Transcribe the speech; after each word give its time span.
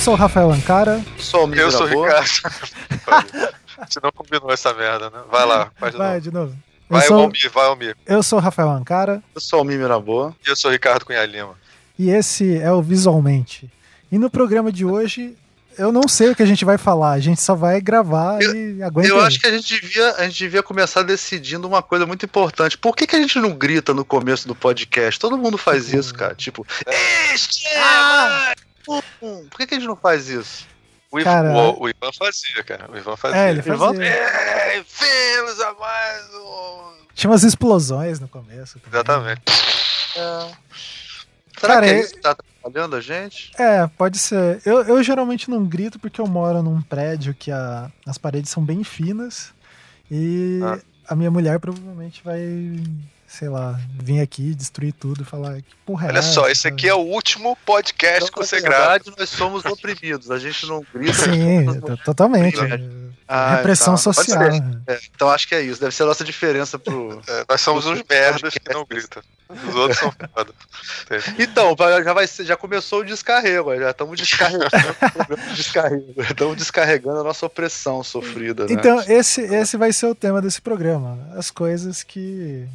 sou 0.00 0.14
o 0.14 0.16
Rafael 0.16 0.50
Ancara. 0.50 1.02
Sou 1.18 1.46
o 1.46 1.54
Eu 1.54 1.70
sou 1.70 1.86
o 1.86 2.04
Ricardo. 2.04 2.30
Você 3.88 3.98
não 4.02 4.12
combinou 4.12 4.52
essa 4.52 4.74
merda, 4.74 5.08
né? 5.10 5.20
Vai 5.30 5.46
lá, 5.46 5.70
faz 5.78 5.92
de 5.92 5.98
Vai 5.98 6.08
novo. 6.14 6.20
de 6.20 6.30
novo. 6.30 6.52
Eu 6.90 6.96
Vai, 6.98 7.06
sou, 7.06 7.20
Almir, 7.20 7.50
vai, 7.52 7.66
Almir. 7.66 7.96
eu 8.04 8.22
sou 8.22 8.38
o 8.38 8.42
Rafael 8.42 8.68
Ancara 8.70 9.22
Eu 9.34 9.40
sou 9.40 9.62
o 9.62 9.64
Mimi 9.64 9.84
Boa. 10.04 10.34
E 10.44 10.50
eu 10.50 10.56
sou 10.56 10.70
o 10.70 10.72
Ricardo 10.72 11.04
Cunha 11.06 11.24
Lima. 11.24 11.54
e 11.98 12.10
esse 12.10 12.56
é 12.58 12.70
o 12.72 12.82
Visualmente. 12.82 13.70
E 14.10 14.18
no 14.18 14.28
programa 14.28 14.72
de 14.72 14.84
hoje, 14.84 15.36
eu 15.78 15.92
não 15.92 16.08
sei 16.08 16.30
o 16.30 16.34
que 16.36 16.42
a 16.42 16.46
gente 16.46 16.64
vai 16.64 16.76
falar, 16.76 17.12
a 17.12 17.20
gente 17.20 17.40
só 17.40 17.54
vai 17.54 17.80
gravar 17.80 18.42
e 18.42 18.82
aguenta 18.82 19.08
Eu 19.08 19.20
aí. 19.20 19.26
acho 19.28 19.38
que 19.40 19.46
a 19.46 19.52
gente, 19.52 19.80
devia, 19.80 20.14
a 20.16 20.24
gente 20.24 20.38
devia 20.38 20.62
começar 20.64 21.02
decidindo 21.02 21.66
uma 21.68 21.80
coisa 21.80 22.04
muito 22.04 22.24
importante. 22.26 22.76
Por 22.76 22.94
que, 22.96 23.06
que 23.06 23.14
a 23.16 23.20
gente 23.20 23.38
não 23.38 23.52
grita 23.52 23.94
no 23.94 24.04
começo 24.04 24.48
do 24.48 24.54
podcast? 24.54 25.18
Todo 25.20 25.38
mundo 25.38 25.56
faz 25.56 25.92
isso, 25.94 26.12
cara. 26.12 26.34
Tipo, 26.34 26.66
este 27.32 27.66
é 27.68 27.80
um. 28.66 28.69
Por 28.84 29.02
que, 29.58 29.66
que 29.66 29.74
a 29.74 29.78
gente 29.78 29.86
não 29.88 29.96
faz 29.96 30.28
isso? 30.28 30.66
O, 31.12 31.18
Ivan, 31.18 31.30
Cara, 31.30 31.52
o, 31.52 31.82
o 31.82 31.88
Ivan 31.88 32.10
fazia, 32.16 32.62
cara. 32.64 32.90
O 32.90 32.96
Ivan 32.96 33.16
fazia. 33.16 33.38
É, 33.38 33.50
ele 33.50 33.58
Ivan- 33.60 33.78
fazia. 33.78 34.04
É, 34.06 34.82
vemos 34.82 35.60
a 35.60 35.72
mais 35.74 36.34
um. 36.34 36.90
Tinha 37.14 37.30
umas 37.30 37.42
explosões 37.42 38.20
no 38.20 38.28
começo. 38.28 38.78
também. 38.78 38.90
Exatamente. 39.00 39.42
Será 41.58 41.74
Cara, 41.74 41.86
que 41.86 41.92
é 41.92 41.96
é- 41.96 42.00
isso 42.00 42.14
que 42.14 42.20
tá 42.20 42.30
atrapalhando 42.30 42.96
a 42.96 43.00
gente? 43.00 43.50
É, 43.58 43.86
pode 43.88 44.18
ser. 44.18 44.62
Eu, 44.64 44.82
eu 44.84 45.02
geralmente 45.02 45.50
não 45.50 45.64
grito 45.64 45.98
porque 45.98 46.20
eu 46.20 46.26
moro 46.26 46.62
num 46.62 46.80
prédio 46.80 47.34
que 47.34 47.50
a- 47.50 47.90
as 48.06 48.16
paredes 48.16 48.50
são 48.50 48.64
bem 48.64 48.82
finas 48.84 49.52
e 50.10 50.60
Ah. 50.62 50.78
a 51.08 51.14
minha 51.16 51.30
mulher 51.30 51.58
provavelmente 51.58 52.22
vai, 52.24 52.40
sei 53.32 53.48
lá, 53.48 53.78
vir 53.94 54.20
aqui 54.20 54.54
destruir 54.54 54.92
tudo 54.92 55.22
e 55.22 55.24
falar 55.24 55.56
que 55.62 55.74
porra 55.86 56.06
é 56.06 56.10
Olha 56.10 56.22
só, 56.22 56.42
essa?" 56.42 56.50
esse 56.52 56.68
aqui 56.68 56.88
é 56.88 56.94
o 56.94 56.98
último 56.98 57.56
podcast 57.64 58.24
que 58.24 58.28
Então, 58.30 58.42
você 58.44 58.56
na 58.56 58.62
grava. 58.62 58.88
verdade, 58.98 59.12
nós 59.16 59.28
somos 59.28 59.64
oprimidos. 59.64 60.30
A 60.30 60.38
gente 60.38 60.66
não 60.66 60.84
grita. 60.92 61.14
Sim, 61.14 61.80
to- 61.80 61.96
totalmente. 62.04 62.58
Ah, 63.32 63.54
Repressão 63.56 63.94
tá. 63.94 64.02
Pode 64.02 64.16
social. 64.16 64.50
ser. 64.52 64.62
É, 64.88 64.98
então 65.14 65.30
acho 65.30 65.46
que 65.46 65.54
é 65.54 65.60
isso. 65.62 65.80
Deve 65.80 65.94
ser 65.94 66.02
a 66.02 66.06
nossa 66.06 66.24
diferença 66.24 66.76
pro. 66.80 67.22
É, 67.28 67.44
nós 67.48 67.60
somos 67.60 67.86
uns 67.86 68.02
merdas 68.10 68.52
que 68.54 68.74
não 68.74 68.84
gritam. 68.84 69.22
Os 69.48 69.74
outros 69.76 69.98
são 70.00 70.12
foda. 70.34 70.52
Então, 71.38 71.76
já, 72.04 72.12
vai 72.12 72.26
ser- 72.26 72.44
já 72.44 72.56
começou 72.56 73.00
o 73.00 73.04
descarrego, 73.04 73.74
já 73.76 73.90
estamos 73.90 74.18
descarregando 74.18 74.68
descarrego. 75.54 76.14
Estamos 76.22 76.56
descarregando 76.56 77.20
a 77.20 77.24
nossa 77.24 77.46
opressão 77.46 78.02
sofrida. 78.02 78.66
Né? 78.66 78.72
Então, 78.72 79.00
esse, 79.08 79.40
esse 79.42 79.76
vai 79.76 79.92
ser 79.92 80.06
o 80.06 80.14
tema 80.14 80.42
desse 80.42 80.60
programa. 80.60 81.16
As 81.36 81.50
coisas 81.52 82.02
que. 82.02 82.66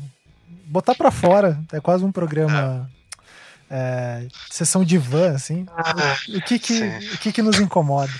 Botar 0.66 0.95
pra 0.95 1.11
fora. 1.11 1.59
É 1.71 1.80
quase 1.80 2.03
um 2.03 2.11
programa. 2.11 2.89
é, 3.69 4.27
sessão 4.49 4.83
de 4.83 4.97
van, 4.97 5.33
assim. 5.35 5.66
O, 6.27 6.38
o 6.38 6.41
que 6.41 6.59
que, 6.59 6.77
sim. 6.77 7.13
o 7.13 7.17
que 7.17 7.31
que 7.31 7.41
nos 7.41 7.59
incomoda? 7.59 8.13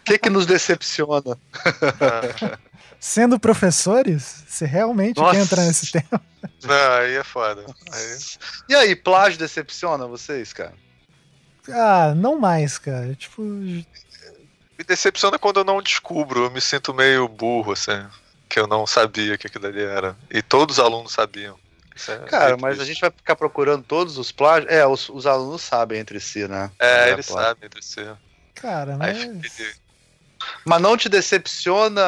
O 0.00 0.04
que, 0.04 0.18
que 0.18 0.30
nos 0.30 0.46
decepciona? 0.46 1.38
Ah, 1.64 2.58
Sendo 3.00 3.40
professores, 3.40 4.44
você 4.46 4.66
realmente 4.66 5.18
Nossa. 5.18 5.34
quer 5.34 5.42
entrar 5.42 5.64
nesse 5.64 5.90
tema? 5.90 6.20
Não, 6.62 6.92
aí 6.98 7.14
é 7.14 7.24
foda. 7.24 7.64
Aí... 7.90 8.18
E 8.68 8.74
aí, 8.74 8.94
plágio 8.94 9.38
decepciona 9.38 10.06
vocês, 10.06 10.52
cara? 10.52 10.74
Ah, 11.70 12.12
não 12.14 12.38
mais, 12.38 12.76
cara. 12.76 13.14
Tipo, 13.14 13.40
Me 13.42 13.86
decepciona 14.86 15.38
quando 15.38 15.60
eu 15.60 15.64
não 15.64 15.80
descubro. 15.80 16.44
Eu 16.44 16.50
me 16.50 16.60
sinto 16.60 16.92
meio 16.92 17.26
burro, 17.26 17.72
assim. 17.72 18.06
Que 18.50 18.58
eu 18.60 18.66
não 18.66 18.86
sabia 18.86 19.38
que 19.38 19.46
aquilo 19.46 19.66
ali 19.68 19.80
era. 19.82 20.14
E 20.30 20.42
todos 20.42 20.78
os 20.78 20.84
alunos 20.84 21.12
sabiam. 21.12 21.58
Isso 21.96 22.10
é 22.12 22.18
Cara, 22.18 22.56
mas 22.56 22.80
a 22.80 22.84
gente 22.84 23.00
vai 23.00 23.10
ficar 23.10 23.36
procurando 23.36 23.84
todos 23.84 24.18
os 24.18 24.30
plágios. 24.32 24.70
É, 24.70 24.86
os, 24.86 25.08
os 25.08 25.26
alunos 25.26 25.62
sabem 25.62 25.98
entre 26.00 26.18
si, 26.20 26.46
né? 26.48 26.70
É, 26.78 27.06
Não 27.06 27.12
eles 27.12 27.26
plágio. 27.26 27.48
sabem 27.48 27.66
entre 27.66 27.82
si. 27.82 28.06
cara, 28.54 28.96
Aí 29.00 29.28
mas. 29.28 29.80
Mas 30.64 30.80
não 30.80 30.96
te 30.96 31.08
decepciona. 31.08 32.02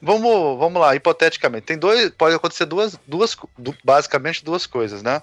Vamos, 0.00 0.58
vamos 0.58 0.80
lá, 0.80 0.94
hipoteticamente. 0.94 1.64
Tem 1.66 1.78
dois. 1.78 2.10
Pode 2.10 2.34
acontecer 2.34 2.66
duas, 2.66 2.98
duas, 3.06 3.36
du- 3.58 3.76
basicamente 3.82 4.44
duas 4.44 4.66
coisas, 4.66 5.02
né? 5.02 5.22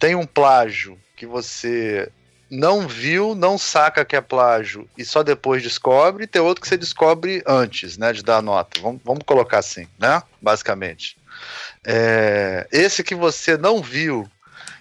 Tem 0.00 0.14
um 0.14 0.24
plágio 0.26 0.98
que 1.16 1.26
você 1.26 2.10
não 2.50 2.88
viu, 2.88 3.34
não 3.34 3.58
saca 3.58 4.04
que 4.04 4.16
é 4.16 4.20
plágio 4.20 4.88
e 4.96 5.04
só 5.04 5.22
depois 5.22 5.62
descobre, 5.62 6.24
e 6.24 6.26
tem 6.26 6.40
outro 6.40 6.62
que 6.62 6.68
você 6.68 6.76
descobre 6.76 7.42
antes, 7.46 7.98
né? 7.98 8.12
De 8.12 8.22
dar 8.22 8.42
nota. 8.42 8.80
Vamos, 8.80 9.00
vamos 9.04 9.22
colocar 9.24 9.58
assim, 9.58 9.86
né? 9.98 10.22
Basicamente. 10.40 11.16
É, 11.84 12.66
esse 12.72 13.04
que 13.04 13.14
você 13.14 13.56
não 13.56 13.82
viu 13.82 14.28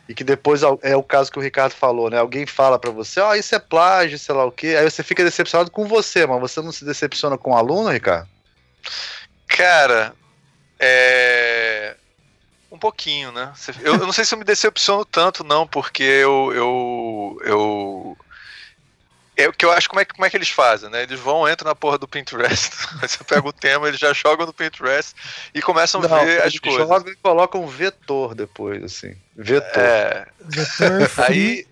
e 0.10 0.14
que 0.14 0.24
depois 0.24 0.62
é 0.82 0.96
o 0.96 1.04
caso 1.04 1.32
que 1.32 1.38
o 1.38 1.42
Ricardo 1.42 1.74
falou, 1.74 2.10
né? 2.10 2.18
Alguém 2.18 2.46
fala 2.46 2.80
pra 2.80 2.92
você, 2.92 3.20
ó, 3.20 3.36
isso 3.36 3.54
é 3.54 3.60
plágio, 3.60 4.18
sei 4.18 4.34
lá 4.34 4.46
o 4.46 4.52
quê. 4.52 4.76
Aí 4.80 4.90
você 4.90 5.04
fica 5.04 5.24
decepcionado 5.24 5.70
com 5.70 5.86
você, 5.86 6.26
mas 6.26 6.40
você 6.40 6.62
não 6.62 6.72
se 6.72 6.86
decepciona 6.86 7.38
com 7.38 7.52
o 7.52 7.56
aluno, 7.56 7.90
Ricardo? 7.90 8.28
Cara, 9.48 10.14
é. 10.80 11.96
Um 12.72 12.78
pouquinho, 12.78 13.32
né? 13.32 13.54
Eu, 13.82 13.94
eu 13.94 14.06
não 14.06 14.12
sei 14.12 14.26
se 14.26 14.34
eu 14.34 14.38
me 14.38 14.44
decepciono 14.44 15.06
tanto, 15.06 15.44
não, 15.44 15.66
porque 15.68 16.04
eu. 16.04 16.52
Eu. 16.54 17.42
eu... 17.46 18.18
É 19.40 19.48
o 19.48 19.54
que 19.54 19.64
eu 19.64 19.72
acho 19.72 19.88
como 19.88 20.00
é, 20.02 20.06
que- 20.06 20.14
como 20.16 20.26
é 20.26 20.30
que 20.32 20.36
eles 20.36 20.50
fazem, 20.50 20.90
né? 20.90 21.04
Eles 21.04 21.20
vão, 21.20 21.48
entram 21.48 21.68
na 21.70 21.76
porra 21.76 21.98
do 22.00 22.08
Pinterest, 22.08 22.72
você 23.00 23.24
pega 23.24 23.48
o 23.48 23.54
tema, 23.54 23.88
eles 23.88 24.00
já 24.00 24.12
jogam 24.12 24.48
no 24.48 24.54
Pinterest 24.54 25.14
e 25.54 25.62
começam 25.62 26.02
a 26.04 26.24
ver 26.26 26.42
as 26.42 26.58
coisas. 26.58 26.88
joga 26.88 27.12
e 27.12 27.16
coloca 27.18 27.56
um 27.56 27.68
vetor 27.68 28.34
depois, 28.34 28.84
assim. 28.84 29.16
Vetor. 29.36 29.80
É, 29.84 30.28
Vetor 30.40 31.08
free, 31.10 31.24
aí, 31.28 31.68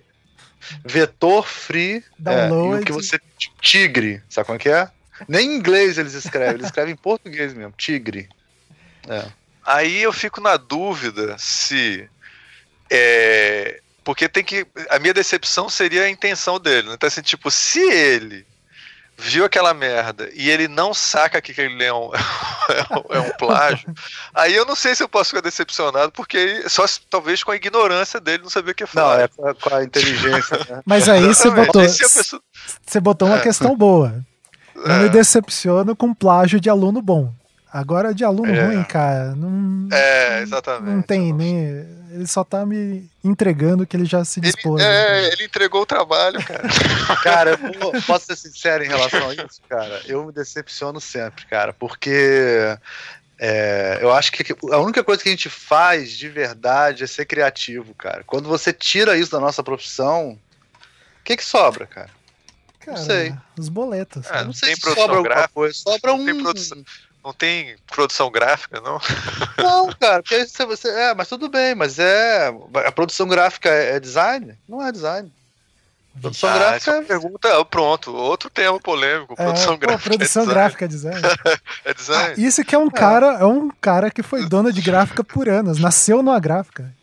Vetor 0.85 1.47
free. 1.47 2.03
Download. 2.19 2.75
É, 2.75 2.77
e 2.77 2.81
o 2.81 2.85
que 2.85 2.91
você. 2.91 3.19
Tigre, 3.61 4.21
sabe 4.29 4.45
como 4.45 4.57
é 4.57 4.59
que 4.59 4.69
é? 4.69 4.87
Nem 5.27 5.49
em 5.49 5.55
inglês 5.57 5.97
eles 5.97 6.13
escrevem, 6.13 6.53
eles 6.55 6.67
escrevem 6.67 6.93
em 6.93 6.97
português 6.97 7.51
mesmo. 7.53 7.73
Tigre. 7.75 8.29
É. 9.09 9.25
aí 9.65 10.01
eu 10.03 10.13
fico 10.13 10.39
na 10.41 10.57
dúvida 10.57 11.35
se. 11.37 12.07
É, 12.89 13.79
porque 14.03 14.29
tem 14.29 14.43
que. 14.43 14.65
A 14.89 14.99
minha 14.99 15.13
decepção 15.13 15.69
seria 15.69 16.03
a 16.03 16.09
intenção 16.09 16.59
dele. 16.59 16.89
Então, 16.93 17.07
assim, 17.07 17.21
tipo, 17.21 17.49
se 17.49 17.79
ele 17.79 18.45
viu 19.17 19.45
aquela 19.45 19.73
merda 19.73 20.29
e 20.33 20.49
ele 20.49 20.67
não 20.67 20.93
saca 20.93 21.41
que 21.41 21.51
aquele 21.53 21.81
é 21.83 21.93
um, 21.93 22.11
é 22.13 22.97
um, 22.99 23.15
é 23.15 23.19
um 23.21 23.29
plágio, 23.37 23.87
aí 24.35 24.53
eu 24.53 24.65
não 24.65 24.75
sei 24.75 24.93
se 24.93 25.01
eu 25.01 25.07
posso 25.07 25.29
ficar 25.29 25.41
decepcionado, 25.41 26.11
porque 26.11 26.67
só 26.69 26.83
talvez 27.09 27.41
com 27.41 27.51
a 27.51 27.55
ignorância 27.55 28.19
dele 28.19 28.43
não 28.43 28.49
saber 28.49 28.71
o 28.71 28.75
que 28.75 28.83
Não, 28.83 28.89
falar. 28.89 29.21
é 29.21 29.27
com 29.29 29.47
a, 29.47 29.55
com 29.55 29.73
a 29.75 29.83
inteligência, 29.85 30.57
né? 30.69 30.81
Mas 30.85 31.07
aí 31.07 31.21
você 31.25 31.49
botou, 31.49 31.81
pessoa- 31.81 32.41
você 32.85 32.99
botou 32.99 33.27
uma 33.29 33.37
É. 33.37 33.41
questão 33.41 33.75
boa. 33.75 34.21
Eu 34.75 34.93
me 34.99 35.05
É. 35.05 35.09
decepciono 35.09 35.95
com 35.95 36.13
plágio 36.13 36.59
de 36.59 36.69
aluno 36.69 37.01
bom. 37.01 37.33
Agora 37.77 38.13
de 38.13 38.23
aluno 38.23 38.53
É. 38.55 38.65
ruim, 38.67 38.83
cara, 38.85 39.35
não, 39.35 39.89
É, 39.93 40.41
exatamente. 40.41 40.95
não 40.95 41.01
tem 41.01 41.33
nem. 41.33 41.57
Ele 42.11 42.25
só 42.25 42.45
tá 42.45 42.65
me 42.65 43.09
entregando 43.21 43.85
que 43.85 43.97
ele 43.97 44.05
já 44.05 44.23
se 44.23 44.39
dispôs. 44.39 44.81
Ele, 44.81 44.89
é, 44.89 45.21
né? 45.23 45.27
ele 45.33 45.43
entregou 45.43 45.81
o 45.81 45.85
trabalho, 45.85 46.41
cara. 46.45 46.63
Cara, 47.21 47.59
eu 47.93 48.01
posso 48.03 48.27
ser 48.27 48.37
sincero 48.37 48.85
em 48.85 48.87
relação 48.87 49.27
a 49.29 49.33
isso, 49.33 49.59
cara? 49.67 50.01
Eu 50.05 50.23
me 50.25 50.31
decepciono 50.31 51.01
sempre, 51.01 51.45
cara, 51.47 51.73
porque 51.73 52.77
é, 53.37 53.97
eu 54.01 54.13
acho 54.13 54.31
que 54.31 54.55
a 54.71 54.77
única 54.77 55.03
coisa 55.03 55.21
que 55.21 55.27
a 55.27 55.31
gente 55.33 55.49
faz 55.49 56.11
de 56.11 56.29
verdade 56.29 57.03
é 57.03 57.07
ser 57.07 57.25
criativo, 57.25 57.93
cara. 57.95 58.23
Quando 58.25 58.47
você 58.47 58.71
tira 58.71 59.17
isso 59.17 59.31
da 59.31 59.39
nossa 59.41 59.61
profissão, 59.61 60.29
o 60.29 61.23
que 61.25 61.35
que 61.35 61.43
sobra, 61.43 61.85
cara? 61.85 62.09
Cara, 62.79 62.97
sei. 62.97 63.35
Os 63.59 63.67
boletos. 63.67 64.29
Né? 64.29 64.43
Não 64.45 64.53
sei 64.53 64.67
tem 64.69 64.75
se 64.75 64.81
produção 64.81 65.03
sobra 65.03 65.17
alguma 65.17 65.33
gráfica? 65.35 65.53
coisa. 65.53 65.73
Sobra 65.77 66.13
um. 66.13 66.23
Tem 66.25 66.41
produção- 66.41 66.83
Não 67.25 67.33
tem 67.33 67.75
produção 67.87 68.29
gráfica, 68.29 68.79
não? 68.81 68.99
Não, 69.57 69.89
cara, 69.99 70.21
porque 70.21 70.35
aí 70.35 70.47
você, 70.47 70.63
você. 70.63 70.87
É, 70.89 71.15
mas 71.15 71.27
tudo 71.27 71.49
bem, 71.49 71.73
mas 71.73 71.97
é. 71.97 72.53
A 72.85 72.91
produção 72.91 73.27
gráfica 73.27 73.67
é, 73.67 73.95
é 73.95 73.99
design? 73.99 74.55
Não 74.69 74.85
é 74.85 74.91
design. 74.91 75.31
Produção 76.21 76.49
Ah, 76.49 76.53
gráfica 76.53 76.91
essa 76.91 77.01
é 77.01 77.05
pergunta, 77.05 77.59
ah, 77.59 77.65
pronto, 77.65 78.13
outro 78.15 78.47
tema 78.49 78.79
polêmico. 78.79 79.33
É, 79.37 79.43
Produção 79.43 79.73
pô, 79.73 79.79
gráfica. 79.79 80.09
produção 80.09 80.43
é 80.43 80.45
design. 80.45 80.53
gráfica 80.61 80.87
design. 80.87 81.21
É 81.83 81.93
design. 81.95 82.33
Isso 82.47 82.63
que 82.63 82.75
é 82.75 82.77
um 82.77 82.89
cara, 82.91 83.39
é 83.39 83.45
um 83.45 83.69
cara 83.81 84.11
que 84.11 84.21
foi 84.21 84.45
dono 84.45 84.71
de 84.71 84.81
gráfica 84.81 85.23
por 85.23 85.49
anos, 85.49 85.79
nasceu 85.79 86.17
numa 86.21 86.39
gráfica. 86.39 86.93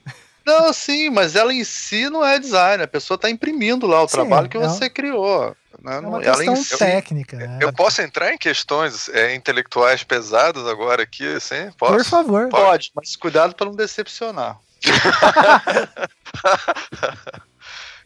Não, 0.46 0.72
sim, 0.72 1.10
mas 1.10 1.36
ela 1.36 1.52
em 1.52 1.62
si 1.64 2.08
não 2.08 2.24
é 2.24 2.38
design. 2.38 2.82
A 2.82 2.88
pessoa 2.88 3.16
está 3.16 3.28
imprimindo 3.28 3.86
lá 3.86 4.02
o 4.02 4.08
Sim, 4.08 4.14
trabalho 4.16 4.48
que 4.48 4.56
é 4.56 4.60
um- 4.60 4.68
você 4.68 4.88
criou. 4.88 5.54
Né? 5.82 5.96
É 5.96 6.00
uma 6.00 6.20
questão 6.20 6.56
si- 6.56 6.78
técnica. 6.78 7.36
né? 7.36 7.58
Eu 7.60 7.72
posso 7.72 8.00
entrar 8.02 8.32
em 8.32 8.38
questões 8.38 9.08
é, 9.08 9.34
intelectuais 9.34 10.04
pesadas 10.04 10.66
agora 10.66 11.02
aqui, 11.02 11.26
assim? 11.34 11.70
Por 11.78 11.96
Posso? 11.96 12.10
favor. 12.10 12.48
Pode, 12.48 12.90
mas 12.94 13.16
cuidado 13.16 13.54
para 13.54 13.66
não 13.66 13.74
decepcionar. 13.74 14.58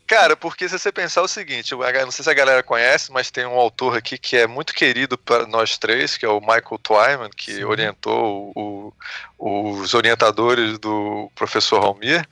Cara, 0.06 0.36
porque 0.36 0.68
se 0.68 0.78
você 0.78 0.92
pensar 0.92 1.22
o 1.22 1.28
seguinte, 1.28 1.74
não 1.74 2.10
sei 2.12 2.22
se 2.22 2.30
a 2.30 2.34
galera 2.34 2.62
conhece, 2.62 3.10
mas 3.10 3.30
tem 3.30 3.44
um 3.44 3.58
autor 3.58 3.96
aqui 3.96 4.16
que 4.16 4.36
é 4.36 4.46
muito 4.46 4.72
querido 4.72 5.18
para 5.18 5.46
nós 5.46 5.76
três, 5.76 6.16
que 6.16 6.24
é 6.24 6.28
o 6.28 6.40
Michael 6.40 6.78
Twyman, 6.80 7.30
que 7.36 7.56
Sim. 7.56 7.64
orientou 7.64 8.52
o, 8.54 8.92
os 9.36 9.94
orientadores 9.94 10.78
do 10.78 11.30
professor 11.34 11.82
Almir. 11.82 12.24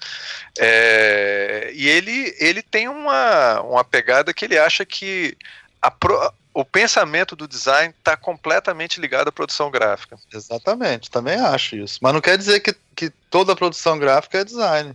É, 0.56 1.72
e 1.74 1.88
ele, 1.88 2.34
ele 2.38 2.62
tem 2.62 2.88
uma, 2.88 3.60
uma 3.62 3.84
pegada 3.84 4.32
que 4.32 4.44
ele 4.44 4.56
acha 4.56 4.84
que 4.84 5.36
a 5.82 5.90
pro, 5.90 6.32
o 6.54 6.64
pensamento 6.64 7.34
do 7.34 7.48
design 7.48 7.92
está 7.98 8.16
completamente 8.16 9.00
ligado 9.00 9.28
à 9.28 9.32
produção 9.32 9.68
gráfica. 9.68 10.16
Exatamente, 10.32 11.10
também 11.10 11.34
acho 11.40 11.74
isso. 11.74 11.98
Mas 12.00 12.12
não 12.14 12.20
quer 12.20 12.38
dizer 12.38 12.60
que, 12.60 12.72
que 12.94 13.10
toda 13.28 13.56
produção 13.56 13.98
gráfica 13.98 14.38
é 14.38 14.44
design. 14.44 14.94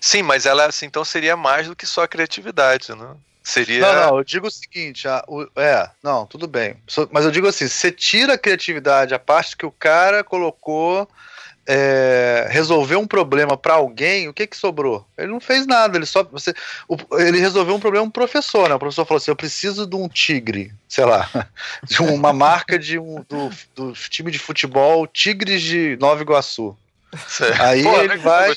Sim, 0.00 0.22
mas 0.22 0.46
ela 0.46 0.66
assim, 0.66 0.86
então 0.86 1.04
seria 1.04 1.36
mais 1.36 1.68
do 1.68 1.76
que 1.76 1.86
só 1.86 2.06
criatividade, 2.06 2.94
né? 2.94 3.16
Seria. 3.42 3.80
Não, 3.80 3.94
não, 3.94 4.18
eu 4.18 4.24
digo 4.24 4.46
o 4.46 4.50
seguinte, 4.50 5.08
a, 5.08 5.24
o, 5.26 5.46
é, 5.56 5.88
não, 6.02 6.26
tudo 6.26 6.46
bem. 6.46 6.76
Mas 7.10 7.24
eu 7.24 7.30
digo 7.30 7.46
assim, 7.46 7.66
você 7.66 7.90
tira 7.90 8.34
a 8.34 8.38
criatividade, 8.38 9.14
a 9.14 9.18
parte 9.18 9.56
que 9.56 9.66
o 9.66 9.72
cara 9.72 10.22
colocou 10.22 11.08
é, 11.66 12.48
resolver 12.50 12.96
um 12.96 13.06
problema 13.06 13.56
para 13.56 13.74
alguém, 13.74 14.28
o 14.28 14.34
que 14.34 14.46
que 14.46 14.56
sobrou? 14.56 15.06
Ele 15.16 15.28
não 15.28 15.40
fez 15.40 15.66
nada, 15.66 15.96
ele 15.96 16.06
só 16.06 16.22
você, 16.24 16.54
o, 16.88 16.96
ele 17.18 17.38
resolveu 17.38 17.74
um 17.74 17.80
problema 17.80 18.04
um 18.04 18.10
professor, 18.10 18.68
né? 18.68 18.74
O 18.74 18.78
professor 18.78 19.04
falou 19.04 19.18
assim: 19.18 19.30
"Eu 19.30 19.36
preciso 19.36 19.86
de 19.86 19.96
um 19.96 20.08
tigre, 20.08 20.72
sei 20.88 21.04
lá, 21.04 21.28
de 21.88 22.02
uma 22.02 22.32
marca 22.32 22.78
de 22.78 22.98
um 22.98 23.24
do, 23.28 23.50
do 23.74 23.92
time 23.92 24.30
de 24.30 24.38
futebol 24.38 25.06
Tigres 25.06 25.62
de 25.62 25.96
Nova 26.00 26.22
Iguaçu". 26.22 26.76
Certo. 27.28 27.60
Aí 27.60 27.82
Pô, 27.82 28.00
ele 28.00 28.16
vai. 28.18 28.54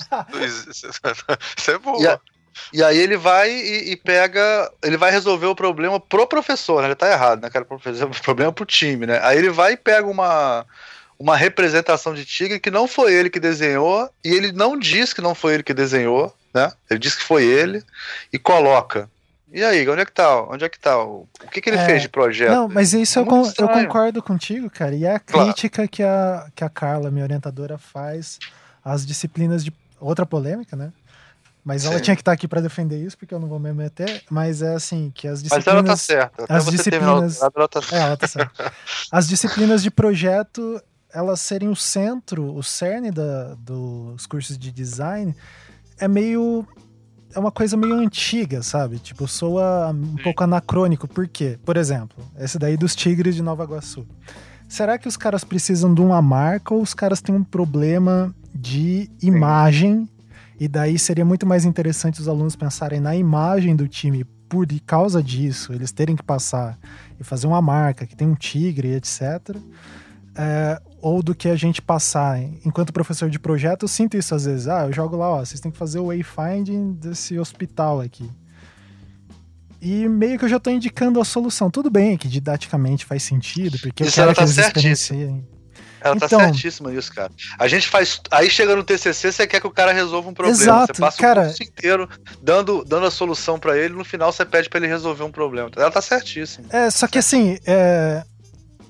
Isso 1.58 1.72
é 1.72 1.78
bom. 1.78 1.98
E, 2.00 2.78
e, 2.78 2.84
aí 2.84 2.98
ele 2.98 3.18
vai 3.18 3.52
e, 3.52 3.92
e, 3.92 3.96
pega. 3.96 4.72
Ele 4.84 4.98
vai 4.98 5.12
resolver 5.12 5.48
o 5.48 5.56
problema 5.56 6.00
pro 6.00 6.28
professor, 6.28 6.82
né? 6.82 6.90
Ele 6.90 6.96
tá 6.96 7.12
errado, 7.12 7.42
né? 7.42 7.50
Cara, 7.50 7.66
o 7.68 7.78
problema 8.22 8.52
pro 8.52 8.66
time, 8.66 9.06
né? 9.06 9.20
Aí 9.24 9.38
ele 9.38 9.50
vai 9.50 9.74
e 9.74 9.78
pega 9.78 10.08
uma. 10.08 10.66
Uma 11.20 11.38
representação 11.38 12.14
de 12.14 12.26
tigre 12.26 12.60
que 12.60 12.72
não 12.72 12.86
foi 12.86 13.14
ele 13.14 13.30
que 13.30 13.40
desenhou, 13.40 14.10
e 14.26 14.30
ele 14.30 14.52
não 14.52 14.78
diz 14.78 15.14
que 15.14 15.22
não 15.22 15.34
foi 15.34 15.54
ele 15.54 15.64
que 15.64 15.74
desenhou, 15.74 16.36
né? 16.54 16.74
Ele 16.90 17.00
diz 17.00 17.16
que 17.16 17.24
foi 17.24 17.46
ele 17.46 17.82
e 18.34 18.38
coloca. 18.38 19.10
E 19.54 19.64
aí, 19.64 19.88
onde 19.88 20.02
é 20.02 20.06
que 20.06 20.12
tá? 20.12 20.42
Onde 20.46 20.66
é 20.66 20.70
que 20.70 20.80
tá? 20.80 20.98
O 20.98 21.28
que, 21.52 21.62
que 21.62 21.70
ele 21.70 21.78
é, 21.78 21.86
fez 21.86 22.02
de 22.02 22.10
projeto? 22.10 22.50
Não, 22.50 22.68
mas 22.68 22.92
isso 22.92 23.20
eu, 23.20 23.26
con 23.26 23.44
eu, 23.60 23.70
concordo 23.70 24.24
contigo, 24.24 24.68
cara. 24.68 24.96
E 24.96 25.06
é 25.06 25.14
a 25.14 25.20
crítica 25.20 25.88
claro. 25.88 25.90
que, 25.92 26.02
a, 26.02 26.48
que 26.56 26.64
a 26.64 26.70
Carla, 26.70 27.12
minha 27.12 27.24
orientadora, 27.24 27.78
faz 27.78 28.40
às 28.84 29.06
disciplinas 29.06 29.64
de. 29.64 29.72
Outra 30.00 30.26
polêmica, 30.26 30.76
né? 30.76 30.92
Mas 31.64 31.84
Sim. 31.84 31.90
ela 31.90 32.00
tinha 32.00 32.16
que 32.16 32.22
estar 32.22 32.32
tá 32.32 32.34
aqui 32.34 32.46
para 32.46 32.60
defender 32.60 32.98
isso, 32.98 33.18
porque 33.18 33.34
eu 33.34 33.40
não 33.40 33.48
vou 33.48 33.60
me 33.60 33.72
meter. 33.72 34.24
Mas 34.30 34.62
é 34.62 34.74
assim, 34.74 35.12
que 35.16 35.28
as 35.28 35.42
disciplinas. 35.42 35.66
Mas 35.66 35.74
ela 35.74 35.84
tá 35.84 35.96
certa. 35.96 36.46
As 36.50 36.66
disciplinas. 36.66 37.42
Ela 37.42 37.68
tá 37.70 37.82
certa. 37.82 37.96
É, 37.96 38.08
ela 38.08 38.18
tá 38.18 38.28
certa. 38.28 38.74
As 39.12 39.28
disciplinas 39.28 39.84
de 39.84 39.92
projeto, 39.92 40.82
elas 41.14 41.40
serem 41.40 41.70
o 41.70 41.76
centro, 41.76 42.54
o 42.54 42.64
cerne 42.64 43.12
da, 43.12 43.54
dos 43.54 44.26
cursos 44.26 44.58
de 44.58 44.72
design, 44.72 45.34
é 45.98 46.08
meio 46.08 46.68
é 47.34 47.40
uma 47.40 47.52
coisa 47.52 47.76
meio 47.76 47.96
antiga, 47.96 48.62
sabe? 48.62 49.00
Tipo, 49.00 49.28
soa 49.28 49.92
um 49.92 50.16
pouco 50.24 50.44
anacrônico. 50.44 51.08
Por 51.08 51.28
quê? 51.28 51.58
Por 51.66 51.78
exemplo, 51.78 52.24
esse 52.38 52.58
daí 52.58 52.78
dos 52.78 52.96
Tigres 52.96 53.36
de 53.36 53.42
Nova 53.42 53.64
Iguaçu. 53.64 54.06
Será 54.68 54.98
que 54.98 55.08
os 55.08 55.18
caras 55.18 55.44
precisam 55.44 55.94
de 55.94 56.02
uma 56.02 56.22
marca 56.22 56.74
ou 56.74 56.82
os 56.82 56.94
caras 56.94 57.22
têm 57.22 57.36
um 57.36 57.44
problema 57.44 58.34
de 58.54 59.10
imagem? 59.22 60.10
E 60.60 60.68
daí 60.68 60.98
seria 60.98 61.26
muito 61.26 61.46
mais 61.46 61.66
interessante 61.66 62.22
os 62.22 62.28
alunos 62.28 62.56
pensarem 62.56 63.00
na 63.00 63.16
imagem 63.16 63.76
do 63.76 63.88
time 63.88 64.24
por 64.48 64.68
causa 64.86 65.22
disso, 65.22 65.74
eles 65.74 65.92
terem 65.92 66.16
que 66.16 66.22
passar 66.22 66.78
e 67.20 67.24
fazer 67.24 67.48
uma 67.48 67.60
marca 67.60 68.06
que 68.06 68.16
tem 68.16 68.28
um 68.28 68.36
tigre, 68.36 68.94
etc 68.94 69.58
é, 70.36 70.82
ou 71.04 71.22
do 71.22 71.36
que 71.36 71.50
a 71.50 71.56
gente 71.58 71.82
passar. 71.82 72.40
Enquanto 72.66 72.94
professor 72.94 73.30
de 73.30 73.38
projeto, 73.38 73.84
eu 73.84 73.90
sinto 73.90 74.16
isso 74.16 74.34
às 74.34 74.46
vezes. 74.46 74.70
Ah, 74.70 74.86
eu 74.86 74.94
jogo 74.94 75.18
lá, 75.18 75.30
ó, 75.30 75.40
vocês 75.40 75.60
têm 75.60 75.70
que 75.70 75.78
fazer 75.78 76.00
o 76.00 76.06
wayfinding 76.06 76.94
desse 76.94 77.38
hospital 77.38 78.00
aqui. 78.00 78.32
E 79.82 80.08
meio 80.08 80.40
que 80.40 80.46
eu 80.46 80.50
já 80.50 80.56
estou 80.56 80.72
indicando 80.72 81.20
a 81.20 81.26
solução. 81.26 81.70
Tudo 81.70 81.90
bem 81.90 82.16
que 82.16 82.30
didaticamente 82.30 83.06
faz 83.06 83.22
sentido, 83.22 83.78
porque 83.80 84.06
isso 84.06 84.18
eu 84.18 84.24
quero 84.24 84.30
tá 84.30 84.36
que 84.36 84.50
eles 84.50 84.58
experienciem. 84.58 85.46
Ela 86.00 86.16
tá 86.18 86.26
então, 86.26 86.40
tá 86.40 86.46
certíssima 86.46 86.90
nisso, 86.90 87.14
cara. 87.14 87.32
A 87.60 87.68
gente 87.68 87.90
faz. 87.90 88.22
Aí 88.32 88.50
chega 88.50 88.74
no 88.74 88.84
TCC, 88.84 89.32
você 89.32 89.46
quer 89.46 89.60
que 89.60 89.68
o 89.68 89.72
cara 89.72 89.92
resolva 89.92 90.30
um 90.30 90.34
problema. 90.34 90.58
Exato, 90.58 90.96
você 90.96 91.02
passa 91.02 91.18
cara, 91.18 91.42
o 91.42 91.46
curso 91.48 91.64
inteiro 91.64 92.10
dando, 92.42 92.86
dando 92.86 93.06
a 93.08 93.12
solução 93.12 93.60
para 93.60 93.78
ele, 93.78 93.94
no 93.94 94.06
final 94.06 94.32
você 94.32 94.46
pede 94.46 94.70
para 94.70 94.80
ele 94.80 94.88
resolver 94.88 95.24
um 95.24 95.32
problema. 95.32 95.70
Ela 95.76 95.92
tá 95.92 96.02
certíssima. 96.02 96.68
É, 96.70 96.90
só 96.90 97.08
que 97.08 97.18
assim, 97.18 97.58
é, 97.66 98.24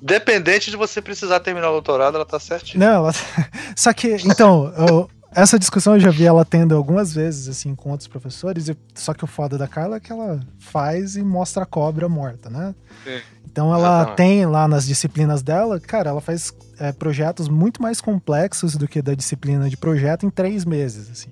Dependente 0.05 0.69
de 0.69 0.75
você 0.75 1.01
precisar 1.01 1.39
terminar 1.39 1.69
o 1.69 1.73
doutorado, 1.73 2.15
ela 2.15 2.25
tá 2.25 2.37
certinha. 2.37 2.85
Não, 2.85 2.95
ela... 2.97 3.13
só 3.73 3.93
que, 3.93 4.17
então, 4.25 4.73
eu, 4.75 5.09
essa 5.33 5.57
discussão 5.57 5.93
eu 5.93 5.99
já 6.01 6.09
vi 6.09 6.25
ela 6.25 6.43
tendo 6.43 6.75
algumas 6.75 7.13
vezes, 7.13 7.47
assim, 7.47 7.73
com 7.73 7.89
outros 7.89 8.09
professores, 8.09 8.69
só 8.93 9.13
que 9.13 9.23
o 9.23 9.27
foda 9.27 9.57
da 9.57 9.65
Carla 9.65 9.95
é 9.95 9.99
que 10.01 10.11
ela 10.11 10.41
faz 10.59 11.15
e 11.15 11.23
mostra 11.23 11.63
a 11.63 11.65
cobra 11.65 12.09
morta, 12.09 12.49
né? 12.49 12.75
Sim. 13.05 13.21
Então 13.49 13.73
ela 13.73 14.01
Exatamente. 14.01 14.17
tem 14.17 14.45
lá 14.45 14.67
nas 14.67 14.85
disciplinas 14.85 15.41
dela, 15.41 15.79
cara, 15.79 16.09
ela 16.09 16.19
faz 16.19 16.53
é, 16.77 16.91
projetos 16.91 17.47
muito 17.47 17.81
mais 17.81 18.01
complexos 18.01 18.75
do 18.75 18.89
que 18.89 19.01
da 19.01 19.13
disciplina 19.13 19.69
de 19.69 19.77
projeto 19.77 20.25
em 20.25 20.29
três 20.29 20.65
meses, 20.65 21.09
assim. 21.09 21.29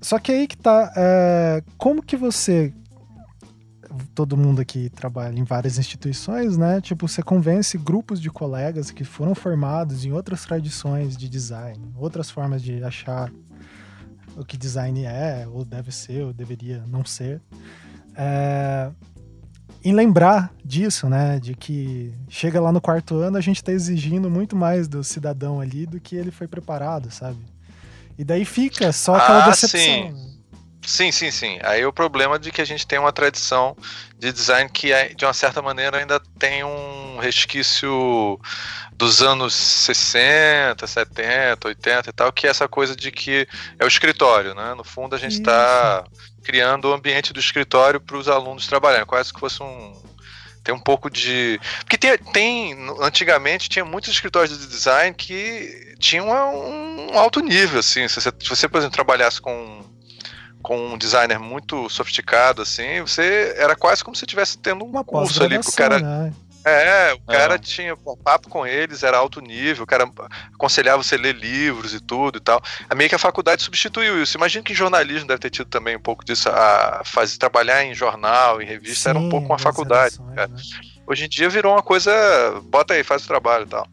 Só 0.00 0.18
que 0.18 0.32
aí 0.32 0.48
que 0.48 0.56
tá, 0.56 0.92
é, 0.96 1.62
como 1.78 2.02
que 2.02 2.16
você 2.16 2.72
todo 4.14 4.36
mundo 4.36 4.60
aqui 4.60 4.88
trabalha 4.90 5.38
em 5.38 5.44
várias 5.44 5.78
instituições, 5.78 6.56
né? 6.56 6.80
Tipo, 6.80 7.08
você 7.08 7.22
convence 7.22 7.76
grupos 7.78 8.20
de 8.20 8.30
colegas 8.30 8.90
que 8.90 9.04
foram 9.04 9.34
formados 9.34 10.04
em 10.04 10.12
outras 10.12 10.44
tradições 10.44 11.16
de 11.16 11.28
design, 11.28 11.92
outras 11.96 12.30
formas 12.30 12.62
de 12.62 12.82
achar 12.82 13.32
o 14.36 14.44
que 14.44 14.56
design 14.56 15.04
é, 15.04 15.46
ou 15.50 15.64
deve 15.64 15.92
ser, 15.92 16.24
ou 16.24 16.32
deveria 16.32 16.84
não 16.86 17.04
ser. 17.04 17.40
É, 18.16 18.90
em 19.84 19.92
lembrar 19.92 20.52
disso, 20.64 21.08
né? 21.08 21.38
De 21.38 21.54
que 21.54 22.12
chega 22.28 22.60
lá 22.60 22.72
no 22.72 22.80
quarto 22.80 23.16
ano, 23.16 23.36
a 23.36 23.40
gente 23.40 23.56
está 23.56 23.72
exigindo 23.72 24.30
muito 24.30 24.56
mais 24.56 24.88
do 24.88 25.04
cidadão 25.04 25.60
ali 25.60 25.86
do 25.86 26.00
que 26.00 26.16
ele 26.16 26.30
foi 26.30 26.48
preparado, 26.48 27.10
sabe? 27.10 27.38
E 28.16 28.24
daí 28.24 28.44
fica 28.44 28.92
só 28.92 29.16
aquela 29.16 29.44
ah, 29.44 29.50
decepção. 29.50 29.80
Sim. 29.80 30.33
Sim, 30.86 31.10
sim, 31.10 31.30
sim. 31.30 31.58
Aí 31.62 31.84
o 31.86 31.92
problema 31.92 32.38
de 32.38 32.50
que 32.50 32.60
a 32.60 32.64
gente 32.64 32.86
tem 32.86 32.98
uma 32.98 33.12
tradição 33.12 33.76
de 34.18 34.32
design 34.32 34.68
que, 34.70 34.92
é, 34.92 35.08
de 35.08 35.24
uma 35.24 35.32
certa 35.32 35.62
maneira, 35.62 35.98
ainda 35.98 36.20
tem 36.38 36.62
um 36.62 37.18
resquício 37.18 38.38
dos 38.92 39.22
anos 39.22 39.54
60, 39.54 40.86
70, 40.86 41.68
80 41.68 42.10
e 42.10 42.12
tal, 42.12 42.32
que 42.32 42.46
é 42.46 42.50
essa 42.50 42.68
coisa 42.68 42.94
de 42.94 43.10
que 43.10 43.46
é 43.78 43.84
o 43.84 43.88
escritório, 43.88 44.54
né? 44.54 44.74
No 44.74 44.84
fundo, 44.84 45.14
a 45.14 45.18
gente 45.18 45.34
está 45.34 46.04
criando 46.44 46.88
o 46.88 46.92
ambiente 46.92 47.32
do 47.32 47.40
escritório 47.40 48.00
para 48.00 48.16
os 48.16 48.28
alunos 48.28 48.66
trabalharem, 48.66 49.06
quase 49.06 49.32
que 49.32 49.40
fosse 49.40 49.62
um. 49.62 50.02
Tem 50.62 50.74
um 50.74 50.80
pouco 50.80 51.10
de. 51.10 51.60
Porque 51.80 51.98
tem, 51.98 52.16
tem. 52.16 52.88
Antigamente 53.00 53.68
tinha 53.68 53.84
muitos 53.84 54.10
escritórios 54.10 54.58
de 54.58 54.66
design 54.66 55.14
que 55.14 55.94
tinham 55.98 56.26
um, 56.28 57.12
um 57.12 57.18
alto 57.18 57.40
nível, 57.40 57.80
assim. 57.80 58.08
Se 58.08 58.20
você, 58.20 58.32
se 58.40 58.48
você, 58.48 58.68
por 58.68 58.78
exemplo, 58.78 58.94
trabalhasse 58.94 59.40
com 59.40 59.83
com 60.64 60.94
um 60.94 60.96
designer 60.96 61.38
muito 61.38 61.90
sofisticado, 61.90 62.62
assim, 62.62 63.02
você 63.02 63.54
era 63.58 63.76
quase 63.76 64.02
como 64.02 64.16
se 64.16 64.24
estivesse 64.24 64.56
tendo 64.56 64.82
um 64.82 64.88
Uma 64.88 65.04
curso 65.04 65.44
ali, 65.44 65.58
o 65.58 65.72
cara. 65.72 66.00
Né? 66.00 66.32
É, 66.64 67.12
o 67.12 67.20
cara 67.20 67.56
é. 67.56 67.58
tinha 67.58 67.94
um 67.94 68.16
papo 68.16 68.48
com 68.48 68.66
eles, 68.66 69.02
era 69.02 69.18
alto 69.18 69.42
nível, 69.42 69.84
o 69.84 69.86
cara 69.86 70.10
aconselhava 70.54 71.02
você 71.02 71.16
a 71.16 71.18
ler 71.18 71.34
livros 71.34 71.92
e 71.92 72.00
tudo 72.00 72.38
e 72.38 72.40
tal. 72.40 72.62
A 72.88 72.94
meio 72.94 73.10
que 73.10 73.14
a 73.14 73.18
faculdade 73.18 73.62
substituiu 73.62 74.22
isso. 74.22 74.38
Imagina 74.38 74.64
que 74.64 74.72
jornalismo 74.72 75.28
deve 75.28 75.40
ter 75.40 75.50
tido 75.50 75.68
também 75.68 75.96
um 75.96 76.00
pouco 76.00 76.24
disso, 76.24 76.48
a 76.48 77.02
fazer 77.04 77.36
trabalhar 77.36 77.84
em 77.84 77.94
jornal, 77.94 78.62
em 78.62 78.64
revista, 78.64 79.02
Sim, 79.02 79.08
era 79.10 79.18
um 79.18 79.28
pouco 79.28 79.46
uma 79.46 79.58
faculdade. 79.58 80.18
Né? 80.34 80.48
Hoje 81.06 81.26
em 81.26 81.28
dia 81.28 81.50
virou 81.50 81.74
uma 81.74 81.82
coisa, 81.82 82.10
bota 82.62 82.94
aí, 82.94 83.04
faz 83.04 83.24
o 83.24 83.28
trabalho 83.28 83.64
e 83.64 83.68
tal. 83.68 83.86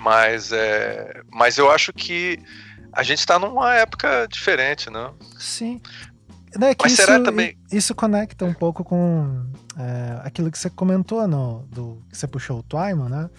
Mas, 0.00 0.50
é, 0.50 1.22
mas 1.30 1.58
eu 1.58 1.70
acho 1.70 1.92
que 1.92 2.40
a 2.92 3.02
gente 3.02 3.18
está 3.18 3.38
numa 3.38 3.74
época 3.74 4.26
diferente, 4.28 4.90
né? 4.90 5.10
Sim. 5.38 5.80
Né, 6.56 6.74
Mas 6.80 6.92
isso, 6.92 7.02
será 7.02 7.22
também. 7.22 7.56
Isso 7.70 7.94
conecta 7.94 8.44
um 8.44 8.52
pouco 8.52 8.82
com 8.82 9.46
é, 9.78 10.20
aquilo 10.24 10.50
que 10.50 10.58
você 10.58 10.68
comentou, 10.68 11.26
no, 11.28 11.66
do, 11.70 12.02
que 12.10 12.16
você 12.16 12.26
puxou 12.26 12.58
o 12.58 12.62
Twyman, 12.62 13.08
né? 13.08 13.30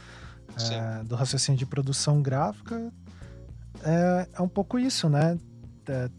É, 0.71 1.03
do 1.03 1.15
raciocínio 1.15 1.57
de 1.57 1.65
produção 1.65 2.21
gráfica. 2.21 2.91
É, 3.83 4.27
é 4.33 4.41
um 4.41 4.47
pouco 4.47 4.79
isso, 4.79 5.09
né? 5.09 5.37
É, 5.87 6.09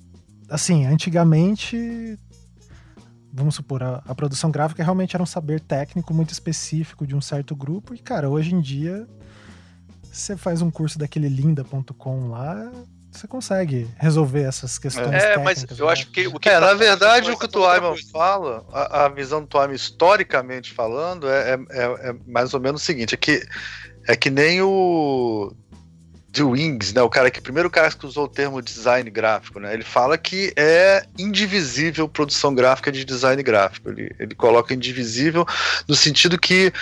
assim, 0.48 0.84
antigamente, 0.84 2.18
vamos 3.32 3.54
supor, 3.54 3.82
a, 3.82 4.02
a, 4.06 4.14
produção 4.14 4.50
gráfica 4.50 4.82
realmente 4.82 5.14
era 5.16 5.22
um 5.22 5.26
saber 5.26 5.60
técnico 5.60 6.12
muito 6.12 6.30
específico 6.30 7.06
de 7.06 7.14
um 7.14 7.20
certo 7.20 7.54
grupo, 7.56 7.94
e, 7.94 7.98
cara, 7.98 8.28
hoje 8.28 8.54
em 8.54 8.60
dia, 8.60 9.06
você 10.02 10.36
faz 10.36 10.60
um 10.60 10.70
curso 10.70 10.98
daquele 10.98 11.28
linda.com 11.28 12.28
lá, 12.28 12.70
você 13.12 13.28
consegue 13.28 13.88
resolver 13.98 14.42
essas 14.42 14.78
questões. 14.78 15.22
É, 15.22 15.36
mas 15.36 15.66
eu 15.78 15.88
acho 15.88 16.10
que 16.10 16.26
o 16.26 16.40
que. 16.40 16.48
É, 16.48 16.54
tá 16.54 16.60
na 16.60 16.74
verdade, 16.74 17.30
o 17.30 17.38
que 17.38 17.44
o 17.44 17.48
Twyman 17.48 17.94
fala, 18.10 18.64
a, 18.72 19.04
a, 19.04 19.08
visão 19.08 19.42
do 19.42 19.46
Twyman 19.46 19.74
historicamente 19.74 20.72
falando, 20.72 21.28
é, 21.28 21.58
é, 21.70 21.82
é, 21.82 22.14
mais 22.26 22.54
ou 22.54 22.60
menos 22.60 22.82
o 22.82 22.84
seguinte: 22.84 23.14
é 23.14 23.18
que, 23.18 23.46
é 24.08 24.16
que 24.16 24.30
nem 24.30 24.62
o. 24.62 25.54
The 26.32 26.42
Wings, 26.42 26.94
né? 26.94 27.02
O 27.02 27.10
cara 27.10 27.30
que 27.30 27.42
primeiro 27.42 27.68
cara 27.68 27.90
que 27.90 28.06
usou 28.06 28.24
o 28.24 28.28
termo 28.28 28.62
design 28.62 29.08
gráfico, 29.10 29.60
né? 29.60 29.74
Ele 29.74 29.84
fala 29.84 30.16
que 30.16 30.50
é 30.56 31.04
indivisível 31.18 32.08
produção 32.08 32.54
gráfica 32.54 32.90
de 32.90 33.04
design 33.04 33.42
gráfico. 33.42 33.90
Ele, 33.90 34.10
ele 34.18 34.34
coloca 34.34 34.72
indivisível 34.72 35.46
no 35.86 35.94
sentido 35.94 36.38
que 36.38 36.72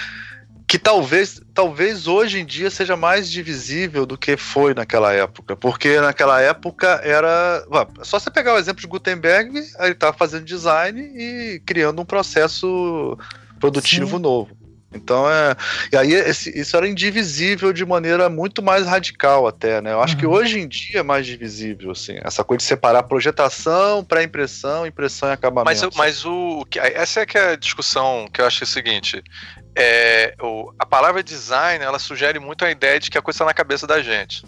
que 0.71 0.79
talvez, 0.79 1.43
talvez 1.53 2.07
hoje 2.07 2.39
em 2.39 2.47
dia 2.47 2.71
seja 2.71 2.97
mais 2.97 3.29
divisível 3.29 4.07
do 4.07 4.17
que 4.17 4.37
foi 4.37 4.73
naquela 4.73 5.13
época, 5.13 5.57
porque 5.57 6.01
naquela 6.01 6.41
época 6.41 7.01
era. 7.03 7.67
É 8.01 8.05
só 8.05 8.21
você 8.21 8.31
pegar 8.31 8.55
o 8.55 8.57
exemplo 8.57 8.81
de 8.81 8.87
Gutenberg, 8.87 9.53
ele 9.81 9.91
estava 9.91 10.17
fazendo 10.17 10.45
design 10.45 11.01
e 11.01 11.61
criando 11.67 12.01
um 12.01 12.05
processo 12.05 13.19
produtivo 13.59 14.17
Sim. 14.19 14.23
novo. 14.23 14.61
Então 14.95 15.29
é. 15.29 15.57
E 15.93 15.97
aí 15.97 16.13
esse, 16.13 16.57
isso 16.57 16.77
era 16.77 16.89
indivisível 16.89 17.73
de 17.73 17.85
maneira 17.85 18.29
muito 18.29 18.63
mais 18.63 18.87
radical 18.87 19.49
até, 19.49 19.81
né? 19.81 19.93
Eu 19.93 20.01
acho 20.01 20.15
uhum. 20.15 20.21
que 20.21 20.27
hoje 20.27 20.61
em 20.61 20.69
dia 20.69 21.01
é 21.01 21.03
mais 21.03 21.27
divisível, 21.27 21.91
assim. 21.91 22.17
Essa 22.23 22.45
coisa 22.45 22.59
de 22.59 22.65
separar 22.65 23.03
projetação, 23.05 24.05
pré-impressão, 24.05 24.87
impressão 24.87 25.31
e 25.31 25.33
acabamento. 25.33 25.83
Mas, 25.87 25.97
mas 25.97 26.25
o. 26.25 26.65
Essa 26.77 27.21
é 27.21 27.27
que 27.27 27.37
é 27.37 27.53
a 27.55 27.57
discussão 27.57 28.29
que 28.33 28.41
eu 28.41 28.47
acho 28.47 28.63
é 28.63 28.65
o 28.65 28.69
seguinte 28.69 29.21
é, 29.75 30.35
o, 30.41 30.73
a 30.79 30.87
palavra 30.87 31.23
design 31.23 31.85
ela 31.85 31.99
sugere 31.99 32.39
muito 32.39 32.65
a 32.65 32.71
ideia 32.71 32.99
de 32.99 33.11
que 33.11 33.19
a 33.19 33.23
coisa 33.23 33.37
está 33.37 33.45
na 33.45 33.55
cabeça 33.55 33.87
da 33.87 34.03
gente. 34.03 34.45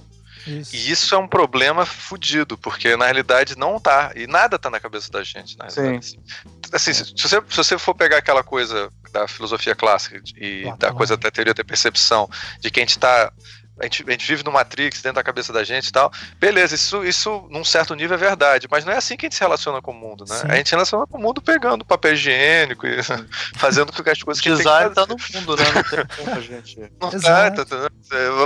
Isso. 0.46 0.74
E 0.74 0.90
isso 0.90 1.14
é 1.14 1.18
um 1.18 1.28
problema 1.28 1.86
fudido, 1.86 2.58
porque 2.58 2.96
na 2.96 3.04
realidade 3.04 3.56
não 3.56 3.78
tá. 3.78 4.12
E 4.16 4.26
nada 4.26 4.58
tá 4.58 4.68
na 4.68 4.80
cabeça 4.80 5.10
da 5.10 5.22
gente. 5.22 5.56
Na 5.56 5.70
Sim. 5.70 5.96
Assim, 5.96 6.18
assim 6.72 6.92
se, 6.92 7.14
você, 7.16 7.40
se 7.48 7.56
você 7.56 7.78
for 7.78 7.94
pegar 7.94 8.16
aquela 8.16 8.42
coisa 8.42 8.90
da 9.12 9.28
filosofia 9.28 9.74
clássica 9.74 10.20
e 10.36 10.72
da 10.78 10.92
coisa 10.92 11.16
da 11.16 11.30
teoria 11.30 11.54
da 11.54 11.64
percepção, 11.64 12.28
de 12.60 12.70
que 12.70 12.80
a 12.80 12.82
gente 12.82 12.90
está 12.90 13.32
a 13.82 13.84
gente, 13.86 14.04
a 14.06 14.10
gente 14.12 14.26
vive 14.26 14.44
no 14.44 14.52
Matrix 14.52 15.02
dentro 15.02 15.16
da 15.16 15.24
cabeça 15.24 15.52
da 15.52 15.64
gente 15.64 15.88
e 15.88 15.92
tal. 15.92 16.12
Beleza, 16.38 16.76
isso, 16.76 17.04
isso 17.04 17.48
num 17.50 17.64
certo 17.64 17.94
nível 17.96 18.14
é 18.14 18.18
verdade, 18.18 18.68
mas 18.70 18.84
não 18.84 18.92
é 18.92 18.96
assim 18.96 19.16
que 19.16 19.26
a 19.26 19.28
gente 19.28 19.34
se 19.34 19.40
relaciona 19.40 19.82
com 19.82 19.90
o 19.90 19.94
mundo, 19.94 20.24
né? 20.28 20.36
Sim. 20.36 20.46
A 20.48 20.54
gente 20.54 20.68
se 20.68 20.74
relaciona 20.74 21.04
com 21.04 21.18
o 21.18 21.20
mundo 21.20 21.42
pegando 21.42 21.84
papel 21.84 22.12
higiênico 22.12 22.86
e 22.86 22.98
fazendo 23.58 23.92
as 23.92 24.22
coisas 24.22 24.40
que 24.40 24.50
o 24.50 24.56
design 24.56 24.94
tá 24.94 25.04
no 25.04 25.16
mundo, 25.34 25.56
né? 25.56 25.64
Não 25.74 25.82
tem 25.82 26.06
como 26.16 26.36
a 26.36 26.40
gente. 26.40 26.78
Não 27.02 27.10
tá, 27.10 27.50
tá, 27.50 27.64
tá, 27.64 27.90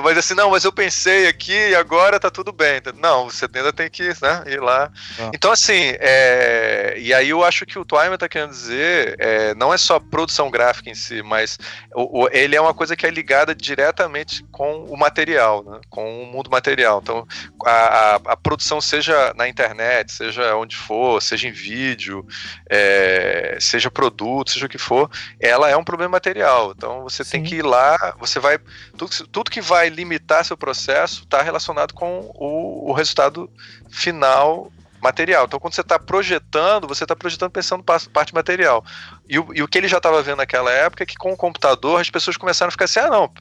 mas 0.03 0.17
assim, 0.17 0.35
não, 0.35 0.51
mas 0.51 0.65
eu 0.65 0.73
pensei 0.73 1.27
aqui 1.27 1.53
e 1.53 1.75
agora 1.75 2.19
tá 2.19 2.31
tudo 2.31 2.53
bem. 2.53 2.81
Não, 2.99 3.29
você 3.29 3.47
ainda 3.53 3.73
tem 3.73 3.91
que 3.91 4.09
né, 4.09 4.45
ir 4.47 4.61
lá. 4.61 4.91
Ah. 5.19 5.31
Então, 5.35 5.53
assim, 5.53 5.95
é... 5.99 6.95
e 6.97 7.13
aí 7.13 7.29
eu 7.29 7.45
acho 7.45 7.67
que 7.67 7.79
o 7.79 7.85
Twyman 7.85 8.17
tá 8.17 8.29
querendo 8.29 8.51
dizer, 8.51 9.17
é, 9.19 9.55
não 9.55 9.75
é 9.75 9.79
só 9.79 9.99
produção 9.99 10.51
gráfica 10.51 10.89
em 10.89 10.95
si, 10.95 11.23
mas 11.23 11.59
o, 11.95 12.23
o, 12.23 12.29
ele 12.31 12.57
é 12.57 12.61
uma 12.61 12.73
coisa 12.73 12.97
que 12.97 13.07
é 13.07 13.11
ligada 13.11 13.55
diretamente 13.55 14.45
com 14.51 14.85
o 14.85 14.97
material 14.97 15.26
material, 15.27 15.65
né? 15.65 15.81
com 15.91 16.23
o 16.23 16.27
mundo 16.27 16.49
material. 16.49 17.01
Então, 17.03 17.27
a, 17.65 17.71
a, 17.71 18.15
a, 18.15 18.37
produção, 18.37 18.81
seja 18.81 19.35
na 19.35 19.49
internet, 19.49 20.13
seja 20.13 20.55
onde 20.55 20.77
for, 20.77 21.21
seja 21.21 21.49
em 21.49 21.53
vídeo, 21.53 22.25
é, 22.71 23.59
seja 23.61 23.91
produto, 23.91 24.53
seja 24.53 24.67
o 24.67 24.69
que 24.69 24.79
for, 24.79 25.11
ela 25.41 25.69
é 25.69 25.77
um 25.77 25.85
problema 25.85 26.13
material. 26.13 26.73
Então, 26.77 27.03
você 27.03 27.25
Sim. 27.25 27.31
tem 27.33 27.43
que 27.43 27.57
ir 27.57 27.63
lá, 27.63 28.15
você 28.19 28.39
vai. 28.39 28.59
Tudo, 28.97 29.27
tudo 29.29 29.51
que 29.51 29.61
vai 29.61 29.89
limitar 29.89 30.45
seu 30.45 30.57
processo 30.57 31.25
está 31.25 31.43
relacionado 31.43 31.93
com 31.93 32.31
o, 32.35 32.91
o 32.91 32.93
resultado 32.93 33.51
final 33.91 34.71
material. 35.07 35.45
Então, 35.45 35.59
quando 35.59 35.75
você 35.75 35.81
está 35.81 35.99
projetando, 35.99 36.87
você 36.87 37.05
está 37.05 37.15
projetando 37.15 37.51
pensando 37.51 37.85
parte 37.85 38.35
material. 38.35 38.85
E 39.29 39.39
o, 39.39 39.49
e 39.55 39.63
o 39.63 39.69
que 39.69 39.79
ele 39.79 39.89
já 39.89 39.97
estava 39.99 40.23
vendo 40.23 40.39
naquela 40.39 40.71
época 40.71 41.03
é 41.03 41.07
que 41.07 41.17
com 41.17 41.33
o 41.33 41.37
computador 41.37 42.01
as 42.01 42.11
pessoas 42.11 42.37
começaram 42.37 42.69
a 42.69 42.73
ficar 42.73 42.85
assim: 42.85 43.01
ah, 43.01 43.09
não, 43.09 43.33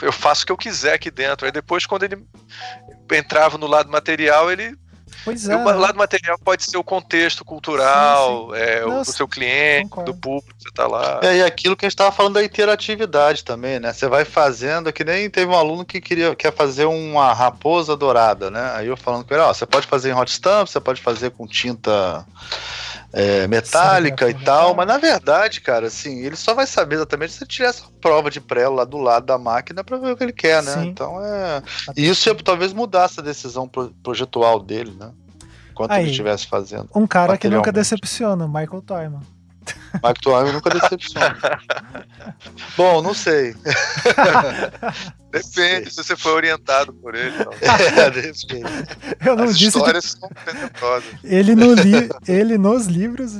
eu 0.00 0.12
faço 0.12 0.42
o 0.42 0.46
que 0.46 0.52
eu 0.52 0.56
quiser 0.56 0.94
aqui 0.94 1.10
dentro. 1.10 1.46
Aí 1.46 1.52
depois, 1.52 1.86
quando 1.86 2.04
ele 2.04 2.24
entrava 3.12 3.58
no 3.58 3.66
lado 3.66 3.90
material, 3.90 4.50
ele 4.50 4.74
Pois 5.24 5.48
é. 5.48 5.56
O 5.56 5.78
lado 5.78 5.96
material 5.96 6.38
pode 6.38 6.64
ser 6.64 6.76
o 6.76 6.84
contexto 6.84 7.44
cultural, 7.44 8.50
sim, 8.50 8.56
sim. 8.56 8.62
É, 8.62 8.80
Nossa, 8.80 9.10
o 9.10 9.14
seu 9.14 9.28
cliente, 9.28 9.88
concordo. 9.90 10.12
do 10.12 10.18
público 10.18 10.54
que 10.56 10.62
você 10.62 10.68
está 10.68 10.86
lá. 10.86 11.20
É, 11.22 11.36
e 11.36 11.42
aquilo 11.42 11.76
que 11.76 11.84
a 11.84 11.88
gente 11.88 11.94
estava 11.94 12.12
falando 12.12 12.34
da 12.34 12.44
interatividade 12.44 13.44
também, 13.44 13.78
né? 13.78 13.92
Você 13.92 14.08
vai 14.08 14.24
fazendo, 14.24 14.88
é 14.88 14.92
que 14.92 15.04
nem 15.04 15.30
teve 15.30 15.50
um 15.50 15.56
aluno 15.56 15.84
que 15.84 16.00
queria 16.00 16.34
quer 16.34 16.52
fazer 16.52 16.86
uma 16.86 17.32
raposa 17.32 17.96
dourada, 17.96 18.50
né? 18.50 18.72
Aí 18.74 18.88
eu 18.88 18.96
falando 18.96 19.24
com 19.24 19.34
ele, 19.34 19.42
ó, 19.42 19.52
você 19.52 19.66
pode 19.66 19.86
fazer 19.86 20.10
em 20.10 20.14
hot 20.14 20.30
stamp, 20.30 20.68
você 20.68 20.80
pode 20.80 21.00
fazer 21.00 21.30
com 21.30 21.46
tinta 21.46 22.26
é, 23.12 23.46
metálica 23.46 24.26
Sim, 24.26 24.32
e 24.32 24.44
tal, 24.44 24.74
mas 24.74 24.86
na 24.86 24.96
verdade, 24.96 25.60
cara, 25.60 25.88
assim, 25.88 26.20
ele 26.20 26.36
só 26.36 26.54
vai 26.54 26.66
saber 26.66 26.96
exatamente 26.96 27.32
se 27.32 27.42
ele 27.44 27.50
tiver 27.50 27.68
essa 27.68 27.84
prova 28.00 28.30
de 28.30 28.40
prelo 28.40 28.76
lá 28.76 28.84
do 28.84 28.96
lado 28.96 29.26
da 29.26 29.36
máquina 29.36 29.84
para 29.84 29.98
ver 29.98 30.12
o 30.12 30.16
que 30.16 30.24
ele 30.24 30.32
quer, 30.32 30.62
né? 30.62 30.72
Sim. 30.72 30.88
Então 30.88 31.22
é. 31.22 31.62
E 31.96 32.08
isso 32.08 32.28
ia, 32.28 32.34
talvez 32.34 32.72
mudasse 32.72 33.20
a 33.20 33.22
decisão 33.22 33.70
projetual 34.02 34.60
dele, 34.60 34.96
né? 34.98 35.10
Enquanto 35.70 35.92
Aí, 35.92 36.02
ele 36.02 36.10
estivesse 36.10 36.46
fazendo. 36.46 36.88
Um 36.94 37.06
cara 37.06 37.36
que 37.36 37.48
nunca 37.48 37.72
decepciona, 37.72 38.46
Michael 38.46 38.82
Toyman. 38.82 39.20
Michael 39.94 40.14
Toyman 40.22 40.52
nunca 40.52 40.70
decepciona. 40.70 41.38
Bom, 42.76 43.02
não 43.02 43.14
sei. 43.14 43.54
Depende 45.32 45.90
se 45.90 45.96
você 45.96 46.14
foi 46.14 46.32
orientado 46.32 46.92
por 46.92 47.14
ele. 47.14 47.32
É, 47.96 48.10
depende. 48.10 48.64
Eu 49.24 49.36
não 49.36 49.44
As 49.44 49.58
disse 49.58 49.78
histórias 49.78 50.14
que... 50.14 51.26
ele, 51.26 51.54
no 51.54 51.72
li... 51.74 52.08
ele 52.28 52.58
nos 52.58 52.86
livros, 52.86 53.32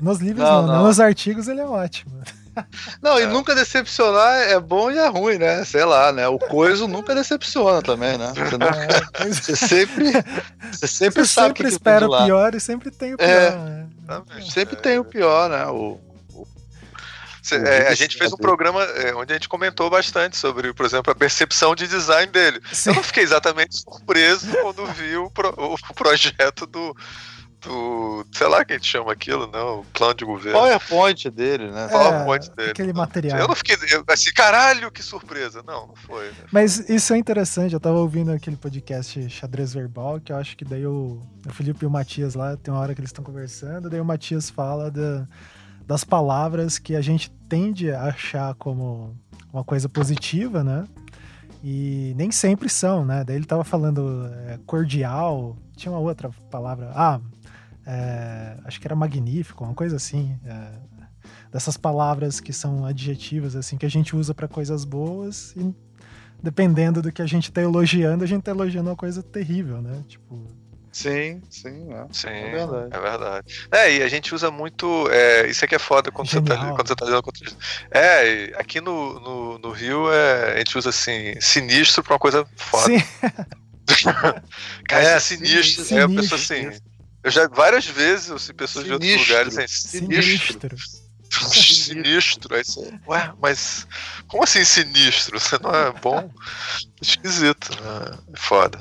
nos 0.00 0.18
livros 0.18 0.44
não, 0.44 0.62
não, 0.62 0.74
não, 0.74 0.84
nos 0.84 1.00
artigos 1.00 1.48
ele 1.48 1.60
é 1.60 1.66
ótimo. 1.66 2.22
Não, 3.02 3.18
e 3.18 3.22
é. 3.22 3.26
nunca 3.26 3.54
decepcionar 3.54 4.40
é 4.42 4.58
bom 4.58 4.90
e 4.90 4.98
é 4.98 5.08
ruim, 5.08 5.38
né? 5.38 5.64
Sei 5.64 5.84
lá, 5.84 6.12
né? 6.12 6.28
O 6.28 6.38
coiso 6.38 6.86
nunca 6.86 7.14
decepciona 7.14 7.82
também, 7.82 8.16
né? 8.18 8.32
Você, 8.34 8.56
nunca... 8.56 9.24
é, 9.24 9.28
você 9.28 9.56
sempre, 9.56 10.12
você 10.72 10.86
sempre 10.86 11.22
você 11.22 11.32
sabe 11.32 11.48
sempre 11.48 11.62
que 11.64 11.68
espera 11.68 12.08
o 12.08 12.24
pior 12.24 12.54
e 12.54 12.60
sempre 12.60 12.90
tem 12.90 13.14
o 13.14 13.18
pior. 13.18 13.28
É, 13.28 13.50
né? 13.50 13.86
Sempre 14.50 14.76
tem 14.76 14.98
o 14.98 15.04
pior, 15.04 15.48
né? 15.48 15.66
O, 15.66 16.00
é, 17.52 17.88
a 17.88 17.94
gente 17.94 18.18
fez 18.18 18.32
um 18.32 18.36
programa 18.36 18.82
é, 18.82 19.14
onde 19.14 19.32
a 19.32 19.36
gente 19.36 19.48
comentou 19.48 19.88
bastante 19.88 20.36
sobre, 20.36 20.72
por 20.74 20.84
exemplo, 20.84 21.10
a 21.10 21.14
percepção 21.14 21.74
de 21.74 21.88
design 21.88 22.30
dele. 22.30 22.60
Sim. 22.72 22.90
Eu 22.90 22.96
não 22.96 23.02
fiquei 23.02 23.22
exatamente 23.22 23.76
surpreso 23.76 24.46
quando 24.60 24.86
vi 24.86 25.16
o, 25.16 25.30
pro, 25.30 25.54
o 25.56 25.94
projeto 25.94 26.66
do, 26.66 26.94
do. 27.60 28.26
Sei 28.32 28.46
lá 28.46 28.64
quem 28.64 28.82
chama 28.82 29.12
aquilo, 29.12 29.46
não? 29.46 29.80
O 29.80 29.84
plano 29.86 30.14
de 30.14 30.24
governo. 30.24 30.58
Qual 30.58 30.66
é 30.66 31.30
dele, 31.30 31.70
né? 31.70 31.86
É, 31.86 31.88
PowerPoint 31.88 32.50
dele. 32.56 32.70
Aquele 32.70 32.92
material. 32.92 33.38
Eu 33.38 33.48
não 33.48 33.54
fiquei 33.54 33.76
eu, 33.92 34.04
assim, 34.08 34.32
caralho, 34.32 34.90
que 34.90 35.02
surpresa. 35.02 35.62
Não, 35.66 35.88
não 35.88 35.96
foi. 35.96 36.26
Né? 36.28 36.34
Mas 36.52 36.88
isso 36.88 37.12
é 37.12 37.18
interessante. 37.18 37.72
Eu 37.72 37.80
tava 37.80 37.98
ouvindo 37.98 38.32
aquele 38.32 38.56
podcast 38.56 39.28
Xadrez 39.28 39.74
Verbal, 39.74 40.20
que 40.20 40.32
eu 40.32 40.36
acho 40.36 40.56
que 40.56 40.64
daí 40.64 40.86
o, 40.86 41.20
o 41.46 41.52
Felipe 41.52 41.84
e 41.84 41.86
o 41.86 41.90
Matias 41.90 42.34
lá, 42.34 42.56
tem 42.56 42.72
uma 42.72 42.80
hora 42.80 42.94
que 42.94 43.00
eles 43.00 43.10
estão 43.10 43.24
conversando, 43.24 43.88
daí 43.90 44.00
o 44.00 44.04
Matias 44.04 44.50
fala 44.50 44.90
da, 44.90 45.26
das 45.86 46.04
palavras 46.04 46.78
que 46.78 46.94
a 46.94 47.00
gente 47.00 47.30
tende 47.48 47.90
a 47.90 48.04
achar 48.04 48.54
como 48.54 49.16
uma 49.52 49.64
coisa 49.64 49.88
positiva, 49.88 50.62
né? 50.62 50.84
E 51.62 52.14
nem 52.16 52.30
sempre 52.30 52.68
são, 52.68 53.04
né? 53.04 53.22
Daí 53.24 53.36
ele 53.36 53.44
tava 53.44 53.64
falando 53.64 54.26
é, 54.48 54.58
cordial, 54.66 55.56
tinha 55.76 55.92
uma 55.92 56.00
outra 56.00 56.30
palavra. 56.50 56.90
Ah, 56.94 57.20
é, 57.90 58.56
acho 58.64 58.80
que 58.80 58.86
era 58.86 58.94
magnífico, 58.94 59.64
uma 59.64 59.74
coisa 59.74 59.96
assim. 59.96 60.38
É, 60.44 60.70
dessas 61.50 61.76
palavras 61.76 62.38
que 62.38 62.52
são 62.52 62.84
adjetivas, 62.84 63.56
assim, 63.56 63.76
que 63.76 63.84
a 63.84 63.90
gente 63.90 64.14
usa 64.14 64.32
para 64.32 64.46
coisas 64.46 64.84
boas 64.84 65.52
e 65.56 65.74
dependendo 66.40 67.02
do 67.02 67.10
que 67.10 67.20
a 67.20 67.26
gente 67.26 67.50
tá 67.50 67.60
elogiando, 67.60 68.22
a 68.22 68.26
gente 68.26 68.42
tá 68.42 68.52
elogiando 68.52 68.88
uma 68.88 68.96
coisa 68.96 69.22
terrível, 69.22 69.82
né? 69.82 70.04
Tipo. 70.06 70.46
Sim, 70.92 71.40
sim, 71.48 71.92
é. 71.92 72.06
sim, 72.12 72.28
é 72.28 72.50
verdade. 72.50 72.88
É 72.90 73.00
verdade. 73.00 73.66
É, 73.70 73.96
e 73.96 74.02
a 74.02 74.08
gente 74.08 74.34
usa 74.34 74.50
muito. 74.50 75.08
É, 75.10 75.48
isso 75.48 75.64
aqui 75.64 75.74
é 75.74 75.78
foda 75.78 76.10
quando 76.10 76.28
você, 76.28 76.40
tá, 76.40 76.72
quando 76.72 76.86
você 76.86 76.94
tá 76.96 77.04
dizendo 77.04 77.22
contra. 77.22 77.52
É, 77.90 78.52
aqui 78.56 78.80
no, 78.80 79.20
no, 79.20 79.58
no 79.58 79.70
Rio 79.70 80.12
é, 80.12 80.54
a 80.54 80.58
gente 80.58 80.78
usa 80.78 80.90
assim, 80.90 81.34
sinistro 81.40 82.02
pra 82.02 82.14
uma 82.14 82.18
coisa 82.18 82.46
foda. 82.56 82.86
Sim. 82.86 83.02
Cara, 84.88 85.04
é, 85.04 85.12
é 85.14 85.20
sinistro. 85.20 85.84
sinistro. 85.84 85.98
É 85.98 86.02
a 86.02 86.08
pessoa 86.08 86.40
assim. 86.40 86.70
Eu 87.22 87.30
já 87.30 87.46
várias 87.48 87.86
vezes 87.86 88.28
eu 88.28 88.38
sei 88.38 88.54
pessoas 88.54 88.84
sinistro, 88.84 89.06
de 89.06 89.10
outros 89.12 89.28
lugares 89.28 89.58
assim, 89.58 89.88
sinistro. 89.88 90.76
Sinistro. 91.30 92.56
Aí 92.56 92.64
você, 92.64 92.92
ué, 93.06 93.32
mas 93.40 93.86
como 94.26 94.42
assim 94.42 94.64
sinistro? 94.64 95.38
Você 95.38 95.56
não 95.62 95.72
é 95.72 95.92
bom? 95.92 96.28
Esquisito, 97.00 97.70
né? 97.80 98.18
É 98.32 98.36
foda. 98.36 98.80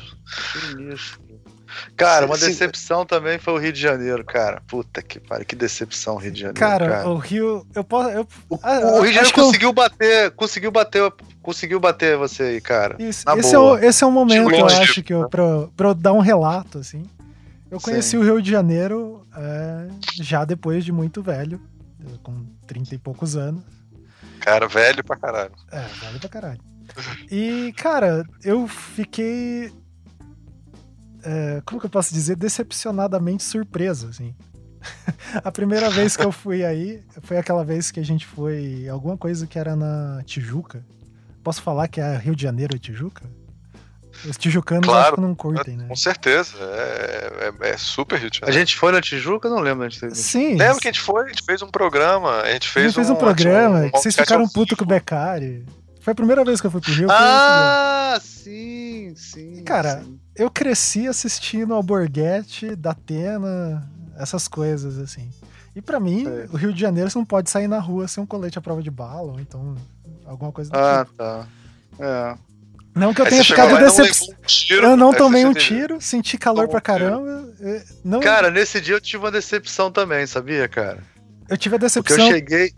Sinistro. 0.59 1.29
Cara, 1.95 2.25
uma 2.25 2.37
decepção 2.37 3.05
também 3.05 3.37
foi 3.37 3.53
o 3.53 3.57
Rio 3.57 3.71
de 3.71 3.79
Janeiro, 3.79 4.23
cara. 4.25 4.61
Puta 4.67 5.01
que 5.01 5.19
pariu, 5.19 5.45
que 5.45 5.55
decepção 5.55 6.15
o 6.15 6.17
Rio 6.17 6.31
de 6.31 6.39
Janeiro. 6.39 6.59
Cara, 6.59 6.89
cara. 6.89 7.09
o 7.09 7.17
Rio. 7.17 7.65
Eu 7.75 7.83
posso. 7.83 8.09
Eu, 8.09 8.27
o, 8.49 8.59
ah, 8.63 8.79
o, 8.79 9.01
Rio 9.01 9.09
de 9.09 9.15
Janeiro 9.15 9.35
conseguiu 9.35 9.69
eu... 9.69 9.73
bater. 9.73 10.31
Conseguiu 10.31 10.71
bater 10.71 11.13
conseguiu 11.41 11.79
bater 11.79 12.17
você 12.17 12.43
aí, 12.43 12.61
cara. 12.61 12.95
Isso, 12.99 13.25
Na 13.25 13.35
esse, 13.37 13.55
é 13.55 13.57
boa. 13.57 13.73
o, 13.73 13.83
esse 13.83 14.03
é 14.03 14.07
um 14.07 14.11
momento, 14.11 14.51
eu 14.51 14.65
acho, 14.65 15.01
que 15.01 15.13
eu, 15.13 15.29
pra, 15.29 15.67
pra 15.75 15.89
eu 15.89 15.93
dar 15.93 16.13
um 16.13 16.19
relato, 16.19 16.79
assim. 16.79 17.03
Eu 17.71 17.79
conheci 17.79 18.11
Sim. 18.11 18.17
o 18.17 18.23
Rio 18.23 18.41
de 18.41 18.49
Janeiro 18.49 19.27
é, 19.35 19.87
já 20.15 20.43
depois 20.43 20.83
de 20.83 20.91
muito 20.91 21.21
velho, 21.21 21.61
com 22.23 22.45
30 22.65 22.95
e 22.95 22.97
poucos 22.97 23.35
anos. 23.35 23.63
Cara, 24.39 24.67
velho 24.67 25.03
pra 25.03 25.17
caralho. 25.17 25.53
É, 25.71 25.81
vale 26.01 26.19
pra 26.19 26.29
caralho. 26.29 26.61
E, 27.29 27.73
cara, 27.77 28.23
eu 28.43 28.67
fiquei. 28.67 29.71
é, 31.23 31.61
como 31.65 31.79
que 31.79 31.85
eu 31.85 31.89
posso 31.89 32.13
dizer? 32.13 32.35
Decepcionadamente 32.35 33.43
surpreso, 33.43 34.07
assim. 34.07 34.35
a 35.43 35.51
primeira 35.51 35.89
vez 35.89 36.15
que 36.15 36.23
eu 36.23 36.31
fui 36.31 36.63
aí 36.63 37.03
foi 37.21 37.37
aquela 37.37 37.63
vez 37.63 37.91
que 37.91 37.99
a 37.99 38.05
gente 38.05 38.25
foi. 38.25 38.87
Alguma 38.89 39.17
coisa 39.17 39.45
que 39.45 39.59
era 39.59 39.75
na 39.75 40.23
Tijuca. 40.25 40.83
Posso 41.43 41.61
falar 41.61 41.87
que 41.87 42.01
é 42.01 42.17
Rio 42.17 42.35
de 42.35 42.43
Janeiro 42.43 42.75
e 42.75 42.79
Tijuca? 42.79 43.29
Os 44.27 44.37
tijucanos 44.37 44.85
Claro. 44.85 45.01
acho 45.07 45.15
que 45.15 45.21
não 45.21 45.35
curtem, 45.35 45.77
né? 45.77 45.85
Com 45.87 45.95
certeza. 45.95 46.53
É, 46.59 47.51
é- 47.63 47.69
é 47.69 47.77
super 47.77 48.19
Rio 48.19 48.29
de 48.29 48.39
A 48.43 48.51
gente 48.51 48.75
foi 48.77 48.91
na 48.91 49.01
Tijuca? 49.01 49.47
Eu 49.47 49.55
não 49.55 49.61
lembro 49.61 49.85
onde 49.85 49.99
teve. 49.99 50.15
Sim. 50.15 50.55
Lembra 50.55 50.79
que 50.79 50.87
a 50.87 50.91
gente 50.91 51.01
foi? 51.01 51.23
A 51.25 51.27
gente 51.27 51.43
fez 51.43 51.61
um 51.61 51.69
programa. 51.69 52.41
A 52.41 52.51
gente 52.51 52.67
a 52.67 52.71
fez, 52.71 52.85
gente 52.87 52.95
fez 52.95 53.09
um, 53.09 53.15
programa 53.15 53.79
um 53.79 53.89
que 53.89 53.97
vocês 53.99 54.15
ficaram 54.15 54.41
ao 54.43 54.49
puto 54.49 54.75
com 54.75 54.83
o. 54.83 54.87
Beccari. 54.87 55.65
Foi 56.01 56.11
a 56.11 56.15
primeira 56.15 56.43
vez 56.45 56.59
que 56.61 56.67
eu 56.67 56.71
fui 56.71 56.81
pro 56.81 56.91
Rio. 56.93 57.07
Ah, 57.11 58.17
sim, 58.21 59.13
sim. 59.15 59.63
Cara, 59.63 60.01
sim. 60.03 60.19
eu 60.35 60.49
cresci 60.49 61.07
assistindo 61.07 61.73
Alborguete, 61.73 62.75
Datena, 62.75 63.87
essas 64.17 64.47
coisas, 64.47 64.97
assim. 64.97 65.29
E 65.75 65.81
pra 65.81 65.99
mim, 65.99 66.25
É. 66.27 66.47
o 66.51 66.57
Rio 66.57 66.73
de 66.73 66.79
Janeiro 66.81 67.09
você 67.09 67.17
não 67.17 67.25
pode 67.25 67.49
sair 67.49 67.67
na 67.67 67.79
rua 67.79 68.07
sem 68.07 68.23
um 68.23 68.25
colete 68.27 68.57
à 68.57 68.61
prova 68.61 68.81
de 68.81 68.89
bala, 68.89 69.33
ou 69.33 69.39
então 69.39 69.75
alguma 70.25 70.51
coisa 70.51 70.71
do 70.71 70.77
Ah, 70.77 71.05
tipo. 71.05 71.15
tá. 71.17 71.45
É. 71.99 72.35
Não 72.99 73.13
que 73.13 73.21
eu 73.21 73.25
Aí 73.25 73.31
tenha 73.31 73.43
ficado 73.43 73.77
decepcionado. 73.77 74.87
um 74.87 74.91
Eu 74.91 74.97
não 74.97 75.13
tomei 75.13 75.45
um 75.45 75.53
teve- 75.53 75.65
tiro, 75.65 76.01
senti 76.01 76.37
calor 76.37 76.61
Tomou 76.67 76.71
pra 76.71 76.81
caramba. 76.81 77.45
Não, 78.03 78.19
Cara, 78.19 78.49
nesse 78.51 78.79
dia 78.81 78.95
eu 78.95 79.01
tive 79.01 79.23
uma 79.23 79.31
decepção 79.31 79.91
também, 79.91 80.25
sabia, 80.27 80.67
cara? 80.67 80.99
eu 81.49 81.57
tive 81.57 81.75
a 81.75 81.79
Porque 81.79 81.97
eu 81.97 82.01
decepção. 82.03 82.27
cheguei. 82.27 82.73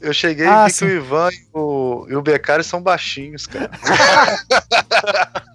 Eu 0.00 0.12
cheguei 0.12 0.46
Ah, 0.46 0.64
e 0.64 0.66
vi 0.66 0.72
sim. 0.72 0.86
que 0.86 0.92
o 0.92 0.96
Ivan 0.96 1.28
e 1.30 1.46
o, 1.54 2.06
e 2.10 2.14
o 2.16 2.22
Beccari 2.22 2.64
são 2.64 2.82
baixinhos, 2.82 3.46
cara. 3.46 3.70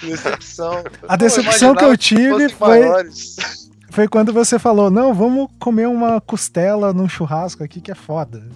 decepção. 0.00 0.84
A 1.08 1.16
decepção 1.16 1.74
que 1.74 1.84
eu 1.84 1.96
tive 1.96 2.48
foi, 2.50 2.82
foi 3.90 4.08
quando 4.08 4.32
você 4.32 4.58
falou: 4.58 4.90
não, 4.90 5.12
vamos 5.12 5.48
comer 5.58 5.86
uma 5.88 6.20
costela 6.20 6.92
num 6.92 7.08
churrasco 7.08 7.62
aqui 7.64 7.80
que 7.80 7.90
é 7.90 7.94
foda. 7.94 8.48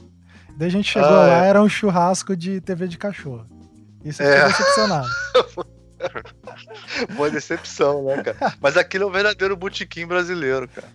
Daí 0.56 0.68
a 0.68 0.70
gente 0.70 0.90
chegou 0.90 1.09
Ah, 1.09 1.26
lá, 1.26 1.44
é. 1.44 1.49
era 1.49 1.62
um 1.62 1.68
churrasco 1.68 2.37
de 2.37 2.61
TV 2.61 2.87
de 2.87 2.99
cachorro. 2.99 3.47
Isso 4.04 4.23
eu 4.23 4.28
É. 4.28 4.49
fiquei 4.49 4.64
decepcionado. 4.64 5.09
Boa 7.14 7.30
decepção, 7.30 8.04
né, 8.04 8.23
cara? 8.23 8.54
Mas 8.61 8.76
aquilo 8.76 9.04
é 9.04 9.07
o 9.07 9.11
verdadeiro 9.11 9.57
botequim 9.57 10.07
brasileiro, 10.07 10.69
cara. 10.69 10.88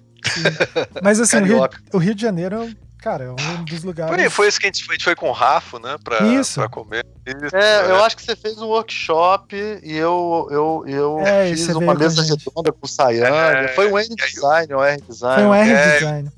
Mas 1.04 1.20
assim, 1.20 1.38
o 1.38 1.44
Rio, 1.46 1.70
o 1.94 1.98
Rio 2.00 2.16
de 2.16 2.22
Janeiro, 2.24 2.76
cara, 3.00 3.26
é 3.26 3.30
um 3.30 3.64
dos 3.64 3.84
lugares. 3.84 4.16
Foi, 4.16 4.30
foi 4.30 4.48
esse 4.48 4.60
que 4.60 4.66
a 4.66 4.70
gente 4.70 4.84
foi, 4.84 4.96
a 4.96 4.98
gente 4.98 5.04
foi 5.06 5.16
com 5.16 5.30
o 5.30 5.32
Rafa, 5.32 5.78
né? 5.80 5.96
Pra, 6.04 6.20
Isso. 6.22 6.56
pra 6.60 6.68
comer. 6.68 7.06
Isso, 7.28 7.56
É, 7.56 7.84
eu 7.84 7.98
né? 7.98 8.02
acho 8.04 8.16
que 8.18 8.24
você 8.24 8.36
fez 8.36 8.58
um 8.60 8.66
workshop 8.66 9.56
e 9.84 9.96
eu, 9.96 10.48
eu, 10.50 10.84
eu 10.88 11.20
É, 11.20 11.48
fiz 11.50 11.68
uma 11.70 11.94
mesa 11.94 12.24
redonda 12.24 12.72
com 12.72 12.86
o 12.86 12.88
Sayane. 12.88 13.66
É, 13.66 13.68
Foi 13.70 13.92
um 13.92 14.00
N 14.00 14.08
e 14.10 14.24
aí- 14.24 14.32
design, 14.32 14.74
um 14.74 14.84
R 14.84 15.02
design. 15.08 15.36
Foi 15.36 15.46
um 15.46 15.54
R 15.54 15.70
É, 15.72 15.98
design. 16.00 16.32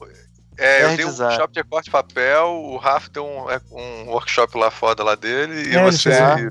É, 0.57 0.83
eu 0.83 0.89
É 0.89 0.95
dei 0.95 1.05
um 1.05 1.09
design. 1.09 1.33
workshop 1.33 1.53
de 1.53 1.63
corte 1.63 1.85
de 1.85 1.91
papel, 1.91 2.47
o 2.47 2.77
Rafa 2.77 3.09
deu 3.11 3.25
um, 3.25 3.49
é, 3.49 3.61
um 3.71 4.09
workshop 4.09 4.57
lá 4.57 4.71
foda 4.71 5.03
lá 5.03 5.15
dele, 5.15 5.69
e 5.69 5.75
É, 5.75 5.83
você. 5.83 6.09
É. 6.09 6.47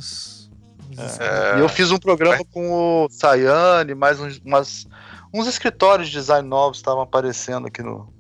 É. 0.99 1.59
E 1.59 1.61
eu 1.61 1.69
fiz 1.69 1.91
um 1.91 1.99
programa 1.99 2.43
com 2.53 2.71
o 3.05 3.09
Sayane, 3.11 3.95
mais 3.95 4.19
uns, 4.21 4.39
umas, 4.45 4.87
uns 5.35 5.47
escritórios 5.47 6.09
de 6.09 6.15
design 6.15 6.49
novos 6.49 6.79
estavam 6.79 7.03
aparecendo 7.03 7.67
aqui 7.67 7.83
no, 7.83 8.11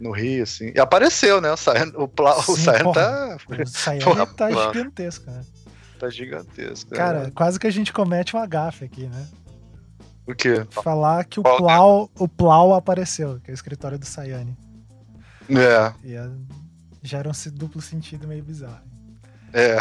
no 0.00 0.10
Rio, 0.12 0.42
assim. 0.44 0.72
E 0.74 0.80
apareceu, 0.80 1.40
né? 1.40 1.52
O 1.52 1.56
Sayane, 1.56 1.92
o, 1.96 2.08
pla, 2.08 2.38
o 2.38 2.42
Sim, 2.42 2.56
Sayane 2.56 2.84
porra. 2.84 2.94
tá, 3.02 3.36
O 3.62 3.66
Sayane 3.66 4.04
Porra, 4.04 4.26
tá 4.34 4.50
gigantesco, 4.50 5.30
né? 5.30 5.40
tá 5.98 6.08
gigantesco. 6.10 6.90
Cara, 6.92 7.24
né? 7.24 7.32
quase 7.34 7.58
que 7.58 7.66
a 7.66 7.70
gente 7.70 7.92
comete 7.92 8.34
uma 8.34 8.46
gafe 8.46 8.84
aqui, 8.84 9.06
né? 9.06 9.26
o 10.26 10.34
quê? 10.34 10.66
Falar 10.70 11.24
que 11.24 11.40
o 11.40 11.42
Qual 11.42 11.56
Plau, 11.58 12.10
o 12.18 12.26
Plau 12.28 12.74
apareceu, 12.74 13.38
que 13.44 13.50
é 13.50 13.52
o 13.52 13.54
escritório 13.54 13.98
do 13.98 14.06
Sayane. 14.06 14.56
É, 15.50 15.92
E 16.04 16.14
é, 16.14 16.28
gera 17.02 17.28
um 17.28 17.32
duplo 17.52 17.80
sentido 17.80 18.26
meio 18.26 18.42
bizarro. 18.42 18.80
é. 19.52 19.78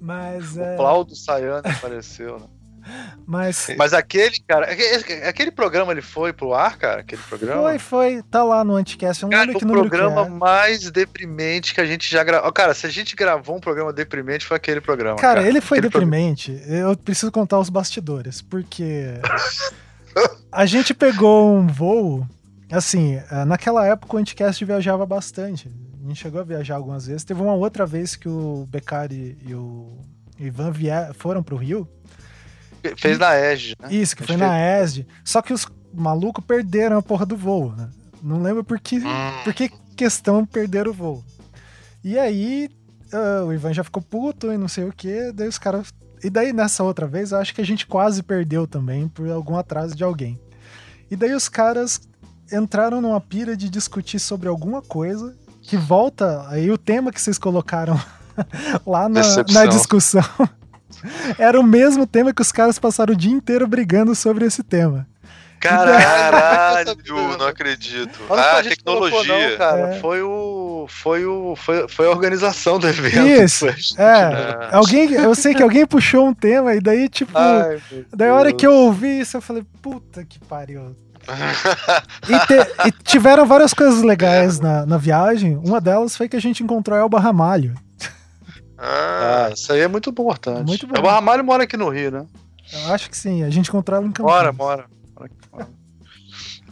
Mas 0.00 0.56
é. 0.58 0.74
O 0.74 0.76
Plau 0.76 1.04
do 1.04 1.14
Sayane 1.14 1.68
apareceu, 1.68 2.38
né? 2.40 2.46
Mas 3.24 3.68
Mas 3.78 3.92
aquele, 3.94 4.40
cara, 4.40 4.66
aque- 4.66 5.12
aquele 5.22 5.52
programa 5.52 5.92
ele 5.92 6.02
foi 6.02 6.32
pro 6.32 6.52
ar, 6.52 6.76
cara? 6.76 7.00
Aquele 7.02 7.22
programa? 7.22 7.62
foi, 7.62 7.78
foi. 7.78 8.22
Tá 8.24 8.42
lá 8.42 8.64
no 8.64 8.74
Anticast. 8.74 9.22
Eu 9.22 9.28
não 9.28 9.30
Cara, 9.30 9.42
lembro 9.44 9.56
o 9.56 9.58
que 9.60 9.64
número 9.64 9.88
programa 9.88 10.26
é. 10.26 10.28
mais 10.28 10.90
deprimente 10.90 11.72
que 11.74 11.80
a 11.80 11.86
gente 11.86 12.10
já 12.10 12.24
gravou. 12.24 12.50
Cara, 12.52 12.74
se 12.74 12.84
a 12.84 12.90
gente 12.90 13.14
gravou 13.14 13.56
um 13.56 13.60
programa 13.60 13.92
deprimente, 13.92 14.44
foi 14.44 14.56
aquele 14.56 14.80
programa. 14.80 15.16
Cara, 15.16 15.46
ele 15.46 15.60
foi 15.60 15.78
Aquele 15.78 15.92
deprimente. 15.92 16.60
Eu 16.66 16.96
preciso 16.96 17.30
contar 17.30 17.60
os 17.60 17.70
bastidores, 17.70 18.42
porque 18.42 19.12
a 20.50 20.66
gente 20.66 20.92
pegou 20.92 21.56
um 21.56 21.66
voo. 21.68 22.26
Assim, 22.72 23.14
eh, 23.30 23.44
naquela 23.44 23.86
época 23.86 24.16
o 24.16 24.18
Anticast 24.18 24.64
viajava 24.64 25.04
bastante. 25.04 25.70
A 26.02 26.08
gente 26.08 26.18
chegou 26.20 26.40
a 26.40 26.44
viajar 26.44 26.76
algumas 26.76 27.06
vezes. 27.06 27.22
Teve 27.24 27.40
uma 27.42 27.54
outra 27.54 27.86
vez 27.86 28.16
que 28.16 28.28
o 28.28 28.66
Beccari 28.68 29.36
e 29.46 29.54
o 29.54 29.98
Ivan 30.38 30.70
vier, 30.72 31.12
foram 31.14 31.42
pro 31.42 31.56
Rio. 31.56 31.86
Fez 32.96 33.18
na 33.18 33.38
Edge, 33.38 33.76
né? 33.80 33.88
Isso, 33.92 34.16
que 34.16 34.24
foi 34.24 34.36
na 34.36 34.58
ESD. 34.58 35.06
Só 35.24 35.40
que 35.40 35.52
os 35.52 35.66
malucos 35.94 36.44
perderam 36.44 36.98
a 36.98 37.02
porra 37.02 37.24
do 37.24 37.36
voo, 37.36 37.72
né? 37.76 37.88
Não 38.22 38.42
lembro 38.42 38.64
por 38.64 38.80
que, 38.80 38.98
Hum. 38.98 39.42
por 39.44 39.54
que 39.54 39.70
questão 39.96 40.44
perderam 40.44 40.90
o 40.90 40.94
voo. 40.94 41.24
E 42.02 42.18
aí, 42.18 42.68
ah, 43.12 43.44
o 43.44 43.52
Ivan 43.52 43.72
já 43.72 43.84
ficou 43.84 44.02
puto 44.02 44.50
e 44.50 44.58
não 44.58 44.66
sei 44.66 44.84
o 44.84 44.92
que, 44.92 45.30
daí 45.32 45.46
os 45.46 45.58
caras. 45.58 45.92
E 46.24 46.30
daí 46.30 46.52
nessa 46.52 46.82
outra 46.82 47.06
vez, 47.06 47.30
eu 47.30 47.38
acho 47.38 47.54
que 47.54 47.60
a 47.60 47.64
gente 47.66 47.86
quase 47.86 48.22
perdeu 48.22 48.66
também 48.66 49.06
por 49.08 49.28
algum 49.30 49.56
atraso 49.56 49.94
de 49.94 50.02
alguém. 50.02 50.40
E 51.10 51.14
daí 51.14 51.34
os 51.34 51.48
caras 51.48 52.00
entraram 52.52 53.00
numa 53.00 53.20
pira 53.20 53.56
de 53.56 53.68
discutir 53.68 54.18
sobre 54.18 54.48
alguma 54.48 54.82
coisa 54.82 55.34
que 55.60 55.76
volta 55.76 56.44
aí 56.48 56.70
o 56.70 56.78
tema 56.78 57.12
que 57.12 57.20
vocês 57.20 57.38
colocaram 57.38 57.98
lá 58.86 59.08
na, 59.08 59.20
na 59.52 59.66
discussão. 59.66 60.24
Era 61.38 61.58
o 61.58 61.64
mesmo 61.64 62.06
tema 62.06 62.32
que 62.32 62.42
os 62.42 62.52
caras 62.52 62.78
passaram 62.78 63.14
o 63.14 63.16
dia 63.16 63.32
inteiro 63.32 63.66
brigando 63.66 64.14
sobre 64.14 64.44
esse 64.44 64.62
tema. 64.62 65.06
Caralho, 65.60 66.96
não 67.38 67.46
acredito. 67.46 68.18
Foi 68.26 68.38
Ah, 68.38 68.58
a 68.58 68.62
que 68.62 68.76
colocou, 68.82 69.10
tecnologia. 69.20 69.50
não, 69.50 69.56
cara. 69.58 69.94
É. 69.94 70.00
Foi 70.00 70.20
o. 70.22 70.86
Foi 70.88 71.24
o. 71.24 71.54
Foi, 71.56 71.86
foi 71.88 72.06
a 72.06 72.10
organização 72.10 72.78
do 72.78 72.88
evento. 72.88 73.20
Isso, 73.20 73.66
Foi 73.66 73.74
É, 74.04 74.30
né? 74.30 74.68
alguém, 74.72 75.12
eu 75.12 75.34
sei 75.36 75.54
que 75.54 75.62
alguém 75.62 75.86
puxou 75.86 76.26
um 76.26 76.34
tema 76.34 76.74
e 76.74 76.80
daí, 76.80 77.08
tipo, 77.08 77.30
Ai, 77.38 77.80
meu 77.92 78.04
daí 78.12 78.28
a 78.28 78.34
hora 78.34 78.52
que 78.52 78.66
eu 78.66 78.72
ouvi 78.74 79.20
isso, 79.20 79.36
eu 79.36 79.40
falei, 79.40 79.64
puta 79.80 80.24
que 80.24 80.38
pariu. 80.40 80.96
E, 82.28 82.46
te- 82.46 82.88
e 82.88 82.92
tiveram 83.04 83.46
várias 83.46 83.72
coisas 83.72 84.02
legais 84.02 84.58
na, 84.60 84.84
na 84.86 84.96
viagem. 84.98 85.56
Uma 85.56 85.80
delas 85.80 86.16
foi 86.16 86.28
que 86.28 86.36
a 86.36 86.40
gente 86.40 86.62
encontrou 86.62 86.98
Elba 86.98 87.20
Ramalho. 87.20 87.74
Ah, 88.78 89.46
Ah, 89.48 89.50
isso 89.52 89.72
aí 89.72 89.80
é 89.80 89.88
muito 89.88 90.10
importante. 90.10 90.66
Muito 90.66 90.86
bom. 90.86 91.00
O 91.00 91.06
Ramalho 91.06 91.44
mora 91.44 91.62
aqui 91.64 91.76
no 91.76 91.88
Rio, 91.88 92.10
né? 92.10 92.26
Eu 92.86 92.92
acho 92.94 93.08
que 93.10 93.16
sim, 93.16 93.42
a 93.42 93.50
gente 93.50 93.68
encontrou 93.68 93.98
ela 93.98 94.06
em 94.06 94.12
Campinas. 94.12 94.32
Mora, 94.32 94.52
mora. 94.52 94.84
Mora 95.14 95.26
aqui, 95.26 95.36
mora. 95.52 95.68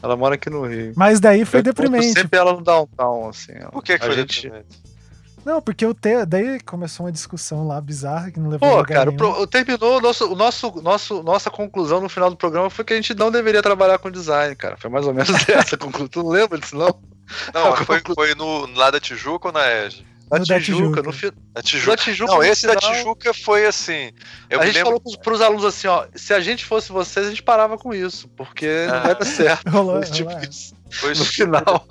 Ela 0.02 0.16
mora 0.16 0.34
aqui 0.34 0.48
no 0.50 0.66
Rio. 0.66 0.92
Mas 0.96 1.20
daí 1.20 1.44
foi 1.44 1.60
Eu 1.60 1.64
deprimente. 1.64 2.12
sempre 2.12 2.38
ela 2.38 2.52
no 2.54 2.62
downtown, 2.62 3.28
assim. 3.28 3.52
por 3.70 3.82
que, 3.84 3.98
que 3.98 4.04
a 4.04 4.06
foi 4.06 4.16
gente... 4.16 4.42
deprimente? 4.42 4.89
Não, 5.44 5.60
porque 5.62 5.86
o 5.86 5.94
te... 5.94 6.24
daí 6.26 6.60
começou 6.60 7.06
uma 7.06 7.12
discussão 7.12 7.66
lá 7.66 7.80
bizarra 7.80 8.30
que 8.30 8.38
não 8.38 8.50
levou 8.50 8.68
a 8.68 8.72
Pô, 8.72 8.78
lugar 8.78 8.96
cara, 8.98 9.10
o 9.10 9.16
pro- 9.16 9.46
terminou 9.46 9.96
o 9.98 10.00
nosso, 10.00 10.30
o 10.32 10.36
nosso, 10.36 10.82
nosso, 10.82 11.22
nossa 11.22 11.50
conclusão 11.50 12.00
no 12.00 12.08
final 12.08 12.28
do 12.30 12.36
programa 12.36 12.68
foi 12.70 12.84
que 12.84 12.92
a 12.92 12.96
gente 12.96 13.14
não 13.14 13.30
deveria 13.30 13.62
trabalhar 13.62 13.98
com 13.98 14.10
design, 14.10 14.54
cara. 14.54 14.76
Foi 14.76 14.90
mais 14.90 15.06
ou 15.06 15.14
menos 15.14 15.30
essa 15.48 15.76
a 15.76 15.78
conclusão. 15.78 16.08
Tu 16.08 16.22
não 16.22 16.30
lembra 16.30 16.58
disso, 16.58 16.76
não? 16.76 17.00
Não, 17.54 17.76
foi, 17.76 18.02
foi 18.14 18.34
no, 18.34 18.66
lá 18.74 18.90
da 18.90 19.00
Tijuca 19.00 19.48
ou 19.48 19.52
na 19.54 19.66
EG? 19.66 20.04
Na 20.30 20.38
No 20.38 20.46
da 20.46 20.60
Tijuca, 20.60 20.82
Tijuca. 20.82 21.02
no 21.02 21.12
fi... 21.12 21.32
Na 21.54 21.62
Tijuca. 21.62 21.96
Da 21.96 22.02
Tijuca, 22.02 22.32
Não, 22.32 22.42
esse 22.42 22.66
da 22.66 22.74
final- 22.78 22.92
Tijuca 22.94 23.34
foi 23.34 23.66
assim. 23.66 24.12
Eu 24.48 24.60
a 24.60 24.66
gente 24.66 24.74
lembro. 24.74 24.88
falou 24.90 25.00
pros, 25.00 25.16
pros 25.16 25.40
alunos 25.40 25.64
assim, 25.64 25.88
ó, 25.88 26.06
se 26.14 26.32
a 26.34 26.40
gente 26.40 26.64
fosse 26.64 26.92
vocês, 26.92 27.26
a 27.26 27.30
gente 27.30 27.42
parava 27.42 27.76
com 27.78 27.92
isso, 27.94 28.28
porque 28.36 28.86
não 28.86 28.94
Ah. 28.94 29.00
vai 29.00 29.14
dar 29.16 29.24
certo. 29.24 29.66
Rolou, 29.70 30.02
Foi 30.02 30.10
tipo 30.12 30.28
rolou, 30.30 30.44
é. 30.44 30.48
isso. 30.48 30.74
Foi 30.90 31.14
No 31.14 31.24
final. 31.24 31.86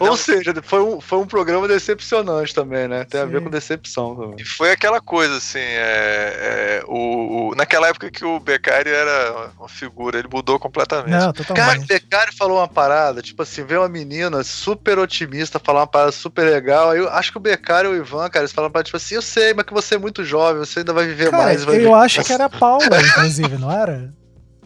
Ou 0.00 0.16
seja, 0.16 0.54
foi 0.62 0.82
um, 0.82 1.00
foi 1.00 1.18
um 1.18 1.26
programa 1.26 1.68
decepcionante 1.68 2.54
também, 2.54 2.88
né? 2.88 3.04
Tem 3.04 3.20
Sim. 3.20 3.26
a 3.26 3.28
ver 3.28 3.42
com 3.42 3.50
decepção 3.50 4.16
também. 4.16 4.36
E 4.38 4.44
foi 4.44 4.70
aquela 4.70 5.00
coisa, 5.00 5.36
assim, 5.36 5.58
é, 5.58 6.80
é 6.80 6.84
o, 6.86 7.50
o, 7.50 7.54
naquela 7.54 7.88
época 7.88 8.10
que 8.10 8.24
o 8.24 8.40
Beccari 8.40 8.90
era 8.90 9.50
uma 9.58 9.68
figura, 9.68 10.18
ele 10.18 10.28
mudou 10.32 10.58
completamente. 10.58 11.10
Não. 11.10 11.32
Cara, 11.54 11.78
o 11.78 11.86
Beccari 11.86 12.34
falou 12.34 12.58
uma 12.58 12.68
parada, 12.68 13.20
tipo 13.20 13.42
assim, 13.42 13.64
veio 13.64 13.82
uma 13.82 13.88
menina 13.88 14.42
super 14.42 14.98
otimista 14.98 15.58
falar 15.58 15.80
uma 15.80 15.86
parada 15.86 16.12
super 16.12 16.44
legal, 16.44 16.90
aí 16.90 16.98
eu 16.98 17.08
acho 17.10 17.30
que 17.30 17.38
o 17.38 17.40
Beccari 17.40 17.88
e 17.88 17.90
o 17.90 17.96
Ivan, 17.96 18.28
cara, 18.30 18.44
eles 18.44 18.52
falam 18.52 18.70
pra 18.70 18.82
tipo 18.82 18.96
assim, 18.96 19.16
eu 19.16 19.22
sei, 19.22 19.52
mas 19.54 19.66
que 19.66 19.72
você 19.72 19.96
é 19.96 19.98
muito 19.98 20.24
jovem, 20.24 20.58
você 20.64 20.80
ainda 20.80 20.92
vai 20.92 21.06
viver 21.06 21.30
cara, 21.30 21.44
mais. 21.44 21.64
Vai 21.64 21.76
eu 21.76 21.80
viver. 21.80 21.94
acho 21.94 22.22
que 22.22 22.32
era 22.32 22.46
a 22.46 22.50
Paula, 22.50 22.84
inclusive, 23.00 23.58
não 23.58 23.70
era? 23.70 24.12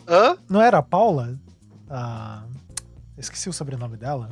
Hã? 0.07 0.37
Não 0.49 0.63
era 0.63 0.79
a 0.79 0.83
Paula? 0.83 1.35
Ah, 1.91 2.43
esqueci 3.19 3.49
o 3.49 3.53
sobrenome 3.53 3.97
dela. 3.97 4.31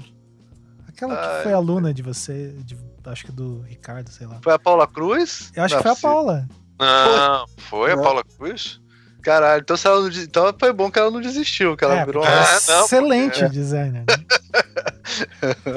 Aquela 0.89 1.17
que 1.17 1.43
foi 1.43 1.53
aluna 1.53 1.93
de 1.93 2.03
você, 2.03 2.55
de, 2.65 2.77
acho 3.05 3.27
que 3.27 3.33
do 3.33 3.61
Ricardo, 3.63 4.11
sei 4.11 4.27
lá. 4.27 4.39
Foi 4.43 4.53
a 4.53 4.59
Paula 4.59 4.87
Cruz? 4.87 5.53
Eu 5.55 5.63
acho 5.65 5.75
não, 5.75 5.83
que 5.83 5.89
foi 5.89 5.93
a 5.93 5.97
Paula. 5.97 6.49
Não, 6.79 7.47
foi 7.59 7.93
a 7.93 7.97
Paula 7.97 8.25
Cruz? 8.25 8.81
Caralho, 9.27 9.61
então, 9.61 9.77
se 9.77 9.89
ela 9.89 10.01
não, 10.01 10.09
então 10.09 10.55
foi 10.57 10.73
bom 10.73 10.89
que 10.89 11.01
ela 11.01 11.11
não 11.11 11.21
desistiu, 11.21 11.77
que 11.77 11.85
ela 11.85 11.97
é, 11.97 12.05
virou 12.05 12.23
uma... 12.23 12.31
ah, 12.31 12.59
não, 12.69 12.85
excelente 12.85 13.41
porque... 13.41 13.55
designer. 13.57 14.05
Né? 14.07 14.15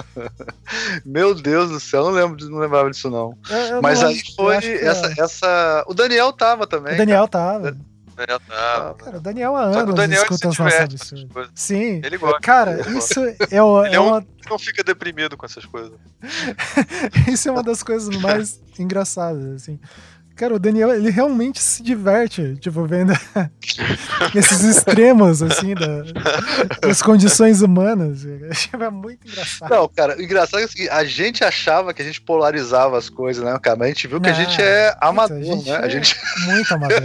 Meu 1.03 1.33
Deus 1.33 1.71
do 1.71 1.79
céu, 1.79 2.01
eu 2.01 2.05
não 2.05 2.11
lembro, 2.11 2.49
não 2.49 2.59
lembrava 2.59 2.91
disso 2.91 3.09
não. 3.09 3.35
Eu, 3.49 3.81
Mas 3.81 4.03
aí 4.03 4.21
foi 4.35 4.55
essa, 4.55 5.07
é. 5.07 5.13
essa. 5.17 5.83
O 5.87 5.95
Daniel 5.95 6.31
tava 6.31 6.67
também. 6.67 6.93
O 6.93 6.97
Daniel 6.97 7.27
cara. 7.27 7.53
tava. 7.53 7.77
Daniel 8.19 8.39
tá. 8.41 8.95
Cara, 8.97 9.17
o 9.17 9.21
Daniel 9.21 9.55
há 9.55 9.63
anos 9.63 9.95
Daniel 9.95 10.23
escuta 10.23 10.49
as 10.49 10.57
nossas 10.57 10.79
absurdas. 10.81 11.49
Sim. 11.55 12.01
Ele 12.03 12.17
gosta. 12.17 12.39
Cara, 12.41 12.79
ele 12.81 12.97
isso 12.97 13.21
gosta. 13.21 13.55
é, 13.55 13.63
o, 13.63 13.83
é, 13.83 13.93
é 13.93 13.99
uma... 13.99 14.25
não 14.49 14.59
fica 14.59 14.83
deprimido 14.83 15.37
com 15.37 15.45
essas 15.45 15.65
coisas. 15.65 15.97
isso 17.31 17.47
é 17.47 17.51
uma 17.51 17.63
das 17.63 17.81
coisas 17.81 18.13
mais 18.17 18.61
engraçadas, 18.77 19.61
assim. 19.61 19.79
Cara, 20.39 20.55
o 20.55 20.59
Daniel, 20.59 20.93
ele 20.93 21.09
realmente 21.09 21.61
se 21.61 21.83
diverte, 21.83 22.55
tipo, 22.61 22.85
vendo 22.85 23.11
esses 24.33 24.61
extremos, 24.63 25.43
assim, 25.43 25.75
da, 25.75 26.03
das 26.81 27.01
condições 27.01 27.61
humanas. 27.61 28.23
É 28.71 28.89
muito 28.89 29.27
engraçado. 29.27 29.69
Não, 29.69 29.89
cara, 29.89 30.17
o 30.17 30.21
engraçado 30.21 30.61
é 30.61 30.65
o 30.65 30.69
seguinte, 30.69 30.89
a 30.91 31.03
gente 31.03 31.43
achava 31.43 31.93
que 31.93 32.01
a 32.01 32.05
gente 32.05 32.21
polarizava 32.21 32.97
as 32.97 33.09
coisas, 33.09 33.43
né, 33.43 33.59
cara? 33.61 33.77
Mas 33.77 33.87
a 33.87 33.89
gente 33.89 34.07
viu 34.07 34.21
que 34.21 34.29
Não, 34.29 34.33
a 34.33 34.39
gente 34.39 34.61
é 34.61 34.95
amador, 35.01 35.37
a 35.37 35.43
gente 35.43 35.69
né? 35.69 35.75
A 35.75 35.89
gente... 35.89 36.15
É 36.15 36.45
muito 36.53 36.71
amador. 36.73 37.01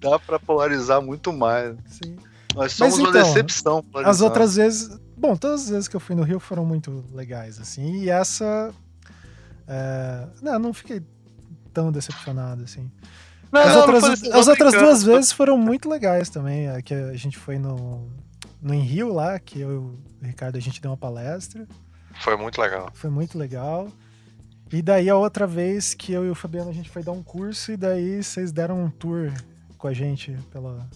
Dá 0.00 0.18
pra 0.18 0.38
polarizar 0.38 1.02
muito 1.02 1.34
mais. 1.34 1.76
Sim. 1.86 2.16
Nós 2.54 2.72
somos 2.72 2.98
Mas, 2.98 3.08
então, 3.10 3.20
uma 3.20 3.28
decepção. 3.28 3.84
As 4.06 4.22
outras 4.22 4.56
vezes... 4.56 4.98
Bom, 5.18 5.36
todas 5.36 5.64
as 5.64 5.68
vezes 5.68 5.86
que 5.86 5.96
eu 5.96 6.00
fui 6.00 6.16
no 6.16 6.22
Rio 6.22 6.40
foram 6.40 6.64
muito 6.64 7.04
legais, 7.12 7.60
assim. 7.60 8.04
E 8.04 8.08
essa... 8.08 8.70
É... 9.68 10.26
Não, 10.40 10.58
não 10.58 10.72
fiquei 10.72 11.02
tão 11.72 11.90
decepcionado, 11.90 12.64
assim. 12.64 12.90
Não, 13.50 13.60
as 13.60 13.74
não, 13.74 13.80
outras, 13.80 14.02
não 14.02 14.12
assim, 14.12 14.32
as 14.32 14.48
outras 14.48 14.72
duas 14.74 15.02
vezes 15.02 15.32
foram 15.32 15.58
muito 15.58 15.88
legais 15.88 16.28
também. 16.28 16.68
A 16.68 16.80
que 16.80 16.94
a 16.94 17.16
gente 17.16 17.36
foi 17.36 17.58
no, 17.58 18.08
no 18.62 18.74
Em 18.74 18.80
Rio 18.80 19.12
lá, 19.12 19.38
que 19.38 19.60
eu 19.60 19.72
e 19.72 19.76
o 19.76 19.98
Ricardo 20.22 20.56
a 20.56 20.60
gente 20.60 20.80
deu 20.80 20.90
uma 20.90 20.96
palestra. 20.96 21.66
Foi 22.20 22.36
muito 22.36 22.60
legal. 22.60 22.90
Foi 22.94 23.10
muito 23.10 23.38
legal. 23.38 23.88
E 24.72 24.80
daí 24.80 25.10
a 25.10 25.16
outra 25.16 25.46
vez 25.46 25.94
que 25.94 26.12
eu 26.12 26.24
e 26.24 26.30
o 26.30 26.34
Fabiano 26.34 26.70
a 26.70 26.72
gente 26.72 26.88
foi 26.88 27.02
dar 27.02 27.12
um 27.12 27.22
curso 27.22 27.72
e 27.72 27.76
daí 27.76 28.22
vocês 28.22 28.52
deram 28.52 28.84
um 28.84 28.90
tour 28.90 29.32
com 29.76 29.88
a 29.88 29.92
gente 29.92 30.36
pela, 30.52 30.88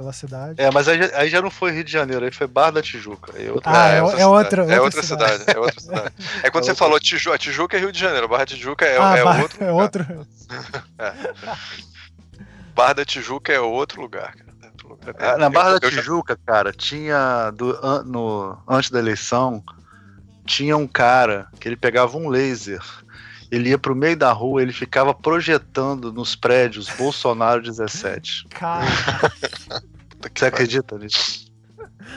pela 0.00 0.14
cidade. 0.14 0.54
É, 0.56 0.70
mas 0.70 0.88
aí, 0.88 0.98
aí, 1.14 1.28
já 1.28 1.42
não 1.42 1.50
foi 1.50 1.72
Rio 1.72 1.84
de 1.84 1.92
Janeiro, 1.92 2.24
aí 2.24 2.32
foi 2.32 2.46
Barra 2.46 2.70
da 2.70 2.82
Tijuca. 2.82 3.34
É 3.38 3.52
outra, 3.52 3.70
ah, 3.70 3.88
é, 3.90 3.98
é, 3.98 4.02
outra, 4.02 4.20
é 4.20 4.26
outra, 4.26 4.62
é 4.72 4.80
outra 4.80 5.02
cidade. 5.02 5.40
cidade. 5.40 5.58
É 5.58 5.60
outra 5.60 5.80
cidade. 5.80 6.14
É 6.42 6.50
quando 6.50 6.64
é 6.64 6.66
você 6.66 6.70
outra... 6.70 6.74
falou 6.74 6.98
Tijuca, 6.98 7.38
Tijuca 7.38 7.76
é 7.76 7.80
Rio 7.80 7.92
de 7.92 8.00
Janeiro, 8.00 8.26
Barra 8.26 8.46
da 8.46 8.46
Tijuca 8.46 8.86
é, 8.86 8.98
ah, 8.98 9.16
é 9.18 9.24
Barra, 9.24 9.42
outro. 9.42 9.64
É 9.64 9.72
outro. 9.72 10.26
é. 10.98 11.12
Barra 12.74 12.92
da 12.94 13.04
Tijuca 13.04 13.52
é 13.52 13.60
outro 13.60 14.00
lugar, 14.00 14.34
cara. 14.34 15.34
É, 15.34 15.36
na 15.36 15.50
Barra 15.50 15.72
eu, 15.72 15.80
da 15.80 15.90
Tijuca, 15.90 16.32
já... 16.32 16.52
cara, 16.52 16.72
tinha 16.72 17.50
do, 17.50 17.78
an, 17.84 18.02
no, 18.04 18.58
antes 18.66 18.90
da 18.90 18.98
eleição, 18.98 19.62
tinha 20.46 20.78
um 20.78 20.86
cara 20.86 21.46
que 21.60 21.68
ele 21.68 21.76
pegava 21.76 22.16
um 22.16 22.30
laser 22.30 22.80
ele 23.50 23.70
ia 23.70 23.78
pro 23.78 23.96
meio 23.96 24.16
da 24.16 24.32
rua, 24.32 24.62
ele 24.62 24.72
ficava 24.72 25.12
projetando 25.12 26.12
nos 26.12 26.36
prédios 26.36 26.88
Bolsonaro 26.88 27.60
17. 27.60 28.46
Cara. 28.50 28.86
Você 30.34 30.46
acredita 30.46 30.98
nisso? 30.98 31.50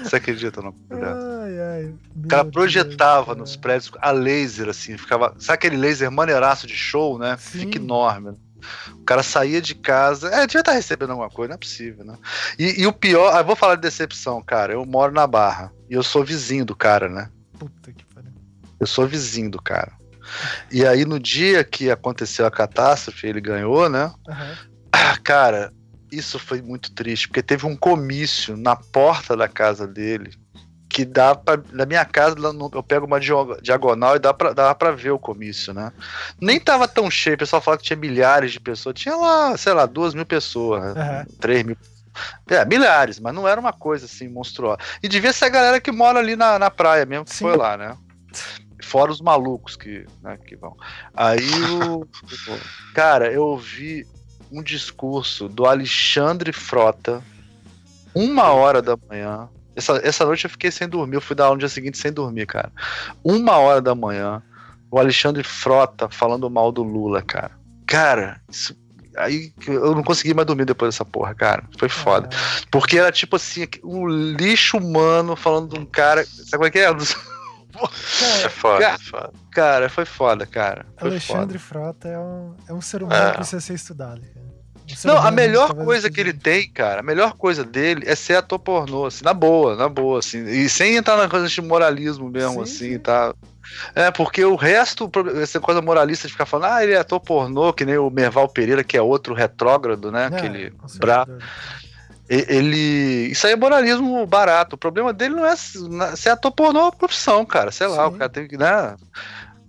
Você 0.01 0.15
acredita 0.15 0.61
no 0.61 0.75
ai, 0.89 1.59
ai, 1.59 1.95
O 2.15 2.27
cara 2.27 2.45
projetava 2.45 3.35
Deus, 3.35 3.49
nos 3.49 3.55
prédios 3.55 3.91
a 4.01 4.11
laser, 4.11 4.69
assim, 4.69 4.97
ficava. 4.97 5.35
Sabe 5.39 5.55
aquele 5.55 5.77
laser 5.77 6.11
maneiraço 6.11 6.67
de 6.67 6.75
show, 6.75 7.17
né? 7.17 7.37
Sim. 7.39 7.59
Fica 7.59 7.77
enorme. 7.77 8.37
O 8.93 9.03
cara 9.03 9.21
saía 9.21 9.61
de 9.61 9.75
casa. 9.75 10.29
É, 10.29 10.47
devia 10.47 10.61
estar 10.61 10.63
tá 10.63 10.71
recebendo 10.71 11.11
alguma 11.11 11.29
coisa, 11.29 11.49
não 11.49 11.55
é 11.55 11.57
possível, 11.57 12.05
né? 12.05 12.17
E, 12.57 12.81
e 12.81 12.87
o 12.87 12.93
pior, 12.93 13.37
eu 13.37 13.45
vou 13.45 13.55
falar 13.55 13.75
de 13.75 13.81
decepção, 13.81 14.41
cara. 14.41 14.73
Eu 14.73 14.85
moro 14.85 15.13
na 15.13 15.27
Barra. 15.27 15.71
E 15.89 15.93
eu 15.93 16.03
sou 16.03 16.23
vizinho 16.23 16.65
do 16.65 16.75
cara, 16.75 17.09
né? 17.09 17.29
Puta 17.59 17.91
que 17.91 18.05
pariu. 18.05 18.31
Eu 18.79 18.87
sou 18.87 19.05
vizinho 19.05 19.51
do 19.51 19.61
cara. 19.61 19.91
E 20.71 20.85
aí, 20.85 21.05
no 21.05 21.19
dia 21.19 21.63
que 21.63 21.91
aconteceu 21.91 22.45
a 22.45 22.51
catástrofe, 22.51 23.27
ele 23.27 23.41
ganhou, 23.41 23.89
né? 23.89 24.11
Uhum. 24.27 25.17
Cara, 25.23 25.73
isso 26.17 26.37
foi 26.39 26.61
muito 26.61 26.91
triste, 26.91 27.27
porque 27.27 27.41
teve 27.41 27.65
um 27.65 27.75
comício 27.75 28.55
na 28.55 28.75
porta 28.75 29.35
da 29.35 29.47
casa 29.47 29.87
dele 29.87 30.31
que 30.93 31.03
dá 31.03 31.33
pra, 31.33 31.59
na 31.71 31.87
minha 31.87 32.05
casa 32.05 32.35
eu 32.71 32.83
pego 32.83 33.07
uma 33.07 33.19
diagonal 33.19 34.15
e 34.15 34.19
dá 34.19 34.31
pra, 34.31 34.53
dá 34.53 34.75
pra 34.75 34.91
ver 34.91 35.09
o 35.09 35.17
comício, 35.17 35.73
né? 35.73 35.91
Nem 36.39 36.59
tava 36.59 36.87
tão 36.87 37.09
cheio, 37.09 37.35
o 37.35 37.39
pessoal 37.39 37.63
fala 37.63 37.77
que 37.77 37.83
tinha 37.83 37.97
milhares 37.97 38.51
de 38.51 38.59
pessoas, 38.59 38.93
tinha 38.93 39.15
lá, 39.15 39.57
sei 39.57 39.73
lá, 39.73 39.87
duas 39.87 40.13
mil 40.13 40.25
pessoas, 40.25 40.95
uhum. 40.95 41.35
três 41.39 41.63
mil 41.63 41.75
é, 42.47 42.63
milhares, 42.63 43.19
mas 43.19 43.33
não 43.33 43.47
era 43.47 43.59
uma 43.59 43.73
coisa 43.73 44.05
assim 44.05 44.27
monstruosa. 44.27 44.77
E 45.01 45.07
devia 45.07 45.33
ser 45.33 45.45
a 45.45 45.49
galera 45.49 45.81
que 45.81 45.91
mora 45.91 46.19
ali 46.19 46.35
na, 46.35 46.59
na 46.59 46.69
praia 46.69 47.07
mesmo, 47.07 47.25
que 47.25 47.33
Sim. 47.33 47.45
foi 47.45 47.57
lá, 47.57 47.75
né? 47.75 47.97
Fora 48.83 49.11
os 49.11 49.19
malucos 49.19 49.75
que, 49.75 50.05
né, 50.21 50.37
que 50.45 50.55
vão. 50.55 50.77
Aí 51.15 51.49
o. 51.81 52.05
cara, 52.93 53.31
eu 53.31 53.43
ouvi 53.43 54.05
um 54.53 54.61
discurso 54.61 55.49
do 55.49 55.65
Alexandre 55.65 56.53
Frota, 56.53 57.23
uma 58.13 58.51
hora 58.51 58.81
da 58.81 58.95
manhã. 59.09 59.49
Essa, 59.75 59.99
essa 60.03 60.23
noite 60.23 60.45
eu 60.45 60.49
fiquei 60.51 60.69
sem 60.69 60.87
dormir, 60.87 61.15
eu 61.15 61.21
fui 61.21 61.35
dar 61.35 61.45
aula 61.45 61.55
no 61.55 61.59
dia 61.59 61.67
seguinte 61.67 61.97
sem 61.97 62.13
dormir, 62.13 62.45
cara. 62.45 62.71
Uma 63.23 63.57
hora 63.57 63.81
da 63.81 63.95
manhã, 63.95 64.43
o 64.91 64.99
Alexandre 64.99 65.43
Frota 65.43 66.07
falando 66.07 66.47
mal 66.49 66.71
do 66.71 66.83
Lula, 66.83 67.23
cara. 67.23 67.51
Cara, 67.87 68.39
isso 68.47 68.77
aí 69.17 69.51
eu 69.67 69.95
não 69.95 70.03
consegui 70.03 70.33
mais 70.35 70.45
dormir 70.45 70.65
depois 70.65 70.93
dessa 70.93 71.03
porra, 71.03 71.33
cara. 71.33 71.63
Foi 71.79 71.89
foda. 71.89 72.29
Porque 72.71 72.99
era 72.99 73.11
tipo 73.11 73.35
assim, 73.35 73.67
um 73.83 74.07
lixo 74.07 74.77
humano 74.77 75.35
falando 75.35 75.73
de 75.73 75.79
um 75.79 75.85
cara. 75.85 76.23
Sabe 76.25 76.51
como 76.51 76.65
é 76.65 76.71
que 76.71 76.79
é? 76.79 76.93
É 78.43 78.49
foda, 78.49 78.79
cara, 78.79 78.95
é 78.95 78.97
foda. 78.97 79.33
Cara, 79.51 79.89
foi 79.89 80.05
foda, 80.05 80.45
cara. 80.45 80.85
Foi 80.97 81.09
Alexandre 81.09 81.59
foda. 81.59 81.83
Frota 81.83 82.07
é 82.07 82.19
um, 82.19 82.55
é 82.69 82.73
um 82.73 82.81
ser 82.81 83.03
humano 83.03 83.27
é. 83.27 83.31
que 83.31 83.37
precisa 83.37 83.61
ser 83.61 83.73
estudado, 83.73 84.21
cara. 84.21 84.45
Um 84.45 84.63
não, 85.05 85.17
a 85.17 85.31
melhor 85.31 85.73
coisa 85.73 86.09
que 86.09 86.19
ele 86.19 86.33
tem, 86.33 86.69
cara, 86.69 86.99
a 86.99 87.03
melhor 87.03 87.33
coisa 87.33 87.63
dele 87.63 88.03
é 88.05 88.15
ser 88.15 88.35
ator 88.35 88.59
pornô, 88.59 89.05
assim, 89.05 89.23
na 89.23 89.33
boa, 89.33 89.75
na 89.77 89.87
boa, 89.87 90.19
assim, 90.19 90.43
e 90.43 90.67
sem 90.67 90.97
entrar 90.97 91.15
na 91.15 91.29
coisa 91.29 91.47
de 91.47 91.61
moralismo 91.61 92.29
mesmo, 92.29 92.65
sim, 92.65 92.75
assim, 92.75 92.93
sim. 92.93 92.99
tá? 92.99 93.33
É, 93.95 94.11
porque 94.11 94.43
o 94.43 94.55
resto, 94.55 95.09
essa 95.41 95.59
coisa 95.59 95.81
moralista 95.81 96.27
de 96.27 96.33
ficar 96.33 96.45
falando, 96.45 96.73
ah, 96.73 96.83
ele 96.83 96.93
é 96.93 96.97
ator 96.97 97.21
pornô, 97.21 97.71
que 97.71 97.85
nem 97.85 97.97
o 97.97 98.09
Merval 98.09 98.49
Pereira, 98.49 98.83
que 98.83 98.97
é 98.97 99.01
outro 99.01 99.33
retrógrado, 99.33 100.11
né? 100.11 100.23
É, 100.23 100.25
aquele 100.25 100.73
brabo 100.99 101.37
ele. 102.33 103.31
Isso 103.31 103.45
aí 103.45 103.53
é 103.53 103.55
moralismo 103.55 104.25
barato. 104.25 104.75
O 104.75 104.79
problema 104.79 105.13
dele 105.13 105.35
não 105.35 105.45
é 105.45 105.55
ser 105.55 106.29
ator 106.29 106.51
pornô 106.51 106.91
profissão, 106.91 107.45
cara. 107.45 107.71
Sei 107.71 107.87
lá, 107.87 108.07
Sim. 108.07 108.15
o 108.15 108.17
cara 108.17 108.29
tem 108.29 108.47
que. 108.47 108.57
Né? 108.57 108.95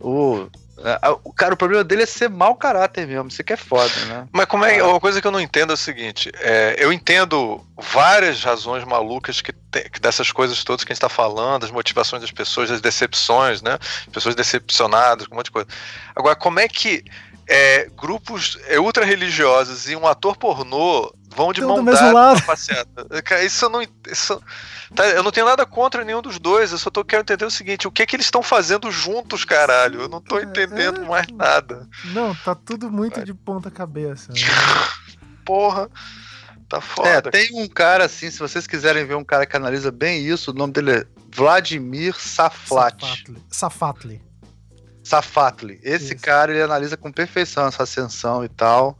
O. 0.00 0.48
O 1.22 1.32
cara, 1.32 1.54
o 1.54 1.56
problema 1.56 1.84
dele 1.84 2.02
é 2.02 2.06
ser 2.06 2.28
mau 2.28 2.56
caráter 2.56 3.06
mesmo, 3.06 3.28
isso 3.28 3.42
que 3.44 3.52
é 3.52 3.56
foda, 3.56 3.94
né? 4.06 4.26
Mas 4.32 4.44
como 4.46 4.64
é. 4.64 4.82
Uma 4.82 5.00
coisa 5.00 5.20
que 5.20 5.26
eu 5.26 5.30
não 5.30 5.40
entendo 5.40 5.70
é 5.70 5.74
o 5.74 5.78
seguinte: 5.78 6.30
é, 6.40 6.74
eu 6.78 6.92
entendo 6.92 7.64
várias 7.78 8.42
razões 8.42 8.84
malucas 8.84 9.40
que, 9.40 9.52
tem, 9.52 9.88
que 9.88 10.00
dessas 10.00 10.32
coisas 10.32 10.62
todas 10.64 10.84
que 10.84 10.92
a 10.92 10.94
gente 10.94 11.00
tá 11.00 11.08
falando, 11.08 11.64
as 11.64 11.70
motivações 11.70 12.20
das 12.20 12.32
pessoas, 12.32 12.70
as 12.70 12.80
decepções, 12.80 13.62
né? 13.62 13.78
Pessoas 14.12 14.34
decepcionadas, 14.34 15.26
um 15.30 15.36
monte 15.36 15.46
de 15.46 15.52
coisa. 15.52 15.68
Agora, 16.14 16.34
como 16.34 16.58
é 16.58 16.68
que 16.68 17.04
é, 17.46 17.88
grupos 17.96 18.58
é, 18.66 18.78
ultra 18.78 19.04
religiosos 19.04 19.88
e 19.88 19.96
um 19.96 20.06
ator 20.06 20.36
pornô 20.36 21.12
vão 21.34 21.52
de 21.52 21.60
mão 21.60 21.84
dada 21.84 22.40
passeata. 22.42 23.06
Isso 23.44 23.64
eu 23.64 23.70
não. 23.70 23.82
Isso, 24.08 24.42
tá, 24.94 25.06
eu 25.08 25.22
não 25.22 25.30
tenho 25.30 25.46
nada 25.46 25.66
contra 25.66 26.04
nenhum 26.04 26.22
dos 26.22 26.38
dois. 26.38 26.72
Eu 26.72 26.78
só 26.78 26.90
tô 26.90 27.04
querendo 27.04 27.24
entender 27.24 27.44
o 27.44 27.50
seguinte: 27.50 27.86
o 27.86 27.92
que 27.92 28.02
é 28.02 28.06
que 28.06 28.16
eles 28.16 28.26
estão 28.26 28.42
fazendo 28.42 28.90
juntos, 28.90 29.44
caralho? 29.44 30.02
Eu 30.02 30.08
não 30.08 30.20
tô 30.20 30.38
é, 30.38 30.44
entendendo 30.44 31.02
é, 31.02 31.06
mais 31.06 31.26
nada. 31.28 31.88
Não, 32.06 32.34
tá 32.34 32.54
tudo 32.54 32.90
muito 32.90 33.16
Vai. 33.16 33.24
de 33.24 33.34
ponta 33.34 33.70
cabeça. 33.70 34.32
Né? 34.32 34.40
Porra. 35.44 35.90
Tá 36.66 36.80
foda. 36.80 37.08
É, 37.08 37.20
tem 37.20 37.50
um 37.62 37.68
cara 37.68 38.06
assim, 38.06 38.30
se 38.30 38.38
vocês 38.38 38.66
quiserem 38.66 39.04
ver 39.04 39.14
um 39.14 39.22
cara 39.22 39.44
que 39.44 39.54
analisa 39.54 39.92
bem 39.92 40.26
isso, 40.26 40.50
o 40.50 40.54
nome 40.54 40.72
dele 40.72 40.92
é 40.92 41.06
Vladimir 41.30 42.18
Saflat. 42.18 43.00
Safatli. 43.00 43.44
Safatli. 43.50 44.22
Esse 45.82 46.14
isso. 46.14 46.22
cara, 46.22 46.50
ele 46.50 46.62
analisa 46.62 46.96
com 46.96 47.12
perfeição 47.12 47.66
essa 47.66 47.82
ascensão 47.82 48.44
e 48.44 48.48
tal. 48.48 48.98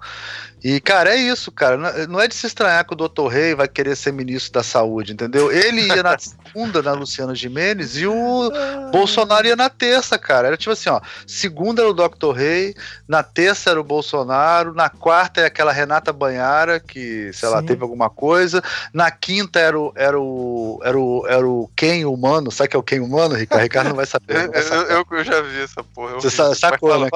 E, 0.64 0.81
cara, 0.81 1.14
é 1.14 1.18
isso, 1.18 1.53
cara. 1.53 2.07
Não 2.07 2.18
é 2.18 2.27
de 2.27 2.35
se 2.35 2.46
estranhar 2.46 2.87
que 2.87 2.94
o 2.94 2.96
doutor 2.96 3.29
Rei 3.29 3.55
vai 3.55 3.68
querer 3.68 3.94
ser 3.94 4.14
ministro 4.14 4.50
da 4.50 4.62
saúde, 4.62 5.12
entendeu? 5.12 5.53
Ele 5.53 5.83
ia 5.83 6.03
na 6.03 6.16
segunda, 6.18 6.81
na 6.81 6.92
Luciana 6.92 7.35
Gimenez, 7.35 7.98
e 7.98 8.07
o 8.07 8.50
Bolsonaro 8.90 9.46
ia 9.46 9.57
na 9.57 9.68
terça, 9.68 10.18
cara. 10.18 10.46
Era 10.46 10.57
tipo 10.57 10.72
assim, 10.72 10.88
ó. 10.88 11.03
Segunda 11.27 11.83
era 11.83 11.90
o 11.90 11.92
doutor 11.92 12.33
Rei, 12.33 12.74
na 13.07 13.22
terça 13.22 13.68
era 13.68 13.79
o 13.79 13.85
Bolsonaro, 13.85 14.72
na 14.72 14.88
quarta 14.88 15.42
é 15.42 15.44
aquela 15.44 15.70
Renata 15.70 16.14
Banhara, 16.14 16.81
que, 16.81 17.31
sei 17.35 17.46
Sim. 17.46 17.55
lá, 17.55 17.62
teve 17.62 17.83
alguma 17.83 18.09
coisa. 18.09 18.62
Na 18.90 19.11
quinta 19.11 19.61
era 19.61 19.79
o, 19.79 19.92
era 19.94 20.18
o, 20.18 20.81
era 20.83 20.98
o, 20.98 21.27
era 21.29 21.46
o 21.46 21.70
Ken 21.77 22.07
humano. 22.07 22.50
Sabe 22.50 22.70
que 22.70 22.77
é 22.77 22.79
o 22.79 22.83
Ken 22.83 23.00
humano, 23.00 23.35
Ricardo? 23.35 23.62
Ricardo 23.64 23.88
não 23.88 23.96
vai 23.96 24.07
saber. 24.07 24.44
Não 24.44 24.50
vai 24.50 24.62
saber. 24.62 24.88
eu, 24.90 24.96
eu, 24.96 25.18
eu, 25.18 25.24
já 25.24 25.42
vi 25.42 25.61
essa 25.61 25.85
porra. 25.85 26.14
Você 26.14 26.31
sabe, 26.31 26.59
sacou, 26.59 26.98
né? 26.98 27.11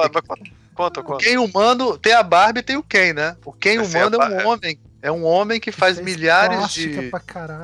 Conta, 0.79 1.03
conta. 1.03 1.15
O 1.15 1.27
Ken 1.27 1.37
humano 1.37 1.97
tem 1.97 2.13
a 2.13 2.23
Barbie 2.23 2.61
e 2.61 2.63
tem 2.63 2.77
o 2.77 2.83
Ken, 2.83 3.11
né? 3.11 3.35
O 3.43 3.51
Ken 3.51 3.79
humano 3.79 4.15
é, 4.15 4.45
um 4.45 4.47
homem. 4.47 4.79
É 5.01 5.11
um 5.11 5.25
homem 5.25 5.59
que 5.59 5.73
faz 5.73 5.99
milhares 5.99 6.71
de, 6.71 7.11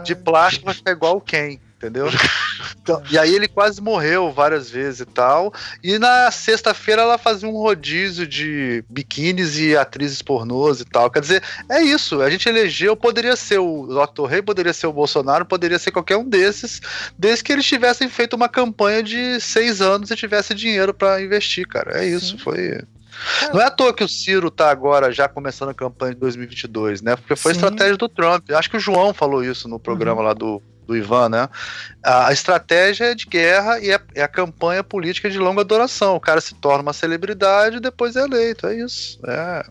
de 0.04 0.16
plástico 0.16 0.66
pra 0.66 0.74
ficar 0.74 0.92
igual 0.92 1.16
o 1.16 1.22
Ken, 1.22 1.58
entendeu? 1.78 2.08
Então, 2.82 3.02
e 3.10 3.18
aí 3.18 3.34
ele 3.34 3.48
quase 3.48 3.82
morreu 3.82 4.32
várias 4.32 4.70
vezes 4.70 5.00
e 5.00 5.06
tal. 5.06 5.52
E 5.84 5.98
na 5.98 6.30
sexta-feira 6.30 7.02
ela 7.02 7.18
fazia 7.18 7.50
um 7.50 7.58
rodízio 7.58 8.28
de 8.28 8.84
biquínis 8.88 9.58
e 9.58 9.76
atrizes 9.76 10.22
pornôs 10.22 10.82
e 10.82 10.86
tal. 10.86 11.10
Quer 11.10 11.20
dizer, 11.20 11.44
é 11.68 11.82
isso. 11.82 12.22
A 12.22 12.30
gente 12.30 12.48
elegeu, 12.48 12.96
poderia 12.96 13.36
ser 13.36 13.58
o 13.58 13.88
Dr. 13.88 14.26
Rei, 14.26 14.42
poderia 14.42 14.72
ser 14.72 14.86
o 14.86 14.94
Bolsonaro, 14.94 15.46
poderia 15.46 15.80
ser 15.80 15.92
qualquer 15.92 16.16
um 16.18 16.30
desses, 16.30 16.80
desde 17.18 17.44
que 17.44 17.52
eles 17.52 17.66
tivessem 17.66 18.08
feito 18.08 18.36
uma 18.36 18.48
campanha 18.48 19.02
de 19.02 19.40
seis 19.42 19.82
anos 19.82 20.12
e 20.12 20.16
tivesse 20.16 20.54
dinheiro 20.54 20.94
para 20.94 21.22
investir, 21.22 21.68
cara. 21.68 22.00
É 22.00 22.06
isso, 22.06 22.34
Sim. 22.34 22.38
foi. 22.38 22.82
Não 23.54 23.62
é 23.62 23.66
à 23.66 23.72
toa 23.72 23.94
que 23.94 24.04
o 24.04 24.10
Ciro 24.10 24.52
tá 24.52 24.70
agora 24.70 25.12
já 25.12 25.28
começando 25.28 25.70
a 25.70 25.74
campanha 25.74 26.14
de 26.14 26.20
2022, 26.20 27.02
né? 27.02 27.16
Porque 27.16 27.36
foi 27.36 27.54
Sim. 27.54 27.60
estratégia 27.60 27.98
do 27.98 28.10
Trump. 28.10 28.50
Acho 28.52 28.70
que 28.70 28.78
o 28.78 28.80
João 28.80 29.14
falou 29.14 29.44
isso 29.44 29.68
no 29.68 29.80
programa 29.80 30.22
uhum. 30.22 30.28
lá 30.28 30.34
do, 30.34 30.62
do 30.86 30.96
Ivan, 30.96 31.30
né? 31.30 31.50
A, 32.04 32.32
estratégia 32.32 33.06
é 33.06 33.16
de 33.16 33.26
guerra 33.26 33.80
e 33.80 33.92
é, 33.92 34.00
é, 34.16 34.24
a 34.24 34.28
campanha 34.28 34.84
política 34.84 35.30
de 35.30 35.40
longa 35.40 35.64
duração. 35.64 36.16
O 36.16 36.20
cara 36.20 36.40
se 36.42 36.54
torna 36.56 36.84
uma 36.84 36.94
celebridade 36.94 37.78
e 37.78 37.82
depois 37.82 38.16
é 38.16 38.22
eleito. 38.22 38.68
É 38.68 38.76
isso. 38.76 39.20
É. 39.26 39.66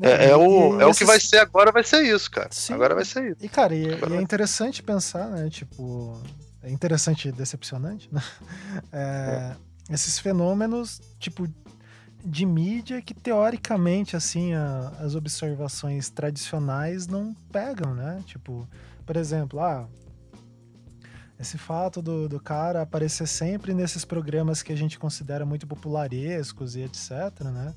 É, 0.00 0.30
é, 0.30 0.36
o, 0.36 0.80
é 0.80 0.86
o 0.86 0.92
que 0.92 1.04
vai 1.04 1.20
ser 1.20 1.38
agora, 1.38 1.70
vai 1.70 1.84
ser 1.84 2.02
isso, 2.02 2.30
cara. 2.30 2.48
Sim. 2.50 2.74
Agora 2.74 2.94
vai 2.94 3.04
ser 3.04 3.30
isso. 3.30 3.36
E, 3.40 3.48
cara, 3.48 3.74
e, 3.74 3.86
e 3.86 4.16
é 4.16 4.20
interessante 4.20 4.82
pensar, 4.82 5.28
né? 5.28 5.48
Tipo, 5.48 6.20
é 6.62 6.70
interessante 6.70 7.28
e 7.28 7.32
decepcionante, 7.32 8.08
né? 8.10 8.22
É, 8.92 9.56
é. 9.90 9.94
Esses 9.94 10.18
fenômenos, 10.18 11.00
tipo, 11.18 11.46
de 12.24 12.46
mídia 12.46 13.02
que 13.02 13.12
teoricamente 13.12 14.16
assim 14.16 14.54
a, 14.54 14.88
as 15.00 15.14
observações 15.14 16.08
tradicionais 16.08 17.06
não 17.06 17.34
pegam, 17.52 17.94
né? 17.94 18.22
Tipo, 18.26 18.66
por 19.04 19.16
exemplo, 19.16 19.60
ah, 19.60 19.86
esse 21.38 21.58
fato 21.58 22.00
do, 22.00 22.28
do 22.28 22.40
cara 22.40 22.82
aparecer 22.82 23.26
sempre 23.26 23.74
nesses 23.74 24.04
programas 24.04 24.62
que 24.62 24.72
a 24.72 24.76
gente 24.76 24.98
considera 24.98 25.44
muito 25.44 25.66
popularescos 25.66 26.76
e 26.76 26.80
etc, 26.80 27.40
né? 27.42 27.74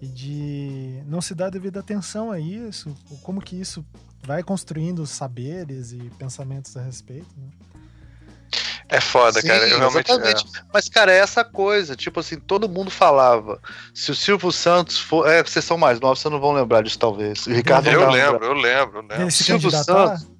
E 0.00 0.08
de 0.08 1.02
não 1.06 1.20
se 1.20 1.34
dar 1.34 1.50
devida 1.50 1.80
atenção 1.80 2.32
a 2.32 2.40
isso, 2.40 2.94
como 3.22 3.40
que 3.40 3.60
isso 3.60 3.84
vai 4.24 4.42
construindo 4.42 5.06
saberes 5.06 5.92
e 5.92 5.98
pensamentos 6.18 6.76
a 6.76 6.82
respeito, 6.82 7.28
né? 7.36 7.48
É 8.92 9.00
foda, 9.00 9.40
Sim, 9.40 9.48
cara. 9.48 9.66
Eu 9.66 9.78
realmente, 9.78 10.10
exatamente. 10.10 10.44
É. 10.54 10.60
Mas, 10.70 10.86
cara, 10.86 11.10
é 11.10 11.16
essa 11.16 11.42
coisa. 11.42 11.96
Tipo 11.96 12.20
assim, 12.20 12.38
todo 12.38 12.68
mundo 12.68 12.90
falava. 12.90 13.58
Se 13.94 14.10
o 14.10 14.14
Silvio 14.14 14.52
Santos 14.52 14.98
for. 14.98 15.26
É, 15.26 15.42
vocês 15.42 15.64
são 15.64 15.78
mais 15.78 15.98
novos, 15.98 16.18
vocês 16.18 16.30
não 16.30 16.38
vão 16.38 16.52
lembrar 16.52 16.82
disso, 16.82 16.98
talvez. 16.98 17.46
O 17.46 17.52
Ricardo 17.52 17.88
eu, 17.88 18.10
lembro, 18.10 18.44
eu 18.44 18.52
lembro, 18.52 18.98
eu 18.98 19.02
lembro, 19.08 19.30
Silvio 19.30 19.70
Santos. 19.70 20.30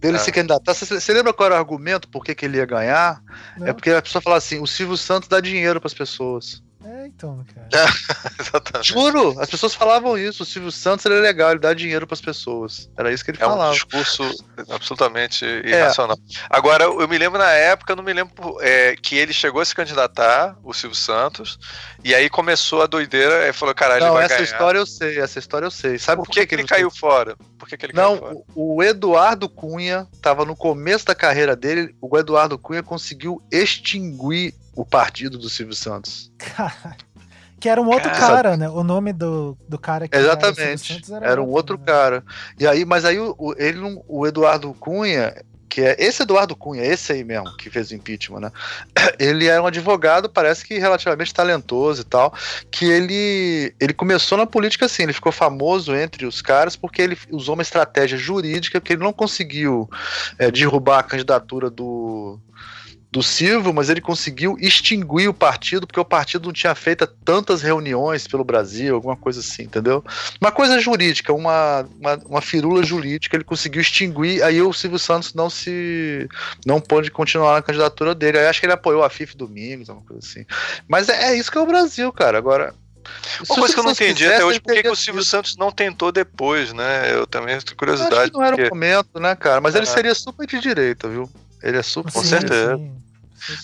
Dele 0.00 0.16
é. 0.16 0.20
se 0.20 0.32
candidatar. 0.32 0.74
Você, 0.74 1.00
você 1.00 1.12
lembra 1.12 1.32
qual 1.32 1.46
era 1.46 1.54
o 1.54 1.58
argumento 1.58 2.08
por 2.08 2.24
que, 2.24 2.34
que 2.34 2.44
ele 2.44 2.56
ia 2.56 2.66
ganhar? 2.66 3.22
Não. 3.56 3.68
É 3.68 3.72
porque 3.72 3.90
a 3.90 4.02
pessoa 4.02 4.20
fala 4.20 4.38
assim: 4.38 4.58
o 4.58 4.66
Silvio 4.66 4.96
Santos 4.96 5.28
dá 5.28 5.38
dinheiro 5.38 5.80
para 5.80 5.86
as 5.86 5.94
pessoas. 5.94 6.63
É, 6.84 7.06
então, 7.06 7.44
cara. 7.54 7.68
Exatamente. 8.38 8.92
Juro, 8.92 9.40
as 9.40 9.48
pessoas 9.48 9.74
falavam 9.74 10.18
isso. 10.18 10.42
O 10.42 10.46
Silvio 10.46 10.70
Santos 10.70 11.06
ele 11.06 11.16
é 11.16 11.20
legal, 11.20 11.50
ele 11.50 11.60
dá 11.60 11.72
dinheiro 11.72 12.06
para 12.06 12.14
as 12.14 12.20
pessoas. 12.20 12.90
Era 12.96 13.10
isso 13.10 13.24
que 13.24 13.30
ele 13.30 13.38
é 13.38 13.40
falava. 13.40 13.64
É 13.64 13.70
um 13.70 13.72
discurso 13.72 14.44
absolutamente 14.68 15.46
irracional. 15.64 16.18
É. 16.18 16.46
Agora, 16.50 16.84
eu 16.84 17.08
me 17.08 17.16
lembro 17.16 17.38
na 17.38 17.50
época, 17.50 17.96
não 17.96 18.02
me 18.02 18.12
lembro 18.12 18.60
é, 18.60 18.94
que 18.96 19.16
ele 19.16 19.32
chegou 19.32 19.62
a 19.62 19.64
se 19.64 19.74
candidatar, 19.74 20.58
o 20.62 20.74
Silvio 20.74 20.96
Santos, 20.96 21.58
e 22.04 22.14
aí 22.14 22.28
começou 22.28 22.82
a 22.82 22.86
doideira 22.86 23.48
e 23.48 23.52
falou: 23.54 23.74
caralho, 23.74 24.00
não, 24.00 24.08
ele 24.08 24.14
vai 24.16 24.24
essa 24.26 24.34
ganhar. 24.34 24.44
história 24.44 24.78
eu 24.78 24.86
sei, 24.86 25.18
essa 25.18 25.38
história 25.38 25.66
eu 25.66 25.70
sei. 25.70 25.98
Sabe 25.98 26.20
por, 26.20 26.26
por 26.26 26.32
que, 26.34 26.40
que, 26.40 26.46
que, 26.48 26.54
ele 26.54 26.64
caiu 26.64 26.90
fora? 26.90 27.34
Por 27.58 27.66
que, 27.66 27.78
que 27.78 27.86
ele 27.86 27.94
não, 27.94 28.18
caiu 28.18 28.32
fora? 28.32 28.44
O 28.54 28.82
Eduardo 28.82 29.48
Cunha 29.48 30.06
estava 30.12 30.44
no 30.44 30.54
começo 30.54 31.06
da 31.06 31.14
carreira 31.14 31.56
dele. 31.56 31.94
O 31.98 32.18
Eduardo 32.18 32.58
Cunha 32.58 32.82
conseguiu 32.82 33.40
extinguir 33.50 34.54
o 34.74 34.84
partido 34.84 35.38
do 35.38 35.48
Silvio 35.48 35.74
Santos. 35.74 36.32
Caralho. 36.38 37.14
Que 37.60 37.68
era 37.68 37.80
um 37.80 37.88
outro 37.88 38.10
cara, 38.10 38.28
cara 38.28 38.56
né? 38.58 38.68
O 38.68 38.84
nome 38.84 39.12
do, 39.12 39.56
do 39.66 39.78
cara 39.78 40.06
que 40.06 40.16
Exatamente. 40.16 41.00
Era, 41.10 41.26
era, 41.26 41.42
um 41.42 41.48
outro, 41.48 41.78
né? 41.78 41.84
cara. 41.86 42.24
E 42.58 42.66
aí, 42.66 42.84
mas 42.84 43.06
aí 43.06 43.18
o, 43.18 43.54
ele, 43.56 43.78
o 44.06 44.26
Eduardo 44.26 44.74
Cunha, 44.74 45.34
que 45.66 45.80
é 45.80 45.96
esse 45.98 46.22
Eduardo 46.22 46.54
Cunha, 46.54 46.84
esse 46.84 47.12
aí 47.12 47.24
mesmo, 47.24 47.56
que 47.56 47.70
fez 47.70 47.90
o 47.90 47.94
impeachment, 47.94 48.40
né? 48.40 48.52
Ele 49.18 49.48
é 49.48 49.58
um 49.60 49.66
advogado, 49.66 50.28
parece 50.28 50.64
que 50.64 50.78
relativamente 50.78 51.32
talentoso 51.32 52.02
e 52.02 52.04
tal, 52.04 52.34
que 52.70 52.84
ele, 52.84 53.74
ele 53.80 53.94
começou 53.94 54.36
na 54.36 54.46
política 54.46 54.86
assim, 54.86 55.04
ele 55.04 55.12
ficou 55.12 55.32
famoso 55.32 55.94
entre 55.96 56.26
os 56.26 56.42
caras 56.42 56.76
porque 56.76 57.00
ele 57.00 57.18
usou 57.30 57.54
uma 57.54 57.62
estratégia 57.62 58.18
jurídica 58.18 58.80
que 58.80 58.92
ele 58.92 59.02
não 59.02 59.12
conseguiu 59.12 59.88
é, 60.38 60.50
derrubar 60.50 60.98
a 60.98 61.02
candidatura 61.02 61.70
do 61.70 62.38
do 63.14 63.22
Silvio, 63.22 63.72
mas 63.72 63.88
ele 63.88 64.00
conseguiu 64.00 64.56
extinguir 64.58 65.28
o 65.28 65.32
partido, 65.32 65.86
porque 65.86 66.00
o 66.00 66.04
partido 66.04 66.46
não 66.46 66.52
tinha 66.52 66.74
feito 66.74 67.06
tantas 67.24 67.62
reuniões 67.62 68.26
pelo 68.26 68.42
Brasil, 68.42 68.92
alguma 68.92 69.16
coisa 69.16 69.38
assim, 69.38 69.62
entendeu? 69.62 70.04
Uma 70.40 70.50
coisa 70.50 70.80
jurídica, 70.80 71.32
uma, 71.32 71.86
uma, 72.00 72.16
uma 72.26 72.42
firula 72.42 72.82
jurídica, 72.82 73.36
ele 73.36 73.44
conseguiu 73.44 73.80
extinguir, 73.80 74.42
aí 74.42 74.60
o 74.60 74.72
Silvio 74.72 74.98
Santos 74.98 75.32
não 75.32 75.48
se. 75.48 76.28
não 76.66 76.80
pôde 76.80 77.08
continuar 77.08 77.52
na 77.52 77.62
candidatura 77.62 78.16
dele. 78.16 78.36
Aí 78.36 78.48
acho 78.48 78.58
que 78.58 78.66
ele 78.66 78.72
apoiou 78.72 79.04
a 79.04 79.08
FIF 79.08 79.36
Domingos, 79.36 79.88
alguma 79.88 80.08
coisa 80.08 80.26
assim. 80.26 80.44
Mas 80.88 81.08
é, 81.08 81.30
é 81.30 81.36
isso 81.36 81.52
que 81.52 81.58
é 81.58 81.60
o 81.60 81.66
Brasil, 81.66 82.12
cara. 82.12 82.36
Agora. 82.36 82.74
Uma 83.48 83.58
coisa 83.60 83.74
que 83.74 83.78
eu 83.78 83.84
não 83.84 83.92
entendi 83.92 84.26
até 84.26 84.44
hoje, 84.44 84.58
por 84.58 84.74
que 84.74 84.88
o 84.88 84.96
Silvio 84.96 85.22
Santos 85.22 85.56
não 85.56 85.70
tentou 85.70 86.10
depois, 86.10 86.72
né? 86.72 87.14
Eu 87.14 87.28
também 87.28 87.56
tenho 87.60 87.76
curiosidade. 87.76 88.14
Acho 88.14 88.30
que 88.32 88.38
não 88.38 88.44
era 88.44 88.56
o 88.56 88.70
momento, 88.70 89.20
né, 89.20 89.36
cara? 89.36 89.60
Mas 89.60 89.76
é. 89.76 89.78
ele 89.78 89.86
seria 89.86 90.14
super 90.16 90.46
de 90.48 90.58
direita, 90.58 91.06
viu? 91.06 91.30
Ele 91.62 91.76
é 91.76 91.82
super. 91.82 92.12
Com 92.12 92.22
certeza. 92.24 92.76
Sim. 92.76 93.03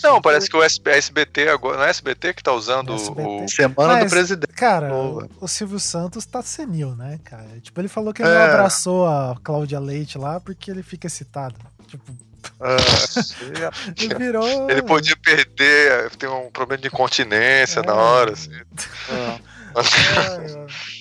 Não, 0.02 0.20
parece 0.20 0.48
que 0.48 0.56
o 0.56 0.62
SBT 0.62 1.48
agora. 1.48 1.78
Não 1.78 1.84
é 1.84 1.90
SBT 1.90 2.34
que 2.34 2.42
tá 2.42 2.52
usando 2.52 2.94
SBT. 2.94 3.22
o. 3.22 3.48
Semana 3.48 3.94
Mas, 3.94 4.04
do 4.04 4.10
presidente. 4.10 4.52
Cara, 4.52 4.94
o, 4.94 5.28
o, 5.40 5.48
Silvio 5.48 5.78
Santos 5.78 6.26
tá 6.26 6.42
senil, 6.42 6.94
né, 6.94 7.18
cara? 7.24 7.48
Tipo, 7.60 7.80
ele 7.80 7.88
falou 7.88 8.12
que 8.12 8.22
ele 8.22 8.30
é. 8.30 8.34
não 8.34 8.42
abraçou 8.42 9.06
a 9.06 9.36
Cláudia 9.42 9.80
Leite 9.80 10.18
lá 10.18 10.40
porque 10.40 10.70
ele 10.70 10.82
fica 10.82 11.06
excitado. 11.06 11.54
Tipo. 11.86 12.12
É, 12.60 13.70
ele 14.02 14.14
virou. 14.14 14.70
Ele 14.70 14.82
podia 14.82 15.16
perder, 15.16 16.10
tem 16.16 16.28
um 16.28 16.50
problema 16.50 16.80
de 16.80 16.88
incontinência 16.88 17.80
é. 17.80 17.86
na 17.86 17.94
hora, 17.94 18.32
assim. 18.32 18.50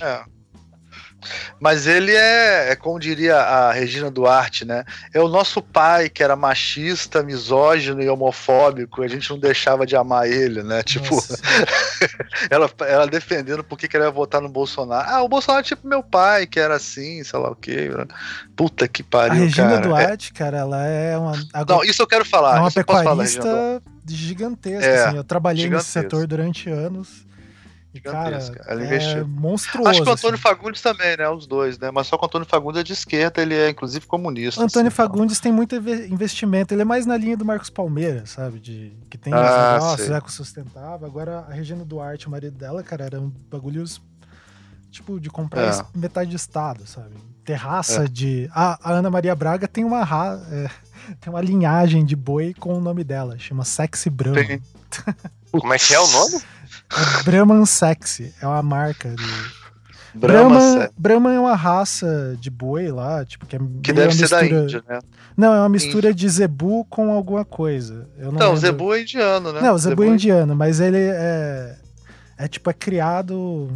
É. 0.01 0.05
é. 0.05 0.38
Mas 1.59 1.87
ele 1.87 2.13
é, 2.13 2.71
é, 2.71 2.75
como 2.75 2.99
diria 2.99 3.35
a 3.35 3.71
Regina 3.71 4.09
Duarte, 4.09 4.65
né? 4.65 4.85
É 5.13 5.19
o 5.19 5.27
nosso 5.27 5.61
pai 5.61 6.09
que 6.09 6.23
era 6.23 6.35
machista, 6.35 7.21
misógino 7.21 8.01
e 8.01 8.09
homofóbico. 8.09 9.01
A 9.01 9.07
gente 9.07 9.29
não 9.29 9.37
deixava 9.37 9.85
de 9.85 9.95
amar 9.95 10.27
ele, 10.27 10.63
né? 10.63 10.81
Tipo, 10.83 11.21
ela, 12.49 12.69
ela 12.87 13.07
defendendo 13.07 13.63
por 13.63 13.77
que 13.77 13.95
ela 13.95 14.05
ia 14.05 14.11
votar 14.11 14.41
no 14.41 14.49
Bolsonaro. 14.49 15.09
Ah, 15.09 15.21
o 15.21 15.29
Bolsonaro 15.29 15.61
é 15.61 15.67
tipo 15.67 15.87
meu 15.87 16.01
pai, 16.01 16.47
que 16.47 16.59
era 16.59 16.75
assim, 16.75 17.23
sei 17.23 17.39
lá 17.39 17.51
o 17.51 17.55
quê. 17.55 17.89
Puta 18.55 18.87
que 18.87 19.03
pariu, 19.03 19.43
a 19.43 19.45
Regina 19.45 19.69
cara. 19.69 19.81
Duarte, 19.81 20.31
é... 20.33 20.37
cara, 20.37 20.57
ela 20.59 20.85
é 20.85 21.17
uma. 21.17 21.33
Não, 21.67 21.83
isso 21.83 22.01
eu 22.01 22.07
quero 22.07 22.25
falar. 22.25 22.57
É 22.57 22.59
uma 22.61 22.71
pecuarista 22.71 23.41
falar, 23.41 23.81
gigantesca. 24.07 24.85
É, 24.85 25.05
assim. 25.05 25.17
Eu 25.17 25.23
trabalhei 25.23 25.63
gigantesca. 25.63 25.99
nesse 25.99 26.07
setor 26.09 26.27
durante 26.27 26.69
anos. 26.69 27.28
Gigantesca. 27.93 28.59
Cara, 28.59 28.71
ela 28.71 28.85
investiu. 28.85 29.17
É 29.17 29.23
monstruoso. 29.23 29.89
Acho 29.89 30.03
que 30.03 30.09
o 30.09 30.11
Antônio 30.11 30.35
assim. 30.35 30.43
Fagundes 30.43 30.81
também, 30.81 31.17
né? 31.17 31.27
Os 31.29 31.47
dois, 31.47 31.79
né? 31.79 31.89
Mas 31.91 32.07
só 32.07 32.17
que 32.17 32.23
o 32.23 32.27
Antônio 32.27 32.47
Fagundes 32.47 32.81
é 32.81 32.83
de 32.83 32.93
esquerda, 32.93 33.41
ele 33.41 33.55
é 33.55 33.69
inclusive 33.69 34.05
comunista. 34.05 34.61
O 34.61 34.63
Antônio 34.63 34.89
assim, 34.89 34.95
Fagundes 34.95 35.39
então. 35.39 35.43
tem 35.43 35.51
muito 35.51 35.75
investimento, 35.75 36.73
ele 36.73 36.83
é 36.83 36.85
mais 36.85 37.05
na 37.05 37.17
linha 37.17 37.35
do 37.35 37.43
Marcos 37.43 37.69
Palmeira, 37.69 38.25
sabe? 38.27 38.59
De, 38.59 38.93
que 39.09 39.17
tem 39.17 39.33
ah, 39.33 39.77
os 39.79 39.83
negócios, 39.83 40.09
eco 40.11 40.31
sustentável. 40.31 41.07
Agora 41.07 41.45
a 41.49 41.53
Regina 41.53 41.83
Duarte, 41.83 42.27
o 42.27 42.31
marido 42.31 42.55
dela, 42.55 42.83
cara, 42.83 43.05
eram 43.05 43.33
bagulhos 43.49 43.99
tipo, 44.91 45.19
de 45.19 45.29
comprar 45.29 45.73
é. 45.73 45.85
metade 45.95 46.29
de 46.29 46.35
estado, 46.35 46.85
sabe? 46.85 47.15
Terraça 47.43 48.03
é. 48.03 48.07
de. 48.07 48.49
A, 48.53 48.77
a, 48.83 48.93
Ana 48.93 49.09
Maria 49.09 49.33
Braga 49.33 49.67
tem 49.67 49.83
uma, 49.83 50.03
ra... 50.03 50.39
é, 50.51 50.69
tem 51.19 51.33
uma 51.33 51.41
linhagem 51.41 52.05
de 52.05 52.15
boi 52.15 52.53
com 52.53 52.77
o 52.77 52.81
nome 52.81 53.03
dela, 53.03 53.37
chama 53.39 53.65
Sexy 53.65 54.09
Brahman. 54.09 54.45
Tem. 54.45 54.61
Como 55.51 55.73
é 55.73 55.79
que 55.79 55.93
é 55.93 55.99
o 55.99 56.07
nome? 56.07 56.39
É 56.91 57.23
Brahman 57.23 57.65
Sexy, 57.65 58.33
é 58.41 58.47
uma 58.47 58.63
marca 58.63 59.09
de. 59.09 59.59
Brahman, 60.15 60.89
Brahman 60.97 61.35
é 61.35 61.39
uma 61.39 61.55
raça 61.55 62.35
de 62.39 62.49
boi 62.49 62.91
lá, 62.91 63.23
tipo, 63.23 63.45
que 63.45 63.55
é 63.55 63.59
Que 63.83 63.93
deve 63.93 64.13
ser 64.13 64.27
da 64.27 64.43
Índia, 64.43 64.83
né? 64.87 64.99
Não, 65.37 65.53
é 65.53 65.59
uma 65.59 65.69
mistura 65.69 66.09
Índia. 66.09 66.15
de 66.15 66.29
zebu 66.29 66.83
com 66.85 67.11
alguma 67.11 67.45
coisa. 67.45 68.09
Eu 68.17 68.31
não, 68.31 68.39
não 68.39 68.53
o 68.53 68.57
zebu 68.57 68.93
é 68.93 69.01
indiano, 69.01 69.53
né? 69.53 69.61
Não, 69.61 69.75
o 69.75 69.77
zebu, 69.77 70.01
zebu 70.01 70.03
é, 70.03 70.07
é 70.07 70.09
indiano, 70.09 70.55
mas 70.55 70.79
ele 70.79 70.97
é 70.97 71.77
é 72.39 72.47
tipo 72.47 72.69
é 72.69 72.73
criado 72.73 73.69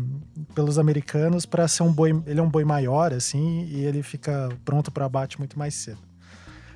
pelos 0.55 0.79
americanos 0.79 1.45
para 1.45 1.67
ser 1.67 1.83
um 1.83 1.91
boi, 1.91 2.11
ele 2.25 2.39
é 2.39 2.43
um 2.43 2.49
boi 2.49 2.63
maior 2.63 3.13
assim 3.13 3.65
e 3.65 3.83
ele 3.83 4.01
fica 4.01 4.49
pronto 4.63 4.89
para 4.89 5.03
abate 5.03 5.37
muito 5.37 5.59
mais 5.59 5.73
cedo. 5.73 5.99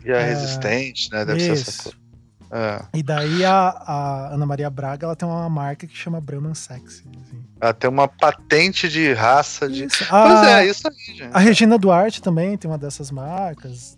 E 0.04 0.12
é, 0.12 0.20
é 0.20 0.24
resistente, 0.26 1.10
né? 1.12 1.24
Deve 1.24 1.40
isso. 1.40 1.56
ser 1.56 1.70
essa 1.70 1.84
coisa. 1.84 2.07
É. 2.52 2.86
E 2.94 3.04
daí 3.04 3.44
a, 3.44 3.70
a, 3.70 4.34
Ana 4.34 4.46
Maria 4.46 4.70
Braga 4.70 5.06
ela 5.06 5.16
tem 5.16 5.28
uma 5.28 5.50
marca 5.50 5.86
que 5.86 5.96
chama 5.96 6.22
Brahman 6.22 6.54
Sexy. 6.54 7.04
Assim. 7.10 7.44
Ela 7.60 7.74
tem 7.74 7.90
uma 7.90 8.08
patente 8.08 8.88
de 8.88 9.14
raça 9.14 9.70
de. 9.70 9.86
Isso. 9.86 10.04
A, 10.10 10.24
pois 10.24 10.48
é, 10.48 10.66
isso 10.68 10.88
aí, 10.88 11.16
gente. 11.16 11.30
A 11.34 11.40
Regina 11.40 11.78
Duarte 11.78 12.22
também 12.22 12.58
tem 12.58 12.70
uma 12.70 12.78
dessas 12.78 13.12
marcas. 13.12 13.98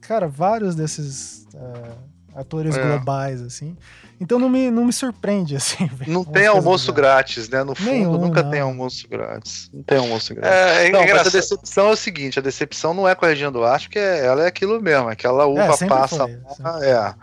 Cara, 0.00 0.28
vários 0.28 0.74
desses 0.74 1.46
uh, 1.54 1.98
atores 2.34 2.76
é. 2.76 2.82
globais, 2.82 3.42
assim. 3.42 3.76
Então 4.20 4.38
não 4.38 4.48
me, 4.48 4.70
não 4.70 4.84
me 4.84 4.92
surpreende, 4.92 5.56
assim. 5.56 5.90
Não 6.06 6.24
tem 6.24 6.46
almoço 6.46 6.92
grátis, 6.92 7.48
né? 7.48 7.62
No 7.64 7.74
fundo, 7.74 7.90
Nenhum, 7.90 8.18
nunca 8.18 8.42
não. 8.42 8.50
tem 8.50 8.60
almoço 8.60 9.08
grátis. 9.08 9.70
Não 9.72 9.82
tem 9.82 9.98
almoço 9.98 10.34
grátis. 10.34 10.58
É, 10.58 10.86
é 10.86 10.90
não, 10.90 11.00
mas 11.00 11.26
a 11.26 11.30
decepção 11.30 11.88
é 11.88 11.92
o 11.92 11.96
seguinte: 11.96 12.38
a 12.38 12.42
decepção 12.42 12.94
não 12.94 13.08
é 13.08 13.14
com 13.14 13.24
a 13.24 13.28
Regina 13.28 13.50
Duarte, 13.50 13.88
porque 13.88 13.98
ela 13.98 14.44
é 14.44 14.46
aquilo 14.46 14.80
mesmo, 14.80 15.08
aquela 15.08 15.46
uva 15.46 15.76
é, 15.80 15.86
passa. 15.86 16.18
Foi, 16.18 16.86
é. 16.86 17.14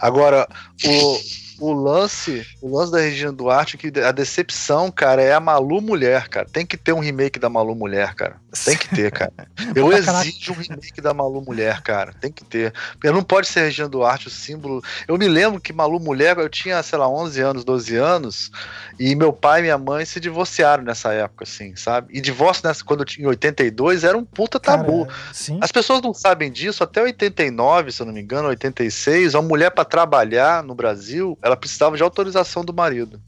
Agora, 0.00 0.48
o 0.84 1.18
o 1.60 1.74
lance, 1.74 2.44
o 2.62 2.74
lance 2.74 2.90
da 2.90 2.98
Regina 2.98 3.30
Duarte, 3.30 3.76
que 3.76 3.92
a 4.00 4.10
decepção, 4.10 4.90
cara, 4.90 5.22
é 5.22 5.34
a 5.34 5.38
Malu 5.38 5.82
Mulher, 5.82 6.28
cara. 6.28 6.46
Tem 6.50 6.64
que 6.64 6.76
ter 6.76 6.94
um 6.94 7.00
remake 7.00 7.38
da 7.38 7.50
Malu 7.50 7.74
Mulher, 7.74 8.14
cara. 8.14 8.36
Tem 8.64 8.76
que 8.76 8.88
ter, 8.88 9.12
cara. 9.12 9.32
Eu 9.76 9.92
exijo 9.92 10.52
um 10.52 10.56
remake 10.56 11.00
da 11.02 11.12
Malu 11.12 11.42
Mulher, 11.42 11.82
cara. 11.82 12.14
Tem 12.18 12.32
que 12.32 12.44
ter. 12.44 12.72
Porque 12.92 13.10
não 13.10 13.22
pode 13.22 13.46
ser 13.46 13.60
Regina 13.60 13.88
Duarte 13.88 14.28
o 14.28 14.30
símbolo. 14.30 14.82
Eu 15.06 15.18
me 15.18 15.28
lembro 15.28 15.60
que 15.60 15.72
Malu 15.72 16.00
Mulher, 16.00 16.39
eu 16.40 16.48
tinha, 16.48 16.82
sei 16.82 16.98
lá, 16.98 17.08
11 17.08 17.40
anos, 17.40 17.64
12 17.64 17.96
anos, 17.96 18.50
e 18.98 19.14
meu 19.14 19.32
pai 19.32 19.60
e 19.60 19.62
minha 19.62 19.78
mãe 19.78 20.04
se 20.04 20.20
divorciaram 20.20 20.82
nessa 20.82 21.12
época, 21.12 21.44
assim, 21.44 21.74
sabe? 21.76 22.08
E 22.16 22.20
divórcio 22.20 22.66
nessa, 22.66 22.84
quando 22.84 23.00
eu 23.00 23.06
tinha 23.06 23.28
82 23.28 24.04
era 24.04 24.16
um 24.16 24.24
puta 24.24 24.58
tabu. 24.58 25.06
Cara, 25.06 25.18
As 25.60 25.72
pessoas 25.72 26.00
não 26.02 26.12
sabem 26.14 26.50
disso, 26.50 26.82
até 26.82 27.02
89, 27.02 27.92
se 27.92 28.02
eu 28.02 28.06
não 28.06 28.12
me 28.12 28.20
engano, 28.20 28.48
86, 28.48 29.34
uma 29.34 29.42
mulher 29.42 29.70
para 29.70 29.84
trabalhar 29.84 30.62
no 30.62 30.74
Brasil, 30.74 31.38
ela 31.42 31.56
precisava 31.56 31.96
de 31.96 32.02
autorização 32.02 32.64
do 32.64 32.72
marido. 32.72 33.20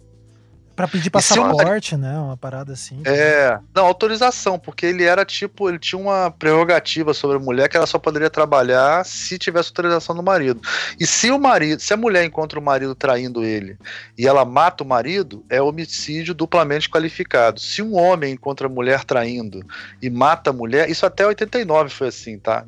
Pra 0.83 0.89
pedir 0.89 1.11
passaporte, 1.11 1.97
né? 1.97 2.19
Uma 2.19 2.37
parada 2.37 2.73
assim. 2.73 3.01
É. 3.05 3.57
Não, 3.73 3.87
autorização, 3.87 4.59
porque 4.59 4.85
ele 4.85 5.05
era 5.05 5.25
tipo, 5.25 5.69
ele 5.69 5.79
tinha 5.79 5.97
uma 5.97 6.29
prerrogativa 6.29 7.15
sobre 7.15 7.37
a 7.37 7.39
mulher 7.39 7.69
que 7.69 7.77
ela 7.77 7.87
só 7.87 8.01
poderia 8.01 8.29
trabalhar 8.29 9.07
se 9.07 9.39
tivesse 9.39 9.69
autorização 9.69 10.17
do 10.17 10.25
marido. 10.25 10.61
E 10.99 11.07
se 11.07 11.31
o 11.31 11.39
marido, 11.39 11.81
se 11.81 11.95
a 11.95 11.97
mulher 11.97 12.25
encontra 12.25 12.59
o 12.59 12.63
marido 12.63 12.97
traindo 12.97 13.45
ele 13.45 13.79
e 14.19 14.27
ela 14.27 14.45
mata 14.45 14.83
o 14.83 14.87
marido, 14.87 15.45
é 15.49 15.63
homicídio 15.63 16.35
duplamente 16.35 16.91
qualificado. 16.91 17.61
Se 17.61 17.81
um 17.81 17.95
homem 17.95 18.33
encontra 18.33 18.67
a 18.67 18.71
mulher 18.71 19.05
traindo 19.05 19.65
e 20.03 20.11
mata 20.11 20.51
a 20.51 20.53
mulher, 20.53 20.91
isso 20.91 21.07
até 21.07 21.25
89 21.25 21.91
foi 21.91 22.09
assim, 22.09 22.41
tá? 22.41 22.65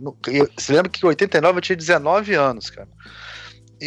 Você 0.57 0.73
lembra 0.73 0.89
que 0.89 1.05
em 1.05 1.09
89 1.09 1.59
eu 1.59 1.63
tinha 1.63 1.77
19 1.77 2.33
anos, 2.35 2.71
cara 2.71 2.87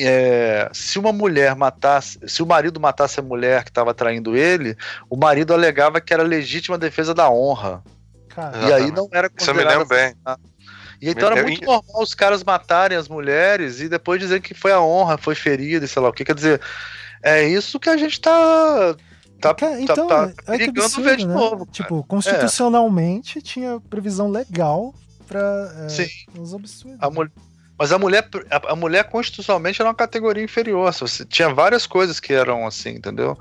é, 0.06 0.70
se 0.74 1.00
uma 1.00 1.12
mulher 1.12 1.56
matasse, 1.56 2.20
se 2.28 2.44
o 2.44 2.46
marido 2.46 2.80
matasse 2.80 3.20
a 3.20 3.24
mulher 3.24 3.64
que 3.64 3.70
estava 3.70 3.94
traindo 3.94 4.36
ele, 4.36 4.76
o 5.10 5.16
marido 5.16 5.54
alegava 5.54 6.02
que 6.02 6.14
era 6.14 6.24
legítima 6.24 6.78
defesa 6.78 7.14
da 7.14 7.30
honra. 7.30 7.84
Caramba. 8.30 8.70
E 8.70 8.74
aí 8.74 8.92
não 8.92 9.10
era 9.12 9.30
considerado. 9.30 9.40
Isso 9.40 9.50
eu 9.50 9.56
me 9.56 9.64
lembro 9.64 9.88
bem. 9.88 10.16
E 11.02 11.10
então 11.10 11.32
era 11.32 11.44
muito 11.44 11.64
normal 11.64 12.02
os 12.02 12.14
caras 12.14 12.44
matarem 12.44 12.98
as 12.98 13.08
mulheres 13.08 13.82
e 13.82 13.90
depois 13.90 14.20
dizer 14.20 14.42
que 14.42 14.54
foi 14.54 14.72
a 14.72 14.82
honra, 14.82 15.18
foi 15.18 15.36
ferida 15.36 15.86
e 15.86 15.88
sei 15.88 16.02
lá 16.02 16.10
o 16.10 16.14
que. 16.14 16.26
Quer 16.26 16.36
dizer, 16.36 16.62
é 17.24 17.48
isso 17.48 17.80
que 17.80 17.90
a 17.90 17.98
gente 17.98 18.20
tá. 18.20 18.96
Tá, 19.40 19.54
tá 19.54 19.80
então, 19.80 20.08
tá, 20.08 20.28
tá 20.30 20.56
é 20.56 20.58
que 20.58 20.70
absurdo, 20.70 21.04
ver 21.04 21.18
de 21.18 21.28
né? 21.28 21.34
novo. 21.34 21.68
Tipo, 21.68 22.04
constitucionalmente 22.04 23.38
é. 23.38 23.42
tinha 23.42 23.80
previsão 23.80 24.30
legal 24.30 24.96
para 25.28 25.40
é, 25.40 26.40
os 26.40 26.56
absurdos. 26.56 26.98
A, 27.00 27.10
mulher 27.10 27.32
mas 27.78 27.92
a 27.92 28.00
mulher, 28.00 28.28
a, 28.50 28.72
a, 28.74 28.76
mulher 28.76 29.04
constitucionalmente 29.04 29.80
era 29.80 29.90
uma 29.90 29.96
categoria 29.96 30.44
inferior. 30.44 30.92
Você 30.92 31.24
tinha 31.26 31.54
várias 31.54 31.86
coisas 31.86 32.20
que 32.20 32.34
eram 32.34 32.66
assim, 32.66 32.90
entendeu? 32.90 33.38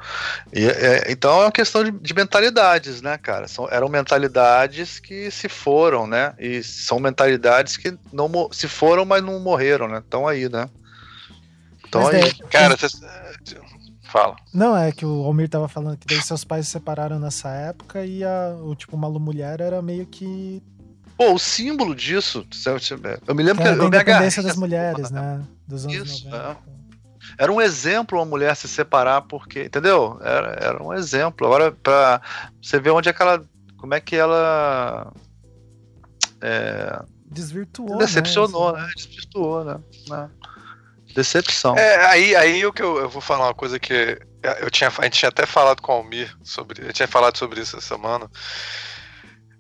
E, 0.53 0.67
é, 0.67 1.11
então 1.11 1.41
é 1.41 1.45
uma 1.45 1.53
questão 1.53 1.83
de, 1.83 1.91
de, 1.91 2.15
mentalidades, 2.15 3.01
né, 3.01 3.17
cara? 3.17 3.49
São, 3.49 3.67
eram 3.71 3.89
mentalidades 3.89 4.99
que 4.99 5.31
se 5.31 5.49
foram, 5.49 6.07
né? 6.07 6.35
E 6.39 6.63
são 6.63 7.01
mentalidades 7.01 7.79
que 7.79 7.97
não 8.13 8.31
se 8.53 8.69
foram, 8.69 9.07
mas 9.07 9.23
não 9.23 9.41
morreram, 9.41 9.89
né? 9.89 9.99
Estão 9.99 10.29
aí, 10.29 10.51
né? 10.51 10.69
Estão 11.83 12.07
aí. 12.07 12.35
cara, 12.51 12.77
você. 12.77 12.89
Fala. 14.03 14.37
Não, 14.55 14.77
é 14.77 14.93
que 14.93 15.05
o 15.05 15.25
Almir 15.25 15.49
tava 15.49 15.67
falando 15.67 15.97
que 15.97 16.07
daí 16.07 16.23
seus 16.23 16.45
pais 16.45 16.67
se 16.67 16.73
separaram 16.73 17.19
nessa 17.19 17.49
época 17.51 18.05
e 18.05 18.23
a, 18.23 18.57
o 18.63 18.75
tipo 18.77 18.97
Malu 18.97 19.19
Mulher 19.19 19.61
era 19.61 19.83
meio 19.83 20.07
que 20.07 20.63
Pô, 21.17 21.33
o 21.33 21.39
símbolo 21.39 21.95
disso, 21.95 22.47
eu 23.27 23.35
me 23.35 23.43
lembro 23.43 23.65
que, 23.65 23.75
que 23.75 23.81
eu 23.81 23.91
me 23.91 23.97
agarrei. 23.97 24.31
das 24.31 24.57
mulheres, 24.57 25.11
né? 25.11 25.43
Dos 25.67 25.87
anos 25.87 25.97
Isso, 25.97 26.29
90. 26.29 26.37
É. 26.37 26.77
Era 27.39 27.53
um 27.53 27.61
exemplo 27.61 28.19
uma 28.19 28.25
mulher 28.25 28.55
se 28.55 28.69
separar 28.69 29.23
porque, 29.23 29.65
entendeu? 29.65 30.19
Era, 30.23 30.59
era 30.61 30.83
um 30.83 30.93
exemplo. 30.93 31.47
Agora, 31.47 31.73
pra 31.73 32.21
você 32.63 32.79
ver 32.79 32.91
onde 32.91 33.09
é 33.09 33.13
que 33.13 33.23
ela. 33.23 33.45
Como 33.77 33.95
é 33.95 34.01
que 34.01 34.17
ela. 34.17 35.13
É, 36.41 37.03
Desvirtuou. 37.31 37.99
Decepcionou, 37.99 38.73
né? 38.73 38.83
né? 38.83 38.93
Desvirtuou, 38.97 39.65
né? 39.65 39.79
né? 40.09 40.31
Decepção. 41.15 41.77
É, 41.77 42.07
aí, 42.07 42.37
aí 42.37 42.65
o 42.65 42.73
que 42.73 42.83
eu, 42.83 42.99
eu 42.99 43.09
vou 43.09 43.21
falar 43.21 43.47
uma 43.47 43.55
coisa 43.55 43.79
que 43.79 44.19
eu 44.61 44.71
tinha, 44.71 44.91
a 44.97 45.03
gente 45.05 45.19
tinha 45.19 45.29
até 45.29 45.45
falado 45.45 45.83
com 45.83 45.93
o 45.93 45.97
Almir 45.97 46.35
sobre. 46.43 46.87
Eu 46.87 46.93
tinha 46.93 47.09
falado 47.09 47.37
sobre 47.37 47.61
isso 47.61 47.77
essa 47.77 47.87
semana. 47.87 48.31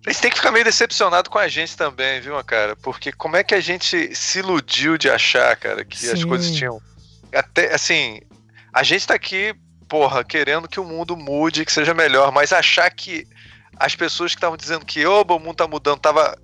Eles 0.07 0.21
têm 0.21 0.31
que 0.31 0.37
ficar 0.37 0.53
meio 0.53 0.65
decepcionado 0.65 1.29
com 1.29 1.37
a 1.37 1.49
gente 1.49 1.77
também, 1.77 2.21
viu, 2.21 2.43
cara? 2.45 2.77
Porque 2.77 3.11
como 3.11 3.37
é 3.37 3.43
que 3.43 3.57
a 3.57 3.61
gente 3.61 4.15
se 4.15 4.39
iludiu 4.39 4.97
de 4.97 5.11
achar, 5.11 5.57
cara, 5.57 5.85
que 5.85 5.99
Sim. 5.99 6.13
as 6.13 6.25
coisas 6.25 6.53
tinham. 6.53 6.81
Até, 7.35 7.75
assim, 7.75 8.21
a 8.73 8.85
gente 8.85 9.05
tá 9.05 9.15
aqui, 9.15 9.53
porra, 9.89 10.23
querendo 10.23 10.69
que 10.69 10.79
o 10.79 10.85
mundo 10.85 11.17
mude, 11.17 11.65
que 11.65 11.73
seja 11.73 11.93
melhor, 11.93 12.31
mas 12.31 12.53
achar 12.53 12.89
que 12.89 13.27
as 13.77 13.97
pessoas 13.97 14.33
que 14.33 14.39
estavam 14.39 14.57
dizendo 14.57 14.87
que 14.87 15.05
oh, 15.05 15.23
o 15.23 15.39
mundo 15.41 15.57
tá 15.57 15.67
mudando, 15.67 16.01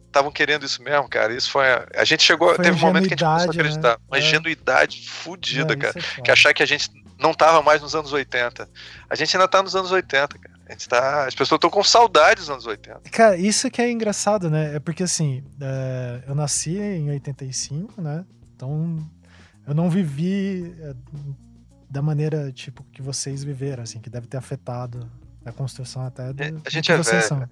estavam 0.07 0.33
querendo 0.33 0.66
isso 0.66 0.83
mesmo, 0.83 1.09
cara. 1.09 1.33
Isso 1.33 1.48
foi. 1.48 1.64
A, 1.70 1.87
a 1.96 2.05
gente 2.05 2.25
chegou. 2.25 2.55
Foi 2.57 2.64
teve 2.64 2.77
um 2.77 2.81
momento 2.81 3.07
que 3.07 3.14
a 3.14 3.16
gente 3.16 3.25
começou 3.25 3.51
a 3.51 3.55
acreditar. 3.55 3.90
Né? 3.90 4.05
Uma 4.09 4.16
é. 4.16 4.20
ingenuidade 4.20 5.09
fodida, 5.09 5.77
cara. 5.77 5.94
É 6.18 6.20
que 6.20 6.31
achar 6.33 6.53
que 6.53 6.64
a 6.64 6.66
gente 6.66 6.90
não 7.16 7.33
tava 7.33 7.62
mais 7.62 7.81
nos 7.81 7.94
anos 7.94 8.12
80. 8.12 8.68
A 9.09 9.14
gente 9.14 9.37
ainda 9.37 9.46
tá 9.46 9.62
nos 9.62 9.77
anos 9.77 9.92
80, 9.92 10.37
cara. 10.37 10.52
A 10.72 10.74
gente 10.74 10.88
tá, 10.88 11.26
as 11.26 11.35
pessoas 11.35 11.58
estão 11.58 11.68
com 11.68 11.85
saudade 11.85 12.40
dos 12.40 12.48
anos 12.48 12.66
80. 12.66 13.02
Cara, 13.11 13.37
isso 13.37 13.70
que 13.70 13.82
é 13.82 13.90
engraçado, 13.90 14.48
né? 14.48 14.76
É 14.76 14.80
porque 14.80 15.02
assim, 15.02 15.44
é, 15.61 16.22
eu 16.26 16.35
nasci 16.35 16.78
em 16.78 17.11
85, 17.11 18.00
né? 18.00 18.24
Então 18.56 18.98
eu 19.66 19.74
não 19.74 19.90
vivi 19.90 20.74
é, 20.80 20.94
da 21.90 22.00
maneira 22.00 22.50
tipo 22.52 22.82
que 22.85 23.02
vocês 23.02 23.44
viveram, 23.44 23.82
assim, 23.82 24.00
que 24.00 24.08
deve 24.08 24.26
ter 24.26 24.38
afetado 24.38 25.06
a 25.44 25.52
construção 25.52 26.06
até 26.06 26.32
do, 26.32 26.62
a 26.64 26.70
gente 26.70 26.90
é 26.90 26.96
vocês 26.96 27.28
velho. 27.28 27.40
Né? 27.42 27.48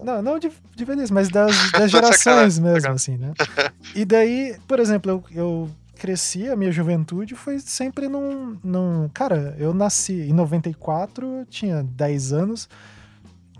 Não, 0.00 0.22
não 0.22 0.38
de, 0.38 0.48
de 0.76 0.84
velhice, 0.84 1.12
mas 1.12 1.28
das, 1.28 1.50
das 1.72 1.90
gerações 1.90 2.60
mesmo, 2.60 2.92
assim, 2.92 3.16
né? 3.16 3.32
E 3.96 4.04
daí, 4.04 4.56
por 4.68 4.78
exemplo, 4.78 5.10
eu, 5.10 5.24
eu 5.34 5.70
cresci, 6.02 6.48
a 6.48 6.56
minha 6.56 6.72
juventude 6.72 7.36
foi 7.36 7.60
sempre 7.60 8.08
num, 8.08 8.58
num. 8.64 9.08
Cara, 9.14 9.54
eu 9.56 9.72
nasci 9.72 10.14
em 10.14 10.32
94, 10.32 11.46
tinha 11.48 11.84
10 11.84 12.32
anos. 12.32 12.68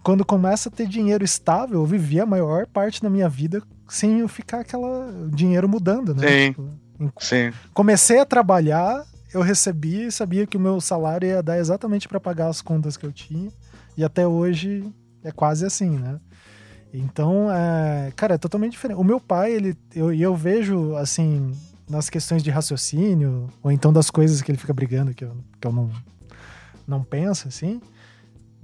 Quando 0.02 0.24
começa 0.24 0.68
a 0.68 0.72
ter 0.72 0.88
dinheiro 0.88 1.24
estável, 1.24 1.78
eu 1.78 1.86
vivi 1.86 2.20
a 2.20 2.26
maior 2.26 2.66
parte 2.66 3.00
da 3.00 3.08
minha 3.08 3.28
vida 3.28 3.62
sem 3.88 4.18
eu 4.18 4.26
ficar 4.26 4.58
aquela. 4.58 5.08
dinheiro 5.32 5.68
mudando, 5.68 6.12
né? 6.16 6.26
Sim. 6.26 6.48
Tipo, 6.48 6.68
Sim. 7.20 7.52
Comecei 7.72 8.18
a 8.18 8.26
trabalhar, 8.26 9.04
eu 9.32 9.40
recebi, 9.40 10.10
sabia 10.10 10.44
que 10.44 10.56
o 10.56 10.60
meu 10.60 10.80
salário 10.80 11.28
ia 11.28 11.44
dar 11.44 11.58
exatamente 11.58 12.08
para 12.08 12.18
pagar 12.18 12.48
as 12.48 12.60
contas 12.60 12.96
que 12.96 13.06
eu 13.06 13.12
tinha. 13.12 13.52
E 13.96 14.02
até 14.02 14.26
hoje 14.26 14.84
é 15.22 15.30
quase 15.30 15.64
assim, 15.64 15.90
né? 15.90 16.18
Então, 16.92 17.48
é, 17.52 18.12
cara, 18.16 18.34
é 18.34 18.38
totalmente 18.38 18.72
diferente. 18.72 18.98
O 18.98 19.04
meu 19.04 19.20
pai, 19.20 19.52
ele, 19.52 19.76
eu, 19.94 20.12
eu 20.12 20.34
vejo, 20.34 20.96
assim, 20.96 21.52
nas 21.88 22.08
questões 22.08 22.42
de 22.42 22.50
raciocínio, 22.50 23.48
ou 23.62 23.70
então 23.70 23.92
das 23.92 24.10
coisas 24.10 24.40
que 24.40 24.50
ele 24.50 24.58
fica 24.58 24.72
brigando 24.72 25.14
que 25.14 25.24
eu, 25.24 25.36
que 25.60 25.66
eu 25.66 25.72
não, 25.72 25.90
não 26.86 27.02
penso, 27.02 27.48
assim. 27.48 27.80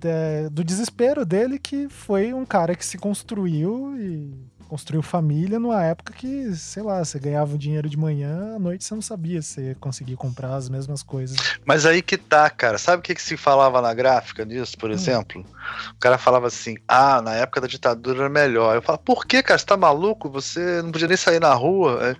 é, 0.04 0.48
do 0.48 0.62
desespero 0.64 1.26
dele, 1.26 1.58
que 1.58 1.88
foi 1.88 2.32
um 2.32 2.46
cara 2.46 2.74
que 2.74 2.84
se 2.84 2.96
construiu 2.98 3.96
e 3.98 4.32
construiu 4.68 5.02
família 5.02 5.58
numa 5.58 5.82
época 5.82 6.12
que, 6.12 6.54
sei 6.54 6.82
lá, 6.82 7.02
você 7.02 7.18
ganhava 7.18 7.54
o 7.54 7.58
dinheiro 7.58 7.88
de 7.88 7.96
manhã, 7.96 8.54
à 8.56 8.58
noite 8.58 8.84
você 8.84 8.94
não 8.94 9.00
sabia 9.00 9.40
se 9.40 9.60
ia 9.60 9.74
conseguir 9.74 10.14
comprar 10.16 10.54
as 10.54 10.68
mesmas 10.68 11.02
coisas. 11.02 11.38
Mas 11.64 11.86
aí 11.86 12.02
que 12.02 12.18
tá, 12.18 12.48
cara. 12.50 12.76
Sabe 12.76 13.00
o 13.00 13.02
que, 13.02 13.14
que 13.14 13.22
se 13.22 13.36
falava 13.36 13.80
na 13.80 13.94
gráfica 13.94 14.44
disso, 14.44 14.76
por 14.76 14.90
hum. 14.90 14.92
exemplo? 14.92 15.44
O 15.92 15.98
cara 15.98 16.18
falava 16.18 16.46
assim: 16.46 16.76
ah, 16.86 17.22
na 17.22 17.34
época 17.34 17.62
da 17.62 17.66
ditadura 17.66 18.20
era 18.20 18.28
melhor. 18.28 18.76
Eu 18.76 18.82
falo, 18.82 18.98
por 18.98 19.26
que, 19.26 19.42
cara? 19.42 19.58
Você 19.58 19.64
tá 19.64 19.76
maluco? 19.76 20.28
Você 20.30 20.82
não 20.82 20.92
podia 20.92 21.08
nem 21.08 21.16
sair 21.16 21.40
na 21.40 21.54
rua. 21.54 22.14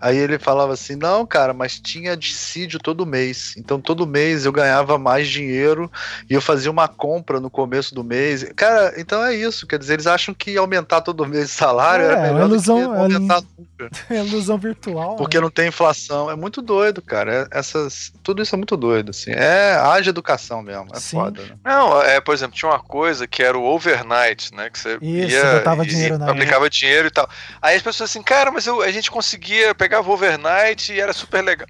É, 0.00 0.08
Aí 0.08 0.18
ele 0.18 0.38
falava 0.38 0.72
assim: 0.72 0.96
não, 0.96 1.26
cara, 1.26 1.52
mas 1.52 1.80
tinha 1.80 2.16
dissídio 2.16 2.78
todo 2.78 3.06
mês. 3.06 3.54
Então 3.56 3.80
todo 3.80 4.06
mês 4.06 4.44
eu 4.44 4.52
ganhava 4.52 4.98
mais 4.98 5.28
dinheiro 5.28 5.90
e 6.28 6.34
eu 6.34 6.40
fazia 6.40 6.70
uma 6.70 6.88
compra 6.88 7.40
no 7.40 7.50
começo 7.50 7.94
do 7.94 8.04
mês. 8.04 8.44
Cara, 8.54 8.94
então 8.98 9.24
é 9.24 9.34
isso. 9.34 9.66
Quer 9.66 9.78
dizer, 9.78 9.94
eles 9.94 10.06
acham 10.06 10.34
que 10.34 10.56
aumentar 10.56 11.00
todo 11.00 11.26
mês 11.26 11.50
o 11.50 11.54
salário 11.54 12.06
é, 12.06 12.12
é 12.12 12.32
melhor 12.32 12.48
ilusão, 12.48 12.80
do 12.80 12.88
que 12.90 13.14
aumentar 13.14 13.42
nunca. 13.58 13.74
É 14.10 14.24
ilusão 14.24 14.56
virtual. 14.58 15.16
Porque 15.16 15.36
né? 15.36 15.42
não 15.42 15.50
tem 15.50 15.68
inflação. 15.68 16.30
É 16.30 16.36
muito 16.36 16.62
doido, 16.62 17.02
cara. 17.02 17.48
É, 17.50 17.58
essas, 17.58 18.12
tudo 18.22 18.42
isso 18.42 18.54
é 18.54 18.58
muito 18.58 18.76
doido. 18.76 19.10
Assim. 19.10 19.32
É 19.32 19.74
haja 19.74 20.10
educação 20.10 20.62
mesmo. 20.62 20.88
É 20.94 21.00
Sim. 21.00 21.16
foda. 21.16 21.42
Né? 21.42 21.56
Não, 21.64 22.00
é, 22.02 22.20
por 22.20 22.34
exemplo, 22.34 22.54
tinha 22.54 22.70
uma 22.70 22.78
coisa 22.78 23.26
que 23.26 23.42
era 23.42 23.58
o 23.58 23.64
overnight, 23.64 24.54
né? 24.54 24.70
Que 24.70 24.78
você 24.78 24.98
isso, 25.00 25.36
ia, 25.36 25.54
botava 25.54 25.84
e, 25.84 25.88
dinheiro 25.88 26.18
na 26.18 26.30
aplicava 26.30 26.70
dinheiro 26.70 27.08
e 27.08 27.10
tal. 27.10 27.28
Aí 27.60 27.76
as 27.76 27.82
pessoas 27.82 28.10
assim, 28.10 28.22
cara, 28.22 28.50
mas 28.50 28.66
eu, 28.66 28.80
a 28.82 28.90
gente 28.90 29.10
conseguia 29.10 29.74
pegar 29.74 29.93
pegava 29.94 30.10
overnight 30.10 30.92
e 30.92 31.00
era 31.00 31.12
super 31.12 31.42
legal. 31.42 31.68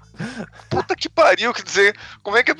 Puta 0.69 0.95
que 0.95 1.07
pariu, 1.07 1.53
quer 1.53 1.63
dizer, 1.63 1.95
como 2.23 2.37
é 2.37 2.43
que. 2.43 2.53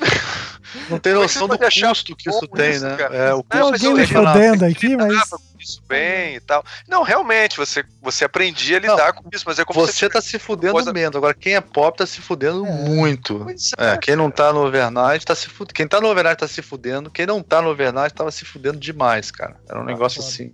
Não 0.88 0.98
tem 0.98 1.12
é 1.12 1.16
noção 1.16 1.48
do 1.48 1.58
custo 1.58 2.14
que 2.14 2.28
isso 2.28 2.46
tem, 2.48 2.72
isso, 2.72 2.84
né? 2.84 2.96
É, 3.10 3.34
o 3.34 3.42
custo 3.42 3.66
alguém 3.66 3.94
me 3.94 4.06
fodendo 4.06 4.64
aqui, 4.64 4.96
mas. 4.96 5.14
Isso 5.58 5.82
bem 5.88 6.36
e 6.36 6.40
tal. 6.40 6.62
Não, 6.86 7.02
realmente, 7.02 7.56
você, 7.56 7.84
você 8.00 8.24
aprendia 8.24 8.76
a 8.76 8.80
lidar 8.80 9.14
não, 9.14 9.22
com 9.22 9.30
isso, 9.32 9.44
mas 9.46 9.58
é 9.58 9.64
como 9.64 9.80
você. 9.80 9.92
Você 9.92 10.08
tá 10.08 10.20
se 10.20 10.38
fudendo 10.38 10.74
coisa... 10.74 10.92
menos. 10.92 11.16
Agora, 11.16 11.34
quem 11.34 11.54
é 11.54 11.60
pop 11.60 11.96
tá 11.96 12.06
se 12.06 12.20
fudendo 12.20 12.64
é. 12.64 12.70
muito. 12.70 13.46
É, 13.78 13.92
é, 13.92 13.96
quem 13.96 14.14
não 14.14 14.30
tá 14.30 14.52
no 14.52 14.64
overnight 14.64 15.24
tá 15.24 15.34
se 15.34 15.48
fudendo. 15.48 15.74
Quem 15.74 15.88
tá 15.88 16.00
no 16.00 16.08
overnight 16.08 16.38
tá 16.38 16.46
se 16.46 16.62
fudendo. 16.62 17.10
Quem 17.10 17.26
não 17.26 17.42
tá 17.42 17.62
no 17.62 17.70
overnight 17.70 18.14
tava 18.14 18.30
se 18.30 18.44
fudendo 18.44 18.78
demais, 18.78 19.30
cara. 19.30 19.56
Era 19.68 19.78
um 19.78 19.82
ah, 19.82 19.86
negócio 19.86 20.20
assim. 20.20 20.52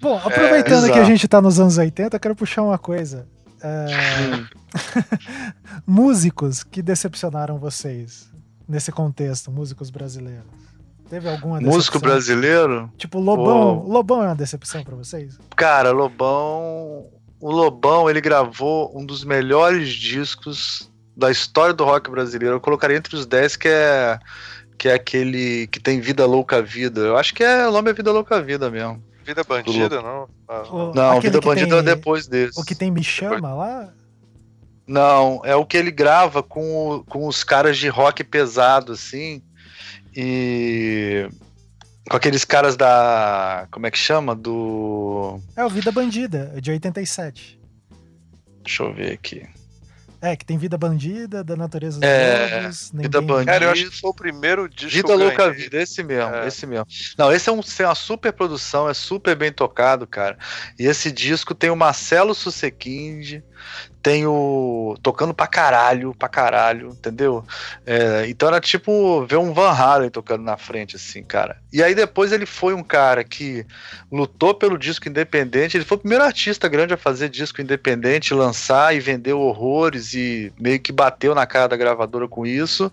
Bom, 0.00 0.16
aproveitando 0.16 0.86
é, 0.86 0.92
que 0.92 0.98
a 0.98 1.04
gente 1.04 1.26
tá 1.26 1.42
nos 1.42 1.58
anos 1.58 1.76
80, 1.76 2.16
eu 2.16 2.20
quero 2.20 2.36
puxar 2.36 2.62
uma 2.62 2.78
coisa. 2.78 3.26
É... 3.62 3.86
músicos 5.86 6.62
que 6.62 6.82
decepcionaram 6.82 7.58
vocês 7.58 8.30
nesse 8.68 8.92
contexto, 8.92 9.50
músicos 9.50 9.90
brasileiros. 9.90 10.68
Teve 11.08 11.28
alguma 11.28 11.58
decepção? 11.58 11.76
Músico 11.76 11.98
brasileiro? 11.98 12.92
Tipo, 12.98 13.18
Lobão. 13.18 13.82
Oh. 13.84 13.90
Lobão 13.90 14.22
é 14.22 14.26
uma 14.26 14.34
decepção 14.36 14.84
para 14.84 14.94
vocês? 14.94 15.38
Cara, 15.56 15.90
Lobão. 15.90 17.06
O 17.40 17.50
Lobão, 17.50 18.10
ele 18.10 18.20
gravou 18.20 18.92
um 18.94 19.06
dos 19.06 19.24
melhores 19.24 19.90
discos 19.90 20.90
da 21.16 21.30
história 21.30 21.72
do 21.72 21.84
rock 21.84 22.10
brasileiro. 22.10 22.56
Eu 22.56 22.60
colocaria 22.60 22.96
entre 22.96 23.14
os 23.16 23.24
10 23.26 23.56
que 23.56 23.68
é 23.68 24.18
que 24.76 24.88
é 24.88 24.94
aquele 24.94 25.66
que 25.66 25.80
tem 25.80 26.00
Vida 26.00 26.24
Louca 26.24 26.62
Vida. 26.62 27.00
Eu 27.00 27.16
acho 27.16 27.34
que 27.34 27.42
é 27.42 27.66
o 27.66 27.72
nome 27.72 27.90
é 27.90 27.92
Vida 27.92 28.12
Louca 28.12 28.40
Vida 28.40 28.70
mesmo. 28.70 29.02
Vida 29.28 29.44
Bandida, 29.44 30.00
não? 30.00 30.26
Ah. 30.48 30.62
O, 30.70 30.94
não, 30.94 31.20
Vida 31.20 31.38
Bandida 31.38 31.82
tem, 31.82 31.92
é 31.92 31.96
depois 31.96 32.26
desse. 32.26 32.58
O 32.58 32.64
que 32.64 32.74
tem 32.74 32.90
Me 32.90 33.04
Chama 33.04 33.52
lá? 33.52 33.92
Não, 34.86 35.42
é 35.44 35.54
o 35.54 35.66
que 35.66 35.76
ele 35.76 35.90
grava 35.90 36.42
com, 36.42 37.04
com 37.06 37.26
os 37.26 37.44
caras 37.44 37.76
de 37.76 37.88
rock 37.88 38.24
pesado, 38.24 38.92
assim. 38.92 39.42
E. 40.16 41.28
Com 42.08 42.16
aqueles 42.16 42.42
caras 42.42 42.74
da. 42.74 43.68
Como 43.70 43.86
é 43.86 43.90
que 43.90 43.98
chama? 43.98 44.34
Do. 44.34 45.38
É 45.54 45.62
o 45.62 45.68
Vida 45.68 45.92
Bandida, 45.92 46.54
de 46.58 46.70
87. 46.70 47.60
Deixa 48.64 48.82
eu 48.82 48.94
ver 48.94 49.12
aqui. 49.12 49.46
É, 50.20 50.36
que 50.36 50.44
tem 50.44 50.58
Vida 50.58 50.76
Bandida, 50.76 51.44
da 51.44 51.54
Natureza 51.54 52.00
dos 52.00 52.08
é. 52.08 52.70
Vida 52.92 53.20
Bandida. 53.20 53.52
Cara, 53.52 53.64
eu 53.66 53.70
acho 53.70 53.90
que 53.90 54.00
foi 54.00 54.10
o 54.10 54.14
primeiro 54.14 54.68
disco 54.68 54.90
Vida 54.90 55.14
Louca 55.14 55.50
Vida, 55.52 55.80
esse 55.80 56.02
mesmo, 56.02 56.34
é. 56.34 56.48
esse 56.48 56.66
mesmo. 56.66 56.86
Não, 57.16 57.32
esse 57.32 57.48
é, 57.48 57.52
um, 57.52 57.60
é 57.60 57.86
uma 57.86 57.94
super 57.94 58.32
produção, 58.32 58.88
é 58.88 58.94
super 58.94 59.36
bem 59.36 59.52
tocado, 59.52 60.06
cara. 60.06 60.36
E 60.78 60.86
esse 60.86 61.12
disco 61.12 61.54
tem 61.54 61.70
o 61.70 61.76
Marcelo 61.76 62.34
Susequinde, 62.34 63.44
tem 64.02 64.26
o. 64.26 64.96
tocando 65.02 65.34
pra 65.34 65.46
caralho, 65.46 66.14
pra 66.14 66.28
caralho, 66.28 66.90
entendeu? 66.90 67.44
É, 67.84 68.26
então 68.28 68.48
era 68.48 68.60
tipo 68.60 69.26
ver 69.26 69.36
um 69.36 69.52
Van 69.52 69.70
Halen 69.70 70.08
tocando 70.08 70.42
na 70.42 70.56
frente, 70.56 70.96
assim, 70.96 71.22
cara. 71.22 71.58
E 71.72 71.82
aí 71.82 71.94
depois 71.94 72.32
ele 72.32 72.46
foi 72.46 72.74
um 72.74 72.82
cara 72.82 73.24
que 73.24 73.66
lutou 74.10 74.54
pelo 74.54 74.78
disco 74.78 75.08
independente, 75.08 75.76
ele 75.76 75.84
foi 75.84 75.96
o 75.96 76.00
primeiro 76.00 76.24
artista 76.24 76.68
grande 76.68 76.94
a 76.94 76.96
fazer 76.96 77.28
disco 77.28 77.60
independente, 77.60 78.32
lançar 78.32 78.94
e 78.94 79.00
vender 79.00 79.32
horrores 79.32 80.14
e 80.14 80.52
meio 80.58 80.80
que 80.80 80.92
bateu 80.92 81.34
na 81.34 81.46
cara 81.46 81.68
da 81.68 81.76
gravadora 81.76 82.28
com 82.28 82.46
isso. 82.46 82.90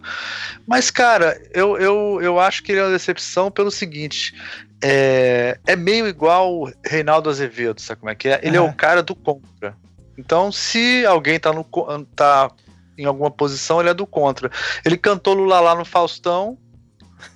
Mas, 0.68 0.90
cara, 0.92 1.40
eu, 1.54 1.78
eu, 1.78 2.20
eu 2.22 2.40
acho 2.40 2.64
que 2.64 2.72
ele 2.72 2.80
é 2.80 2.84
uma 2.84 2.92
decepção 2.92 3.52
pelo 3.52 3.72
seguinte. 3.72 4.34
É, 4.82 5.58
é 5.66 5.76
meio 5.76 6.08
igual 6.08 6.70
Reinaldo 6.86 7.30
Azevedo, 7.30 7.80
sabe 7.80 8.02
como 8.02 8.10
é 8.10 8.16
que 8.16 8.28
é? 8.28 8.40
Ele 8.44 8.58
é, 8.58 8.60
é 8.60 8.62
o 8.62 8.74
cara 8.74 9.02
do 9.02 9.16
contra. 9.16 9.76
Então, 10.18 10.52
se 10.52 11.06
alguém 11.06 11.40
tá, 11.40 11.52
no, 11.52 11.66
tá 12.16 12.50
em 12.98 13.06
alguma 13.06 13.30
posição, 13.30 13.80
ele 13.80 13.90
é 13.90 13.94
do 13.94 14.06
contra. 14.06 14.50
Ele 14.84 14.98
cantou 14.98 15.34
Lula 15.34 15.60
lá 15.60 15.76
no 15.76 15.86
Faustão. 15.86 16.58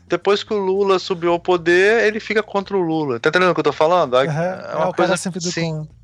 Depois 0.07 0.43
que 0.43 0.53
o 0.53 0.57
Lula 0.57 0.97
subiu 0.97 1.31
ao 1.31 1.39
poder, 1.39 2.03
ele 2.03 2.19
fica 2.19 2.41
contra 2.41 2.75
o 2.75 2.81
Lula. 2.81 3.19
Tá 3.19 3.29
entendendo 3.29 3.51
o 3.51 3.53
que 3.53 3.59
eu 3.59 3.65
tô 3.65 3.71
falando? 3.71 4.15
Uhum, 4.15 4.21
é, 4.21 4.75
uma 4.75 4.85
é 4.85 4.87
o 4.87 4.93
coisa 4.93 5.09
cara 5.09 5.17
sempre 5.17 5.39
do 5.39 5.49
assim. 5.49 5.71
contra. 5.71 5.99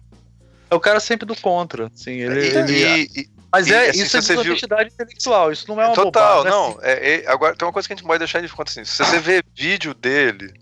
É 0.69 0.75
o 0.75 0.79
cara 0.79 0.99
sempre 0.99 1.25
do 1.25 1.35
contra. 1.35 1.91
Sim, 1.95 2.11
ele, 2.11 2.39
e, 2.39 2.57
ele... 2.57 3.09
E, 3.15 3.29
mas 3.51 3.67
é, 3.67 3.89
assim, 3.89 4.03
isso 4.03 4.17
é 4.17 4.19
desonestidade 4.19 4.89
viu... 4.89 4.93
intelectual, 4.93 5.51
isso 5.51 5.65
não 5.67 5.81
é 5.81 5.85
uma 5.85 5.95
Total, 5.95 6.43
bobagem, 6.43 6.51
não. 6.51 6.67
Assim. 6.71 6.79
É, 6.83 7.15
é, 7.23 7.27
agora 7.27 7.55
tem 7.55 7.65
uma 7.65 7.71
coisa 7.71 7.87
que 7.87 7.93
a 7.93 7.95
gente 7.95 8.05
pode 8.05 8.19
deixar 8.19 8.41
de 8.41 8.49
conta 8.49 8.69
assim. 8.69 8.83
Se 8.83 8.97
você 8.97 9.17
vê 9.19 9.41
vídeo 9.55 9.93
dele 9.93 10.53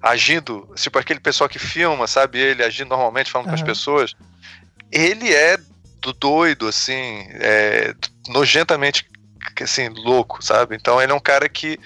agindo, 0.00 0.68
tipo 0.76 0.98
aquele 0.98 1.18
pessoal 1.18 1.48
que 1.48 1.58
filma, 1.58 2.06
sabe, 2.06 2.38
ele 2.38 2.62
agindo 2.62 2.90
normalmente, 2.90 3.32
falando 3.32 3.46
uhum. 3.46 3.52
com 3.52 3.60
as 3.60 3.62
pessoas, 3.62 4.14
ele 4.90 5.32
é 5.32 5.58
do 6.00 6.12
doido, 6.12 6.68
assim, 6.68 7.26
é, 7.32 7.94
nojentamente 8.28 9.08
assim, 9.60 9.88
louco, 9.88 10.44
sabe? 10.44 10.76
Então 10.76 11.00
ele 11.00 11.12
é 11.12 11.14
um 11.14 11.20
cara 11.20 11.48
que 11.48 11.78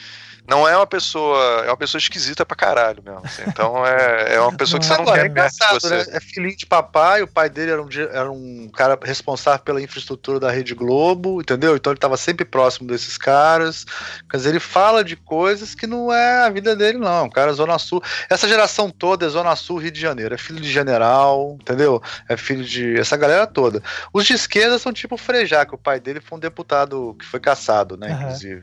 não 0.51 0.69
é 0.69 0.77
uma 0.77 0.87
pessoa. 0.87 1.65
É 1.65 1.69
uma 1.69 1.77
pessoa 1.77 2.01
esquisita 2.01 2.45
pra 2.45 2.57
caralho 2.57 3.01
mesmo. 3.05 3.23
Assim. 3.25 3.43
Então 3.47 3.87
é, 3.87 4.35
é 4.35 4.41
uma 4.41 4.53
pessoa 4.53 4.81
que 4.81 4.85
você 4.85 4.95
não 4.95 5.03
Agora, 5.03 5.21
quer 5.21 5.27
é 5.27 5.31
engraçado, 5.31 5.89
né? 5.89 6.05
É 6.11 6.21
filhinho 6.21 6.57
de 6.57 6.67
papai, 6.67 7.23
o 7.23 7.29
pai 7.29 7.49
dele 7.49 7.71
era 7.71 7.81
um, 7.81 7.89
era 8.13 8.33
um 8.33 8.69
cara 8.69 8.99
responsável 9.01 9.61
pela 9.61 9.81
infraestrutura 9.81 10.41
da 10.41 10.51
Rede 10.51 10.75
Globo, 10.75 11.41
entendeu? 11.41 11.77
Então 11.77 11.93
ele 11.93 12.01
tava 12.01 12.17
sempre 12.17 12.45
próximo 12.45 12.89
desses 12.89 13.17
caras. 13.17 13.87
Quer 14.29 14.39
dizer, 14.39 14.49
ele 14.51 14.59
fala 14.61 15.05
de 15.05 15.15
coisas 15.15 15.73
que 15.73 15.87
não 15.87 16.13
é 16.13 16.45
a 16.45 16.51
vida 16.51 16.75
dele, 16.75 16.99
não. 16.99 17.27
O 17.27 17.31
cara 17.31 17.53
é 17.53 17.55
Zona 17.55 17.79
Sul. 17.79 18.03
Essa 18.29 18.49
geração 18.49 18.91
toda 18.91 19.27
é 19.27 19.29
Zona 19.29 19.55
Sul, 19.55 19.79
Rio 19.79 19.93
de 19.93 20.01
Janeiro. 20.01 20.35
É 20.35 20.39
filho 20.39 20.61
de 20.61 20.71
general, 20.71 21.57
entendeu? 21.61 22.03
É 22.29 22.37
filho 22.37 22.65
de. 22.65 22.99
Essa 22.99 23.17
galera 23.17 23.47
toda. 23.47 23.81
Os 24.13 24.27
de 24.27 24.33
esquerda 24.33 24.81
são 24.81 24.93
tipo 24.93 25.15
o 25.15 25.19
Frejá, 25.19 25.65
que 25.65 25.77
o 25.77 25.79
pai 25.79 26.01
dele 26.01 26.21
foi 26.21 26.39
um 26.39 26.41
deputado 26.41 27.15
que 27.21 27.25
foi 27.25 27.39
caçado, 27.39 27.97
né? 27.97 28.09
Uhum. 28.09 28.23
Inclusive. 28.23 28.63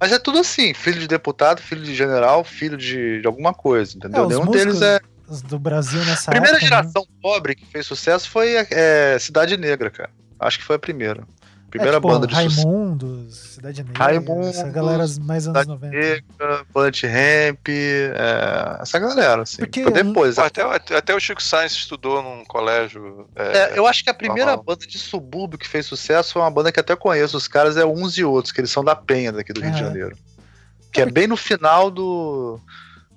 Mas 0.00 0.12
é 0.12 0.18
tudo 0.18 0.38
assim, 0.38 0.74
filho 0.74 1.00
de 1.00 1.08
deputado, 1.08 1.60
filho 1.60 1.82
de 1.82 1.94
general, 1.94 2.44
filho 2.44 2.76
de, 2.76 3.20
de 3.20 3.26
alguma 3.26 3.54
coisa, 3.54 3.96
entendeu? 3.96 4.24
É, 4.24 4.28
Nenhum 4.28 4.50
deles 4.50 4.82
é. 4.82 5.00
Do 5.48 5.58
Brasil 5.58 6.04
nessa 6.04 6.30
A 6.30 6.34
primeira 6.34 6.58
época, 6.58 6.70
né? 6.70 6.82
geração 6.82 7.02
né? 7.02 7.16
pobre 7.22 7.54
que 7.54 7.64
fez 7.64 7.86
sucesso 7.86 8.28
foi 8.28 8.54
é, 8.70 9.16
Cidade 9.18 9.56
Negra, 9.56 9.90
cara. 9.90 10.10
Acho 10.38 10.58
que 10.58 10.64
foi 10.64 10.76
a 10.76 10.78
primeira. 10.78 11.24
Primeira 11.74 11.96
é, 11.96 12.00
tipo, 12.00 12.08
banda 12.08 12.26
de 12.28 12.34
Raimundos, 12.36 13.36
Cidade 13.36 13.82
Negra. 13.82 14.04
Raimundos. 14.04 14.46
Essa 14.46 14.70
galera 14.70 15.04
mais 15.22 15.48
anos 15.48 15.62
Cidade 15.62 15.68
90. 15.68 15.96
Negra, 15.96 16.66
Ramp, 16.72 17.68
é, 17.68 18.78
essa 18.80 18.98
galera, 19.00 19.42
assim. 19.42 19.56
Porque 19.56 19.82
Foi 19.82 19.90
depois. 19.90 20.38
Até, 20.38 20.62
até 20.62 21.12
o 21.12 21.18
Chico 21.18 21.42
Sainz 21.42 21.72
estudou 21.72 22.22
num 22.22 22.44
colégio. 22.44 23.28
É, 23.34 23.58
é, 23.58 23.72
eu 23.76 23.88
acho 23.88 24.04
que 24.04 24.10
a 24.10 24.14
primeira 24.14 24.52
normal. 24.52 24.64
banda 24.64 24.86
de 24.86 24.96
subúrbio 24.96 25.58
que 25.58 25.66
fez 25.66 25.84
sucesso 25.86 26.34
foi 26.34 26.42
uma 26.42 26.50
banda 26.50 26.70
que 26.70 26.78
até 26.78 26.94
conheço. 26.94 27.36
Os 27.36 27.48
caras 27.48 27.76
é 27.76 27.84
uns 27.84 28.16
e 28.16 28.22
outros, 28.22 28.52
que 28.52 28.60
eles 28.60 28.70
são 28.70 28.84
da 28.84 28.94
Penha 28.94 29.32
daqui 29.32 29.52
do 29.52 29.60
Rio 29.60 29.72
de 29.72 29.80
Janeiro. 29.80 30.16
Que 30.92 31.00
é 31.00 31.06
bem 31.06 31.26
no 31.26 31.36
final 31.36 31.90
do. 31.90 32.60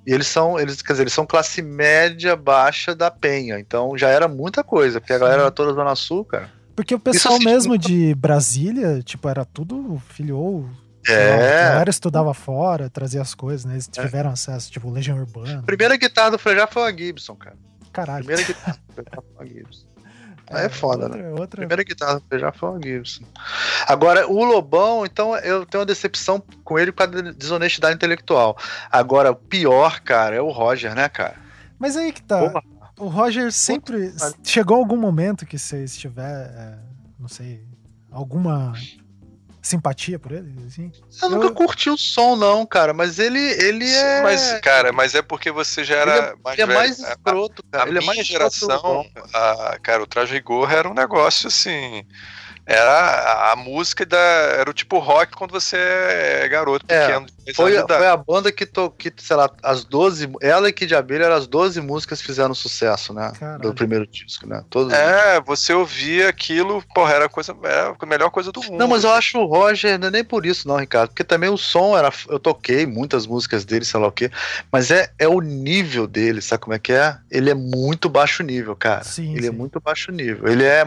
E 0.03 0.11
eles 0.11 0.25
são, 0.25 0.59
eles, 0.59 0.81
quer 0.81 0.93
dizer, 0.93 1.03
eles 1.03 1.13
são 1.13 1.27
classe 1.27 1.61
média 1.61 2.35
baixa 2.35 2.95
da 2.95 3.11
Penha. 3.11 3.59
Então 3.59 3.95
já 3.95 4.09
era 4.09 4.27
muita 4.27 4.63
coisa, 4.63 4.99
porque 4.99 5.13
a 5.13 5.19
galera 5.19 5.41
era 5.43 5.51
toda 5.51 5.73
Zona 5.73 5.93
Sul, 5.93 6.25
cara. 6.25 6.56
Porque 6.77 6.93
o 6.93 6.99
pessoal 6.99 7.39
mesmo 7.39 7.75
de 7.75 8.13
Brasília, 8.13 9.01
tipo, 9.01 9.27
era 9.27 9.43
tudo 9.43 9.99
filhou. 10.09 10.69
É. 11.07 11.63
A 11.63 11.69
galera 11.69 11.89
estudava 11.89 12.35
fora, 12.35 12.87
trazia 12.87 13.19
as 13.19 13.33
coisas, 13.33 13.65
né? 13.65 13.73
Eles 13.73 13.89
é. 13.97 14.01
tiveram 14.03 14.29
é. 14.29 14.33
acesso, 14.33 14.71
tipo, 14.71 14.87
Legião 14.91 15.17
Urbana. 15.17 15.63
Primeira 15.65 15.97
guitarra 15.97 16.29
do 16.29 16.37
Frejá 16.37 16.67
foi 16.67 16.83
a 16.83 16.95
Gibson, 16.95 17.35
cara. 17.35 17.57
Caralho. 17.91 18.25
Primeira 18.25 18.47
guitarra 18.47 18.77
foi 18.95 19.03
a 19.39 19.45
Gibson. 19.49 19.87
Aí 20.51 20.65
é 20.67 20.69
foda, 20.69 21.05
outra, 21.05 21.23
né? 21.23 21.29
Outra... 21.31 21.57
Primeira 21.61 21.83
guitarra 21.83 22.21
já 22.33 22.51
foi 22.51 22.69
o 22.69 22.79
Gibson. 22.79 23.23
Agora, 23.87 24.27
o 24.27 24.45
Lobão, 24.45 25.03
então, 25.03 25.35
eu 25.37 25.65
tenho 25.65 25.81
uma 25.81 25.85
decepção 25.85 26.43
com 26.63 26.77
ele 26.77 26.91
por 26.91 27.07
causa 27.07 27.23
da 27.23 27.31
desonestidade 27.31 27.95
intelectual. 27.95 28.55
Agora, 28.91 29.31
o 29.31 29.35
pior, 29.35 29.99
cara, 30.01 30.35
é 30.35 30.41
o 30.41 30.51
Roger, 30.51 30.93
né, 30.93 31.09
cara? 31.09 31.37
Mas 31.79 31.97
aí 31.97 32.13
que 32.13 32.21
tá. 32.21 32.37
Porra. 32.37 32.76
O 32.97 33.07
Roger 33.07 33.51
sempre. 33.51 34.13
Chegou 34.43 34.77
algum 34.77 34.97
momento 34.97 35.45
que 35.45 35.57
você 35.57 35.83
estiver, 35.83 36.47
é, 36.47 36.77
não 37.19 37.27
sei, 37.27 37.63
alguma 38.11 38.73
simpatia 39.61 40.17
por 40.17 40.31
ele? 40.31 40.53
Assim? 40.65 40.91
Eu, 41.21 41.29
eu 41.29 41.29
nunca 41.29 41.51
curti 41.51 41.89
o 41.89 41.97
som, 41.97 42.35
não, 42.35 42.65
cara, 42.65 42.93
mas 42.93 43.19
ele, 43.19 43.39
ele 43.39 43.87
é. 43.87 44.21
Mas, 44.23 44.59
cara, 44.61 44.91
mas 44.91 45.13
é 45.13 45.21
porque 45.21 45.51
você 45.51 45.83
já 45.83 45.97
era 45.97 46.15
ele 46.15 46.21
é, 46.21 46.35
mais 46.43 46.59
ele 46.59 46.71
é 46.71 46.75
mais 46.75 46.99
escroto, 46.99 47.63
cara. 47.71 47.83
A, 47.83 47.87
a 47.87 47.89
ele 47.89 47.97
é 47.99 48.01
mais 48.01 48.25
geração, 48.25 49.05
a, 49.33 49.77
cara, 49.81 50.01
o 50.01 50.07
Traje 50.07 50.33
Rigor 50.33 50.71
era 50.71 50.89
um 50.89 50.93
negócio 50.93 51.47
assim 51.47 52.05
era 52.67 53.53
a 53.53 53.55
música 53.55 54.05
da, 54.05 54.17
era 54.17 54.69
o 54.69 54.73
tipo 54.73 54.99
rock 54.99 55.31
quando 55.31 55.51
você 55.51 55.77
é 55.77 56.49
garoto 56.49 56.85
é, 56.89 57.07
pequeno. 57.07 57.25
Foi, 57.55 57.73
foi 57.87 58.07
a 58.07 58.17
banda 58.17 58.51
que, 58.51 58.65
to, 58.65 58.91
que, 58.91 59.11
sei 59.15 59.37
lá, 59.37 59.49
as 59.63 59.85
12, 59.85 60.29
ela 60.41 60.67
e 60.67 60.73
Kid 60.73 60.93
Abelha 60.93 61.23
eram 61.23 61.37
as 61.37 61.47
12 61.47 61.79
músicas 61.79 62.19
que 62.19 62.27
fizeram 62.27 62.53
sucesso, 62.53 63.13
né? 63.13 63.31
Caralho. 63.39 63.61
Do 63.61 63.73
primeiro 63.73 64.05
disco, 64.05 64.45
né? 64.45 64.65
Todos 64.69 64.91
é, 64.91 65.39
você 65.39 65.71
ouvia 65.71 66.27
aquilo, 66.27 66.83
porra, 66.93 67.13
era 67.13 67.25
a, 67.27 67.29
coisa, 67.29 67.55
era 67.63 67.95
a 67.97 68.05
melhor 68.05 68.29
coisa 68.31 68.51
do 68.51 68.61
mundo. 68.61 68.77
Não, 68.77 68.87
mas 68.89 69.05
eu 69.05 69.13
acho 69.13 69.39
o 69.39 69.45
Roger, 69.45 69.97
não 69.97 70.09
é 70.09 70.11
nem 70.11 70.23
por 70.25 70.45
isso 70.45 70.67
não, 70.67 70.75
Ricardo, 70.75 71.11
porque 71.11 71.23
também 71.23 71.49
o 71.49 71.57
som 71.57 71.97
era, 71.97 72.11
eu 72.27 72.37
toquei 72.37 72.85
muitas 72.85 73.25
músicas 73.25 73.63
dele, 73.63 73.85
sei 73.85 73.97
lá 73.97 74.07
o 74.07 74.11
quê, 74.11 74.29
mas 74.69 74.91
é, 74.91 75.09
é 75.17 75.27
o 75.27 75.39
nível 75.39 76.05
dele, 76.05 76.41
sabe 76.41 76.63
como 76.63 76.73
é 76.73 76.79
que 76.79 76.91
é? 76.91 77.15
Ele 77.31 77.49
é 77.49 77.55
muito 77.55 78.09
baixo 78.09 78.43
nível, 78.43 78.75
cara. 78.75 79.05
Sim, 79.05 79.31
ele 79.31 79.39
é 79.39 79.41
sim. 79.43 79.47
é 79.47 79.51
muito 79.51 79.79
baixo 79.79 80.11
nível. 80.11 80.51
Ele 80.51 80.65
é 80.65 80.85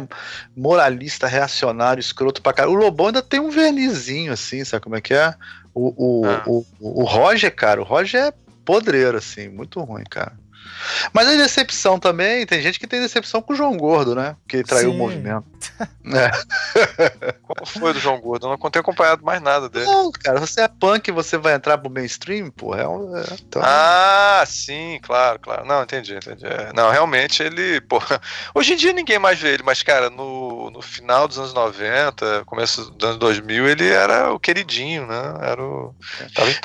moralista, 0.55 1.26
reacionário 1.26 1.70
reacionário, 1.71 2.01
escroto 2.01 2.43
pra 2.43 2.53
caralho. 2.53 2.77
O 2.77 2.79
Lobão 2.79 3.07
ainda 3.07 3.23
tem 3.23 3.41
um 3.41 3.51
vernizinho, 3.51 4.33
assim, 4.33 4.64
sabe 4.64 4.83
como 4.83 4.97
é 4.97 5.01
que 5.01 5.14
é? 5.14 5.35
O, 5.75 6.21
o, 6.21 6.27
ah. 6.27 6.43
o, 6.47 6.64
o, 6.81 7.05
Roger, 7.05 7.55
cara, 7.55 7.81
o 7.81 7.85
Roger 7.85 8.27
é 8.27 8.35
podreiro, 8.64 9.16
assim, 9.16 9.49
muito 9.49 9.81
ruim, 9.81 10.05
cara. 10.05 10.39
Mas 11.12 11.29
a 11.29 11.37
decepção 11.37 11.99
também, 11.99 12.47
tem 12.47 12.61
gente 12.61 12.79
que 12.79 12.87
tem 12.87 13.01
decepção 13.01 13.43
com 13.43 13.53
o 13.53 13.57
João 13.57 13.77
Gordo, 13.77 14.14
né? 14.14 14.37
Que 14.49 14.62
traiu 14.62 14.91
Sim. 14.91 14.97
o 14.97 14.99
movimento. 14.99 15.45
é. 16.14 17.33
Qual 17.43 17.66
foi 17.66 17.93
do 17.93 18.01
João 18.01 18.21
Gordo? 18.21 18.47
Eu 18.47 18.51
não 18.51 18.71
tenho 18.71 18.81
acompanhado 18.81 19.25
mais 19.25 19.41
nada 19.41 19.68
dele. 19.68 19.87
Não, 19.87 20.11
cara, 20.11 20.41
você 20.41 20.62
é 20.62 20.68
punk 20.68 21.11
você 21.11 21.37
vai 21.37 21.55
entrar 21.55 21.79
pro 21.79 21.91
mainstream, 21.91 22.51
pô. 22.51 22.75
É 22.75 22.87
um, 22.87 23.16
é, 23.16 23.25
então... 23.35 23.62
Ah, 23.64 24.43
sim, 24.47 24.99
claro, 25.03 25.39
claro. 25.39 25.64
Não, 25.66 25.83
entendi, 25.83 26.14
entendi. 26.14 26.47
É, 26.47 26.73
não, 26.75 26.91
realmente 26.91 27.43
ele, 27.43 27.81
pô. 27.83 28.01
Hoje 28.55 28.75
em 28.75 28.77
dia 28.77 28.93
ninguém 28.93 29.18
mais 29.18 29.39
vê 29.39 29.55
ele, 29.55 29.62
mas, 29.62 29.83
cara, 29.83 30.09
no, 30.09 30.71
no 30.71 30.81
final 30.81 31.29
dos 31.29 31.39
anos 31.39 31.53
90, 31.53 32.45
começo 32.47 32.91
dos 32.91 33.09
anos 33.09 33.18
2000, 33.18 33.68
ele 33.68 33.89
era 33.89 34.33
o 34.33 34.39
queridinho, 34.39 35.07
né? 35.07 35.35
Era 35.43 35.62
o. 35.62 35.95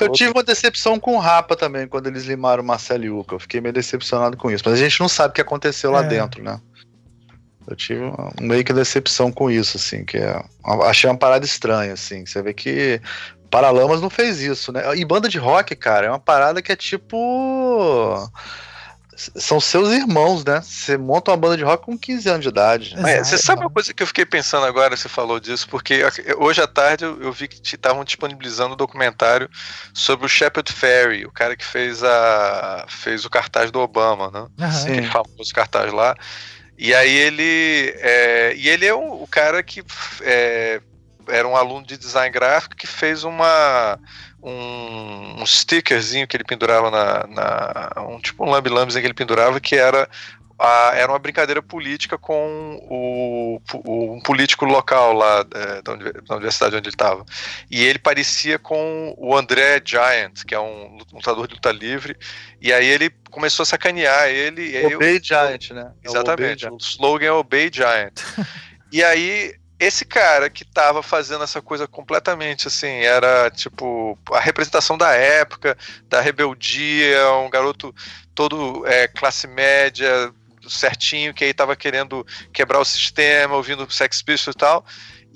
eu 0.00 0.12
tive 0.12 0.30
uma 0.30 0.42
decepção 0.42 0.98
com 0.98 1.16
o 1.16 1.18
Rapa 1.18 1.56
também, 1.56 1.86
quando 1.86 2.06
eles 2.06 2.24
limaram 2.24 2.62
o 2.62 2.66
Marcelo 2.66 3.04
Yuca. 3.04 3.34
Eu 3.34 3.40
fiquei 3.40 3.60
meio 3.60 3.72
decepcionado 3.72 3.95
com 4.36 4.50
isso. 4.50 4.64
Mas 4.66 4.74
a 4.74 4.82
gente 4.82 5.00
não 5.00 5.08
sabe 5.08 5.30
o 5.30 5.34
que 5.34 5.40
aconteceu 5.40 5.90
lá 5.90 6.04
é. 6.04 6.08
dentro, 6.08 6.42
né? 6.42 6.60
Eu 7.66 7.74
tive 7.74 8.04
uma, 8.04 8.32
meio 8.40 8.64
que 8.64 8.72
decepção 8.72 9.32
com 9.32 9.50
isso, 9.50 9.76
assim, 9.76 10.04
que 10.04 10.18
é, 10.18 10.40
achei 10.84 11.10
uma 11.10 11.18
parada 11.18 11.44
estranha, 11.44 11.94
assim. 11.94 12.24
Você 12.24 12.40
vê 12.40 12.54
que 12.54 13.00
Paralamas 13.50 14.00
não 14.00 14.10
fez 14.10 14.40
isso, 14.40 14.72
né? 14.72 14.82
E 14.96 15.04
banda 15.04 15.28
de 15.28 15.38
rock, 15.38 15.74
cara, 15.74 16.06
é 16.06 16.10
uma 16.10 16.18
parada 16.18 16.60
que 16.60 16.72
é 16.72 16.76
tipo 16.76 18.30
são 19.16 19.58
seus 19.58 19.90
irmãos, 19.90 20.44
né? 20.44 20.60
Você 20.60 20.98
monta 20.98 21.30
uma 21.30 21.36
banda 21.36 21.56
de 21.56 21.64
rock 21.64 21.84
com 21.84 21.98
15 21.98 22.28
anos 22.28 22.42
de 22.42 22.48
idade. 22.48 22.94
É, 22.98 23.24
você 23.24 23.38
sabe 23.38 23.62
uma 23.62 23.70
coisa 23.70 23.92
que 23.94 24.02
eu 24.02 24.06
fiquei 24.06 24.26
pensando 24.26 24.66
agora, 24.66 24.96
você 24.96 25.08
falou 25.08 25.40
disso, 25.40 25.66
porque 25.68 26.02
hoje 26.36 26.60
à 26.60 26.66
tarde 26.66 27.04
eu, 27.04 27.32
vi 27.32 27.48
que 27.48 27.60
estavam 27.64 28.04
disponibilizando 28.04 28.74
um 28.74 28.76
documentário 28.76 29.48
sobre 29.94 30.26
o 30.26 30.28
Shepard 30.28 30.70
Fairey, 30.70 31.24
o 31.24 31.32
cara 31.32 31.56
que 31.56 31.64
fez, 31.64 32.04
a, 32.04 32.84
fez 32.88 33.24
o 33.24 33.30
cartaz 33.30 33.70
do 33.70 33.80
Obama, 33.80 34.30
né? 34.30 34.40
Uhum. 34.40 34.92
Aquele 34.92 35.06
famoso 35.06 35.54
cartaz 35.54 35.92
lá. 35.92 36.14
E 36.78 36.94
aí 36.94 37.16
ele. 37.16 37.94
É, 37.98 38.54
e 38.54 38.68
ele 38.68 38.84
é 38.84 38.94
o, 38.94 39.22
o 39.22 39.26
cara 39.26 39.62
que 39.62 39.82
é, 40.20 40.80
era 41.28 41.48
um 41.48 41.56
aluno 41.56 41.86
de 41.86 41.96
design 41.96 42.30
gráfico 42.30 42.76
que 42.76 42.86
fez 42.86 43.24
uma 43.24 43.98
um, 44.46 45.42
um 45.42 45.46
stickerzinho 45.46 46.26
que 46.26 46.36
ele 46.36 46.44
pendurava 46.44 46.90
na, 46.90 47.26
na 47.26 48.02
um 48.08 48.20
tipo 48.20 48.44
um 48.44 48.50
lambe 48.50 48.70
que 48.70 48.98
ele 48.98 49.12
pendurava 49.12 49.60
que 49.60 49.74
era 49.74 50.08
a, 50.58 50.92
era 50.94 51.12
uma 51.12 51.18
brincadeira 51.18 51.60
política 51.60 52.16
com 52.16 52.80
o, 52.88 53.60
o 53.84 54.14
um 54.14 54.20
político 54.20 54.64
local 54.64 55.12
lá 55.12 55.44
é, 55.54 55.82
da, 55.82 55.94
da, 55.94 56.36
universidade 56.36 56.76
onde 56.76 56.88
ele 56.88 56.94
estava. 56.94 57.26
E 57.70 57.84
ele 57.84 57.98
parecia 57.98 58.58
com 58.58 59.14
o 59.18 59.36
André 59.36 59.82
Giant, 59.84 60.44
que 60.46 60.54
é 60.54 60.60
um 60.60 60.98
lutador 61.12 61.46
de 61.46 61.54
luta 61.54 61.70
livre. 61.72 62.16
E 62.60 62.72
aí 62.72 62.86
ele 62.86 63.10
começou 63.30 63.64
a 63.64 63.66
sacanear 63.66 64.28
ele. 64.28 64.86
Obey 64.94 65.16
eu, 65.16 65.22
Giant, 65.22 65.72
né? 65.72 65.92
É 66.02 66.08
exatamente. 66.08 66.66
O, 66.66 66.74
o 66.74 66.78
slogan 66.78 67.26
é 67.26 67.32
Obey 67.32 67.70
Giant. 67.70 68.14
e 68.90 69.04
aí 69.04 69.54
esse 69.78 70.04
cara 70.04 70.48
que 70.48 70.64
tava 70.64 71.02
fazendo 71.02 71.44
essa 71.44 71.60
coisa 71.60 71.86
completamente 71.86 72.66
assim, 72.66 72.86
era 72.86 73.50
tipo 73.50 74.18
a 74.32 74.40
representação 74.40 74.96
da 74.96 75.12
época, 75.12 75.76
da 76.08 76.20
rebeldia, 76.20 77.30
um 77.44 77.50
garoto 77.50 77.94
todo 78.34 78.86
é, 78.86 79.06
classe 79.06 79.46
média, 79.46 80.32
certinho, 80.68 81.34
que 81.34 81.44
aí 81.44 81.54
tava 81.54 81.76
querendo 81.76 82.26
quebrar 82.52 82.80
o 82.80 82.84
sistema, 82.84 83.54
ouvindo 83.54 83.90
Sex 83.90 84.22
Pistols 84.22 84.54
e 84.54 84.58
tal. 84.58 84.84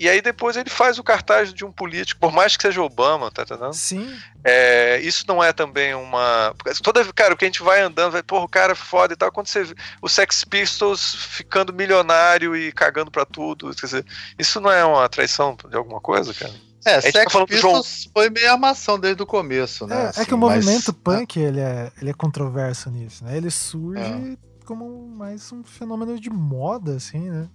E 0.01 0.09
aí 0.09 0.19
depois 0.19 0.57
ele 0.57 0.67
faz 0.67 0.97
o 0.97 1.03
cartaz 1.03 1.53
de 1.53 1.63
um 1.63 1.71
político, 1.71 2.19
por 2.19 2.31
mais 2.31 2.57
que 2.57 2.63
seja 2.63 2.81
Obama, 2.81 3.29
tá 3.29 3.43
entendendo? 3.43 3.73
Sim. 3.73 4.11
É, 4.43 4.99
isso 4.99 5.23
não 5.27 5.43
é 5.43 5.53
também 5.53 5.93
uma. 5.93 6.55
Toda, 6.81 7.05
cara, 7.13 7.35
que 7.35 7.45
a 7.45 7.47
gente 7.47 7.61
vai 7.61 7.81
andando, 7.81 8.13
vai, 8.13 8.23
porra, 8.23 8.45
o 8.45 8.49
cara 8.49 8.71
é 8.71 8.75
foda 8.75 9.13
e 9.13 9.15
tal. 9.15 9.31
Quando 9.31 9.45
você 9.45 9.63
vê 9.63 9.75
o 10.01 10.09
Sex 10.09 10.43
Pistols 10.43 11.13
ficando 11.13 11.71
milionário 11.71 12.55
e 12.55 12.71
cagando 12.71 13.11
pra 13.11 13.25
tudo, 13.27 13.69
quer 13.75 13.85
dizer, 13.85 14.05
isso 14.39 14.59
não 14.59 14.71
é 14.71 14.83
uma 14.83 15.07
traição 15.07 15.55
de 15.69 15.77
alguma 15.77 16.01
coisa, 16.01 16.33
cara? 16.33 16.53
É, 16.83 16.99
Sex 16.99 17.31
tá 17.31 17.45
Pistols 17.45 18.01
João... 18.01 18.11
foi 18.11 18.31
meio 18.31 18.51
armação 18.51 18.99
desde 18.99 19.21
o 19.21 19.25
começo, 19.27 19.85
né? 19.85 20.05
É, 20.05 20.07
assim, 20.07 20.21
é 20.21 20.25
que 20.25 20.33
o 20.33 20.37
movimento 20.39 20.97
mas... 21.05 21.19
punk, 21.19 21.39
ele 21.39 21.59
é, 21.59 21.91
ele 22.01 22.09
é 22.09 22.13
controverso 22.13 22.89
nisso, 22.89 23.23
né? 23.23 23.37
Ele 23.37 23.51
surge 23.51 24.01
é. 24.01 24.35
como 24.65 25.07
mais 25.09 25.51
um 25.51 25.63
fenômeno 25.63 26.19
de 26.19 26.31
moda, 26.31 26.95
assim, 26.95 27.29
né? 27.29 27.47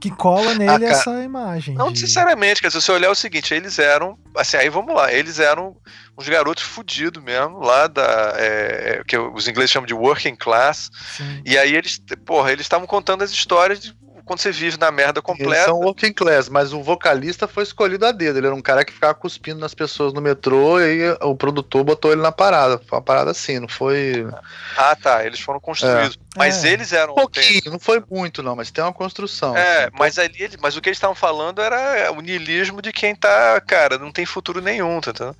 Que 0.00 0.10
cola 0.10 0.54
nele 0.54 0.86
ah, 0.86 0.90
essa 0.90 1.22
imagem. 1.22 1.74
Não 1.74 1.92
de... 1.92 2.00
necessariamente, 2.00 2.60
quer 2.60 2.68
dizer, 2.68 2.80
se 2.80 2.86
você 2.86 2.92
olhar 2.92 3.10
o 3.10 3.14
seguinte, 3.14 3.52
eles 3.52 3.78
eram, 3.78 4.18
assim, 4.36 4.56
aí 4.56 4.68
vamos 4.68 4.94
lá, 4.94 5.12
eles 5.12 5.38
eram 5.38 5.76
uns 6.16 6.28
garotos 6.28 6.62
fudidos 6.62 7.22
mesmo, 7.22 7.60
lá 7.60 7.86
da, 7.86 8.34
é, 8.36 9.02
que 9.06 9.16
os 9.18 9.48
ingleses 9.48 9.70
chamam 9.70 9.86
de 9.86 9.94
working 9.94 10.36
class, 10.36 10.90
Sim. 11.16 11.42
e 11.44 11.58
aí 11.58 11.74
eles, 11.74 12.00
porra, 12.24 12.52
eles 12.52 12.64
estavam 12.64 12.86
contando 12.86 13.22
as 13.22 13.30
histórias 13.30 13.80
de 13.80 13.96
quando 14.28 14.40
você 14.40 14.52
vive 14.52 14.78
na 14.78 14.92
merda 14.92 15.20
completa. 15.20 15.54
Eles 15.54 15.64
são 15.64 15.80
working 15.80 16.12
class, 16.12 16.48
mas 16.48 16.72
o 16.72 16.82
vocalista 16.82 17.48
foi 17.48 17.64
escolhido 17.64 18.06
a 18.06 18.12
dedo. 18.12 18.38
Ele 18.38 18.46
era 18.46 18.54
um 18.54 18.62
cara 18.62 18.84
que 18.84 18.92
ficava 18.92 19.14
cuspindo 19.14 19.58
nas 19.58 19.74
pessoas 19.74 20.12
no 20.12 20.20
metrô 20.20 20.80
e 20.80 21.10
o 21.22 21.34
produtor 21.34 21.82
botou 21.82 22.12
ele 22.12 22.22
na 22.22 22.30
parada. 22.30 22.80
Foi 22.86 22.98
uma 22.98 23.04
parada 23.04 23.30
assim, 23.30 23.58
não 23.58 23.66
foi. 23.66 24.28
Ah, 24.76 24.94
tá. 24.94 25.24
Eles 25.24 25.40
foram 25.40 25.58
construídos. 25.58 26.16
É. 26.16 26.38
Mas 26.38 26.64
é. 26.64 26.72
eles 26.72 26.92
eram. 26.92 27.14
Um 27.14 27.16
pouquinho, 27.16 27.62
não 27.66 27.80
foi 27.80 28.02
muito, 28.08 28.42
não, 28.42 28.54
mas 28.54 28.70
tem 28.70 28.84
uma 28.84 28.92
construção. 28.92 29.56
É, 29.56 29.84
assim, 29.84 29.90
mas 29.98 30.18
ali, 30.18 30.50
mas 30.60 30.76
o 30.76 30.80
que 30.80 30.88
eles 30.88 30.98
estavam 30.98 31.16
falando 31.16 31.60
era 31.60 32.12
o 32.12 32.20
niilismo 32.20 32.82
de 32.82 32.92
quem 32.92 33.16
tá, 33.16 33.60
cara, 33.60 33.98
não 33.98 34.12
tem 34.12 34.26
futuro 34.26 34.60
nenhum, 34.60 35.00
tá 35.00 35.10
entendendo? 35.10 35.36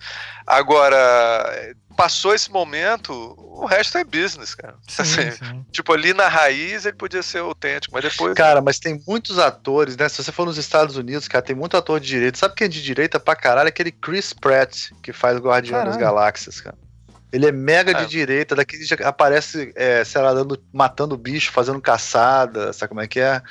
Agora, 0.46 1.74
passou 1.98 2.32
esse 2.32 2.48
momento, 2.48 3.12
o 3.36 3.66
resto 3.66 3.98
é 3.98 4.04
business, 4.04 4.54
cara. 4.54 4.76
Sim, 4.86 5.02
assim, 5.02 5.30
sim. 5.32 5.66
Tipo, 5.72 5.92
ali 5.92 6.14
na 6.14 6.28
raiz 6.28 6.86
ele 6.86 6.96
podia 6.96 7.24
ser 7.24 7.38
autêntico, 7.38 7.92
mas 7.92 8.04
depois. 8.04 8.34
Cara, 8.34 8.62
mas 8.62 8.78
tem 8.78 9.02
muitos 9.04 9.36
atores, 9.36 9.96
né? 9.96 10.08
Se 10.08 10.22
você 10.22 10.30
for 10.30 10.46
nos 10.46 10.56
Estados 10.56 10.96
Unidos, 10.96 11.26
cara, 11.26 11.44
tem 11.44 11.56
muito 11.56 11.76
ator 11.76 11.98
de 11.98 12.06
direita. 12.06 12.38
Sabe 12.38 12.54
quem 12.54 12.66
é 12.66 12.68
de 12.68 12.80
direita 12.80 13.18
pra 13.18 13.34
caralho? 13.34 13.68
Aquele 13.68 13.90
Chris 13.90 14.32
Pratt, 14.32 14.92
que 15.02 15.12
faz 15.12 15.36
o 15.36 15.42
Guardião 15.42 15.84
das 15.84 15.96
Galáxias, 15.96 16.60
cara. 16.60 16.78
Ele 17.32 17.46
é 17.46 17.52
mega 17.52 17.92
de 17.92 18.04
é. 18.04 18.06
direita, 18.06 18.54
daqui 18.54 18.82
já 18.84 18.96
aparece, 19.02 19.72
é, 19.74 20.02
sei 20.04 20.22
lá, 20.22 20.32
dando, 20.32 20.62
matando 20.72 21.16
bicho, 21.16 21.50
fazendo 21.50 21.80
caçada, 21.80 22.72
sabe 22.72 22.90
como 22.90 23.00
é 23.00 23.08
que 23.08 23.18
é? 23.18 23.42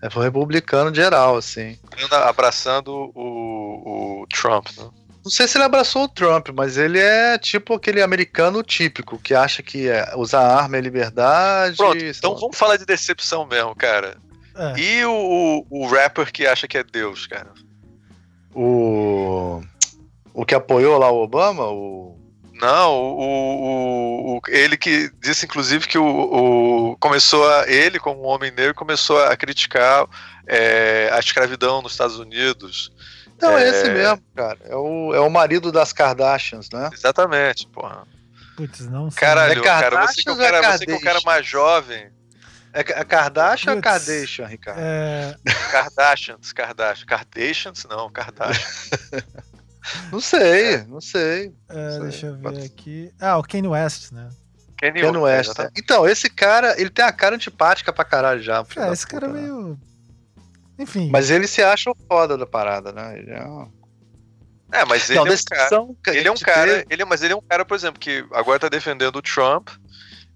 É 0.00 0.08
foi 0.08 0.24
republicano 0.24 0.94
geral, 0.94 1.36
assim. 1.36 1.76
Abraçando 2.24 3.10
o, 3.14 4.22
o 4.22 4.26
Trump, 4.28 4.68
né? 4.78 4.88
Não 5.26 5.30
sei 5.32 5.48
se 5.48 5.58
ele 5.58 5.64
abraçou 5.64 6.04
o 6.04 6.08
Trump, 6.08 6.50
mas 6.54 6.78
ele 6.78 7.00
é 7.00 7.36
tipo 7.36 7.74
aquele 7.74 8.00
americano 8.00 8.62
típico 8.62 9.18
que 9.18 9.34
acha 9.34 9.60
que 9.60 9.88
é, 9.88 10.14
usar 10.14 10.40
arma 10.40 10.76
é 10.76 10.80
liberdade. 10.80 11.76
Pronto, 11.76 11.96
então 11.96 12.34
lá. 12.34 12.38
vamos 12.38 12.56
falar 12.56 12.76
de 12.76 12.86
decepção 12.86 13.44
mesmo, 13.44 13.74
cara. 13.74 14.18
É. 14.54 14.78
E 14.78 15.04
o, 15.04 15.10
o, 15.68 15.82
o, 15.82 15.86
rapper 15.88 16.30
que 16.30 16.46
acha 16.46 16.68
que 16.68 16.78
é 16.78 16.84
Deus, 16.84 17.26
cara? 17.26 17.50
O. 18.54 19.60
O 20.32 20.46
que 20.46 20.54
apoiou 20.54 20.96
lá 20.96 21.10
o 21.10 21.24
Obama? 21.24 21.66
O. 21.72 22.16
Não, 22.52 22.94
o, 22.94 23.18
o, 23.18 24.36
o, 24.36 24.40
ele 24.46 24.76
que 24.76 25.10
disse, 25.20 25.44
inclusive, 25.44 25.88
que 25.88 25.98
o, 25.98 26.06
o 26.92 26.96
começou 26.98 27.50
a. 27.50 27.68
Ele, 27.68 27.98
como 27.98 28.22
um 28.22 28.26
homem 28.26 28.52
negro, 28.52 28.76
começou 28.76 29.20
a 29.24 29.36
criticar 29.36 30.06
é, 30.46 31.10
a 31.12 31.18
escravidão 31.18 31.82
nos 31.82 31.92
Estados 31.92 32.20
Unidos. 32.20 32.92
Não, 33.40 33.56
é, 33.56 33.64
é 33.64 33.68
esse 33.68 33.90
mesmo, 33.90 34.22
cara. 34.34 34.58
É 34.64 34.74
o, 34.74 35.14
é 35.14 35.20
o 35.20 35.30
marido 35.30 35.70
das 35.70 35.92
Kardashians, 35.92 36.68
né? 36.70 36.90
Exatamente, 36.92 37.68
porra. 37.68 38.06
Putz, 38.56 38.80
não 38.86 39.10
sei. 39.10 39.20
Caralho, 39.20 39.60
é 39.60 39.62
cara, 39.62 40.06
você 40.06 40.22
que, 40.22 40.28
é 40.28 40.32
o 40.32 40.36
cara, 40.36 40.72
você 40.72 40.86
que 40.86 40.92
é 40.92 40.96
o 40.96 41.00
cara 41.00 41.20
mais 41.24 41.46
jovem. 41.46 42.10
É, 42.72 42.80
é 42.80 43.04
Kardashian 43.04 43.74
ou 43.74 43.82
Kardashian, 43.82 44.46
Ricardo? 44.46 44.78
É... 44.80 45.34
Kardashians, 45.70 46.52
Kardashian. 46.52 47.06
Kardashians? 47.06 47.86
Não, 47.88 48.10
Kardashian. 48.10 49.22
não 50.10 50.20
sei, 50.20 50.74
é. 50.74 50.84
não 50.84 51.00
sei. 51.00 51.54
É, 51.68 51.90
sei. 51.90 52.00
Deixa 52.00 52.26
eu 52.26 52.36
ver 52.36 52.64
aqui. 52.64 53.12
Ah, 53.20 53.38
o 53.38 53.42
Kanye 53.42 53.68
West, 53.68 54.12
né? 54.12 54.28
Kanye, 54.78 55.00
Kanye 55.02 55.18
West. 55.18 55.58
É. 55.58 55.70
Então, 55.76 56.06
esse 56.06 56.28
cara, 56.28 56.78
ele 56.78 56.90
tem 56.90 57.04
a 57.04 57.12
cara 57.12 57.34
antipática 57.34 57.92
pra 57.92 58.04
caralho 58.04 58.42
já. 58.42 58.64
É, 58.76 58.92
esse 58.92 59.06
cara 59.06 59.26
é 59.26 59.30
né? 59.30 59.76
Enfim. 60.78 61.10
Mas 61.10 61.30
ele 61.30 61.46
se 61.46 61.62
acha 61.62 61.90
o 61.90 61.96
foda 62.08 62.36
da 62.36 62.46
parada, 62.46 62.92
né? 62.92 63.18
Ele 63.18 63.30
é 63.30 63.44
um... 63.44 63.70
É, 64.72 64.84
mas 64.84 65.08
ele 65.08 65.18
não, 65.20 65.26
é 65.26 65.30
um 65.30 65.36
cara. 65.44 66.16
Ele 66.18 66.28
é 66.28 66.32
um 66.32 66.36
cara. 66.36 66.84
Ele, 66.90 67.04
mas 67.04 67.22
ele 67.22 67.32
é 67.32 67.36
um 67.36 67.40
cara, 67.40 67.64
por 67.64 67.76
exemplo, 67.76 68.00
que 68.00 68.26
agora 68.32 68.58
tá 68.58 68.68
defendendo 68.68 69.16
o 69.16 69.22
Trump. 69.22 69.68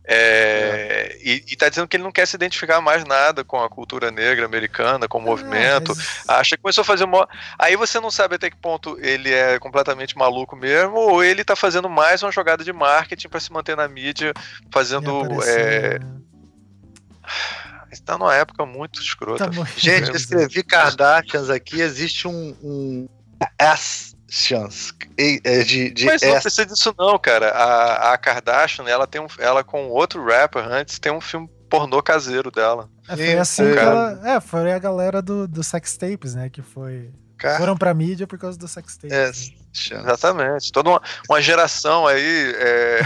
É, 0.07 0.14
é. 0.14 1.18
E, 1.22 1.45
e 1.49 1.57
tá 1.57 1.68
dizendo 1.68 1.86
que 1.86 1.97
ele 1.97 2.05
não 2.05 2.12
quer 2.12 2.26
se 2.26 2.36
identificar 2.36 2.80
mais 2.80 3.05
nada 3.05 3.45
com 3.45 3.62
a 3.62 3.68
cultura 3.68 4.11
negra 4.11 4.47
americana, 4.47 5.07
com 5.07 5.18
o 5.18 5.22
é, 5.22 5.24
movimento. 5.24 5.95
Mas... 5.97 6.24
Acha 6.28 6.57
que 6.57 6.62
começou 6.62 6.82
a 6.82 6.84
fazer 6.84 7.05
uma. 7.05 7.28
Aí 7.59 7.76
você 7.76 8.01
não 8.01 8.11
sabe 8.11 8.36
até 8.36 8.49
que 8.49 8.57
ponto 8.57 8.97
ele 9.01 9.32
é 9.32 9.59
completamente 9.59 10.16
maluco 10.16 10.57
mesmo, 10.57 10.97
ou 10.97 11.22
ele 11.22 11.45
tá 11.45 11.55
fazendo 11.55 11.88
mais 11.88 12.22
uma 12.22 12.32
jogada 12.32 12.64
de 12.64 12.72
marketing 12.72 13.28
para 13.28 13.41
se 13.41 13.53
manter 13.53 13.76
na 13.76 13.88
mídia, 13.88 14.32
fazendo. 14.72 15.26
É... 15.45 15.99
Né? 15.99 16.20
Está 17.91 18.16
numa 18.16 18.34
época 18.34 18.64
muito 18.64 19.01
escrota. 19.01 19.51
Tá 19.51 19.64
Gente, 19.76 20.14
escrevi 20.14 20.62
Kardashians 20.62 21.51
aqui, 21.51 21.80
existe 21.80 22.28
um, 22.28 22.57
um 22.62 23.09
chance 24.28 24.95
é, 25.18 25.62
de, 25.64 25.91
de 25.91 26.07
Mas 26.07 26.22
não 26.22 26.41
precisa 26.41 26.66
disso 26.66 26.95
não, 26.97 27.18
cara. 27.18 27.51
A, 27.51 28.12
a 28.12 28.18
Kardashian, 28.18 28.88
ela 28.88 29.07
tem 29.07 29.20
um, 29.20 29.26
ela 29.38 29.64
com 29.64 29.88
outro 29.88 30.24
rapper 30.24 30.64
antes 30.64 30.99
tem 30.99 31.11
um 31.12 31.20
filme 31.20 31.49
pornô 31.68 32.03
caseiro 32.03 32.51
dela. 32.51 32.88
É, 33.09 33.16
foi 33.16 33.38
assim 33.38 33.72
que 33.72 33.78
ela, 33.78 34.20
é, 34.24 34.41
foi 34.41 34.72
a 34.72 34.78
galera 34.78 35.20
do, 35.20 35.47
do 35.47 35.62
sex 35.62 35.97
tapes, 35.97 36.34
né, 36.34 36.49
que 36.49 36.62
foi 36.62 37.11
cara, 37.41 37.59
foram 37.59 37.76
pra 37.76 37.93
mídia 37.95 38.26
por 38.26 38.38
causa 38.38 38.59
do 38.59 38.68
sex 38.68 38.97
tapes. 38.97 39.12
É, 39.12 39.95
né? 39.95 40.01
Exatamente. 40.01 40.72
Toda 40.72 40.91
uma, 40.91 41.03
uma 41.28 41.41
geração 41.41 42.07
aí. 42.07 42.55
É, 42.57 43.01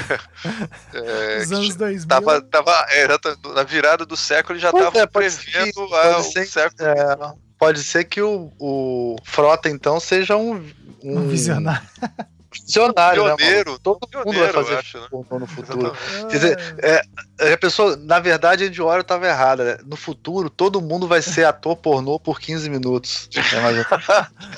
é, 0.94 1.38
Os 1.42 1.52
anos 1.52 1.76
2000. 1.76 2.08
Tava, 2.08 2.42
tava, 2.42 2.72
é, 2.90 3.06
na 3.54 3.62
virada 3.62 4.04
do 4.04 4.16
século 4.16 4.58
já 4.58 4.70
estava 4.70 4.98
é, 4.98 5.06
prevendo 5.06 5.94
a, 5.94 6.18
o 6.18 6.22
século. 6.22 6.88
É, 6.88 7.34
pode 7.58 7.82
ser 7.82 8.04
que 8.04 8.20
o, 8.20 8.52
o 8.58 9.16
Frota, 9.24 9.68
então, 9.68 9.98
seja 10.00 10.36
um 10.36 10.62
um, 11.04 11.18
um 11.18 11.28
visionário. 11.28 11.86
Visionário, 12.62 13.24
né, 13.24 13.36
pioneiro, 13.36 13.72
né, 13.72 13.78
Todo 13.82 14.06
pioneiro, 14.06 14.38
mundo 14.38 14.52
vai 14.52 14.64
fazer 14.64 14.78
acho, 14.78 15.00
né? 15.00 15.08
no 15.10 15.46
futuro. 15.46 15.96
Quer 16.30 16.36
dizer, 16.36 16.58
é, 16.78 17.52
a 17.52 17.58
pessoa, 17.58 17.96
na 17.96 18.20
verdade, 18.20 18.64
a 18.64 18.66
Ediora 18.66 19.00
estava 19.00 19.26
errada. 19.26 19.64
Né? 19.64 19.78
No 19.84 19.96
futuro, 19.96 20.48
todo 20.48 20.80
mundo 20.80 21.08
vai 21.08 21.20
ser 21.20 21.44
ator 21.44 21.76
pornô 21.76 22.18
por 22.18 22.40
15 22.40 22.70
minutos. 22.70 23.28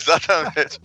Exatamente. 0.01 0.81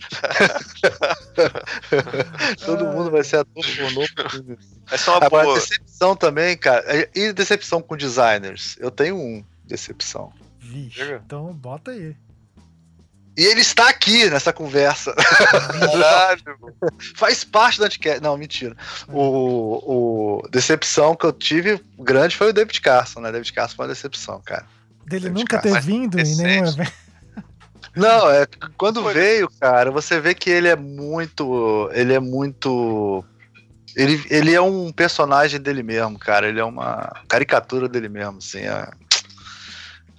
todo 2.64 2.86
mundo 2.86 3.10
vai 3.10 3.22
ser 3.22 3.36
ator 3.36 3.64
pornô 3.64 4.06
por 4.16 4.30
15 4.30 4.42
minutos. 4.42 4.66
Essa 4.90 5.10
é 5.10 5.14
uma 5.14 5.26
Agora, 5.26 5.44
boa. 5.44 5.58
decepção 5.58 6.16
também, 6.16 6.56
cara. 6.56 6.84
E 7.14 7.32
decepção 7.32 7.80
com 7.82 7.96
designers? 7.96 8.76
Eu 8.80 8.90
tenho 8.90 9.16
um 9.16 9.44
decepção. 9.64 10.32
Vixe, 10.58 11.20
então 11.24 11.52
bota 11.52 11.90
aí. 11.90 12.16
E 13.36 13.44
ele 13.44 13.60
está 13.62 13.88
aqui 13.88 14.28
nessa 14.28 14.52
conversa. 14.52 15.14
Caralho. 15.14 16.42
Faz 17.16 17.44
parte 17.44 17.78
do 17.78 17.84
Anticast. 17.84 18.20
Não, 18.20 18.36
mentira. 18.36 18.76
O, 19.08 20.42
o 20.42 20.48
decepção 20.50 21.16
que 21.16 21.24
eu 21.24 21.32
tive 21.32 21.80
grande 21.98 22.36
foi 22.36 22.50
o 22.50 22.52
David 22.52 22.78
Carson, 22.80 23.20
né? 23.20 23.32
David 23.32 23.52
Carson 23.52 23.76
foi 23.76 23.86
uma 23.86 23.92
decepção, 23.94 24.40
cara. 24.44 24.66
Dele 25.06 25.24
David 25.24 25.40
nunca 25.40 25.58
Carson. 25.58 25.74
ter 25.74 25.80
vindo 25.80 26.20
em 26.20 26.36
nenhum 26.36 26.66
evento. 26.66 26.92
Não, 27.96 28.30
é 28.30 28.46
quando 28.76 29.02
foi. 29.02 29.14
veio, 29.14 29.50
cara, 29.60 29.90
você 29.90 30.18
vê 30.20 30.34
que 30.34 30.50
ele 30.50 30.68
é 30.68 30.76
muito. 30.76 31.90
Ele 31.92 32.12
é 32.14 32.20
muito. 32.20 33.24
Ele, 33.94 34.24
ele 34.30 34.54
é 34.54 34.60
um 34.60 34.90
personagem 34.90 35.60
dele 35.60 35.82
mesmo, 35.82 36.18
cara. 36.18 36.48
Ele 36.48 36.60
é 36.60 36.64
uma 36.64 37.12
caricatura 37.28 37.88
dele 37.88 38.08
mesmo, 38.08 38.38
assim. 38.38 38.60
É, 38.60 38.88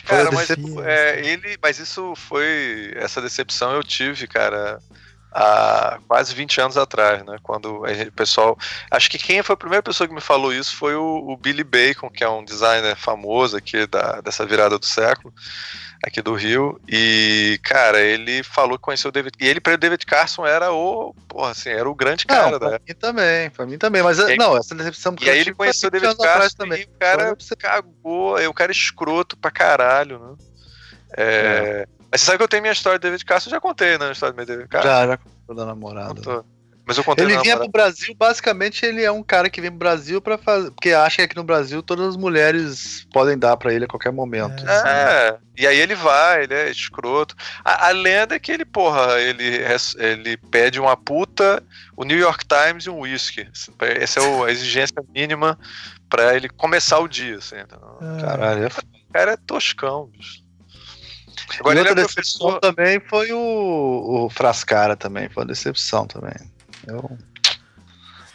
Cara, 0.05 0.31
mas 0.31 0.49
é, 0.49 1.25
ele, 1.25 1.57
mas 1.61 1.79
isso 1.79 2.13
foi 2.15 2.91
essa 2.95 3.21
decepção 3.21 3.73
eu 3.73 3.83
tive, 3.83 4.27
cara, 4.27 4.79
há 5.33 5.99
quase 6.07 6.33
20 6.33 6.61
anos 6.61 6.77
atrás, 6.77 7.25
né? 7.25 7.37
Quando 7.41 7.83
o 7.83 8.11
pessoal, 8.11 8.57
acho 8.91 9.09
que 9.09 9.17
quem 9.17 9.41
foi 9.41 9.53
a 9.53 9.57
primeira 9.57 9.83
pessoa 9.83 10.07
que 10.07 10.13
me 10.13 10.21
falou 10.21 10.53
isso 10.53 10.75
foi 10.75 10.95
o, 10.95 11.25
o 11.27 11.35
Billy 11.35 11.63
Bacon, 11.63 12.09
que 12.09 12.23
é 12.23 12.29
um 12.29 12.43
designer 12.43 12.95
famoso 12.95 13.57
aqui 13.57 13.87
da, 13.87 14.21
dessa 14.21 14.45
virada 14.45 14.77
do 14.77 14.85
século 14.85 15.33
aqui 16.03 16.21
do 16.21 16.33
Rio. 16.33 16.79
E, 16.87 17.59
cara, 17.63 18.01
ele 18.01 18.43
falou 18.43 18.77
que 18.77 18.83
conheceu 18.83 19.09
o 19.09 19.11
David. 19.11 19.35
E 19.39 19.47
ele, 19.47 19.61
para 19.61 19.73
o 19.73 19.77
David 19.77 20.05
Carson, 20.05 20.45
era 20.45 20.71
o. 20.71 21.15
Porra, 21.27 21.51
assim, 21.51 21.69
era 21.69 21.89
o 21.89 21.95
grande 21.95 22.25
cara. 22.25 22.51
Não, 22.51 22.59
pra 22.59 22.69
da... 22.71 22.79
mim 22.85 22.93
também, 22.93 23.49
pra 23.49 23.65
mim 23.65 23.77
também. 23.77 24.03
Mas 24.03 24.19
e 24.19 24.35
não, 24.35 24.57
essa 24.57 24.75
decepção. 24.75 25.15
E 25.21 25.29
aí 25.29 25.39
ele 25.39 25.53
conheceu 25.53 25.87
o 25.87 25.91
David 25.91 26.17
Carson 26.17 26.57
também. 26.57 26.81
e 26.81 26.83
o 26.83 26.99
cara 26.99 27.35
cagou, 27.57 28.37
o 28.37 28.53
cara 28.53 28.71
escroto 28.71 29.37
pra 29.37 29.49
caralho, 29.49 30.19
né? 30.19 30.35
É. 31.15 31.25
é. 31.25 32.02
Mas 32.13 32.21
você 32.21 32.27
sabe 32.27 32.37
que 32.37 32.43
eu 32.43 32.47
tenho 32.47 32.61
minha 32.61 32.71
história 32.71 32.99
do 32.99 33.01
David 33.01 33.25
Carson, 33.25 33.49
eu 33.49 33.53
já 33.53 33.59
contei, 33.59 33.97
né? 33.97 34.09
A 34.09 34.11
história 34.11 34.35
do 34.35 34.45
David 34.45 34.67
Carson. 34.67 34.87
Já, 34.87 35.07
já 35.07 35.17
contou 35.17 35.55
da 35.55 35.65
namorada. 35.65 36.13
Contou. 36.13 36.45
Mas 36.85 36.95
eu 36.95 37.03
contei 37.03 37.25
ele 37.25 37.39
vinha 37.39 37.57
pro 37.57 37.67
Brasil, 37.69 38.13
basicamente 38.13 38.85
ele 38.85 39.03
é 39.03 39.11
um 39.11 39.23
cara 39.23 39.49
que 39.49 39.59
vem 39.59 39.71
pro 39.71 39.79
Brasil 39.79 40.21
para 40.21 40.37
fazer, 40.37 40.69
porque 40.69 40.91
acha 40.91 41.15
que 41.15 41.21
aqui 41.23 41.35
no 41.35 41.43
Brasil 41.43 41.81
todas 41.81 42.09
as 42.09 42.17
mulheres 42.17 43.07
podem 43.11 43.35
dar 43.35 43.57
para 43.57 43.73
ele 43.73 43.85
a 43.85 43.87
qualquer 43.87 44.11
momento. 44.11 44.63
É. 44.69 45.29
é. 45.29 45.37
E 45.57 45.65
aí 45.65 45.79
ele 45.79 45.95
vai, 45.95 46.43
ele 46.43 46.53
é 46.53 46.69
escroto. 46.69 47.35
A, 47.65 47.87
a, 47.87 47.91
lenda 47.91 48.35
é 48.35 48.39
que 48.39 48.51
ele, 48.51 48.65
porra, 48.65 49.19
ele, 49.19 49.61
ele 49.97 50.37
pede 50.37 50.79
uma 50.79 50.95
puta, 50.95 51.63
o 51.97 52.03
New 52.03 52.19
York 52.19 52.45
Times 52.45 52.85
e 52.85 52.91
um 52.91 52.99
whisky. 52.99 53.49
Essa 53.79 54.19
é 54.19 54.43
a 54.45 54.51
exigência 54.51 55.03
mínima 55.15 55.57
para 56.07 56.35
ele 56.35 56.47
começar 56.47 56.99
o 56.99 57.07
dia, 57.07 57.37
assim. 57.37 57.55
Então, 57.57 57.79
Caralho, 58.21 58.65
é 58.65 58.67
o 58.67 59.13
cara 59.13 59.31
é 59.31 59.37
toscão, 59.37 60.11
bicho. 60.15 60.42
Agora, 61.59 61.75
e 61.75 61.79
outra 61.79 62.01
é 62.01 62.05
decepção 62.05 62.59
também 62.59 62.99
foi 62.99 63.31
o, 63.31 64.25
o 64.25 64.29
Frascara 64.29 64.95
também, 64.95 65.29
foi 65.29 65.43
uma 65.43 65.47
decepção 65.47 66.05
também. 66.05 66.35
Eu, 66.87 67.17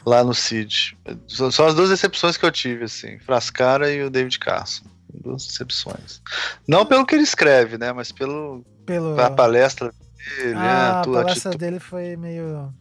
lá 0.09 0.25
no 0.25 0.35
Cid. 0.35 0.97
São 1.29 1.67
as 1.67 1.75
duas 1.75 1.91
decepções 1.91 2.37
que 2.37 2.45
eu 2.45 2.51
tive, 2.51 2.85
assim. 2.85 3.19
Frascara 3.21 3.91
e 3.91 4.03
o 4.03 4.11
David 4.11 4.39
Carson. 4.39 4.85
Duas 5.13 5.47
decepções. 5.47 6.23
Não 6.67 6.85
pelo 6.87 7.05
que 7.07 7.15
ele 7.15 7.23
escreve, 7.23 7.79
né? 7.79 7.93
Mas 7.93 8.11
pelo, 8.11 8.65
pelo... 8.87 9.21
a 9.21 9.31
palestra 9.31 9.93
dele. 9.93 10.55
Né, 10.55 10.61
ah, 10.61 11.01
a 11.01 11.05
palestra 11.05 11.51
dele 11.53 11.79
foi 11.79 12.17
meio. 12.17 12.73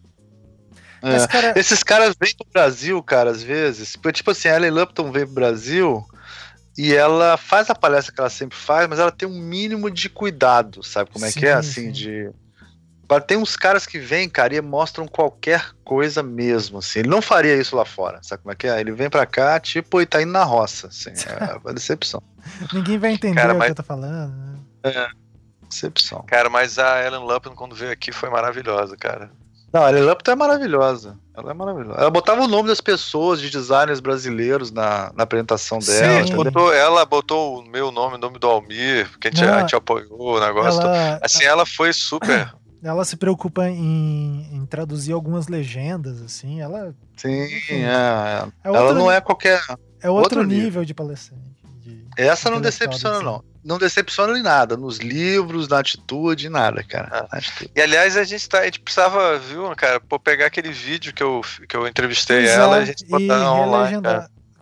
É. 1.01 1.27
Cara... 1.27 1.59
Esses 1.59 1.83
caras 1.83 2.15
vêm 2.19 2.35
pro 2.35 2.47
Brasil, 2.51 3.01
cara, 3.03 3.29
às 3.29 3.43
vezes. 3.43 3.97
Tipo 4.13 4.31
assim, 4.31 4.47
a 4.47 4.55
Ellen 4.55 4.71
Lupton 4.71 5.11
veio 5.11 5.25
pro 5.25 5.35
Brasil 5.35 6.05
e 6.78 6.93
ela 6.93 7.38
faz 7.38 7.69
a 7.69 7.75
palestra 7.75 8.13
que 8.13 8.19
ela 8.19 8.30
sempre 8.30 8.57
faz, 8.57 8.88
mas 8.88 8.99
ela 8.99 9.11
tem 9.11 9.28
um 9.28 9.39
mínimo 9.39 9.89
de 9.89 10.09
cuidado, 10.09 10.84
sabe 10.84 11.09
como 11.11 11.25
é 11.25 11.32
sim, 11.32 11.39
que 11.39 11.45
é? 11.47 11.53
Assim, 11.53 11.86
sim. 11.86 11.91
de 11.91 12.32
tem 13.25 13.38
uns 13.38 13.55
caras 13.55 13.86
que 13.86 13.97
vêm, 13.97 14.28
cara, 14.28 14.53
e 14.53 14.61
mostram 14.61 15.07
qualquer 15.07 15.71
coisa 15.86 16.21
mesmo, 16.21 16.80
assim. 16.80 16.99
Ele 16.99 17.07
não 17.07 17.21
faria 17.21 17.55
isso 17.55 17.73
lá 17.73 17.86
fora, 17.86 18.19
sabe 18.21 18.43
como 18.43 18.51
é 18.51 18.55
que 18.55 18.67
é? 18.67 18.82
Ele 18.82 18.91
vem 18.91 19.09
pra 19.09 19.25
cá, 19.25 19.57
tipo, 19.61 20.01
e 20.01 20.05
tá 20.05 20.21
indo 20.21 20.34
na 20.34 20.43
roça, 20.43 20.88
assim. 20.88 21.11
É 21.25 21.55
uma 21.63 21.73
decepção. 21.73 22.21
Ninguém 22.73 22.97
vai 22.97 23.13
entender 23.13 23.39
cara, 23.39 23.53
o 23.53 23.57
mas... 23.57 23.67
que 23.67 23.71
eu 23.71 23.75
tô 23.75 23.84
falando, 23.84 24.36
né? 24.36 24.59
É, 24.84 25.07
decepção. 25.69 26.23
Cara, 26.23 26.49
mas 26.49 26.78
a 26.78 27.01
Ellen 27.01 27.23
Lupton, 27.23 27.55
quando 27.55 27.75
veio 27.75 27.91
aqui, 27.93 28.11
foi 28.11 28.30
maravilhosa, 28.30 28.97
cara. 28.97 29.32
Não, 29.72 29.84
a 29.84 29.89
Ellen 29.89 30.03
Lupton 30.03 30.32
é 30.32 30.36
maravilhosa. 30.36 31.18
Ela 31.36 31.51
é 31.51 31.53
maravilhosa. 31.53 31.99
Ela 31.99 32.09
botava 32.09 32.41
o 32.41 32.47
nome 32.47 32.70
das 32.70 32.82
pessoas, 32.82 33.39
de 33.41 33.49
designers 33.49 33.99
brasileiros 33.99 34.72
na, 34.72 35.11
na 35.15 35.24
apresentação 35.24 35.80
dela. 35.80 36.26
Sim, 36.26 36.36
botou, 36.36 36.74
ela 36.74 37.05
botou 37.05 37.59
o 37.59 37.63
meu 37.68 37.91
nome, 37.91 38.15
o 38.15 38.18
nome 38.18 38.39
do 38.39 38.47
Almir, 38.47 39.09
porque 39.11 39.28
a 39.28 39.32
gente, 39.32 39.43
a 39.43 39.59
gente 39.59 39.76
apoiou 39.76 40.38
o 40.38 40.39
negócio. 40.39 40.82
Ela... 40.82 41.20
Assim, 41.22 41.43
ela 41.43 41.65
foi 41.65 41.91
super 41.93 42.53
ela 42.84 43.03
se 43.03 43.18
preocupa 43.18 43.68
em, 43.68 44.47
em, 44.53 44.65
traduzir 44.65 45.11
algumas 45.11 45.47
legendas, 45.47 46.22
assim, 46.22 46.61
ela... 46.61 46.95
Sim, 47.15 47.47
é, 47.70 47.84
é 47.84 48.47
ela 48.63 48.93
não 48.93 49.11
é 49.11 49.20
qualquer... 49.20 49.61
É 49.99 50.09
outro, 50.09 50.39
outro 50.39 50.43
nível, 50.43 50.63
nível, 50.65 50.86
de 50.86 50.93
palestrante. 50.93 51.57
Essa 52.18 52.49
não 52.49 52.59
decepciona, 52.59 53.22
não. 53.22 53.43
Não 53.63 53.78
decepciona 53.78 54.38
em 54.38 54.41
nada, 54.41 54.78
nos 54.78 54.97
livros, 54.97 55.68
na 55.68 55.80
atitude, 55.80 56.49
nada, 56.49 56.84
cara. 56.84 57.09
Ah. 57.11 57.38
Atitude. 57.38 57.70
E 57.76 57.82
aliás, 57.82 58.15
a 58.15 58.24
gente, 58.24 58.47
tá, 58.47 58.59
a 58.59 58.65
gente 58.65 58.80
precisava, 58.80 59.38
viu, 59.38 59.70
cara, 59.76 59.99
pô, 59.99 60.18
pegar 60.18 60.45
aquele 60.45 60.72
vídeo 60.72 61.13
que 61.13 61.22
eu, 61.22 61.41
que 61.68 61.76
eu 61.76 61.86
entrevistei 61.86 62.45
Exato, 62.45 62.61
ela 62.61 62.80
e 62.80 62.82
a 62.82 62.86
gente 62.86 63.05
botar 63.05 63.51
online. 63.51 64.01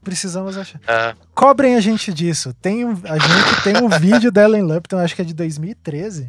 Precisamos 0.04 0.58
achar. 0.58 0.80
É. 0.88 1.16
Cobrem 1.34 1.76
a 1.76 1.82
gente 1.82 2.14
disso. 2.14 2.54
Tem, 2.62 2.84
a 2.84 3.18
gente 3.18 3.64
tem 3.64 3.78
um 3.78 3.90
vídeo 3.90 4.32
dela 4.32 4.58
em 4.58 4.62
Lupton, 4.62 5.00
acho 5.00 5.16
que 5.16 5.22
é 5.22 5.26
de 5.26 5.34
2013 5.34 6.28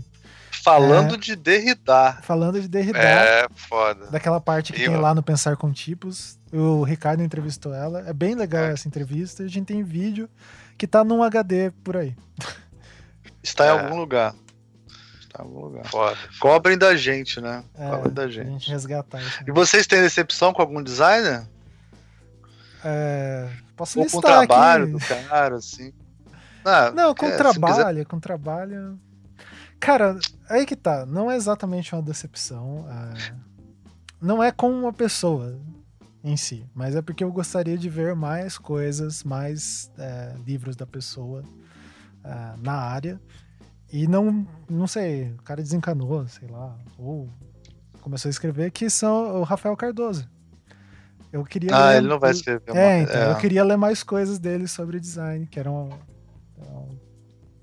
Falando 0.67 1.15
é, 1.15 1.19
de 1.19 1.37
Derrida. 1.37 2.19
Falando 2.23 2.61
de 2.61 2.67
Derrida. 2.67 2.99
É, 2.99 3.47
foda. 3.55 4.07
Daquela 4.07 4.41
parte 4.41 4.73
que 4.73 4.83
e 4.83 4.87
tem 4.87 4.97
lá 4.97 5.15
no 5.15 5.23
Pensar 5.23 5.57
com 5.57 5.71
Tipos. 5.73 6.37
O 6.53 6.83
Ricardo 6.83 7.23
entrevistou 7.23 7.73
ela. 7.73 8.01
É 8.01 8.13
bem 8.13 8.35
legal 8.35 8.65
é. 8.65 8.73
essa 8.73 8.89
entrevista. 8.89 9.45
A 9.45 9.49
gente 9.49 9.67
tem 9.67 9.85
vídeo 9.85 10.29
que 10.77 10.87
tá 10.87 11.05
num 11.05 11.23
HD 11.23 11.71
por 11.83 11.97
aí. 11.97 12.17
Está 13.43 13.67
em 13.67 13.69
é. 13.69 13.71
algum 13.71 13.97
lugar. 13.97 14.35
Está 15.21 15.43
em 15.43 15.47
algum 15.47 15.61
lugar. 15.61 15.87
Foda. 15.87 16.17
Cobrem 16.41 16.77
da 16.77 16.97
gente, 16.97 17.41
né? 17.41 17.65
É, 17.75 17.91
Cobrem 17.91 18.13
da 18.13 18.29
gente. 18.29 18.49
A 18.49 18.51
gente 18.51 18.71
resgatar 18.71 19.23
isso. 19.23 19.45
E 19.47 19.53
vocês 19.53 19.87
têm 19.87 20.01
decepção 20.01 20.53
com 20.53 20.61
algum 20.61 20.83
designer? 20.83 21.47
É, 22.85 23.49
posso 23.77 23.99
Ou 23.99 24.05
listar 24.05 24.21
com 24.23 24.29
o 24.29 24.47
trabalho 24.47 24.85
aqui. 24.85 24.93
do 24.93 25.29
cara, 25.29 25.57
assim. 25.57 25.93
Ah, 26.65 26.91
não, 26.91 27.15
com 27.15 27.27
é, 27.27 27.37
trabalho, 27.37 27.87
quiser... 27.87 28.05
com 28.07 28.21
trabalho. 28.21 28.99
Cara, 29.79 30.19
aí 30.49 30.67
que 30.67 30.75
tá. 30.75 31.07
Não 31.07 31.31
é 31.31 31.37
exatamente 31.37 31.95
uma 31.95 32.03
decepção. 32.03 32.87
É... 32.91 33.33
Não 34.21 34.43
é 34.43 34.51
com 34.51 34.71
uma 34.71 34.93
pessoa 34.93 35.59
em 36.29 36.37
si, 36.37 36.67
mas 36.75 36.97
é 36.97 37.03
porque 37.03 37.23
eu 37.23 37.31
gostaria 37.31 37.79
de 37.79 37.89
ver 37.89 38.15
mais 38.15 38.59
coisas, 38.59 39.23
mais 39.23 39.91
é, 39.99 40.35
livros 40.45 40.75
da 40.75 40.87
pessoa 40.87 41.43
é, 42.25 42.55
na 42.63 42.75
área. 42.75 43.21
E 43.93 44.07
não, 44.09 44.47
não 44.69 44.87
sei, 44.87 45.33
o 45.39 45.43
cara 45.43 45.63
desencanou, 45.63 46.27
sei 46.27 46.49
lá, 46.49 46.77
ou 46.99 47.29
começou 48.01 48.29
a 48.29 48.31
escrever, 48.31 48.71
que 48.73 48.91
são 48.91 49.41
o 49.41 49.43
Rafael 49.45 49.77
Cardoso. 49.77 50.29
Eu 51.33 51.45
queria 51.45 51.75
ah, 51.75 51.91
ler, 51.91 51.99
ele 51.99 52.09
não 52.09 52.19
vai 52.19 52.33
escrever. 52.33 52.75
É, 52.75 53.03
então, 53.03 53.17
é. 53.17 53.31
eu 53.31 53.37
queria 53.37 53.63
ler 53.63 53.77
mais 53.77 54.03
coisas 54.03 54.39
dele 54.39 54.67
sobre 54.67 54.99
design, 54.99 55.47
que 55.47 55.61
eram 55.61 55.91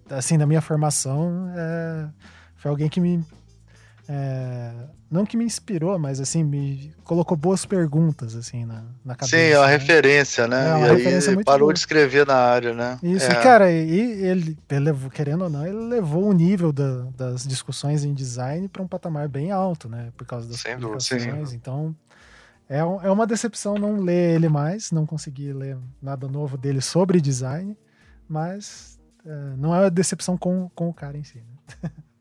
assim, 0.09 0.38
na 0.38 0.45
minha 0.45 0.61
formação, 0.61 1.51
é, 1.55 2.09
foi 2.55 2.72
alguém 2.72 2.89
que 2.89 2.99
me. 2.99 3.24
É, 4.08 4.72
não 5.10 5.26
que 5.26 5.38
me 5.38 5.45
inspirou, 5.45 5.97
mas 5.97 6.20
assim, 6.20 6.43
me 6.43 6.93
colocou 7.04 7.38
boas 7.38 7.66
perguntas, 7.66 8.36
assim, 8.36 8.66
na, 8.66 8.84
na 9.04 9.16
cabeça. 9.16 9.38
Sim, 9.38 9.43
é 9.43 9.58
uma 9.58 9.68
né? 9.68 9.72
referência, 9.72 10.47
né? 10.47 10.70
É 10.70 10.74
uma 10.74 10.88
e 10.88 10.95
referência 10.97 11.38
aí 11.38 11.43
parou 11.43 11.68
boa. 11.68 11.74
de 11.74 11.80
escrever 11.80 12.26
na 12.28 12.36
área, 12.36 12.74
né? 12.74 12.99
Isso, 13.01 13.32
é. 13.32 13.32
e 13.32 13.36
cara, 13.43 13.72
e 13.72 14.26
ele, 14.26 14.58
levou, 14.72 15.10
querendo 15.10 15.43
ou 15.43 15.49
não, 15.49 15.66
ele 15.66 15.78
levou 15.78 16.26
o 16.26 16.34
nível 16.34 16.74
da, 16.74 17.04
das 17.16 17.47
discussões 17.47 18.04
em 18.04 18.14
design 18.14 18.68
para 18.68 18.82
um 18.82 18.88
patamar 18.88 19.30
bem 19.30 19.51
alto, 19.51 19.88
né? 19.88 20.12
Por 20.18 20.26
causa 20.28 20.47
das 20.49 20.60
Sem 20.60 20.78
publicações. 20.78 21.54
Então, 21.54 21.95
é, 22.68 22.80
é 22.80 23.12
uma 23.12 23.28
decepção 23.28 23.76
não 23.76 24.01
ler 24.01 24.36
ele 24.36 24.49
mais, 24.49 24.91
não 24.91 25.06
conseguir 25.06 25.54
ler 25.54 25.78
nada 26.01 26.28
novo 26.28 26.58
dele 26.58 26.82
sobre 26.82 27.22
design, 27.22 27.78
mas 28.28 28.99
é, 29.26 29.56
não 29.58 29.74
é 29.74 29.80
uma 29.80 29.91
decepção 29.91 30.38
com, 30.38 30.70
com 30.76 30.89
o 30.89 30.93
cara 30.93 31.18
em 31.18 31.24
si. 31.24 31.38
Né? 31.38 31.89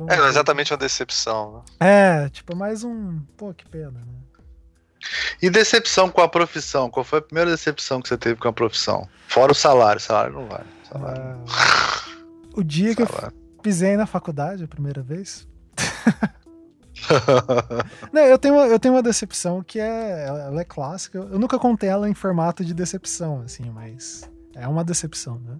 é, 0.00 0.16
não 0.16 0.26
é 0.26 0.28
exatamente 0.28 0.72
uma 0.72 0.78
decepção. 0.78 1.64
Né? 1.80 2.24
É, 2.24 2.28
tipo, 2.28 2.54
mais 2.54 2.84
um. 2.84 3.20
Pô, 3.36 3.54
que 3.54 3.66
pena, 3.66 3.90
né? 3.90 4.02
E 5.40 5.48
decepção 5.48 6.10
com 6.10 6.20
a 6.20 6.28
profissão? 6.28 6.90
Qual 6.90 7.04
foi 7.04 7.20
a 7.20 7.22
primeira 7.22 7.50
decepção 7.50 8.02
que 8.02 8.08
você 8.08 8.16
teve 8.16 8.40
com 8.40 8.48
a 8.48 8.52
profissão? 8.52 9.08
Fora 9.28 9.52
o 9.52 9.54
salário, 9.54 10.00
salário 10.00 10.34
não 10.34 10.46
vale. 10.46 10.66
Salário. 10.90 11.22
É... 11.22 12.58
O 12.58 12.62
dia 12.62 12.94
salário. 12.94 13.30
que 13.30 13.56
eu 13.56 13.62
pisei 13.62 13.96
na 13.96 14.06
faculdade 14.06 14.64
a 14.64 14.68
primeira 14.68 15.02
vez. 15.02 15.46
não, 18.12 18.22
eu, 18.22 18.38
tenho 18.38 18.54
uma, 18.54 18.66
eu 18.66 18.78
tenho 18.78 18.94
uma 18.94 19.02
decepção 19.02 19.62
que 19.62 19.78
é, 19.78 20.26
ela 20.26 20.60
é 20.60 20.64
clássica. 20.64 21.18
Eu 21.18 21.38
nunca 21.38 21.58
contei 21.58 21.88
ela 21.88 22.08
em 22.08 22.14
formato 22.14 22.64
de 22.64 22.74
decepção, 22.74 23.42
assim, 23.42 23.70
mas 23.70 24.28
é 24.54 24.66
uma 24.66 24.84
decepção, 24.84 25.38
né? 25.38 25.58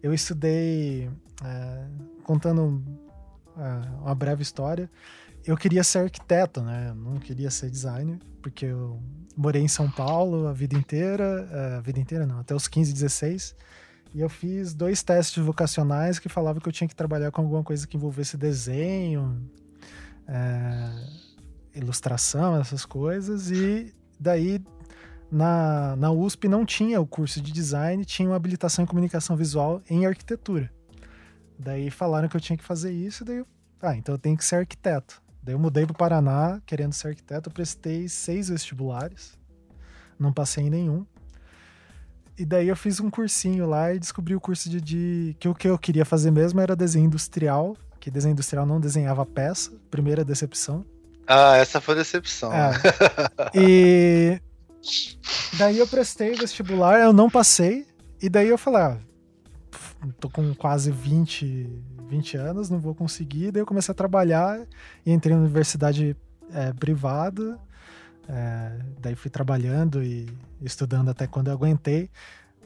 Eu 0.00 0.14
estudei, 0.14 1.10
é, 1.44 1.84
contando 2.22 2.80
uma 4.00 4.14
breve 4.14 4.42
história, 4.42 4.90
eu 5.44 5.56
queria 5.56 5.82
ser 5.82 6.00
arquiteto, 6.00 6.60
né? 6.60 6.88
Eu 6.90 6.94
não 6.94 7.16
queria 7.18 7.50
ser 7.50 7.70
designer, 7.70 8.18
porque 8.42 8.66
eu 8.66 9.00
morei 9.36 9.62
em 9.62 9.68
São 9.68 9.90
Paulo 9.90 10.46
a 10.46 10.52
vida 10.52 10.76
inteira, 10.76 11.48
é, 11.50 11.76
a 11.76 11.80
vida 11.80 11.98
inteira 12.00 12.26
não, 12.26 12.40
até 12.40 12.54
os 12.54 12.68
15, 12.68 12.92
16, 12.92 13.54
e 14.14 14.20
eu 14.20 14.28
fiz 14.28 14.74
dois 14.74 15.02
testes 15.02 15.42
vocacionais 15.42 16.18
que 16.18 16.28
falavam 16.28 16.60
que 16.60 16.68
eu 16.68 16.72
tinha 16.72 16.88
que 16.88 16.96
trabalhar 16.96 17.30
com 17.30 17.42
alguma 17.42 17.62
coisa 17.62 17.86
que 17.86 17.96
envolvesse 17.96 18.36
desenho, 18.36 19.40
é, 20.26 20.90
ilustração, 21.74 22.60
essas 22.60 22.84
coisas, 22.84 23.50
e 23.50 23.94
daí 24.18 24.60
na, 25.30 25.94
na 25.96 26.10
USP 26.10 26.48
não 26.48 26.64
tinha 26.64 27.00
o 27.00 27.06
curso 27.06 27.40
de 27.40 27.52
design, 27.52 28.04
tinha 28.04 28.28
uma 28.28 28.36
habilitação 28.36 28.82
em 28.82 28.86
comunicação 28.86 29.36
visual 29.36 29.82
em 29.88 30.06
arquitetura. 30.06 30.70
Daí 31.58 31.90
falaram 31.90 32.28
que 32.28 32.36
eu 32.36 32.40
tinha 32.40 32.56
que 32.56 32.64
fazer 32.64 32.92
isso, 32.92 33.24
daí 33.24 33.38
eu, 33.38 33.46
ah, 33.82 33.96
então 33.96 34.14
eu 34.14 34.18
tenho 34.18 34.36
que 34.36 34.44
ser 34.44 34.56
arquiteto. 34.56 35.20
Daí 35.42 35.54
eu 35.54 35.58
mudei 35.58 35.84
para 35.84 35.92
o 35.92 35.96
Paraná, 35.96 36.60
querendo 36.64 36.92
ser 36.92 37.08
arquiteto, 37.08 37.50
prestei 37.50 38.08
seis 38.08 38.48
vestibulares, 38.48 39.36
não 40.18 40.32
passei 40.32 40.64
em 40.64 40.70
nenhum. 40.70 41.06
E 42.38 42.44
daí 42.44 42.68
eu 42.68 42.76
fiz 42.76 43.00
um 43.00 43.10
cursinho 43.10 43.66
lá 43.66 43.92
e 43.92 43.98
descobri 43.98 44.34
o 44.34 44.40
curso 44.40 44.70
de, 44.70 44.80
de 44.80 45.36
que 45.40 45.48
o 45.48 45.54
que 45.54 45.68
eu 45.68 45.76
queria 45.76 46.04
fazer 46.04 46.30
mesmo 46.30 46.60
era 46.60 46.76
desenho 46.76 47.06
industrial, 47.06 47.76
que 47.98 48.10
desenho 48.10 48.32
industrial 48.32 48.64
não 48.64 48.80
desenhava 48.80 49.26
peça, 49.26 49.72
primeira 49.90 50.24
decepção. 50.24 50.84
Ah, 51.26 51.56
essa 51.56 51.80
foi 51.80 51.94
a 51.94 51.98
decepção. 51.98 52.52
É. 52.52 52.72
e 53.58 54.40
Daí 55.56 55.78
eu 55.78 55.86
prestei 55.86 56.34
vestibular, 56.34 57.00
eu 57.00 57.12
não 57.12 57.28
passei. 57.28 57.86
E 58.20 58.28
daí 58.28 58.48
eu 58.48 58.58
falei, 58.58 58.82
ah, 58.82 58.98
tô 60.20 60.28
com 60.30 60.54
quase 60.54 60.90
20, 60.90 61.68
20 62.08 62.36
anos, 62.36 62.70
não 62.70 62.78
vou 62.78 62.94
conseguir. 62.94 63.50
Daí 63.50 63.62
eu 63.62 63.66
comecei 63.66 63.92
a 63.92 63.94
trabalhar 63.94 64.60
e 65.04 65.12
entrei 65.12 65.34
na 65.34 65.42
universidade 65.42 66.16
é, 66.52 66.72
privada. 66.72 67.58
É, 68.28 68.78
daí 69.00 69.14
fui 69.14 69.30
trabalhando 69.30 70.02
e 70.02 70.28
estudando 70.60 71.08
até 71.08 71.26
quando 71.26 71.48
eu 71.48 71.54
aguentei. 71.54 72.10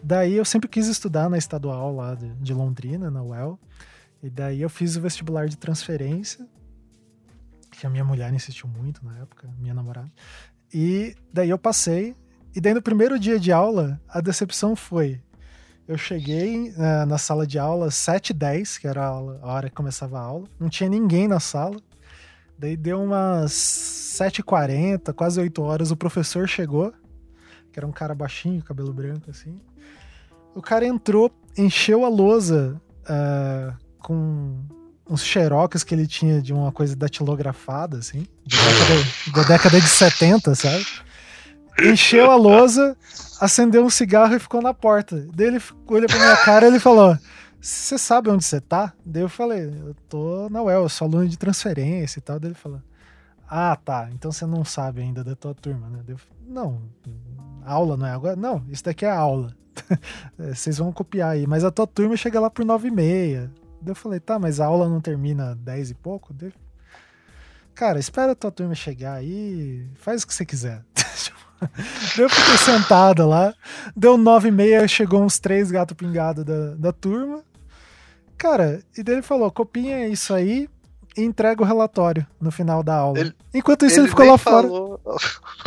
Daí 0.03 0.35
eu 0.35 0.45
sempre 0.45 0.69
quis 0.69 0.89
estudar 0.89 1.31
na 1.31 1.39
estadual 1.39 1.95
lá 1.95 2.15
de, 2.15 2.35
de 2.35 2.53
Londrina, 2.53 3.11
na 3.11 3.23
UEL. 3.23 3.59
E 4.23 4.29
daí 4.29 4.61
eu 4.61 4.69
fiz 4.69 4.97
o 4.97 5.01
vestibular 5.01 5.49
de 5.49 5.57
transferência, 5.57 6.47
que 7.71 7.87
a 7.87 7.91
minha 7.91 8.05
mulher 8.05 8.33
insistiu 8.33 8.69
muito 8.69 9.05
na 9.05 9.19
época, 9.19 9.49
minha 9.59 9.75
namorada. 9.75 10.11
E 10.73 11.15
daí 11.33 11.51
eu 11.51 11.59
passei. 11.59 12.17
E 12.55 12.61
daí 12.61 12.75
no 12.75 12.83
primeiro 12.83 13.19
dia 13.19 13.39
de 13.39 13.51
aula, 13.51 14.01
a 14.09 14.21
decepção 14.21 14.77
foi. 14.77 15.21
Eu 15.87 15.99
cheguei 15.99 16.71
uh, 16.71 17.07
na 17.07 17.19
sala 17.19 17.47
de 17.47 17.59
aula 17.59 17.89
7h10, 17.89 18.79
que 18.79 18.87
era 18.87 19.03
a, 19.03 19.07
aula, 19.07 19.41
a 19.43 19.53
hora 19.53 19.69
que 19.69 19.75
começava 19.75 20.19
a 20.19 20.23
aula. 20.23 20.47
Não 20.59 20.69
tinha 20.69 20.89
ninguém 20.89 21.27
na 21.27 21.41
sala. 21.41 21.77
Daí 22.57 22.77
deu 22.77 23.03
umas 23.03 23.53
7h40, 23.53 25.13
quase 25.13 25.41
8 25.41 25.63
horas, 25.63 25.91
o 25.91 25.97
professor 25.97 26.49
chegou, 26.49 26.93
que 27.73 27.79
era 27.79 27.87
um 27.87 27.93
cara 27.93 28.15
baixinho, 28.15 28.63
cabelo 28.63 28.93
branco 28.93 29.31
assim. 29.31 29.61
O 30.55 30.63
cara 30.63 30.87
entrou, 30.87 31.33
encheu 31.59 32.05
a 32.05 32.09
lousa 32.09 32.81
uh, 33.03 33.77
com 33.99 34.65
uns 35.09 35.25
xerox 35.25 35.83
que 35.83 35.95
ele 35.95 36.07
tinha 36.07 36.41
de 36.41 36.53
uma 36.53 36.71
coisa 36.71 36.95
datilografada, 36.95 37.99
assim, 37.99 38.27
da 38.47 38.57
década, 38.57 39.33
da 39.35 39.43
década 39.43 39.81
de 39.81 39.89
70, 39.89 40.55
sabe? 40.55 40.87
Encheu 41.81 42.31
a 42.31 42.37
lousa, 42.37 42.97
acendeu 43.41 43.85
um 43.85 43.91
cigarro 43.91 44.35
e 44.35 44.39
ficou 44.39 44.61
na 44.61 44.75
porta. 44.75 45.27
Daí 45.35 45.47
ele 45.47 45.63
olhou 45.87 46.09
pra 46.09 46.19
minha 46.19 46.37
cara 46.37 46.67
e 46.67 46.69
ele 46.69 46.81
falou: 46.81 47.17
Você 47.61 47.97
sabe 47.99 48.31
onde 48.31 48.45
você 48.45 48.61
tá? 48.61 48.93
Daí 49.05 49.23
eu 49.23 49.29
falei: 49.29 49.65
Eu 49.65 49.95
tô 50.09 50.49
na 50.51 50.63
UEL, 50.63 50.83
eu 50.83 50.89
sou 50.89 51.07
aluno 51.07 51.29
de 51.29 51.39
transferência 51.39 52.19
e 52.19 52.23
tal. 52.23 52.39
Daí 52.39 52.51
ele 52.51 52.59
falou: 52.59 52.81
Ah, 53.49 53.77
tá, 53.77 54.09
então 54.13 54.31
você 54.31 54.47
não 54.47 54.65
sabe 54.65 55.01
ainda 55.01 55.25
da 55.25 55.35
tua 55.35 55.55
turma, 55.55 55.89
né? 55.89 56.01
Daí 56.07 56.15
eu 56.15 56.21
não, 56.47 56.83
aula 57.65 57.97
não 57.97 58.07
é 58.07 58.13
agora? 58.13 58.37
Não, 58.37 58.65
isso 58.69 58.85
daqui 58.85 59.05
é 59.05 59.11
aula. 59.11 59.55
Vocês 60.37 60.79
vão 60.79 60.93
copiar 60.93 61.31
aí, 61.31 61.47
mas 61.47 61.65
a 61.65 61.71
tua 61.71 61.87
turma 61.87 62.17
chega 62.17 62.39
lá 62.39 62.51
por 62.51 62.65
nove 62.65 62.89
e 62.89 62.91
meia. 62.91 63.51
Daí 63.81 63.91
eu 63.91 63.95
falei, 63.95 64.21
tá, 64.21 64.39
mas 64.39 64.61
a 64.61 64.67
aula 64.67 64.89
não 64.89 65.01
termina 65.01 65.55
10 65.57 65.91
e 65.91 65.95
pouco? 65.95 66.33
Daí, 66.33 66.53
cara, 67.75 67.99
espera 67.99 68.33
a 68.33 68.35
tua 68.35 68.51
turma 68.51 68.75
chegar 68.75 69.15
aí, 69.15 69.89
faz 69.97 70.23
o 70.23 70.27
que 70.27 70.35
você 70.35 70.45
quiser. 70.45 70.85
Eu 72.19 72.29
fiquei 72.29 72.57
sentado 72.59 73.29
lá, 73.29 73.55
deu 73.97 74.17
9 74.17 74.49
e 74.49 74.51
meia, 74.51 74.89
chegou 74.89 75.23
uns 75.23 75.39
três 75.39 75.71
gatos 75.71 75.97
pingados 75.97 76.45
da, 76.45 76.75
da 76.75 76.93
turma. 76.93 77.43
Cara, 78.37 78.83
e 78.97 79.03
daí 79.03 79.17
ele 79.17 79.23
falou, 79.23 79.51
copinha 79.51 80.09
isso 80.09 80.35
aí, 80.35 80.69
e 81.17 81.23
entrega 81.23 81.63
o 81.63 81.67
relatório 81.67 82.27
no 82.41 82.51
final 82.51 82.83
da 82.83 82.97
aula. 82.97 83.19
Ele, 83.19 83.35
Enquanto 83.53 83.85
isso, 83.85 83.97
ele, 83.97 84.03
ele 84.03 84.09
ficou 84.09 84.27
lá 84.27 84.39
falou, 84.39 85.01
fora. 85.05 85.19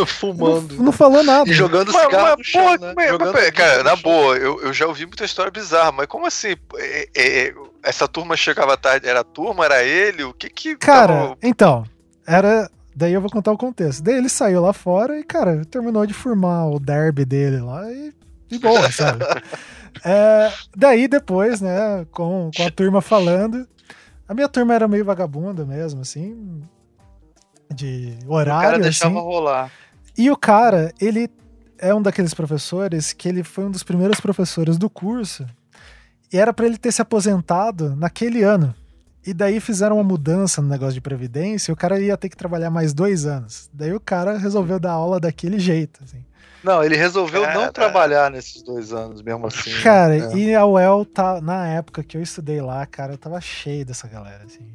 fumando. 0.07 0.75
Não, 0.75 0.85
não, 0.85 0.91
falou 0.91 1.23
nada. 1.23 1.49
E 1.49 1.53
jogando 1.53 1.91
mas, 1.93 2.01
cigarro 2.03 2.35
mas, 2.37 2.47
chão, 2.47 2.77
né? 2.77 2.93
mas, 2.95 3.09
jogando 3.09 3.33
mas, 3.33 3.51
cara, 3.51 3.83
na 3.83 3.95
boa, 3.95 4.35
eu, 4.37 4.59
eu 4.61 4.73
já 4.73 4.87
ouvi 4.87 5.05
muita 5.05 5.23
história 5.23 5.51
bizarra, 5.51 5.91
mas 5.91 6.07
como 6.07 6.25
assim? 6.25 6.55
É, 6.77 7.09
é, 7.15 7.53
essa 7.83 8.07
turma 8.07 8.35
chegava 8.35 8.75
tarde, 8.75 9.07
era 9.07 9.19
a 9.19 9.23
turma, 9.23 9.65
era 9.65 9.83
ele? 9.83 10.23
O 10.23 10.33
que 10.33 10.49
que. 10.49 10.75
Cara, 10.77 11.13
tava... 11.13 11.37
então, 11.43 11.85
era. 12.25 12.69
Daí 12.95 13.11
eu 13.13 13.19
vou 13.19 13.29
contar 13.29 13.51
o 13.51 13.57
contexto. 13.57 14.01
Daí 14.01 14.15
ele 14.15 14.29
saiu 14.29 14.61
lá 14.61 14.71
fora 14.71 15.19
e, 15.19 15.23
cara, 15.23 15.65
terminou 15.65 16.05
de 16.05 16.13
formar 16.13 16.67
o 16.67 16.79
derby 16.79 17.25
dele 17.25 17.59
lá 17.59 17.91
e. 17.91 18.13
De 18.47 18.57
boa, 18.57 18.89
sabe? 18.91 19.25
é, 20.05 20.51
daí 20.75 21.07
depois, 21.07 21.59
né, 21.59 22.05
com, 22.11 22.49
com 22.55 22.63
a 22.63 22.71
turma 22.71 23.01
falando. 23.01 23.67
A 24.27 24.33
minha 24.33 24.47
turma 24.47 24.73
era 24.73 24.87
meio 24.87 25.03
vagabunda 25.03 25.65
mesmo, 25.65 26.01
assim. 26.01 26.61
De 27.73 28.17
horário. 28.27 28.59
O 28.59 28.71
cara 28.71 28.79
deixava 28.79 29.19
assim. 29.19 29.27
rolar. 29.27 29.71
E 30.17 30.31
o 30.31 30.37
cara, 30.37 30.93
ele 31.01 31.29
é 31.77 31.93
um 31.93 32.01
daqueles 32.01 32.33
professores 32.33 33.11
que 33.11 33.27
ele 33.27 33.43
foi 33.43 33.65
um 33.65 33.71
dos 33.71 33.83
primeiros 33.83 34.21
professores 34.21 34.77
do 34.77 34.89
curso. 34.89 35.45
E 36.31 36.37
era 36.37 36.53
para 36.53 36.65
ele 36.65 36.77
ter 36.77 36.93
se 36.93 37.01
aposentado 37.01 37.95
naquele 37.95 38.41
ano. 38.41 38.73
E 39.25 39.33
daí 39.33 39.59
fizeram 39.59 39.97
uma 39.97 40.03
mudança 40.03 40.61
no 40.61 40.67
negócio 40.67 40.93
de 40.93 41.01
previdência 41.01 41.71
e 41.71 41.73
o 41.73 41.75
cara 41.75 41.99
ia 41.99 42.15
ter 42.15 42.29
que 42.29 42.37
trabalhar 42.37 42.69
mais 42.69 42.93
dois 42.93 43.25
anos. 43.25 43.69
Daí 43.73 43.93
o 43.93 43.99
cara 43.99 44.37
resolveu 44.37 44.79
dar 44.79 44.91
aula 44.91 45.19
daquele 45.19 45.57
jeito, 45.57 45.99
assim. 46.03 46.23
Não, 46.63 46.83
ele 46.83 46.95
resolveu 46.95 47.43
cara... 47.43 47.53
não 47.53 47.71
trabalhar 47.71 48.31
nesses 48.31 48.61
dois 48.63 48.91
anos, 48.91 49.21
mesmo 49.21 49.45
assim. 49.47 49.71
Né? 49.71 49.81
Cara, 49.81 50.15
é. 50.17 50.35
e 50.35 50.55
a 50.55 50.65
UEL, 50.65 51.05
tá, 51.05 51.39
na 51.39 51.67
época 51.67 52.03
que 52.03 52.17
eu 52.17 52.21
estudei 52.21 52.59
lá, 52.59 52.85
cara, 52.85 53.13
eu 53.13 53.17
tava 53.17 53.39
cheio 53.39 53.85
dessa 53.85 54.07
galera, 54.07 54.43
assim. 54.45 54.65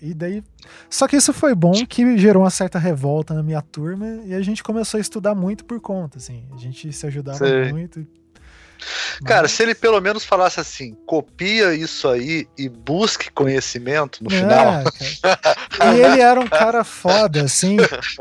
E 0.00 0.14
daí. 0.14 0.42
Só 0.90 1.06
que 1.06 1.16
isso 1.16 1.32
foi 1.32 1.54
bom 1.54 1.86
que 1.86 2.18
gerou 2.18 2.42
uma 2.42 2.50
certa 2.50 2.78
revolta 2.78 3.34
na 3.34 3.42
minha 3.42 3.62
turma 3.62 4.06
e 4.24 4.34
a 4.34 4.42
gente 4.42 4.62
começou 4.62 4.98
a 4.98 5.00
estudar 5.00 5.34
muito 5.34 5.64
por 5.64 5.80
conta, 5.80 6.18
assim. 6.18 6.44
A 6.52 6.56
gente 6.56 6.92
se 6.92 7.06
ajudava 7.06 7.38
Sei. 7.38 7.72
muito. 7.72 8.04
Cara, 9.24 9.48
se 9.48 9.62
ele 9.62 9.74
pelo 9.74 10.00
menos 10.00 10.24
falasse 10.24 10.60
assim, 10.60 10.96
copia 11.06 11.74
isso 11.74 12.08
aí 12.08 12.46
e 12.56 12.68
busque 12.68 13.30
conhecimento 13.30 14.22
no 14.22 14.32
é, 14.32 14.38
final. 14.38 14.82
e 15.94 16.00
ele 16.00 16.20
era 16.20 16.40
um 16.40 16.48
cara 16.48 16.84
foda, 16.84 17.42
assim. 17.42 17.76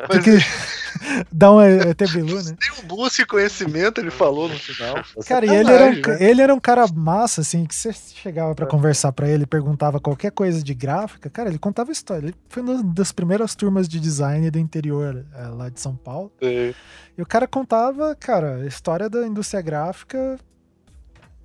Porque 0.08 0.38
dá 1.32 1.52
um 1.52 1.62
ET 1.62 1.98
Bilu, 2.12 2.44
né? 2.44 2.56
Tem 2.60 2.84
um 2.84 2.88
busque 2.88 3.26
conhecimento, 3.26 4.00
ele 4.00 4.12
falou 4.12 4.48
no 4.48 4.58
final. 4.58 5.04
Cara, 5.26 5.46
e 5.46 5.50
ele 5.50 5.72
era, 5.72 5.86
um, 5.86 5.94
né? 5.94 6.18
ele 6.20 6.42
era 6.42 6.54
um 6.54 6.60
cara 6.60 6.86
massa, 6.94 7.42
assim, 7.42 7.66
que 7.66 7.74
você 7.74 7.94
chegava 7.94 8.54
para 8.56 8.66
é. 8.66 8.70
conversar 8.70 9.12
para 9.12 9.28
ele, 9.28 9.46
perguntava 9.46 10.00
qualquer 10.00 10.32
coisa 10.32 10.64
de 10.64 10.74
gráfica, 10.74 11.30
cara, 11.30 11.50
ele 11.50 11.60
contava 11.60 11.92
história. 11.92 12.28
Ele 12.28 12.36
foi 12.50 12.62
uma 12.62 12.84
das 12.84 13.12
primeiras 13.12 13.56
turmas 13.56 13.88
de 13.88 14.00
design 14.00 14.50
do 14.50 14.60
interior 14.60 15.26
é, 15.36 15.48
lá 15.48 15.70
de 15.70 15.80
São 15.80 15.96
Paulo. 15.96 16.32
E 16.42 17.22
o 17.22 17.26
cara 17.26 17.48
contava, 17.48 18.16
cara, 18.16 18.58
a 18.58 18.66
história 18.66 19.10
da 19.10 19.26
indústria 19.28 19.62
gráfica 19.62 20.40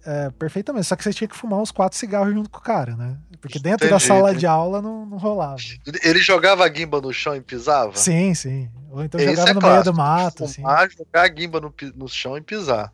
é, 0.07 0.31
perfeitamente. 0.31 0.87
Só 0.87 0.95
que 0.95 1.03
você 1.03 1.13
tinha 1.13 1.27
que 1.27 1.37
fumar 1.37 1.59
uns 1.59 1.73
quatro 1.73 1.99
cigarros 1.99 2.33
junto 2.33 2.49
com 2.49 2.59
o 2.59 2.63
cara, 2.63 2.95
né? 2.97 3.17
Porque 3.41 3.59
dentro 3.59 3.91
da 3.91 3.99
sala 3.99 4.35
de 4.35 4.47
aula 4.47 4.81
não, 4.81 5.05
não 5.05 5.19
rolava. 5.19 5.57
Ele 6.03 6.21
jogava 6.21 6.65
a 6.65 6.69
guimba 6.69 7.01
no 7.01 7.13
chão 7.13 7.35
e 7.35 7.41
pisava? 7.41 7.97
Sim, 7.97 8.33
sim. 8.33 8.71
Ou 8.91 9.05
então 9.05 9.21
Isso 9.21 9.31
jogava 9.31 9.51
é 9.51 9.55
no 9.55 9.61
meio 9.61 9.85
do 9.85 9.95
mato. 9.95 10.49
Fumar, 10.49 10.85
assim. 10.85 10.97
jogar 10.97 11.25
a 11.25 11.29
guimba 11.29 11.61
no, 11.61 11.75
no 11.97 12.09
chão 12.09 12.39
e 12.39 12.41
pisar. 12.41 12.93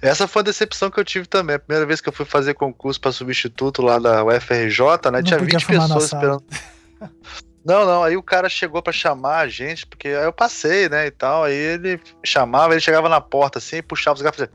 Essa 0.00 0.28
foi 0.28 0.40
a 0.40 0.44
decepção 0.44 0.90
que 0.90 0.98
eu 0.98 1.04
tive 1.04 1.26
também. 1.26 1.56
A 1.56 1.58
primeira 1.58 1.84
vez 1.84 2.00
que 2.00 2.08
eu 2.08 2.12
fui 2.12 2.24
fazer 2.24 2.54
concurso 2.54 3.00
para 3.00 3.12
substituto 3.12 3.82
lá 3.82 3.98
da 3.98 4.24
UFRJ, 4.24 5.10
né? 5.10 5.18
Não 5.18 5.22
tinha 5.22 5.38
20 5.38 5.66
pessoas 5.66 6.04
esperando. 6.04 6.44
Não, 7.64 7.86
não, 7.86 8.02
aí 8.02 8.16
o 8.16 8.22
cara 8.24 8.48
chegou 8.48 8.82
para 8.82 8.92
chamar 8.92 9.38
a 9.38 9.48
gente, 9.48 9.86
porque 9.86 10.08
aí 10.08 10.24
eu 10.24 10.32
passei, 10.32 10.88
né, 10.88 11.06
e 11.06 11.12
tal, 11.12 11.44
aí 11.44 11.54
ele 11.54 12.00
chamava, 12.24 12.74
ele 12.74 12.80
chegava 12.80 13.08
na 13.08 13.20
porta 13.20 13.60
assim, 13.60 13.80
puxava 13.80 14.16
os 14.16 14.22
garfos 14.22 14.42
e 14.42 14.48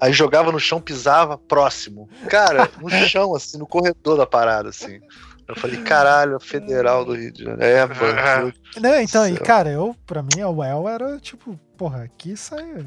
Aí 0.00 0.12
jogava 0.12 0.50
no 0.50 0.58
chão, 0.58 0.80
pisava, 0.80 1.36
próximo. 1.36 2.08
Cara, 2.28 2.68
no 2.80 2.88
chão, 3.06 3.34
assim, 3.34 3.58
no 3.58 3.66
corredor 3.66 4.16
da 4.16 4.26
parada, 4.26 4.70
assim. 4.70 5.00
Eu 5.46 5.56
falei, 5.56 5.82
caralho, 5.82 6.36
a 6.36 6.40
Federal 6.40 7.04
do 7.04 7.14
Rio 7.14 7.32
de 7.32 7.42
Janeiro. 7.42 7.64
É, 7.64 7.86
mano. 7.86 8.52
Não, 8.80 9.00
então, 9.00 9.28
e 9.28 9.36
cara, 9.36 9.68
eu, 9.68 9.96
pra 10.06 10.22
mim, 10.22 10.40
a 10.40 10.48
UEL 10.48 10.88
era 10.88 11.18
tipo, 11.18 11.58
porra, 11.76 12.04
aqui 12.04 12.36
sai. 12.36 12.86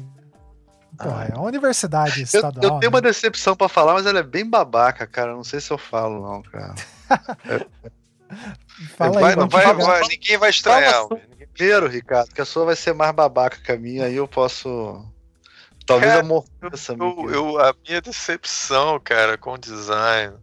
Porra, 0.96 1.26
ah. 1.28 1.32
é 1.32 1.36
uma 1.36 1.46
universidade 1.46 2.22
estadual. 2.22 2.52
Eu, 2.56 2.62
eu 2.62 2.80
tenho 2.80 2.90
né? 2.90 2.96
uma 2.96 3.02
decepção 3.02 3.54
pra 3.54 3.68
falar, 3.68 3.94
mas 3.94 4.06
ela 4.06 4.20
é 4.20 4.22
bem 4.22 4.48
babaca, 4.48 5.06
cara. 5.06 5.34
Não 5.34 5.44
sei 5.44 5.60
se 5.60 5.70
eu 5.70 5.78
falo, 5.78 6.22
não, 6.22 6.42
cara. 6.42 6.74
é, 7.48 7.66
Fala 8.96 9.20
vai, 9.20 9.30
aí, 9.30 9.36
não 9.36 9.48
vai, 9.48 9.74
vai, 9.74 10.00
ninguém 10.08 10.38
vai 10.38 10.50
estranhar. 10.50 11.06
Primeiro, 11.52 11.86
Ricardo, 11.86 12.34
que 12.34 12.40
a 12.40 12.44
sua 12.44 12.64
vai 12.64 12.76
ser 12.76 12.94
mais 12.94 13.12
babaca 13.12 13.58
que 13.62 13.70
a 13.70 13.78
minha, 13.78 14.06
aí 14.06 14.16
eu 14.16 14.26
posso 14.26 15.04
Talvez 15.86 16.12
cara, 16.12 16.24
eu 16.24 16.28
morra 16.28 16.46
eu, 16.62 17.30
eu, 17.30 17.60
A 17.60 17.74
minha 17.86 18.00
decepção, 18.00 18.98
cara, 19.00 19.36
com 19.36 19.52
o 19.52 19.58
design. 19.58 20.34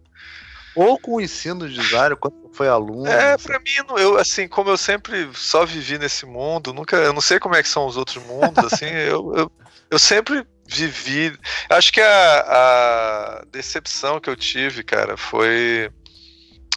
Ou 0.74 0.98
com 0.98 1.16
o 1.16 1.20
ensino 1.20 1.68
de 1.68 1.74
design, 1.74 2.16
quando 2.16 2.50
foi 2.52 2.68
aluno. 2.68 3.06
É, 3.06 3.36
pra 3.36 3.58
mim, 3.58 3.70
eu, 3.98 4.16
assim, 4.16 4.48
como 4.48 4.70
eu 4.70 4.78
sempre 4.78 5.28
só 5.34 5.66
vivi 5.66 5.98
nesse 5.98 6.24
mundo, 6.24 6.72
nunca. 6.72 6.96
Eu 6.96 7.12
não 7.12 7.20
sei 7.20 7.38
como 7.38 7.54
é 7.54 7.62
que 7.62 7.68
são 7.68 7.86
os 7.86 7.96
outros 7.96 8.24
mundos, 8.24 8.72
assim, 8.72 8.86
eu, 8.88 9.34
eu, 9.36 9.52
eu 9.90 9.98
sempre 9.98 10.46
vivi. 10.66 11.36
Acho 11.68 11.92
que 11.92 12.00
a, 12.00 12.40
a 12.40 13.44
decepção 13.50 14.20
que 14.20 14.30
eu 14.30 14.36
tive, 14.36 14.82
cara, 14.82 15.16
foi. 15.16 15.90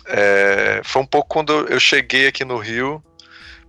É, 0.07 0.81
foi 0.83 1.01
um 1.01 1.05
pouco 1.05 1.29
quando 1.29 1.51
eu 1.67 1.79
cheguei 1.79 2.27
aqui 2.27 2.45
no 2.45 2.57
Rio 2.57 3.03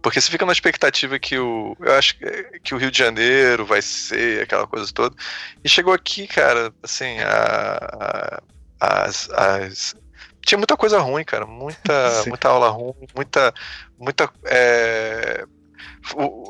porque 0.06 0.20
você 0.20 0.30
fica 0.30 0.46
na 0.46 0.52
expectativa 0.52 1.18
que 1.18 1.36
o. 1.36 1.76
Eu 1.80 1.94
acho 1.94 2.16
que 2.62 2.72
o 2.72 2.78
Rio 2.78 2.92
de 2.92 2.98
Janeiro 2.98 3.66
vai 3.66 3.82
ser 3.82 4.42
aquela 4.42 4.64
coisa 4.64 4.88
toda. 4.94 5.16
E 5.64 5.68
chegou 5.68 5.92
aqui, 5.92 6.28
cara, 6.28 6.72
assim, 6.80 7.18
a, 7.18 8.40
a, 8.80 9.04
as, 9.04 9.28
as, 9.30 9.96
tinha 10.42 10.58
muita 10.58 10.76
coisa 10.76 11.00
ruim, 11.00 11.24
cara. 11.24 11.44
Muita, 11.44 12.22
muita 12.28 12.48
aula 12.48 12.68
ruim, 12.68 12.94
muita. 13.16 13.52
muita 13.98 14.30
é, 14.44 15.44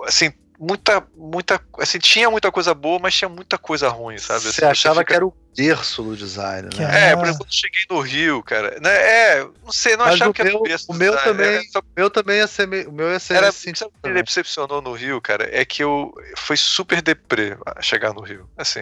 assim, 0.07 0.35
muita, 0.59 1.07
muita, 1.17 1.61
assim, 1.79 1.99
tinha 1.99 2.31
muita 2.31 2.51
coisa 2.51 2.75
boa, 2.75 2.99
mas 2.99 3.15
tinha 3.15 3.29
muita 3.29 3.59
coisa 3.59 3.89
ruim, 3.89 4.19
sabe? 4.19 4.41
Você 4.41 4.65
assim, 4.65 4.71
achava 4.71 5.01
fica... 5.01 5.07
que 5.07 5.15
era 5.15 5.27
o 5.27 5.35
berço 5.57 6.03
do 6.03 6.17
design, 6.17 6.69
né? 6.77 7.11
É, 7.11 7.17
por 7.17 7.25
exemplo, 7.25 7.45
quando 7.45 7.49
eu 7.49 7.53
cheguei 7.53 7.81
no 7.91 8.01
Rio, 8.01 8.43
cara, 8.43 8.79
né? 8.81 8.91
É, 8.91 9.49
não 9.65 9.73
sei, 9.73 9.97
não 9.97 10.05
mas 10.05 10.15
achava 10.15 10.33
que 10.33 10.43
era 10.43 10.57
o 10.57 10.63
berço 10.63 10.87
o 10.91 10.95
meu 10.95 11.15
design, 11.15 11.31
também, 11.31 11.71
só... 11.71 11.79
o 11.79 11.85
meu 11.97 12.11
também 12.11 12.37
ia 12.39 12.47
ser, 12.47 12.89
o 12.89 12.93
meu 12.93 13.11
ia 13.11 13.19
ser 13.19 13.35
era, 13.35 13.49
assim. 13.49 13.75
Sabe 13.75 13.93
o 13.97 14.03
que 14.03 14.11
me 14.11 14.23
decepcionou 14.23 14.83
no 14.83 14.93
Rio, 14.93 15.21
cara? 15.21 15.49
É 15.51 15.65
que 15.65 15.83
eu 15.83 16.13
foi 16.37 16.57
super 16.57 17.01
deprê 17.01 17.57
chegar 17.81 18.13
no 18.13 18.21
Rio. 18.21 18.49
Assim, 18.57 18.81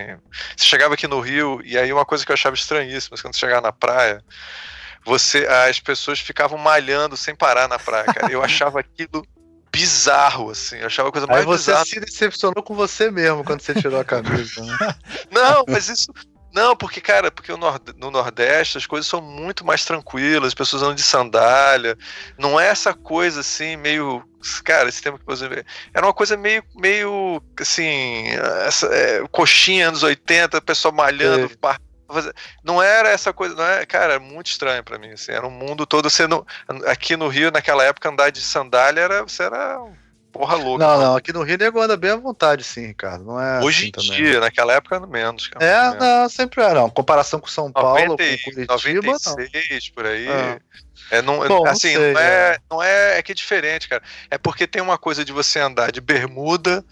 você 0.56 0.64
chegava 0.64 0.94
aqui 0.94 1.06
no 1.06 1.20
Rio 1.20 1.60
e 1.64 1.78
aí 1.78 1.92
uma 1.92 2.04
coisa 2.04 2.24
que 2.24 2.32
eu 2.32 2.34
achava 2.34 2.56
estranhíssima, 2.56 3.16
quando 3.20 3.34
você 3.34 3.40
chegava 3.40 3.60
na 3.60 3.72
praia, 3.72 4.22
você 5.04 5.46
as 5.46 5.78
pessoas 5.78 6.18
ficavam 6.18 6.58
malhando 6.58 7.16
sem 7.16 7.34
parar 7.34 7.68
na 7.68 7.78
praia, 7.78 8.04
cara. 8.04 8.32
Eu 8.32 8.42
achava 8.44 8.80
aquilo 8.80 9.26
bizarro, 9.74 10.50
assim. 10.50 10.76
Eu 10.76 10.86
achava 10.86 11.08
a 11.08 11.12
coisa 11.12 11.26
mais 11.26 11.40
Aí 11.40 11.46
você 11.46 11.70
bizarra. 11.70 11.86
se 11.86 12.00
decepcionou 12.00 12.62
com 12.62 12.74
você 12.74 13.10
mesmo 13.10 13.44
quando 13.44 13.60
você 13.60 13.74
tirou 13.74 14.00
a 14.00 14.04
camisa. 14.04 14.62
Né? 14.62 14.94
Não, 15.30 15.64
mas 15.68 15.88
isso. 15.88 16.12
Não, 16.54 16.76
porque, 16.76 17.00
cara, 17.00 17.32
porque 17.32 17.50
no 17.96 18.10
Nordeste 18.12 18.78
as 18.78 18.86
coisas 18.86 19.08
são 19.08 19.20
muito 19.20 19.66
mais 19.66 19.84
tranquilas, 19.84 20.48
as 20.48 20.54
pessoas 20.54 20.82
andam 20.82 20.94
de 20.94 21.02
sandália. 21.02 21.98
Não 22.38 22.60
é 22.60 22.68
essa 22.68 22.94
coisa 22.94 23.40
assim, 23.40 23.76
meio. 23.76 24.22
Cara, 24.62 24.88
esse 24.88 25.02
tempo 25.02 25.18
que 25.18 25.26
você 25.26 25.48
vê. 25.48 25.64
Era 25.92 26.06
uma 26.06 26.14
coisa 26.14 26.36
meio, 26.36 26.62
meio 26.76 27.42
assim. 27.60 28.28
Essa, 28.66 28.86
é, 28.86 29.26
coxinha 29.32 29.88
anos 29.88 30.04
80, 30.04 30.60
pessoal 30.60 30.94
malhando, 30.94 31.46
é 31.46 31.48
não 32.62 32.82
era 32.82 33.08
essa 33.08 33.32
coisa, 33.32 33.54
não 33.54 33.64
é, 33.64 33.84
cara, 33.86 34.14
era 34.14 34.20
muito 34.20 34.46
estranho 34.46 34.82
para 34.82 34.98
mim, 34.98 35.12
assim, 35.12 35.32
era 35.32 35.46
um 35.46 35.50
mundo 35.50 35.86
todo 35.86 36.08
sendo 36.10 36.46
aqui 36.86 37.16
no 37.16 37.28
Rio 37.28 37.50
naquela 37.50 37.84
época 37.84 38.08
andar 38.08 38.30
de 38.30 38.40
sandália 38.40 39.00
era, 39.00 39.22
você 39.22 39.42
era 39.42 39.78
porra 40.32 40.56
louca. 40.56 40.84
Não, 40.84 41.00
não, 41.00 41.16
aqui 41.16 41.32
no 41.32 41.42
Rio 41.42 41.56
nego 41.56 41.80
anda 41.80 41.96
bem 41.96 42.10
à 42.10 42.16
vontade, 42.16 42.64
sim, 42.64 42.88
Ricardo, 42.88 43.24
não 43.24 43.40
é 43.40 43.60
Hoje 43.60 43.92
assim 43.96 44.08
em 44.08 44.16
dia, 44.16 44.40
naquela 44.40 44.72
época 44.72 44.98
menos, 45.06 45.46
cara. 45.46 45.64
É, 45.64 45.82
menos. 45.82 45.98
não, 45.98 46.28
sempre 46.28 46.62
era, 46.62 46.74
não, 46.74 46.90
comparação 46.90 47.38
com 47.38 47.46
São 47.46 47.70
Paulo, 47.70 48.08
90, 48.08 48.38
com 48.38 48.50
Curitiba, 48.50 49.12
96, 49.12 49.70
não. 49.70 49.94
por 49.94 50.06
aí. 50.06 50.28
É. 50.28 50.58
É, 51.10 51.20
não, 51.20 51.46
Bom, 51.46 51.66
assim, 51.66 51.94
não, 51.94 52.00
sei, 52.00 52.12
não, 52.12 52.20
é, 52.20 52.24
é, 52.24 52.58
não 52.70 52.82
é, 52.82 53.18
é 53.18 53.22
que 53.22 53.32
é 53.32 53.34
diferente, 53.34 53.88
cara. 53.88 54.02
É 54.30 54.38
porque 54.38 54.66
tem 54.66 54.80
uma 54.80 54.96
coisa 54.96 55.24
de 55.24 55.32
você 55.32 55.60
andar 55.60 55.92
de 55.92 56.00
bermuda 56.00 56.84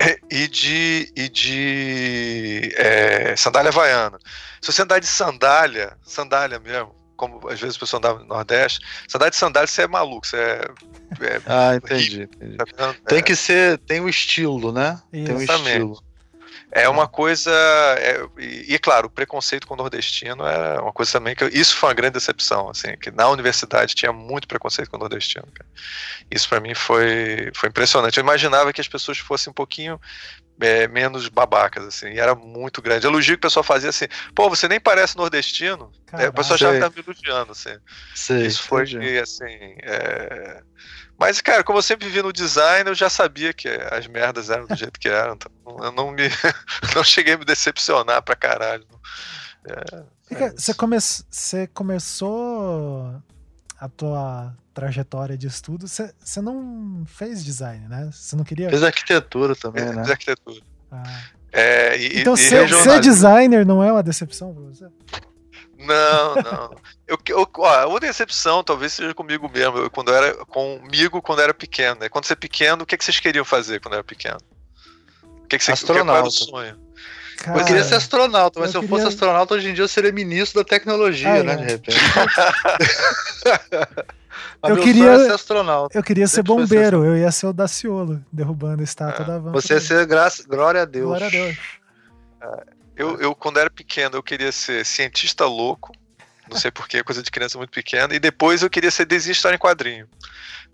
e 0.30 0.48
de, 0.48 1.12
e 1.16 1.28
de 1.28 2.72
é, 2.76 3.34
sandália 3.36 3.70
havaiana. 3.70 4.18
Se 4.60 4.72
você 4.72 4.82
andar 4.82 4.98
de 4.98 5.06
sandália, 5.06 5.96
sandália 6.02 6.58
mesmo, 6.58 6.94
como 7.16 7.48
às 7.48 7.60
vezes 7.60 7.76
o 7.76 7.80
pessoal 7.80 7.98
andava 7.98 8.20
no 8.20 8.26
Nordeste, 8.26 8.80
sandália 9.08 9.30
de 9.30 9.36
sandália 9.36 9.66
você 9.66 9.82
é 9.82 9.88
maluco, 9.88 10.26
você 10.26 10.36
é. 10.36 10.60
é 11.20 11.42
ah, 11.46 11.74
entendi. 11.74 12.22
entendi. 12.22 12.56
Tá 12.56 12.94
tem 13.06 13.22
que 13.22 13.34
ser, 13.34 13.78
tem 13.78 14.00
um 14.00 14.08
estilo, 14.08 14.72
né? 14.72 15.00
Tem 15.10 15.32
um 15.32 15.42
estilo. 15.42 16.00
É 16.70 16.88
uma 16.88 17.08
coisa. 17.08 17.50
É, 17.50 18.26
e, 18.38 18.74
e, 18.74 18.78
claro, 18.78 19.06
o 19.06 19.10
preconceito 19.10 19.66
com 19.66 19.74
o 19.74 19.76
nordestino 19.76 20.46
é 20.46 20.80
uma 20.80 20.92
coisa 20.92 21.12
também 21.12 21.34
que. 21.34 21.42
Eu, 21.42 21.48
isso 21.48 21.74
foi 21.76 21.88
uma 21.88 21.94
grande 21.94 22.14
decepção, 22.14 22.68
assim, 22.68 22.96
que 23.00 23.10
na 23.10 23.28
universidade 23.28 23.94
tinha 23.94 24.12
muito 24.12 24.46
preconceito 24.46 24.90
com 24.90 24.96
o 24.96 25.00
nordestino. 25.00 25.46
Cara. 25.54 25.68
Isso 26.30 26.48
para 26.48 26.60
mim 26.60 26.74
foi, 26.74 27.50
foi 27.54 27.70
impressionante. 27.70 28.18
Eu 28.18 28.22
imaginava 28.22 28.72
que 28.72 28.80
as 28.80 28.88
pessoas 28.88 29.18
fossem 29.18 29.50
um 29.50 29.54
pouquinho 29.54 29.98
é, 30.60 30.86
menos 30.88 31.28
babacas, 31.28 31.86
assim, 31.86 32.08
e 32.08 32.18
era 32.18 32.34
muito 32.34 32.82
grande. 32.82 33.06
Elogio 33.06 33.34
que 33.34 33.38
o 33.38 33.48
pessoal 33.48 33.64
fazia 33.64 33.88
assim, 33.88 34.06
pô, 34.34 34.50
você 34.50 34.68
nem 34.68 34.80
parece 34.80 35.16
nordestino. 35.16 35.90
É, 36.12 36.28
o 36.28 36.32
pessoal 36.32 36.58
já 36.58 36.78
tá 36.78 36.90
me 36.90 37.02
elogiando, 37.06 37.52
assim. 37.52 37.76
Sei, 38.14 38.46
isso 38.46 38.62
foi, 38.62 38.82
assim. 39.18 39.76
É... 39.82 40.62
Mas, 41.18 41.40
cara, 41.40 41.64
como 41.64 41.78
eu 41.78 41.82
sempre 41.82 42.06
vivi 42.06 42.22
no 42.22 42.32
design, 42.32 42.88
eu 42.88 42.94
já 42.94 43.10
sabia 43.10 43.52
que 43.52 43.68
as 43.68 44.06
merdas 44.06 44.50
eram 44.50 44.66
do 44.66 44.76
jeito 44.76 45.00
que 45.00 45.08
eram. 45.08 45.34
Então 45.34 45.50
eu 45.82 45.90
não 45.90 46.12
me. 46.12 46.22
não 46.94 47.02
cheguei 47.02 47.34
a 47.34 47.38
me 47.38 47.44
decepcionar 47.44 48.22
pra 48.22 48.36
caralho. 48.36 48.86
É, 49.66 50.04
é 50.30 50.50
você, 50.50 50.72
come, 50.72 50.96
você 51.00 51.66
começou 51.66 53.20
a 53.80 53.88
tua 53.88 54.54
trajetória 54.72 55.36
de 55.36 55.48
estudo, 55.48 55.88
você, 55.88 56.14
você 56.20 56.40
não 56.40 57.04
fez 57.04 57.44
design, 57.44 57.88
né? 57.88 58.08
Você 58.12 58.36
não 58.36 58.44
queria. 58.44 58.70
Fez 58.70 58.84
arquitetura 58.84 59.56
também, 59.56 59.86
né? 59.86 59.94
Fez 59.94 60.10
arquitetura. 60.10 60.60
Ah. 60.92 61.20
É, 61.50 61.98
e, 61.98 62.20
então, 62.20 62.34
e 62.34 62.38
ser, 62.38 62.68
ser 62.68 63.00
designer 63.00 63.66
não 63.66 63.82
é 63.82 63.90
uma 63.90 64.02
decepção 64.02 64.54
pra 64.54 64.62
você? 64.62 64.86
Não, 65.78 66.34
não. 66.34 66.76
Eu, 67.06 67.16
eu, 67.28 67.48
ó, 67.56 67.88
uma 67.88 68.00
decepção 68.00 68.64
talvez 68.64 68.92
seja 68.92 69.14
comigo 69.14 69.48
mesmo, 69.48 69.78
eu, 69.78 69.90
quando 69.90 70.08
eu 70.08 70.16
era 70.16 70.34
comigo 70.46 71.22
quando 71.22 71.38
eu 71.38 71.44
era 71.44 71.54
pequeno. 71.54 72.00
Né? 72.00 72.08
Quando 72.08 72.24
você 72.24 72.32
é 72.32 72.36
pequeno, 72.36 72.82
o 72.82 72.86
que, 72.86 72.96
é 72.96 72.98
que 72.98 73.04
vocês 73.04 73.20
queriam 73.20 73.44
fazer 73.44 73.80
quando 73.80 73.94
era 73.94 74.04
pequeno? 74.04 74.38
O 75.22 75.46
que, 75.46 75.56
é 75.56 75.58
que 75.58 75.64
você 75.64 75.72
Astronauta. 75.72 76.28
O 76.28 76.30
que, 76.30 76.50
qual 76.50 76.62
era 76.62 76.68
o 76.68 76.76
sonho? 76.76 76.88
Cara, 77.38 77.60
eu 77.60 77.64
queria 77.64 77.84
ser 77.84 77.94
astronauta, 77.94 78.58
mas 78.58 78.72
se 78.72 78.76
eu 78.76 78.80
queria... 78.80 78.96
fosse 78.96 79.08
astronauta, 79.08 79.54
hoje 79.54 79.70
em 79.70 79.74
dia 79.74 79.84
eu 79.84 79.88
seria 79.88 80.10
ministro 80.10 80.60
da 80.60 80.68
tecnologia, 80.68 81.40
ah, 81.40 81.44
né? 81.44 81.52
É. 81.52 81.56
De 81.56 81.64
repente. 81.64 81.96
eu 84.64 84.76
queria 84.78 85.18
ser 85.20 85.32
astronauta. 85.32 85.96
Eu 85.96 86.02
queria 86.02 86.26
ser 86.26 86.42
bombeiro, 86.42 87.04
eu 87.04 87.16
ia 87.16 87.30
ser 87.30 87.46
o 87.46 87.52
Daciolo, 87.52 88.20
derrubando 88.32 88.80
a 88.80 88.84
estátua 88.84 89.24
é. 89.24 89.28
da 89.28 89.38
van. 89.38 89.52
Você 89.52 89.74
ia 89.74 89.80
ser 89.80 90.04
graça, 90.04 90.42
glória 90.48 90.82
a 90.82 90.84
Deus. 90.84 91.06
Glória 91.06 91.28
a 91.28 91.30
Deus. 91.30 91.56
É. 92.42 92.77
Eu, 92.98 93.20
eu, 93.20 93.34
quando 93.34 93.58
era 93.58 93.70
pequeno, 93.70 94.16
eu 94.16 94.22
queria 94.22 94.50
ser 94.50 94.84
cientista 94.84 95.46
louco. 95.46 95.92
Não 96.50 96.58
sei 96.58 96.70
porquê, 96.70 97.04
coisa 97.04 97.22
de 97.22 97.30
criança 97.30 97.58
muito 97.58 97.70
pequena. 97.70 98.14
E 98.14 98.18
depois 98.18 98.62
eu 98.62 98.70
queria 98.70 98.90
ser 98.90 99.04
desenhista 99.04 99.54
em 99.54 99.58
quadrinho. 99.58 100.08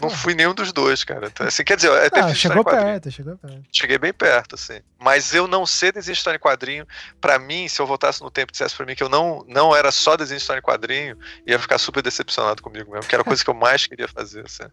Não 0.01 0.11
fui 0.11 0.35
nenhum 0.35 0.55
dos 0.55 0.73
dois, 0.73 1.05
cara. 1.05 1.29
Então, 1.29 1.47
assim, 1.47 1.63
quer 1.63 1.77
dizer, 1.77 1.91
até 1.91 2.21
ah, 2.21 2.35
chegou 2.35 2.65
perto, 2.65 3.11
chegou 3.11 3.37
perto. 3.37 3.63
Cheguei 3.73 3.99
bem 3.99 4.13
perto, 4.13 4.57
assim. 4.57 4.81
Mas 4.99 5.33
eu 5.33 5.47
não 5.47 5.65
ser 5.65 5.93
desenhista 5.93 6.35
em 6.35 6.39
quadrinho, 6.39 6.87
para 7.21 7.39
mim, 7.39 7.69
se 7.69 7.81
eu 7.81 7.87
voltasse 7.87 8.21
no 8.21 8.31
tempo 8.31 8.51
e 8.51 8.53
dissesse 8.53 8.75
pra 8.75 8.85
mim 8.85 8.95
que 8.95 9.03
eu 9.03 9.09
não, 9.09 9.45
não 9.49 9.75
era 9.75 9.93
só 9.93 10.17
desenhista 10.17 10.57
em 10.57 10.63
quadrinho, 10.63 11.17
ia 11.47 11.59
ficar 11.59 11.79
super 11.79 12.03
decepcionado 12.03 12.63
comigo 12.63 12.91
mesmo, 12.91 13.09
que 13.09 13.15
era 13.15 13.23
a 13.23 13.25
coisa 13.25 13.43
que 13.43 13.51
eu 13.51 13.55
mais 13.55 13.87
queria 13.87 14.09
fazer, 14.09 14.45
assim. 14.45 14.65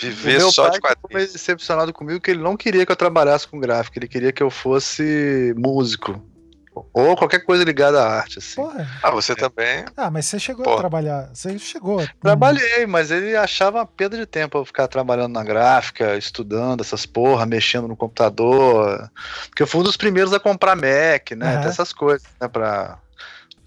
Viver 0.00 0.40
só 0.42 0.68
de 0.68 0.80
quadrinho. 0.80 1.02
Ficou 1.02 1.10
meio 1.18 1.32
decepcionado 1.32 1.92
comigo 1.92 2.20
que 2.20 2.30
ele 2.30 2.42
não 2.42 2.56
queria 2.56 2.86
que 2.86 2.92
eu 2.92 2.96
trabalhasse 2.96 3.48
com 3.48 3.58
gráfico, 3.58 3.98
ele 3.98 4.08
queria 4.08 4.32
que 4.32 4.42
eu 4.42 4.50
fosse 4.50 5.54
músico. 5.56 6.31
Ou 6.74 7.16
qualquer 7.16 7.40
coisa 7.40 7.64
ligada 7.64 8.02
à 8.02 8.18
arte, 8.18 8.38
assim. 8.38 8.56
Porra. 8.56 8.88
Ah, 9.02 9.10
você 9.10 9.34
também. 9.34 9.84
Ah, 9.96 10.10
mas 10.10 10.26
você 10.26 10.38
chegou 10.38 10.64
Porra. 10.64 10.76
a 10.76 10.80
trabalhar. 10.80 11.30
Você 11.32 11.58
chegou. 11.58 12.06
Trabalhei, 12.20 12.86
mas 12.86 13.10
ele 13.10 13.36
achava 13.36 13.78
uma 13.78 13.86
perda 13.86 14.16
de 14.16 14.24
tempo 14.24 14.56
eu 14.56 14.64
ficar 14.64 14.88
trabalhando 14.88 15.32
na 15.32 15.44
gráfica, 15.44 16.16
estudando 16.16 16.80
essas 16.80 17.04
porra, 17.04 17.44
mexendo 17.44 17.88
no 17.88 17.96
computador. 17.96 19.10
Porque 19.48 19.62
eu 19.62 19.66
fui 19.66 19.80
um 19.80 19.84
dos 19.84 19.96
primeiros 19.96 20.32
a 20.32 20.40
comprar 20.40 20.74
Mac, 20.74 21.32
né? 21.36 21.58
Uhum. 21.58 21.62
Essas 21.64 21.92
coisas, 21.92 22.26
né? 22.40 22.48
Pra 22.48 22.98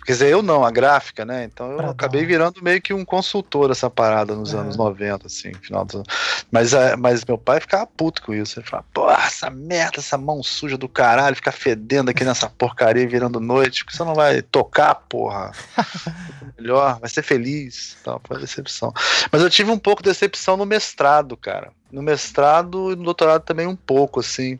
Quer 0.05 0.11
dizer, 0.11 0.29
eu 0.29 0.41
não, 0.41 0.63
a 0.63 0.71
gráfica, 0.71 1.25
né? 1.25 1.43
Então 1.43 1.71
eu 1.71 1.89
acabei 1.89 2.25
virando 2.25 2.63
meio 2.63 2.81
que 2.81 2.93
um 2.93 3.03
consultor 3.03 3.69
dessa 3.69 3.89
parada 3.89 4.35
nos 4.35 4.53
é. 4.53 4.57
anos 4.57 4.77
90, 4.77 5.25
assim, 5.25 5.53
final 5.55 5.83
dos 5.83 6.03
mas, 6.51 6.73
é, 6.73 6.95
mas 6.95 7.25
meu 7.25 7.37
pai 7.37 7.59
ficava 7.59 7.85
puto 7.85 8.21
com 8.21 8.33
isso. 8.33 8.59
Ele 8.59 8.67
falava, 8.67 8.87
pô, 8.93 9.09
essa 9.09 9.49
merda, 9.49 9.99
essa 9.99 10.17
mão 10.17 10.41
suja 10.43 10.77
do 10.77 10.87
caralho, 10.87 11.35
ficar 11.35 11.51
fedendo 11.51 12.11
aqui 12.11 12.23
nessa 12.23 12.49
porcaria 12.49 13.07
virando 13.07 13.39
noite, 13.39 13.83
porque 13.83 13.97
você 13.97 14.03
não 14.03 14.15
vai 14.15 14.41
tocar, 14.41 14.95
porra. 14.95 15.51
Melhor, 16.57 16.99
vai 16.99 17.09
ser 17.09 17.23
feliz. 17.23 17.97
Então, 18.01 18.21
foi 18.23 18.39
decepção. 18.39 18.93
Mas 19.31 19.41
eu 19.41 19.49
tive 19.49 19.71
um 19.71 19.79
pouco 19.79 20.01
de 20.01 20.09
decepção 20.09 20.55
no 20.55 20.65
mestrado, 20.65 21.35
cara. 21.35 21.71
No 21.91 22.01
mestrado 22.01 22.91
e 22.91 22.95
no 22.95 23.03
doutorado 23.03 23.43
também 23.43 23.67
um 23.67 23.75
pouco, 23.75 24.19
assim. 24.19 24.57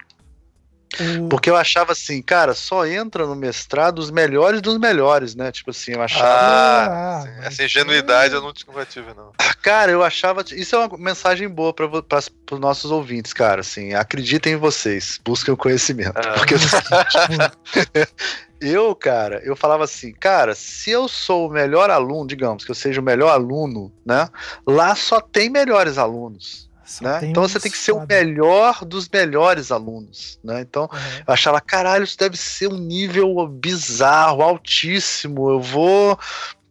Porque 1.30 1.50
eu 1.50 1.56
achava 1.56 1.92
assim, 1.92 2.22
cara, 2.22 2.54
só 2.54 2.86
entra 2.86 3.26
no 3.26 3.36
mestrado 3.36 4.00
os 4.00 4.10
melhores 4.10 4.62
dos 4.62 4.78
melhores, 4.78 5.36
né? 5.36 5.52
Tipo 5.52 5.72
assim, 5.72 5.94
eu 5.94 6.02
achava. 6.02 6.26
Ah, 6.26 7.24
ah 7.24 7.46
essa 7.46 7.64
ingenuidade 7.64 8.34
eu 8.34 8.42
não 8.42 8.54
tive, 8.54 9.14
não. 9.14 9.32
Cara, 9.62 9.92
eu 9.92 10.04
achava. 10.04 10.44
Isso 10.52 10.76
é 10.76 10.80
uma 10.80 10.98
mensagem 10.98 11.50
boa 11.50 11.74
para 11.74 11.88
os 11.88 12.60
nossos 12.60 12.92
ouvintes, 12.92 13.34
cara. 13.34 13.62
Assim, 13.62 13.94
acreditem 13.94 14.54
em 14.54 14.58
vocês, 14.58 15.20
busquem 15.24 15.54
o 15.54 15.58
conhecimento. 15.58 16.18
Ah. 16.18 16.36
Porque 16.36 16.56
eu, 18.62 18.96
cara, 18.96 19.42
eu 19.44 19.56
falava 19.56 19.84
assim, 19.84 20.14
cara, 20.14 20.56
se 20.56 20.92
eu 20.92 21.08
sou 21.08 21.48
o 21.48 21.52
melhor 21.52 21.90
aluno, 21.90 22.28
digamos 22.28 22.64
que 22.64 22.72
eu 22.72 22.76
seja 22.76 23.02
o 23.02 23.04
melhor 23.04 23.30
aluno, 23.30 23.92
né? 24.06 24.30
Lá 24.66 24.96
só 24.96 25.20
tem 25.20 25.50
melhores 25.50 25.98
alunos. 25.98 26.70
Né? 27.02 27.20
Então 27.24 27.44
você 27.44 27.60
tem 27.60 27.72
que 27.72 27.78
ser 27.78 27.92
o 27.92 28.06
melhor 28.06 28.86
dos 28.86 29.10
melhores 29.10 29.72
alunos. 29.72 30.40
Né? 30.44 30.62
Então 30.62 30.84
uhum. 30.84 31.24
eu 31.28 31.34
achava, 31.34 31.60
caralho, 31.60 32.04
isso 32.04 32.18
deve 32.18 32.38
ser 32.38 32.68
um 32.68 32.78
nível 32.78 33.48
bizarro, 33.48 34.42
altíssimo. 34.42 35.50
Eu 35.50 35.62
vou 35.62 36.20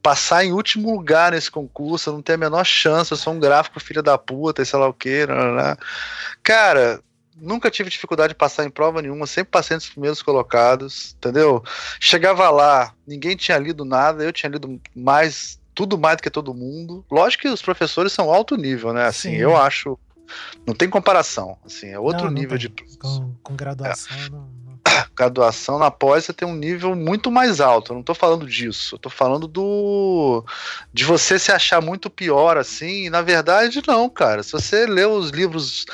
passar 0.03 0.45
em 0.45 0.53
último 0.53 0.95
lugar 0.95 1.33
nesse 1.33 1.51
concurso, 1.51 2.11
eu 2.11 2.15
não 2.15 2.23
tenho 2.23 2.37
a 2.37 2.41
menor 2.41 2.65
chance, 2.65 3.11
eu 3.11 3.17
sou 3.17 3.33
um 3.33 3.41
gráfico 3.41 3.81
filho 3.81 4.03
da 4.03 4.19
puta, 4.19 4.65
sei 4.65 4.79
lá 4.79 4.87
o 4.87 4.93
que. 4.93 5.27
Né? 5.27 5.77
Cara, 6.43 7.01
nunca 7.37 7.71
tive 7.71 7.91
dificuldade 7.91 8.35
de 8.35 8.39
passar 8.39 8.65
em 8.65 8.71
prova 8.71 9.01
nenhuma, 9.01 9.27
sempre 9.27 9.51
passei 9.51 9.77
nos 9.77 9.89
primeiros 9.89 10.23
colocados, 10.23 11.15
entendeu? 11.17 11.65
Chegava 11.99 12.51
lá, 12.51 12.93
ninguém 13.07 13.35
tinha 13.35 13.59
lido 13.59 13.85
nada, 13.85 14.23
eu 14.23 14.33
tinha 14.33 14.51
lido 14.51 14.81
mais 14.95 15.59
tudo 15.75 15.99
mais 15.99 16.17
do 16.17 16.23
que 16.23 16.31
todo 16.31 16.55
mundo. 16.55 17.05
Lógico 17.11 17.43
que 17.43 17.49
os 17.49 17.61
professores 17.61 18.13
são 18.13 18.33
alto 18.33 18.57
nível, 18.57 18.93
né? 18.93 19.07
Assim, 19.07 19.31
Sim. 19.31 19.37
eu 19.37 19.57
acho. 19.57 19.99
Não 20.67 20.75
tem 20.75 20.89
comparação. 20.89 21.57
Assim, 21.65 21.89
é 21.89 21.99
outro 21.99 22.25
não, 22.25 22.31
não 22.31 22.41
nível 22.41 22.59
tem. 22.59 22.69
de. 22.69 22.99
Com, 22.99 23.35
com 23.43 23.57
graduação, 23.57 24.17
é. 24.17 24.29
não, 24.31 24.49
Graduação 25.17 25.79
na 25.79 25.91
pós 25.91 26.25
você 26.25 26.33
tem 26.33 26.47
um 26.47 26.55
nível 26.55 26.95
muito 26.95 27.31
mais 27.31 27.61
alto. 27.61 27.93
Eu 27.93 27.97
não 27.97 28.03
tô 28.03 28.15
falando 28.15 28.47
disso. 28.47 28.95
Eu 28.95 28.99
tô 28.99 29.11
falando 29.11 29.47
do. 29.47 30.45
de 30.93 31.05
você 31.05 31.39
se 31.39 31.53
achar 31.53 31.81
muito 31.81 32.11
pior, 32.11 32.57
assim. 32.57 33.07
E 33.07 33.11
na 33.11 33.23
verdade, 33.23 33.83
não, 33.87 34.09
cara. 34.09 34.43
Se 34.43 34.53
você 34.53 34.87
lê 34.87 35.05
os 35.05 35.31
livros 35.31 35.87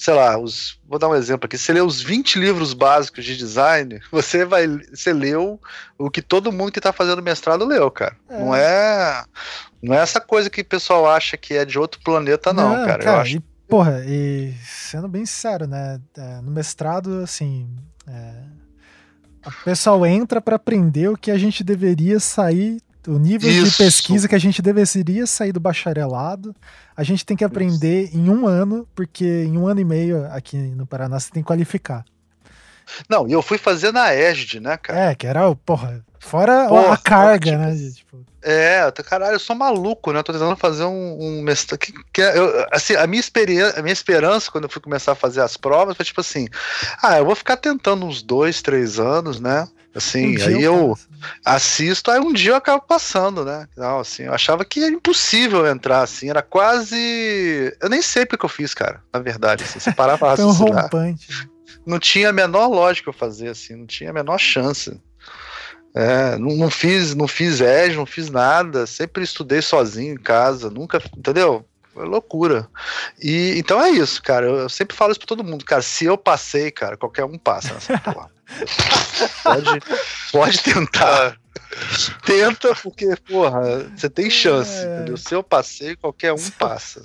sei 0.00 0.14
lá, 0.14 0.38
os, 0.38 0.80
vou 0.88 0.98
dar 0.98 1.08
um 1.08 1.14
exemplo 1.14 1.44
aqui, 1.44 1.58
você 1.58 1.74
lê 1.74 1.82
os 1.82 2.00
20 2.00 2.38
livros 2.38 2.72
básicos 2.72 3.22
de 3.22 3.36
design, 3.36 4.00
você 4.10 4.46
vai, 4.46 4.66
você 4.66 5.12
leu 5.12 5.60
o 5.98 6.10
que 6.10 6.22
todo 6.22 6.50
mundo 6.50 6.72
que 6.72 6.78
está 6.78 6.90
fazendo 6.90 7.20
mestrado 7.20 7.66
leu, 7.66 7.90
cara. 7.90 8.16
É. 8.30 8.38
Não 8.38 8.56
é 8.56 9.24
não 9.82 9.94
é 9.94 9.98
essa 9.98 10.18
coisa 10.18 10.48
que 10.48 10.62
o 10.62 10.64
pessoal 10.64 11.06
acha 11.06 11.36
que 11.36 11.52
é 11.52 11.66
de 11.66 11.78
outro 11.78 12.00
planeta 12.02 12.50
não, 12.50 12.78
não 12.78 12.86
cara. 12.86 13.04
cara. 13.04 13.16
Eu 13.16 13.20
acho... 13.20 13.42
Porra, 13.70 14.02
e 14.04 14.52
sendo 14.64 15.06
bem 15.06 15.24
sincero, 15.24 15.66
né, 15.66 16.00
é, 16.18 16.40
no 16.40 16.50
mestrado, 16.50 17.20
assim, 17.22 17.68
é, 18.06 18.32
o 19.46 19.64
pessoal 19.64 20.04
entra 20.04 20.40
para 20.40 20.56
aprender 20.56 21.08
o 21.08 21.16
que 21.16 21.30
a 21.30 21.38
gente 21.38 21.62
deveria 21.62 22.18
sair 22.18 22.82
o 23.06 23.18
nível 23.18 23.48
Isso. 23.48 23.70
de 23.70 23.76
pesquisa 23.76 24.28
que 24.28 24.34
a 24.34 24.38
gente 24.38 24.60
deveria 24.60 25.26
sair 25.26 25.52
do 25.52 25.60
bacharelado, 25.60 26.54
a 26.96 27.02
gente 27.02 27.24
tem 27.24 27.36
que 27.36 27.44
aprender 27.44 28.04
Isso. 28.04 28.18
em 28.18 28.28
um 28.28 28.46
ano, 28.46 28.86
porque 28.94 29.44
em 29.44 29.56
um 29.56 29.66
ano 29.66 29.80
e 29.80 29.84
meio 29.84 30.26
aqui 30.32 30.56
no 30.56 30.84
Paraná 30.84 31.18
você 31.18 31.30
tem 31.30 31.42
que 31.42 31.46
qualificar. 31.46 32.04
Não, 33.08 33.28
e 33.28 33.32
eu 33.32 33.40
fui 33.40 33.56
fazer 33.56 33.92
na 33.92 34.12
ESD, 34.12 34.60
né, 34.60 34.76
cara? 34.76 35.10
É, 35.10 35.14
que 35.14 35.26
era, 35.26 35.54
porra, 35.54 36.04
fora 36.20 36.68
porra, 36.68 36.94
a 36.94 36.96
carga, 36.96 37.58
né? 37.58 37.74
Tipo... 37.92 38.24
É, 38.42 38.90
caralho, 39.04 39.34
eu 39.34 39.40
sou 39.40 39.56
maluco, 39.56 40.12
né? 40.12 40.20
Eu 40.20 40.24
tô 40.24 40.32
tentando 40.32 40.56
fazer 40.56 40.84
um, 40.84 41.18
um 41.20 41.42
mestrado. 41.42 41.78
Que, 41.78 41.92
que 42.12 42.22
é, 42.22 42.38
eu, 42.38 42.66
assim, 42.70 42.94
a 42.94 43.06
minha, 43.06 43.20
experiência, 43.20 43.78
a 43.78 43.82
minha 43.82 43.92
esperança 43.92 44.50
quando 44.50 44.64
eu 44.64 44.70
fui 44.70 44.80
começar 44.80 45.12
a 45.12 45.16
fazer 45.16 45.40
as 45.40 45.56
provas 45.56 45.96
foi 45.96 46.04
tipo 46.04 46.20
assim: 46.20 46.46
ah, 47.02 47.18
eu 47.18 47.24
vou 47.24 47.34
ficar 47.34 47.56
tentando 47.56 48.06
uns 48.06 48.22
dois, 48.22 48.62
três 48.62 49.00
anos, 49.00 49.40
né? 49.40 49.66
Assim, 49.94 50.38
um 50.38 50.46
aí 50.46 50.62
eu, 50.62 50.96
assisto, 51.44 52.10
aí 52.10 52.20
um 52.20 52.32
dia 52.32 52.52
eu 52.52 52.56
acabo 52.56 52.82
passando, 52.86 53.44
né? 53.44 53.66
Não, 53.76 53.98
assim, 53.98 54.22
eu 54.22 54.32
achava 54.32 54.64
que 54.64 54.84
era 54.84 54.92
impossível 54.92 55.66
entrar, 55.66 56.02
assim, 56.02 56.30
era 56.30 56.42
quase. 56.42 57.76
Eu 57.80 57.88
nem 57.88 58.00
sei 58.00 58.24
porque 58.24 58.44
eu 58.44 58.48
fiz, 58.48 58.72
cara, 58.72 59.02
na 59.12 59.18
verdade. 59.18 59.64
Assim, 59.64 59.80
você 59.80 59.92
parar 59.92 60.16
pra 60.16 60.34
um 60.44 60.52
rompante. 60.52 61.28
Né? 61.30 61.48
Não 61.84 61.98
tinha 61.98 62.28
a 62.28 62.32
menor 62.32 62.68
lógica 62.68 63.10
eu 63.10 63.14
fazer, 63.14 63.48
assim, 63.48 63.74
não 63.74 63.86
tinha 63.86 64.10
a 64.10 64.12
menor 64.12 64.38
chance. 64.38 64.98
É, 65.94 66.36
não, 66.38 66.56
não, 66.56 66.70
fiz, 66.70 67.14
não 67.14 67.26
fiz 67.26 67.60
EG, 67.60 67.96
não 67.96 68.06
fiz 68.06 68.30
nada, 68.30 68.86
sempre 68.86 69.24
estudei 69.24 69.60
sozinho 69.60 70.14
em 70.14 70.22
casa, 70.22 70.70
nunca, 70.70 71.02
entendeu? 71.16 71.66
Foi 71.92 72.06
loucura. 72.06 72.68
E 73.20 73.54
então 73.56 73.82
é 73.82 73.90
isso, 73.90 74.22
cara. 74.22 74.46
Eu, 74.46 74.68
sempre 74.68 74.96
falo 74.96 75.10
isso 75.10 75.18
pra 75.18 75.26
todo 75.26 75.44
mundo, 75.44 75.64
cara. 75.64 75.82
Se 75.82 76.04
eu 76.04 76.16
passei, 76.16 76.70
cara, 76.70 76.96
qualquer 76.96 77.24
um 77.24 77.36
passa 77.36 77.74
nessa 77.74 77.98
porra. 77.98 78.30
pode, 79.42 79.80
pode 80.32 80.62
tentar. 80.62 81.36
Tenta, 82.24 82.74
porque, 82.76 83.14
porra, 83.28 83.90
você 83.96 84.08
tem 84.08 84.30
chance, 84.30 84.72
é. 84.72 84.96
entendeu? 84.96 85.16
Se 85.16 85.34
eu 85.34 85.42
passei, 85.42 85.96
qualquer 85.96 86.32
um 86.32 86.50
passa. 86.58 87.02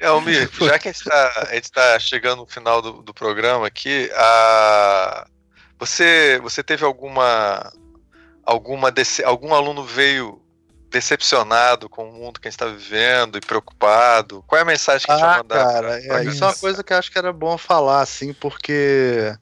É, 0.00 0.06
Almir, 0.06 0.50
já 0.58 0.78
que 0.78 0.88
a 0.88 0.92
gente 0.92 1.02
está 1.02 1.92
tá 1.92 1.98
chegando 1.98 2.40
no 2.40 2.46
final 2.46 2.82
do, 2.82 3.02
do 3.02 3.14
programa 3.14 3.66
aqui, 3.66 4.10
a... 4.14 5.26
você, 5.78 6.40
você 6.42 6.62
teve 6.62 6.84
alguma. 6.84 7.72
Alguma 8.44 8.90
desse, 8.90 9.24
algum 9.24 9.54
aluno 9.54 9.84
veio 9.84 10.40
decepcionado 10.92 11.88
com 11.88 12.08
o 12.08 12.12
mundo 12.12 12.38
que 12.38 12.46
a 12.46 12.50
gente 12.50 12.60
está 12.60 12.66
vivendo 12.66 13.38
e 13.38 13.40
preocupado? 13.40 14.44
Qual 14.46 14.58
é 14.58 14.62
a 14.62 14.66
mensagem 14.66 15.06
que 15.06 15.10
a 15.10 15.16
gente 15.16 15.24
ah, 15.24 15.28
vai 15.28 15.38
mandar? 15.38 15.72
Cara, 15.72 16.20
é, 16.20 16.24
isso 16.24 16.44
é 16.44 16.46
uma 16.46 16.54
coisa 16.54 16.84
que 16.84 16.92
eu 16.92 16.98
acho 16.98 17.10
que 17.10 17.18
era 17.18 17.32
bom 17.32 17.56
falar, 17.56 18.02
assim, 18.02 18.34
porque 18.34 19.34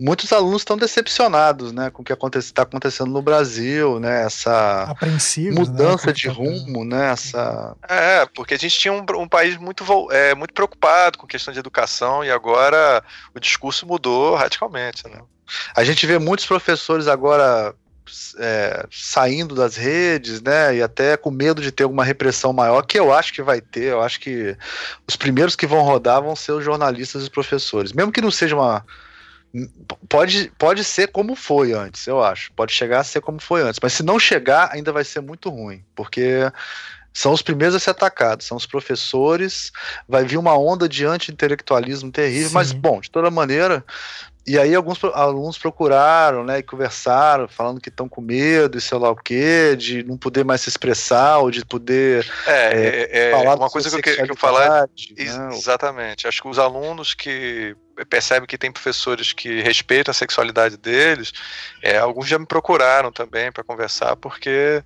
muitos 0.00 0.32
alunos 0.32 0.62
estão 0.62 0.76
decepcionados, 0.76 1.72
né, 1.72 1.90
com 1.90 2.02
o 2.02 2.04
que 2.04 2.12
está 2.38 2.62
acontecendo 2.62 3.10
no 3.10 3.20
Brasil, 3.20 4.00
né, 4.00 4.24
essa 4.24 4.96
né, 5.02 5.50
mudança 5.50 6.08
né, 6.08 6.12
de 6.12 6.28
rumo, 6.28 6.84
né, 6.84 7.12
essa... 7.12 7.76
É, 7.88 8.26
porque 8.26 8.54
a 8.54 8.58
gente 8.58 8.78
tinha 8.78 8.92
um, 8.92 9.04
um 9.16 9.28
país 9.28 9.56
muito, 9.56 9.84
é, 10.10 10.34
muito 10.34 10.54
preocupado 10.54 11.18
com 11.18 11.26
questão 11.26 11.52
de 11.52 11.60
educação 11.60 12.24
e 12.24 12.30
agora 12.30 13.02
o 13.34 13.40
discurso 13.40 13.86
mudou 13.86 14.34
radicalmente, 14.34 15.06
né. 15.08 15.20
A 15.76 15.84
gente 15.84 16.06
vê 16.06 16.18
muitos 16.18 16.46
professores 16.46 17.06
agora 17.06 17.74
é, 18.38 18.86
saindo 18.90 19.54
das 19.54 19.76
redes, 19.76 20.40
né, 20.40 20.76
e 20.76 20.82
até 20.82 21.16
com 21.16 21.30
medo 21.30 21.62
de 21.62 21.72
ter 21.72 21.84
alguma 21.84 22.04
repressão 22.04 22.52
maior, 22.52 22.82
que 22.82 22.98
eu 22.98 23.12
acho 23.12 23.32
que 23.32 23.42
vai 23.42 23.60
ter. 23.60 23.92
Eu 23.92 24.02
acho 24.02 24.20
que 24.20 24.56
os 25.06 25.16
primeiros 25.16 25.56
que 25.56 25.66
vão 25.66 25.82
rodar 25.82 26.22
vão 26.22 26.36
ser 26.36 26.52
os 26.52 26.64
jornalistas 26.64 27.22
e 27.22 27.24
os 27.24 27.28
professores, 27.28 27.92
mesmo 27.92 28.12
que 28.12 28.20
não 28.20 28.30
seja 28.30 28.56
uma 28.56 28.84
pode, 30.08 30.50
pode 30.58 30.82
ser 30.82 31.08
como 31.08 31.36
foi 31.36 31.72
antes, 31.72 32.06
eu 32.06 32.22
acho. 32.22 32.52
Pode 32.52 32.72
chegar 32.72 33.00
a 33.00 33.04
ser 33.04 33.20
como 33.20 33.40
foi 33.40 33.62
antes, 33.62 33.80
mas 33.82 33.92
se 33.92 34.02
não 34.02 34.18
chegar, 34.18 34.70
ainda 34.72 34.92
vai 34.92 35.04
ser 35.04 35.20
muito 35.20 35.50
ruim, 35.50 35.84
porque 35.94 36.50
são 37.12 37.32
os 37.32 37.42
primeiros 37.42 37.74
a 37.74 37.78
ser 37.78 37.90
atacados, 37.90 38.46
são 38.46 38.56
os 38.56 38.64
professores. 38.64 39.70
Vai 40.08 40.24
vir 40.24 40.38
uma 40.38 40.56
onda 40.56 40.88
de 40.88 41.04
anti-intelectualismo 41.04 42.10
terrível, 42.10 42.48
Sim. 42.48 42.54
mas, 42.54 42.72
bom, 42.72 43.00
de 43.00 43.10
toda 43.10 43.30
maneira, 43.30 43.84
e 44.46 44.58
aí 44.58 44.74
alguns 44.74 45.02
alunos 45.04 45.56
procuraram, 45.56 46.44
né, 46.44 46.58
e 46.58 46.62
conversaram, 46.62 47.46
falando 47.46 47.80
que 47.80 47.88
estão 47.88 48.08
com 48.08 48.20
medo 48.20 48.76
e 48.76 48.80
sei 48.80 48.98
lá 48.98 49.10
o 49.10 49.16
quê, 49.16 49.76
de 49.76 50.02
não 50.02 50.16
poder 50.16 50.44
mais 50.44 50.60
se 50.62 50.68
expressar 50.68 51.38
ou 51.38 51.50
de 51.50 51.64
poder 51.64 52.28
é, 52.46 53.08
é, 53.10 53.28
é 53.28 53.30
falar 53.30 53.56
uma 53.56 53.70
coisa 53.70 53.90
que 53.90 54.10
eu 54.10 54.16
quero 54.16 54.36
falar 54.36 54.82
né, 54.82 54.88
exatamente. 55.52 56.26
Acho 56.26 56.42
que 56.42 56.48
os 56.48 56.58
alunos 56.58 57.14
que 57.14 57.76
percebe 58.04 58.46
que 58.46 58.58
tem 58.58 58.70
professores 58.70 59.32
que 59.32 59.60
respeitam 59.60 60.10
a 60.10 60.14
sexualidade 60.14 60.76
deles. 60.76 61.32
É, 61.82 61.98
alguns 61.98 62.28
já 62.28 62.38
me 62.38 62.46
procuraram 62.46 63.10
também 63.10 63.50
para 63.50 63.64
conversar, 63.64 64.16
porque 64.16 64.82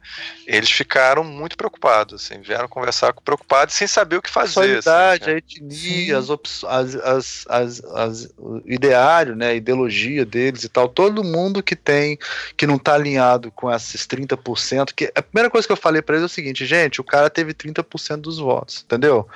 eles 0.46 0.70
ficaram 0.70 1.22
muito 1.22 1.56
preocupados, 1.56 2.22
assim, 2.22 2.40
vieram 2.40 2.68
conversar 2.68 3.12
preocupados 3.12 3.74
sem 3.74 3.86
saber 3.86 4.16
o 4.16 4.22
que 4.22 4.30
fazer. 4.30 4.60
A 4.60 4.82
sexualidade, 4.82 5.24
assim, 5.24 5.32
a 5.32 5.36
etnia, 5.36 6.18
as, 6.18 6.30
as, 6.30 6.94
as, 6.94 7.46
as, 7.48 7.84
as, 7.84 8.34
o 8.38 8.62
ideário, 8.64 9.36
né, 9.36 9.48
a 9.48 9.54
ideologia 9.54 10.24
deles 10.24 10.64
e 10.64 10.68
tal, 10.68 10.88
todo 10.88 11.22
mundo 11.24 11.62
que 11.62 11.76
tem, 11.76 12.18
que 12.56 12.66
não 12.66 12.76
está 12.76 12.94
alinhado 12.94 13.50
com 13.50 13.70
esses 13.70 14.06
30%, 14.06 14.92
que 14.94 15.12
a 15.14 15.22
primeira 15.22 15.50
coisa 15.50 15.66
que 15.66 15.72
eu 15.72 15.76
falei 15.76 16.00
para 16.00 16.16
eles 16.16 16.22
é 16.22 16.26
o 16.26 16.34
seguinte, 16.34 16.64
gente, 16.64 17.00
o 17.00 17.04
cara 17.04 17.28
teve 17.28 17.52
30% 17.52 18.16
dos 18.16 18.38
votos, 18.38 18.84
entendeu? 18.84 19.28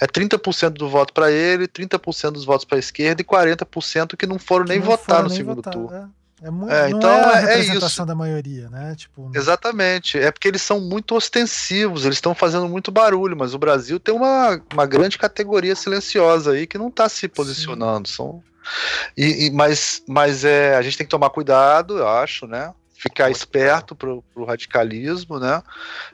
É 0.00 0.06
30% 0.06 0.70
do 0.70 0.88
voto 0.88 1.12
para 1.12 1.30
ele, 1.30 1.66
30% 1.66 2.32
dos 2.32 2.44
votos 2.44 2.64
para 2.64 2.76
a 2.76 2.80
esquerda 2.80 3.22
40% 3.26 4.16
que 4.16 4.26
não 4.26 4.38
foram 4.38 4.64
nem 4.64 4.78
não 4.78 4.86
votar 4.86 5.16
foram 5.16 5.22
no 5.24 5.28
nem 5.28 5.36
segundo 5.36 5.56
votar, 5.56 5.72
turno. 5.72 5.96
É. 5.96 6.26
É 6.42 6.50
muito, 6.50 6.70
é, 6.70 6.90
então 6.90 7.10
é 7.10 7.24
a 7.24 7.40
é 7.40 7.56
representação 7.56 8.04
é 8.04 8.08
da 8.08 8.14
maioria, 8.14 8.68
né? 8.68 8.94
Tipo, 8.94 9.30
Exatamente. 9.34 10.18
É 10.18 10.30
porque 10.30 10.46
eles 10.46 10.60
são 10.60 10.78
muito 10.80 11.14
ostensivos, 11.14 12.04
eles 12.04 12.18
estão 12.18 12.34
fazendo 12.34 12.68
muito 12.68 12.92
barulho, 12.92 13.36
mas 13.36 13.54
o 13.54 13.58
Brasil 13.58 13.98
tem 13.98 14.14
uma, 14.14 14.60
uma 14.72 14.86
grande 14.86 15.16
categoria 15.16 15.74
silenciosa 15.74 16.52
aí 16.52 16.66
que 16.66 16.76
não 16.76 16.88
está 16.88 17.08
se 17.08 17.26
posicionando. 17.26 18.06
São... 18.06 18.42
E, 19.16 19.46
e, 19.46 19.50
mas 19.50 20.02
mas 20.06 20.44
é, 20.44 20.76
a 20.76 20.82
gente 20.82 20.98
tem 20.98 21.06
que 21.06 21.10
tomar 21.10 21.30
cuidado, 21.30 21.96
eu 21.98 22.08
acho, 22.08 22.46
né? 22.46 22.74
Ficar 22.92 23.30
esperto 23.30 23.94
pro, 23.94 24.22
pro 24.34 24.44
radicalismo, 24.44 25.38
né? 25.38 25.62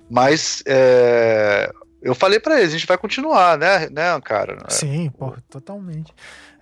Mas 0.08 0.62
é, 0.66 1.72
eu 2.00 2.14
falei 2.14 2.38
para 2.38 2.60
eles, 2.60 2.74
a 2.74 2.78
gente 2.78 2.86
vai 2.86 2.98
continuar, 2.98 3.58
né, 3.58 3.88
né, 3.88 4.20
cara? 4.20 4.58
Sim, 4.68 5.10
pô, 5.10 5.34
totalmente. 5.48 6.12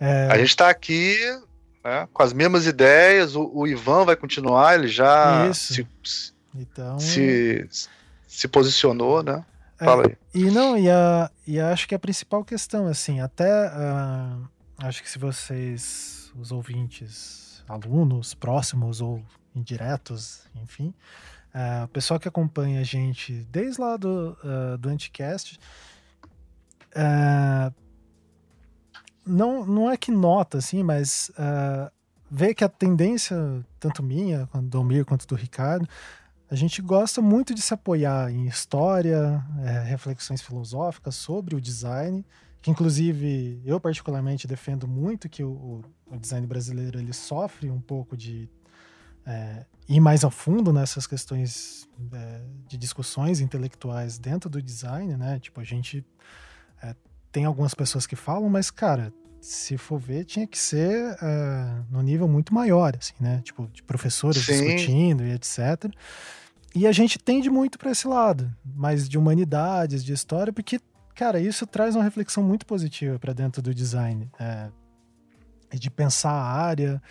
É... 0.01 0.29
A 0.31 0.39
gente 0.39 0.49
está 0.49 0.71
aqui 0.71 1.17
né, 1.85 2.09
com 2.13 2.23
as 2.23 2.33
mesmas 2.33 2.67
ideias, 2.67 3.37
o, 3.37 3.51
o, 3.55 3.67
Ivan 3.67 4.05
vai 4.05 4.17
continuar, 4.17 4.75
ele 4.75 4.89
já 4.89 5.53
se, 5.53 5.87
então... 6.55 6.99
se, 6.99 7.69
se 8.27 8.49
posicionou, 8.49 9.23
né? 9.23 9.45
É, 9.79 9.85
Fala 9.85 10.07
aí. 10.07 10.17
E 10.35 10.51
não, 10.51 10.77
e, 10.77 10.91
a, 10.91 11.31
e 11.47 11.59
acho 11.59 11.89
que 11.89 11.95
a 11.95 11.99
principal 11.99 12.45
questão, 12.45 12.87
assim, 12.87 13.21
até 13.21 13.69
uh, 13.69 14.49
acho 14.79 15.03
que 15.03 15.11
se 15.11 15.19
vocês, 15.19 16.31
os 16.39 16.53
ouvintes, 16.53 17.63
alunos 17.69 18.35
próximos 18.35 19.01
ou 19.01 19.23
indiretos, 19.55 20.43
enfim, 20.63 20.93
uh, 21.55 21.85
o 21.85 21.89
pessoal 21.89 22.21
que 22.21 22.29
acompanha 22.29 22.81
a 22.81 22.85
gente 22.85 23.33
desde 23.51 23.81
lá 23.81 23.97
do, 23.97 24.37
uh, 24.45 24.77
do 24.77 24.89
Anticast, 24.89 25.59
uh, 26.95 27.73
não, 29.27 29.65
não 29.67 29.91
é 29.91 29.97
que 29.97 30.11
nota, 30.11 30.59
assim, 30.59 30.83
mas 30.83 31.31
uh, 31.31 31.91
vê 32.31 32.55
que 32.55 32.65
a 32.65 32.69
tendência, 32.69 33.37
tanto 33.79 34.03
minha, 34.03 34.47
quanto 34.47 34.69
do 34.69 34.79
Almir, 34.79 35.05
quanto 35.05 35.27
do 35.27 35.35
Ricardo, 35.35 35.89
a 36.51 36.55
gente 36.55 36.83
gosta 36.83 37.23
muito 37.23 37.55
de 37.55 37.63
se 37.63 37.73
apoiar 37.73 38.31
em 38.31 38.47
história, 38.47 39.43
é, 39.63 39.81
reflexões 39.85 40.43
filosóficas 40.43 41.15
sobre 41.15 41.55
o 41.55 41.61
design, 41.61 42.27
que 42.61 42.71
inclusive 42.71 43.63
eu 43.65 43.79
particularmente 43.79 44.49
defendo 44.49 44.89
muito 44.89 45.29
que 45.29 45.45
o, 45.45 45.83
o 46.07 46.19
design 46.19 46.47
brasileiro 46.47 46.99
ele 46.99 47.13
sofre 47.13 47.71
um 47.71 47.81
pouco 47.81 48.17
de 48.17 48.51
é, 49.25 49.65
ir 49.89 50.01
mais 50.01 50.25
a 50.25 50.31
fundo 50.31 50.73
nessas 50.73 51.07
questões 51.07 51.89
é, 52.13 52.43
de 52.67 52.77
discussões 52.77 53.41
intelectuais 53.41 54.19
dentro 54.19 54.51
do 54.51 54.61
design, 54.61 55.17
né? 55.17 55.39
Tipo, 55.39 55.61
a 55.61 55.65
gente 55.65 56.05
tem 57.33 57.45
algumas 57.45 57.75
pessoas 57.75 58.07
que 58.07 58.17
falam, 58.17 58.49
mas, 58.49 58.71
cara, 58.71 59.13
se 59.41 59.79
for 59.79 59.99
ver, 59.99 60.25
tinha 60.25 60.47
que 60.47 60.59
ser 60.59 61.15
uh, 61.15 61.87
no 61.91 62.03
nível 62.03 62.29
muito 62.29 62.53
maior, 62.53 62.95
assim, 62.97 63.15
né? 63.19 63.41
Tipo, 63.43 63.69
de 63.73 63.83
professores 63.83 64.45
Sim. 64.45 64.53
discutindo 64.53 65.25
e 65.25 65.33
etc. 65.33 65.93
E 66.75 66.87
a 66.87 66.93
gente 66.93 67.19
tende 67.19 67.49
muito 67.49 67.79
para 67.79 67.91
esse 67.91 68.07
lado, 68.07 68.55
mais 68.65 69.09
de 69.09 69.19
humanidades, 69.19 70.05
de 70.05 70.13
história, 70.13 70.53
porque, 70.53 70.79
cara, 71.15 71.41
isso 71.41 71.67
traz 71.67 71.97
uma 71.97 72.05
reflexão 72.05 72.43
muito 72.43 72.67
positiva 72.67 73.19
para 73.19 73.33
dentro 73.33 73.63
do 73.63 73.75
design. 73.75 74.31
É, 74.39 74.71
de 75.77 75.91
pensar 75.91 76.33
a 76.33 76.45
área 76.45 77.03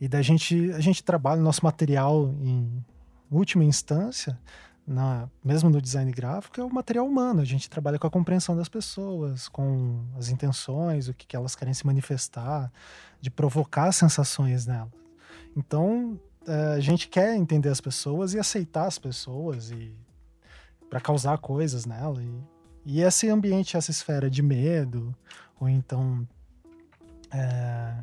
e 0.00 0.08
da 0.08 0.20
gente. 0.20 0.72
A 0.72 0.80
gente 0.80 1.02
trabalha 1.02 1.40
o 1.40 1.44
nosso 1.44 1.64
material 1.64 2.34
em 2.40 2.84
última 3.30 3.64
instância 3.64 4.38
na, 4.86 5.28
mesmo 5.44 5.70
no 5.70 5.80
design 5.80 6.10
gráfico, 6.10 6.60
é 6.60 6.64
o 6.64 6.72
material 6.72 7.06
humano. 7.06 7.40
A 7.40 7.44
gente 7.44 7.70
trabalha 7.70 7.98
com 7.98 8.06
a 8.06 8.10
compreensão 8.10 8.56
das 8.56 8.68
pessoas, 8.68 9.48
com 9.48 10.04
as 10.16 10.28
intenções, 10.28 11.08
o 11.08 11.14
que, 11.14 11.26
que 11.26 11.36
elas 11.36 11.54
querem 11.54 11.72
se 11.72 11.86
manifestar, 11.86 12.70
de 13.20 13.30
provocar 13.30 13.92
sensações 13.92 14.66
nelas. 14.66 14.90
Então, 15.56 16.18
é, 16.46 16.74
a 16.74 16.80
gente 16.80 17.08
quer 17.08 17.36
entender 17.36 17.68
as 17.68 17.80
pessoas 17.80 18.34
e 18.34 18.38
aceitar 18.38 18.86
as 18.86 18.98
pessoas 18.98 19.70
e 19.70 19.94
para 20.90 21.00
causar 21.00 21.38
coisas 21.38 21.86
nela. 21.86 22.22
E, 22.22 22.42
e, 22.84 23.00
esse 23.02 23.28
ambiente, 23.28 23.76
essa 23.76 23.90
esfera 23.90 24.28
de 24.28 24.42
medo, 24.42 25.14
ou 25.60 25.68
então. 25.68 26.26
É, 27.30 27.94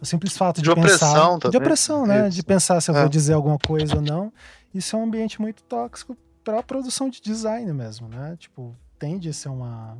o 0.00 0.06
simples 0.06 0.36
fato 0.36 0.62
de, 0.62 0.68
de 0.68 0.74
pensar. 0.74 1.08
Opressão 1.08 1.38
também. 1.38 1.50
De 1.50 1.56
opressão, 1.56 2.06
né? 2.06 2.28
Isso. 2.28 2.36
De 2.36 2.42
pensar 2.44 2.80
se 2.80 2.90
eu 2.90 2.96
é. 2.96 3.00
vou 3.00 3.08
dizer 3.08 3.32
alguma 3.32 3.58
coisa 3.58 3.96
ou 3.96 4.02
não 4.02 4.32
isso 4.74 4.96
é 4.96 4.98
um 4.98 5.04
ambiente 5.04 5.40
muito 5.40 5.62
tóxico 5.64 6.16
para 6.44 6.60
a 6.60 6.62
produção 6.62 7.08
de 7.08 7.20
design 7.20 7.72
mesmo, 7.72 8.08
né? 8.08 8.36
Tipo, 8.38 8.76
tende 8.98 9.28
a 9.28 9.32
ser 9.32 9.48
uma, 9.48 9.98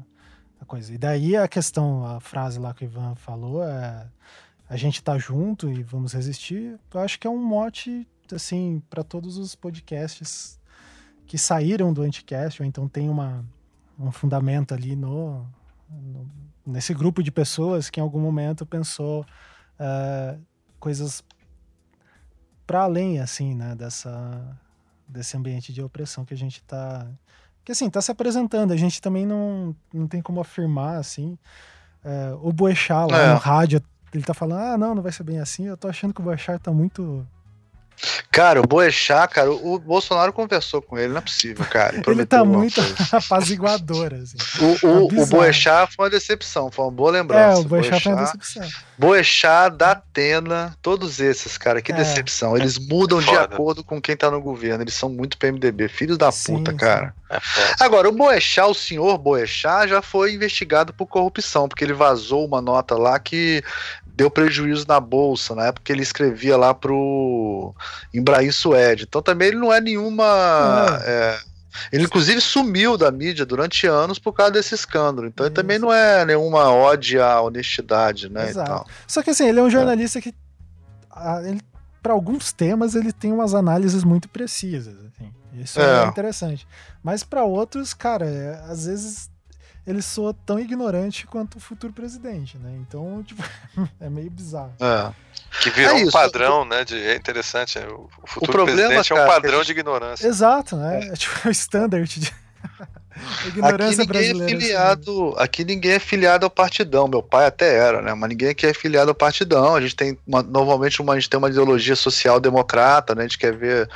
uma, 0.59 0.67
coisa. 0.67 0.93
E 0.93 0.99
daí 0.99 1.37
a 1.37 1.49
questão, 1.49 2.05
a 2.07 2.21
frase 2.21 2.59
lá 2.59 2.73
que 2.75 2.85
o 2.85 2.87
Ivan 2.87 3.15
falou 3.15 3.63
é 3.63 4.07
a 4.69 4.77
gente 4.77 5.03
tá 5.03 5.17
junto 5.17 5.71
e 5.71 5.83
vamos 5.83 6.13
resistir. 6.13 6.79
Eu 6.93 7.01
acho 7.01 7.19
que 7.19 7.27
é 7.27 7.31
um 7.31 7.43
mote 7.43 8.07
assim 8.33 8.83
para 8.91 9.03
todos 9.03 9.39
os 9.39 9.55
podcasts 9.55 10.61
que 11.27 11.39
saíram 11.39 11.93
do 11.93 12.03
Anticast, 12.03 12.63
ou 12.63 12.69
então 12.69 12.89
tem 12.89 13.09
uma, 13.09 13.45
um 13.99 14.11
fundamento 14.11 14.75
ali 14.75 14.95
no, 14.95 15.47
no 15.91 16.29
nesse 16.69 16.93
grupo 16.93 17.23
de 17.23 17.31
pessoas 17.31 17.89
que 17.89 17.99
em 17.99 18.03
algum 18.03 18.21
momento 18.21 18.67
pensou 18.67 19.25
uh, 19.81 20.39
coisas 20.79 21.25
para 22.69 22.83
além 22.83 23.19
assim, 23.19 23.55
né, 23.55 23.75
dessa 23.75 24.13
desse 25.09 25.35
ambiente 25.39 25.73
de 25.73 25.83
opressão 25.83 26.23
que 26.23 26.35
a 26.35 26.37
gente 26.37 26.57
está 26.59 27.07
que 27.65 27.73
assim, 27.73 27.89
tá 27.91 28.01
se 28.01 28.11
apresentando, 28.11 28.73
a 28.73 28.77
gente 28.77 29.01
também 29.01 29.27
não, 29.27 29.75
não 29.93 30.07
tem 30.07 30.23
como 30.23 30.41
afirmar, 30.41 30.97
assim. 30.97 31.37
É, 32.03 32.33
o 32.41 32.51
Boechat 32.51 33.11
lá 33.11 33.19
É. 33.19 33.33
no 33.35 33.39
rádio, 33.39 33.83
ele 34.11 34.23
tá 34.23 34.33
falando, 34.33 34.61
ah, 34.61 34.79
não, 34.79 34.95
não 34.95 35.03
vai 35.03 35.13
ser 35.13 35.23
bem 35.23 35.39
assim. 35.39 35.67
Eu 35.67 35.77
tô 35.77 35.87
achando 35.87 36.15
que 36.15 36.21
o 36.23 36.25
Boechat 36.25 36.59
tá 36.63 36.73
muito. 36.73 37.27
Cara, 38.31 38.61
o 38.61 38.67
Boechat, 38.67 39.33
cara, 39.35 39.51
o 39.51 39.79
Bolsonaro 39.79 40.33
conversou 40.33 40.81
com 40.81 40.97
ele, 40.99 41.09
não 41.13 41.19
é 41.19 41.21
possível, 41.21 41.65
cara. 41.67 41.95
ele 41.95 42.03
prometeu 42.03 42.39
tá 42.39 42.45
muito 42.45 42.75
coisa. 42.75 42.97
apaziguador, 43.17 44.15
assim. 44.15 44.37
O, 44.61 44.87
o, 44.87 45.05
o 45.05 45.09
bizarro. 45.09 45.27
Boechat 45.31 45.95
foi 45.95 46.05
uma 46.05 46.11
decepção, 46.11 46.71
foi 46.71 46.85
uma 46.85 46.91
boa 46.91 47.11
É, 47.11 47.13
lembrança. 47.21 47.61
o 47.61 47.65
Boechat 47.65 48.03
foi 48.03 48.13
uma 48.13 48.23
decepção. 48.25 48.69
Boechat, 48.97 49.77
Datena, 49.77 50.77
todos 50.83 51.21
esses, 51.21 51.57
cara, 51.59 51.81
que 51.83 51.93
É. 51.93 51.95
decepção. 51.97 52.57
Eles 52.57 52.79
mudam 52.79 53.21
de 53.21 53.27
Foda. 53.27 53.43
acordo 53.43 53.85
com 53.85 54.01
quem 54.01 54.17
tá 54.17 54.31
no 54.31 54.41
governo. 54.41 54.83
Eles 54.83 54.95
são 54.95 55.09
muito 55.09 55.37
PMDB, 55.39 55.89
filhos 55.89 56.19
da 56.19 56.31
Sim, 56.33 56.59
puta, 56.59 56.71
sim. 56.73 56.77
cara. 56.77 57.15
É. 57.31 57.39
Agora, 57.81 58.09
o 58.09 58.13
Boechat, 58.13 58.69
o 58.69 58.75
senhor 58.75 59.19
Boechat, 59.19 59.89
já 59.89 60.01
foi 60.03 60.33
investigado 60.35 60.93
por 60.93 61.07
corrupção, 61.07 61.69
porque 61.69 61.85
ele 61.85 61.93
vazou 61.93 62.45
uma 62.47 62.61
nota 62.61 62.97
lá 62.97 63.19
que 63.19 63.63
deu 64.19 64.29
prejuízo 64.29 64.85
na 64.89 64.99
bolsa, 64.99 65.55
na 65.55 65.67
época 65.67 65.85
que 65.85 65.93
ele 65.93 66.03
escrevia 66.03 66.57
lá 66.57 66.75
pro 66.75 67.73
Embraer 68.13 68.53
Suede. 68.53 69.05
Então 69.05 69.23
também 69.23 69.49
ele 69.49 69.59
não 69.59 69.73
é 69.73 69.81
nenhuma. 69.81 70.25
é, 71.05 71.39
ele 71.93 72.05
inclusive 72.05 72.41
sumiu 72.41 72.97
da 72.99 73.13
mídia 73.13 73.47
durante 73.47 73.87
anos 73.87 74.19
por 74.19 74.33
causa 74.33 74.51
desse 74.51 74.75
escândalo. 74.75 75.29
Então 75.29 75.47
ele 75.47 75.55
também 75.55 75.79
não 75.79 75.93
é 75.93 76.25
nenhuma 76.25 76.69
ode 76.73 77.17
à 77.21 77.41
honestidade, 77.41 78.29
né? 78.29 78.49
Exato. 78.51 78.91
Só 79.07 79.23
que 79.23 79.31
assim, 79.31 79.47
ele 79.49 79.61
é 79.61 79.63
um 79.63 79.71
jornalista 79.71 80.21
que. 80.21 80.35
ah, 81.13 81.41
para 82.03 82.13
alguns 82.13 82.53
temas, 82.53 82.97
ele 82.97 83.13
tem 83.13 83.33
umas 83.33 83.55
análises 83.55 84.03
muito 84.03 84.29
precisas. 84.29 84.95
assim. 84.99 85.33
Isso 85.63 85.81
é, 85.81 86.05
É. 86.05 86.07
interessante. 86.09 86.67
Mas 87.05 87.23
para 87.23 87.45
outros, 87.45 87.95
cara, 87.95 88.27
é, 88.27 88.61
às 88.69 88.87
vezes 88.87 89.31
ele 89.89 90.03
soa 90.03 90.35
tão 90.45 90.61
ignorante 90.61 91.27
quanto 91.27 91.57
o 91.57 91.61
futuro 91.61 91.93
presidente, 91.93 92.59
né? 92.59 92.71
Então, 92.81 93.23
tipo, 93.27 93.43
é 93.99 94.09
meio 94.11 94.31
bizarro. 94.31 94.75
É. 94.79 95.13
Que 95.63 95.71
virou 95.71 95.97
É 95.97 96.05
um 96.05 96.11
padrão, 96.11 96.65
né? 96.65 96.85
De, 96.85 96.95
é 96.97 97.17
interessante. 97.17 97.79
é, 97.79 97.87
O, 97.89 98.09
o 98.23 98.27
futuro 98.27 98.53
problema, 98.53 98.77
presidente 98.77 99.13
é 99.13 99.17
cara, 99.17 99.27
um 99.27 99.31
que 99.31 99.41
padrão 99.41 99.61
a 99.61 99.65
de 99.65 99.73
ignorância. 99.73 100.27
Exato, 100.27 100.77
né? 100.77 101.09
É, 101.09 101.13
tipo 101.15 101.49
o 101.49 101.51
standard 101.51 102.21
de. 102.21 102.33
Aqui 103.19 103.49
ignorância 103.49 104.05
ninguém 104.05 104.29
é 104.29 104.31
assim. 104.33 104.47
filiado, 104.47 105.35
aqui 105.39 105.65
ninguém 105.65 105.91
é 105.93 105.99
filiado 105.99 106.47
ao 106.47 106.51
partidão. 106.51 107.09
Meu 107.09 107.21
pai 107.21 107.47
até 107.47 107.75
era, 107.77 108.01
né? 108.01 108.15
Mas 108.15 108.29
ninguém 108.31 108.51
aqui 108.51 108.65
é 108.65 108.73
filiado 108.73 109.11
ao 109.11 109.15
partidão. 109.15 109.75
A 109.75 109.81
gente 109.81 109.97
tem 109.97 110.17
uma- 110.25 110.43
normalmente 110.43 111.03
uma, 111.03 111.15
a 111.15 111.17
gente 111.19 111.29
tem 111.29 111.37
uma 111.39 111.49
ideologia 111.49 111.97
social 111.97 112.39
democrata, 112.39 113.17
né? 113.17 113.23
A 113.23 113.27
gente 113.27 113.39
quer 113.39 113.57
ver, 113.57 113.91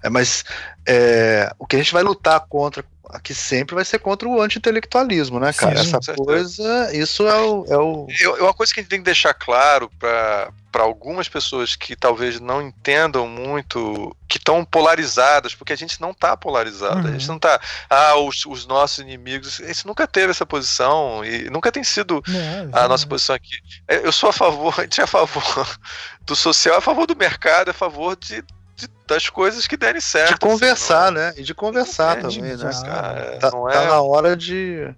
é, 0.00 0.08
mas 0.08 0.44
é, 0.86 1.52
o 1.58 1.66
que 1.66 1.74
a 1.74 1.78
gente 1.80 1.92
vai 1.92 2.04
lutar 2.04 2.38
contra 2.48 2.84
aqui 3.10 3.34
sempre 3.34 3.74
vai 3.74 3.84
ser 3.84 3.98
contra 3.98 4.28
o 4.28 4.40
anti-intelectualismo, 4.40 5.38
né, 5.40 5.52
cara? 5.52 5.82
Sim, 5.84 5.96
Essa 5.96 6.14
coisa, 6.14 6.94
isso 6.96 7.26
é 7.26 7.40
o, 7.40 7.64
é 7.68 7.76
o 7.76 8.06
Eu, 8.20 8.34
uma 8.44 8.54
coisa 8.54 8.72
que 8.72 8.80
a 8.80 8.82
gente 8.82 8.90
tem 8.90 8.98
que 9.00 9.04
deixar 9.04 9.34
claro 9.34 9.90
para 9.98 10.52
algumas 10.74 11.28
pessoas 11.28 11.74
que 11.74 11.96
talvez 11.96 12.38
não 12.38 12.60
entendam 12.62 13.26
muito, 13.26 14.14
que 14.28 14.38
estão 14.38 14.64
polarizadas, 14.64 15.54
porque 15.54 15.72
a 15.72 15.76
gente 15.76 16.00
não 16.00 16.10
está 16.10 16.36
polarizado, 16.36 16.98
a 17.00 17.10
Uhum. 17.10 17.12
gente 17.18 17.28
não 17.28 17.36
está, 17.36 17.60
ah, 17.90 18.16
os, 18.16 18.44
os 18.46 18.66
nossos 18.66 18.98
inimigos, 18.98 19.60
a 19.60 19.66
gente 19.66 19.86
nunca 19.86 20.06
teve 20.06 20.30
essa 20.30 20.46
posição 20.46 21.24
e 21.24 21.48
nunca 21.50 21.72
tem 21.72 21.82
sido 21.82 22.22
Não, 22.28 22.70
a 22.72 22.82
já- 22.82 22.88
nossa 22.88 23.06
posição 23.06 23.34
aqui. 23.34 23.56
É, 23.88 24.06
Eu 24.06 24.12
sou 24.12 24.28
a 24.30 24.32
favor, 24.32 24.74
a 24.78 24.82
gente 24.82 25.00
é 25.00 25.04
a 25.04 25.06
favor 25.06 25.42
do 26.22 26.36
social, 26.36 26.74
é 26.76 26.78
a 26.78 26.82
favor 26.82 27.06
do 27.06 27.16
mercado, 27.16 27.68
é 27.68 27.70
a 27.70 27.74
favor 27.74 28.14
de, 28.16 28.42
de- 28.76 28.88
das 29.08 29.28
coisas 29.28 29.66
que 29.66 29.76
derem 29.76 30.00
certo. 30.00 30.28
de 30.28 30.34
assim, 30.34 30.40
conversar, 30.54 31.10
não- 31.10 31.20
né? 31.20 31.34
E 31.36 31.42
de 31.42 31.54
conversar 31.54 32.18
É, 32.18 32.20
também, 32.20 32.42
né? 32.42 32.52
exato. 32.52 32.84
cara, 32.84 33.38
Tá, 33.40 33.50
não 33.50 33.64
tá 33.66 33.82
é 33.82 33.86
na 33.88 34.00
hora 34.02 34.36
de. 34.36 34.94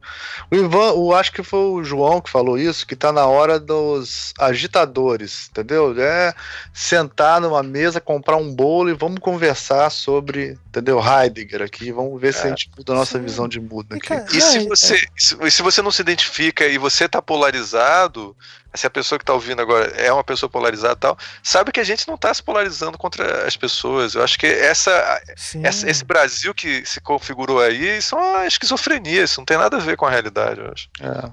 O 0.50 0.54
Ivan, 0.56 0.92
o, 0.94 1.14
acho 1.14 1.32
que 1.32 1.42
foi 1.42 1.60
o 1.60 1.84
João 1.84 2.20
que 2.20 2.28
falou 2.28 2.58
isso, 2.58 2.86
que 2.86 2.96
tá 2.96 3.12
na 3.12 3.24
hora 3.26 3.58
dos 3.58 4.34
agitadores, 4.38 5.48
entendeu? 5.50 5.94
É 5.98 6.34
sentar 6.74 7.40
numa 7.40 7.62
mesa, 7.62 8.00
comprar 8.00 8.36
um 8.36 8.52
bolo 8.52 8.90
e 8.90 8.94
vamos 8.94 9.20
conversar 9.20 9.88
sobre, 9.90 10.58
entendeu? 10.68 11.00
Heidegger 11.00 11.62
aqui, 11.62 11.92
vamos 11.92 12.20
ver 12.20 12.34
se 12.34 12.46
a 12.46 12.50
gente 12.50 12.70
muda 12.76 12.92
a 12.92 12.96
nossa 12.96 13.18
Sim. 13.18 13.24
visão 13.24 13.46
de 13.48 13.60
mundo 13.60 13.86
E, 13.92 13.96
aqui. 13.96 14.08
cara, 14.08 14.26
E 14.32 14.40
se 14.40 14.58
é- 14.58 14.64
você, 14.68 15.06
se, 15.16 15.36
se 15.50 15.62
você 15.62 15.80
não 15.82 15.90
se 15.90 16.02
identifica 16.02 16.66
e 16.66 16.78
você 16.78 17.08
tá 17.08 17.22
polarizado, 17.22 18.36
se 18.74 18.86
a 18.86 18.90
pessoa 18.90 19.18
que 19.18 19.24
tá 19.24 19.32
ouvindo 19.34 19.60
agora 19.60 19.86
é 19.96 20.12
uma 20.12 20.22
pessoa 20.22 20.48
polarizada 20.48 20.94
e 20.94 20.96
tal, 20.96 21.18
sabe 21.42 21.72
que 21.72 21.80
a 21.80 21.84
gente 21.84 22.06
não 22.06 22.16
tá 22.16 22.32
se 22.32 22.42
polarizando 22.42 22.96
contra 22.96 23.46
as 23.46 23.56
pessoas. 23.56 23.99
Eu 24.14 24.22
acho 24.22 24.38
que 24.38 24.46
essa, 24.46 25.20
essa- 25.64 25.88
esse 25.90 26.04
Brasil 26.04 26.54
que 26.54 26.84
se 26.86 27.00
configurou 27.00 27.60
aí, 27.60 27.98
isso 27.98 28.16
é 28.16 28.18
uma 28.18 28.46
esquizofrenia, 28.46 29.22
isso 29.24 29.40
não 29.40 29.44
tem 29.44 29.56
nada 29.58 29.76
a 29.76 29.80
ver 29.80 29.96
com 29.96 30.06
a 30.06 30.10
realidade, 30.10 30.60
eu 30.60 30.70
acho. 30.72 30.88
É. 31.00 31.32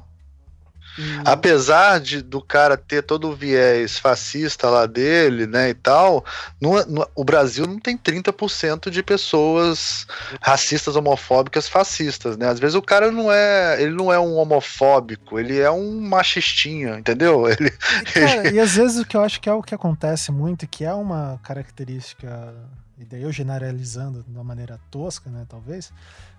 E- 0.98 1.22
Apesar 1.26 1.99
de, 1.99 2.22
do 2.22 2.41
cara 2.41 2.76
ter 2.78 3.03
todo 3.03 3.30
o 3.30 3.36
viés 3.36 3.98
fascista 3.99 4.69
lá 4.69 4.86
dele, 4.86 5.45
né, 5.45 5.69
e 5.69 5.74
tal, 5.74 6.26
não- 6.60 6.86
não- 6.88 7.07
o 7.15 7.24
Brasil 7.24 7.65
não 7.68 7.80
tem 7.80 7.95
30% 7.98 8.90
de 8.90 9.03
pessoas 9.03 10.07
racistas, 10.41 10.95
homofóbicas, 10.95 11.68
fascistas, 11.68 12.38
né? 12.38 12.48
Às 12.49 12.60
vezes 12.60 12.76
o 12.76 12.82
cara 12.82 13.11
não 13.11 13.32
é, 13.32 13.82
ele 13.82 13.94
não 13.95 14.11
é 14.11 14.19
um 14.19 14.36
homofóbico, 14.38 15.40
ele 15.40 15.60
é 15.60 15.69
um 15.72 15.99
machistinha, 16.02 16.98
entendeu? 16.98 17.45
Ele, 17.49 17.72
E, 18.06 18.11
cara, 18.19 18.49
e 18.52 18.60
às 18.60 18.76
vezes 18.76 18.99
o 18.99 19.06
que 19.06 19.15
eu 19.15 19.22
acho 19.24 19.40
que 19.40 19.49
é 19.49 19.53
o 19.53 19.61
que 19.64 19.76
acontece 19.76 20.32
muito, 20.32 20.68
que 20.68 20.84
é 20.84 20.94
uma 20.94 21.40
característica, 21.44 22.53
e 22.98 23.06
daí 23.06 23.22
eu 23.22 23.32
generalizando 23.32 24.24
de 24.24 24.32
uma 24.32 24.44
maneira 24.44 24.80
tosca, 24.90 25.30
né, 25.30 25.45
talvez, 25.48 25.91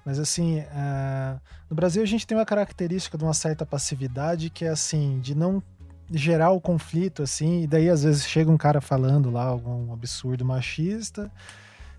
mas 0.08 0.18
assim, 0.18 0.60
é, 0.60 1.36
no 1.68 1.76
Brasil 1.76 2.02
a 2.02 2.06
gente 2.06 2.26
tem 2.26 2.34
uma 2.34 2.46
característica 2.46 3.18
de 3.18 3.24
uma 3.24 3.34
certa 3.34 3.66
passividade 3.66 4.48
que 4.48 4.64
é 4.64 4.68
assim, 4.70 5.20
de 5.20 5.34
não 5.34 5.62
gerar 6.10 6.50
o 6.52 6.60
conflito, 6.62 7.22
assim, 7.22 7.64
e 7.64 7.66
daí 7.66 7.90
às 7.90 8.04
vezes 8.04 8.26
chega 8.26 8.50
um 8.50 8.56
cara 8.56 8.80
falando 8.80 9.30
lá 9.30 9.44
algum 9.44 9.92
absurdo 9.92 10.46
machista, 10.46 11.30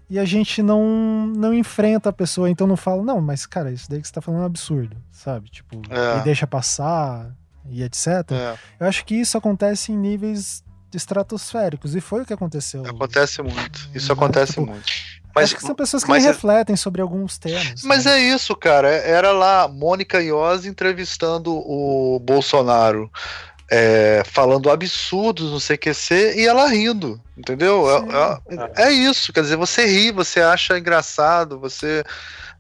e 0.10 0.18
a 0.18 0.26
gente 0.26 0.64
não, 0.64 1.28
não 1.28 1.54
enfrenta 1.54 2.10
a 2.10 2.12
pessoa, 2.14 2.50
então 2.50 2.66
não 2.66 2.76
fala, 2.76 3.04
não, 3.04 3.22
mas 3.22 3.46
cara, 3.46 3.72
isso 3.72 3.88
daí 3.88 4.02
que 4.02 4.08
você 4.08 4.14
tá 4.16 4.22
falando 4.22 4.40
é 4.40 4.44
um 4.44 4.48
absurdo, 4.48 4.98
sabe? 5.12 5.52
Tipo, 5.52 5.80
É. 5.92 6.18
e 6.18 6.24
deixa 6.24 6.48
passar, 6.48 7.30
e 7.70 7.84
etc. 7.84 8.08
é, 8.32 8.58
Eu 8.80 8.88
acho 8.88 9.06
que 9.06 9.14
isso 9.14 9.38
acontece 9.38 9.92
em 9.92 9.96
níveis 9.98 10.64
estratosféricos, 10.92 11.96
e 11.96 12.02
foi 12.02 12.24
o 12.24 12.26
que 12.26 12.34
aconteceu. 12.34 12.84
acontece 12.88 13.44
muito. 13.44 13.88
Isso 13.94 14.08
Né? 14.08 14.14
acontece 14.14 14.54
Tipo, 14.54 14.66
muito. 14.66 14.88
Mas, 15.42 15.46
acho 15.46 15.56
que 15.56 15.62
são 15.62 15.76
pessoas 15.76 16.04
que 16.04 16.10
mas 16.10 16.26
é- 16.26 16.28
refletem 16.30 16.76
sobre 16.76 17.02
alguns 17.02 17.38
temas. 17.38 17.82
Mas 17.84 18.06
né? 18.06 18.20
é 18.20 18.20
isso, 18.22 18.56
cara. 18.56 18.90
Era 18.90 19.32
lá 19.32 19.68
Mônica 19.68 20.22
Iose 20.22 20.68
entrevistando 20.70 21.52
o 21.54 22.20
Bolsonaro, 22.20 23.10
é, 23.72 24.24
falando 24.26 24.70
absurdos 24.70 25.52
no 25.52 25.60
CQC 25.60 26.36
e 26.38 26.48
ela 26.48 26.68
rindo, 26.68 27.22
entendeu? 27.38 27.86
É, 27.90 28.82
é- 28.84 28.88
é 28.88 28.92
isso, 28.92 29.32
quer 29.32 29.42
dizer, 29.42 29.58
você 29.58 29.86
ri, 29.86 30.12
você 30.12 30.42
acha 30.42 30.78
engraçado, 30.78 31.60
você. 31.60 32.04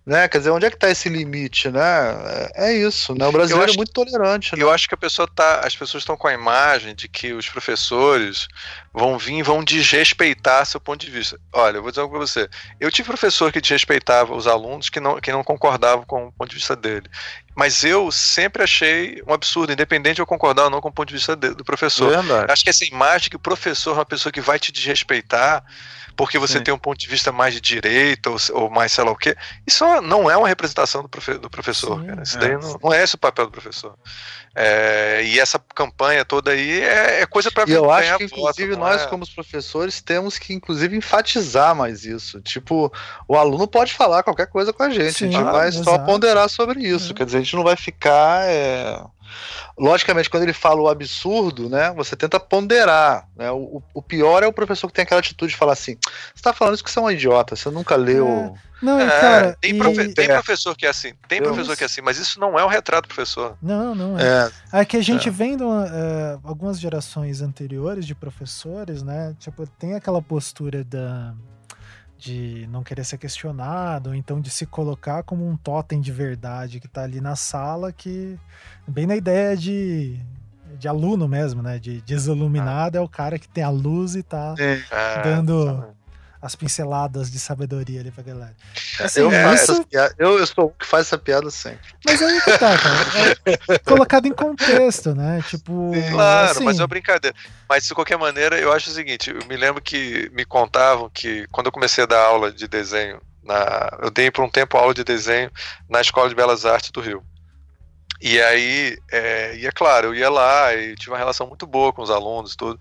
Né? 0.09 0.27
Quer 0.27 0.39
dizer, 0.39 0.49
onde 0.49 0.65
é 0.65 0.71
que 0.71 0.75
tá 0.75 0.89
esse 0.89 1.07
limite, 1.07 1.69
né? 1.69 2.49
É, 2.55 2.71
é 2.71 2.73
isso, 2.73 3.13
né? 3.13 3.27
O 3.27 3.31
brasileiro 3.31 3.65
acho 3.65 3.75
é 3.75 3.77
muito 3.77 3.91
tolerante, 3.91 4.55
né? 4.55 4.63
Eu 4.63 4.71
acho 4.71 4.87
que 4.87 4.95
a 4.95 4.97
pessoa 4.97 5.27
tá, 5.27 5.59
as 5.63 5.75
pessoas 5.75 6.01
estão 6.01 6.17
com 6.17 6.27
a 6.27 6.33
imagem 6.33 6.95
de 6.95 7.07
que 7.07 7.31
os 7.31 7.47
professores 7.47 8.47
vão 8.91 9.19
vir 9.19 9.35
e 9.35 9.43
vão 9.43 9.63
desrespeitar 9.63 10.65
seu 10.65 10.79
ponto 10.79 11.05
de 11.05 11.11
vista. 11.11 11.39
Olha, 11.53 11.77
eu 11.77 11.83
vou 11.83 11.91
dizer 11.91 12.01
algo 12.01 12.17
para 12.17 12.25
você. 12.25 12.49
Eu 12.79 12.89
tive 12.91 13.05
professor 13.07 13.51
que 13.51 13.61
desrespeitava 13.61 14.33
os 14.35 14.47
alunos 14.47 14.89
que 14.89 14.99
não, 14.99 15.21
que 15.21 15.31
não 15.31 15.43
concordavam 15.43 16.03
com 16.05 16.25
o 16.25 16.31
ponto 16.31 16.49
de 16.49 16.55
vista 16.55 16.75
dele. 16.75 17.07
Mas 17.55 17.83
eu 17.83 18.11
sempre 18.11 18.63
achei 18.63 19.21
um 19.27 19.33
absurdo, 19.33 19.71
independente 19.71 20.15
de 20.15 20.21
eu 20.21 20.25
concordar 20.25 20.63
ou 20.63 20.69
não 20.71 20.81
com 20.81 20.89
o 20.89 20.91
ponto 20.91 21.09
de 21.09 21.13
vista 21.13 21.35
de- 21.35 21.53
do 21.53 21.63
professor. 21.63 22.09
Verdade. 22.09 22.51
Acho 22.51 22.63
que 22.63 22.71
essa 22.71 22.83
imagem 22.83 23.29
que 23.29 23.35
o 23.35 23.39
professor 23.39 23.91
é 23.91 23.99
uma 23.99 24.05
pessoa 24.05 24.31
que 24.33 24.41
vai 24.41 24.57
te 24.57 24.71
desrespeitar 24.71 25.63
porque 26.19 26.37
você 26.37 26.57
Sim. 26.57 26.63
tem 26.65 26.73
um 26.73 26.77
ponto 26.77 26.99
de 26.99 27.07
vista 27.07 27.31
mais 27.31 27.53
de 27.53 27.61
direita 27.61 28.29
ou, 28.29 28.35
ou 28.51 28.69
mais 28.69 28.91
sei 28.91 29.05
lá 29.05 29.11
o 29.11 29.15
quê, 29.15 29.37
isso 29.65 29.85
não 30.01 30.29
é 30.29 30.35
uma 30.35 30.49
representação 30.49 31.01
do, 31.01 31.07
profe- 31.07 31.37
do 31.37 31.49
professor. 31.49 31.97
Sim. 32.01 32.21
Isso 32.21 32.35
É. 32.35 32.39
daí 32.41 32.57
não, 32.57 32.77
não 32.83 32.93
é 32.93 33.01
esse 33.01 33.15
o 33.15 33.17
papel 33.17 33.45
do 33.45 33.51
professor. 33.53 33.95
É, 34.53 35.21
e 35.23 35.39
essa 35.39 35.57
campanha 35.73 36.25
toda 36.25 36.51
aí 36.51 36.81
é, 36.81 37.21
é 37.21 37.25
coisa 37.25 37.49
para 37.49 37.69
eu 37.71 37.89
acho 37.89 38.17
que, 38.17 38.25
inclusive, 38.25 38.75
nós, 38.75 39.05
como 39.05 39.23
os 39.23 39.29
professores, 39.29 40.01
temos 40.01 40.37
que, 40.37 40.53
inclusive, 40.53 40.97
enfatizar 40.97 41.73
mais 41.73 42.03
isso. 42.03 42.41
Tipo, 42.41 42.91
o 43.25 43.37
aluno 43.37 43.65
pode 43.65 43.93
falar 43.93 44.21
qualquer 44.21 44.47
coisa 44.47 44.73
com 44.73 44.83
a 44.83 44.89
gente, 44.89 45.13
Sim, 45.13 45.29
a 45.29 45.31
gente 45.31 45.43
vai 45.43 45.71
só 45.71 45.99
ponderar 45.99 46.49
sobre 46.49 46.81
isso. 46.81 47.13
É. 47.13 47.15
Quer 47.15 47.25
dizer, 47.27 47.37
a 47.37 47.41
gente 47.41 47.55
não 47.55 47.63
vai 47.63 47.77
ficar. 47.77 48.43
É, 49.29 49.81
Logicamente, 49.81 50.29
quando 50.29 50.43
ele 50.43 50.53
fala 50.53 50.81
o 50.81 50.87
absurdo, 50.89 51.69
né, 51.69 51.91
você 51.95 52.15
tenta 52.15 52.39
ponderar. 52.39 53.27
Né? 53.35 53.49
O, 53.51 53.81
o- 53.93 54.01
pior 54.01 54.43
é 54.43 54.47
o 54.47 54.53
professor 54.53 54.87
que 54.87 54.93
tem 54.93 55.03
aquela 55.03 55.19
atitude 55.19 55.51
de 55.51 55.57
falar 55.57 55.73
assim: 55.73 55.97
você 56.35 56.41
tá 56.41 56.53
falando 56.53 56.75
isso 56.75 56.83
que 56.83 56.91
você 56.91 56.99
é 56.99 57.01
um 57.01 57.11
idiota, 57.11 57.55
você 57.55 57.69
nunca 57.69 57.95
leu. 57.95 58.55
Não, 58.81 58.99
e, 58.99 59.03
É, 59.03 59.07
cara. 59.07 59.57
tem, 59.59 59.71
e- 59.71 59.77
profe- 59.77 60.13
tem 60.13 60.25
É. 60.25 60.33
professor 60.33 60.75
que 60.75 60.85
é 60.85 60.89
assim, 60.89 61.13
tem 61.27 61.39
Eu- 61.39 61.43
professor 61.45 61.75
que 61.75 61.83
é 61.83 61.85
assim, 61.85 62.01
mas 62.01 62.17
isso 62.17 62.39
não 62.39 62.57
é 62.57 62.63
um 62.63 62.69
retrato 62.69 63.03
do 63.03 63.13
professor. 63.13 63.57
Não, 63.61 63.93
não 63.93 64.17
é. 64.17 64.49
É, 64.73 64.79
É 64.81 64.85
que 64.85 64.95
a 64.97 65.01
gente 65.03 65.27
É. 65.27 65.31
vendo 65.31 65.65
é, 65.83 66.39
algumas 66.43 66.79
gerações 66.79 67.41
anteriores 67.41 68.05
de 68.05 68.15
professores, 68.15 69.03
né? 69.03 69.35
Tipo, 69.39 69.67
tem 69.67 69.95
aquela 69.95 70.21
postura 70.21 70.83
da, 70.83 71.33
de 72.19 72.67
não 72.69 72.83
querer 72.83 73.05
ser 73.05 73.17
questionado, 73.17 74.09
ou 74.09 74.15
então 74.15 74.41
de 74.41 74.49
se 74.49 74.65
colocar 74.65 75.23
como 75.23 75.47
um 75.47 75.55
totem 75.55 76.01
de 76.01 76.11
verdade 76.11 76.79
que 76.79 76.87
tá 76.87 77.03
ali 77.03 77.21
na 77.21 77.35
sala, 77.35 77.93
que 77.93 78.37
bem 78.85 79.07
na 79.07 79.15
ideia 79.15 79.55
de, 79.55 80.19
de 80.77 80.87
aluno 80.87 81.27
mesmo, 81.29 81.61
né? 81.61 81.79
De 81.79 82.01
desiluminado 82.01 82.97
ah. 82.97 83.01
é 83.01 83.01
o 83.01 83.07
cara 83.07 83.39
que 83.39 83.47
tem 83.47 83.63
a 83.63 83.69
luz 83.69 84.15
e 84.15 84.21
tá 84.21 84.53
é, 84.59 84.81
dando 85.23 85.95
as 86.41 86.55
pinceladas 86.55 87.29
de 87.29 87.39
sabedoria 87.39 87.99
ali 87.99 88.11
pra 88.11 88.23
galera. 88.23 88.55
É, 88.99 89.03
assim, 89.03 89.21
eu, 89.21 89.31
isso... 89.53 89.85
eu, 90.17 90.39
eu 90.39 90.47
sou 90.47 90.65
o 90.65 90.69
que 90.69 90.85
faz 90.85 91.07
essa 91.07 91.17
piada 91.17 91.49
sempre. 91.51 91.93
Mas 92.05 92.21
aí 92.21 92.41
que 92.41 92.57
tá, 92.57 92.77
cara. 92.77 93.59
É 93.67 93.77
colocado 93.79 94.25
em 94.25 94.33
contexto, 94.33 95.13
né? 95.13 95.43
Tipo. 95.47 95.91
Claro, 96.11 96.51
assim... 96.51 96.63
mas 96.63 96.79
é 96.79 96.81
uma 96.81 96.87
brincadeira. 96.87 97.35
Mas 97.67 97.85
de 97.85 97.93
qualquer 97.93 98.17
maneira, 98.17 98.57
eu 98.57 98.71
acho 98.71 98.89
o 98.89 98.93
seguinte: 98.93 99.29
eu 99.31 99.45
me 99.47 99.57
lembro 99.57 99.81
que 99.81 100.29
me 100.33 100.45
contavam 100.45 101.09
que 101.09 101.45
quando 101.51 101.67
eu 101.67 101.71
comecei 101.71 102.03
a 102.03 102.07
dar 102.07 102.21
aula 102.21 102.51
de 102.51 102.67
desenho, 102.67 103.21
na, 103.43 103.97
eu 104.01 104.09
dei 104.09 104.31
por 104.31 104.43
um 104.43 104.49
tempo 104.49 104.77
aula 104.77 104.93
de 104.93 105.03
desenho 105.03 105.51
na 105.89 105.99
Escola 106.01 106.29
de 106.29 106.35
Belas 106.35 106.65
Artes 106.65 106.91
do 106.91 107.01
Rio. 107.01 107.23
E 108.21 108.41
aí, 108.41 108.97
é, 109.11 109.55
e 109.55 109.65
é 109.65 109.71
claro, 109.71 110.07
eu 110.07 110.15
ia 110.15 110.29
lá 110.29 110.75
e 110.75 110.93
tive 110.95 111.11
uma 111.11 111.17
relação 111.17 111.47
muito 111.47 111.65
boa 111.65 111.93
com 111.93 112.01
os 112.01 112.11
alunos 112.11 112.53
tudo. 112.55 112.77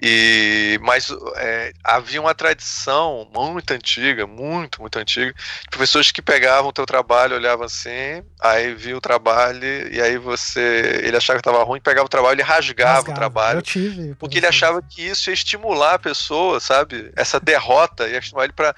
E, 0.00 0.78
mas 0.82 1.08
é, 1.36 1.72
havia 1.84 2.20
uma 2.20 2.34
tradição 2.34 3.28
muito 3.34 3.70
antiga, 3.72 4.26
muito, 4.26 4.80
muito 4.80 4.98
antiga, 4.98 5.32
de 5.32 5.68
professores 5.70 6.10
que 6.10 6.22
pegavam 6.22 6.70
o 6.70 6.72
teu 6.72 6.86
trabalho, 6.86 7.36
olhavam 7.36 7.66
assim, 7.66 8.22
aí 8.40 8.74
via 8.74 8.96
o 8.96 9.00
trabalho, 9.00 9.92
e 9.92 10.00
aí 10.00 10.16
você. 10.16 11.02
Ele 11.04 11.16
achava 11.16 11.38
que 11.38 11.46
estava 11.46 11.62
ruim, 11.64 11.80
pegava 11.80 12.06
o 12.06 12.08
trabalho 12.08 12.40
e 12.40 12.42
rasgava, 12.42 12.92
rasgava. 12.92 13.12
o 13.12 13.14
trabalho. 13.14 13.58
Eu 13.58 13.62
tive. 13.62 14.14
Porque 14.14 14.38
ele 14.38 14.46
achava 14.46 14.80
que 14.80 15.02
isso 15.02 15.28
ia 15.28 15.34
estimular 15.34 15.94
a 15.94 15.98
pessoa, 15.98 16.60
sabe? 16.60 17.12
Essa 17.14 17.38
derrota 17.38 18.08
ia 18.08 18.18
estimular 18.18 18.44
ele 18.44 18.54
para 18.54 18.74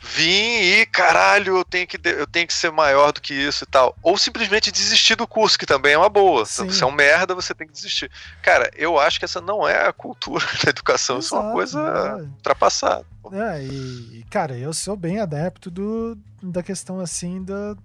vim 0.00 0.60
e 0.60 0.86
caralho, 0.86 1.58
eu 1.58 1.64
tenho, 1.64 1.86
que, 1.86 1.98
eu 2.04 2.26
tenho 2.26 2.46
que 2.46 2.54
ser 2.54 2.70
maior 2.70 3.12
do 3.12 3.20
que 3.20 3.34
isso 3.34 3.64
e 3.64 3.66
tal. 3.66 3.96
Ou 4.02 4.16
simplesmente 4.16 4.70
desistir 4.70 5.14
do 5.14 5.26
curso, 5.26 5.58
que 5.58 5.66
também 5.66 5.94
é 5.94 5.98
uma 5.98 6.08
boa. 6.08 6.44
Sim. 6.44 6.68
Se 6.68 6.76
você 6.76 6.84
é 6.84 6.86
um 6.86 6.92
merda, 6.92 7.34
você 7.34 7.54
tem 7.54 7.66
que 7.66 7.72
desistir. 7.72 8.10
Cara, 8.42 8.70
eu 8.74 8.98
acho 8.98 9.18
que 9.18 9.24
essa 9.24 9.40
não 9.40 9.66
é 9.66 9.88
a 9.88 9.92
cultura 9.92 10.44
da 10.62 10.70
educação, 10.70 11.18
Exato, 11.18 11.26
isso 11.26 11.36
é 11.36 11.38
uma 11.38 11.52
coisa 11.52 11.80
é. 11.80 12.22
ultrapassada. 12.22 13.06
É, 13.32 13.62
e, 13.62 14.24
cara, 14.30 14.56
eu 14.58 14.72
sou 14.72 14.96
bem 14.96 15.20
adepto 15.20 15.70
do, 15.70 16.18
da 16.42 16.62
questão 16.62 17.00
assim 17.00 17.42
da, 17.42 17.76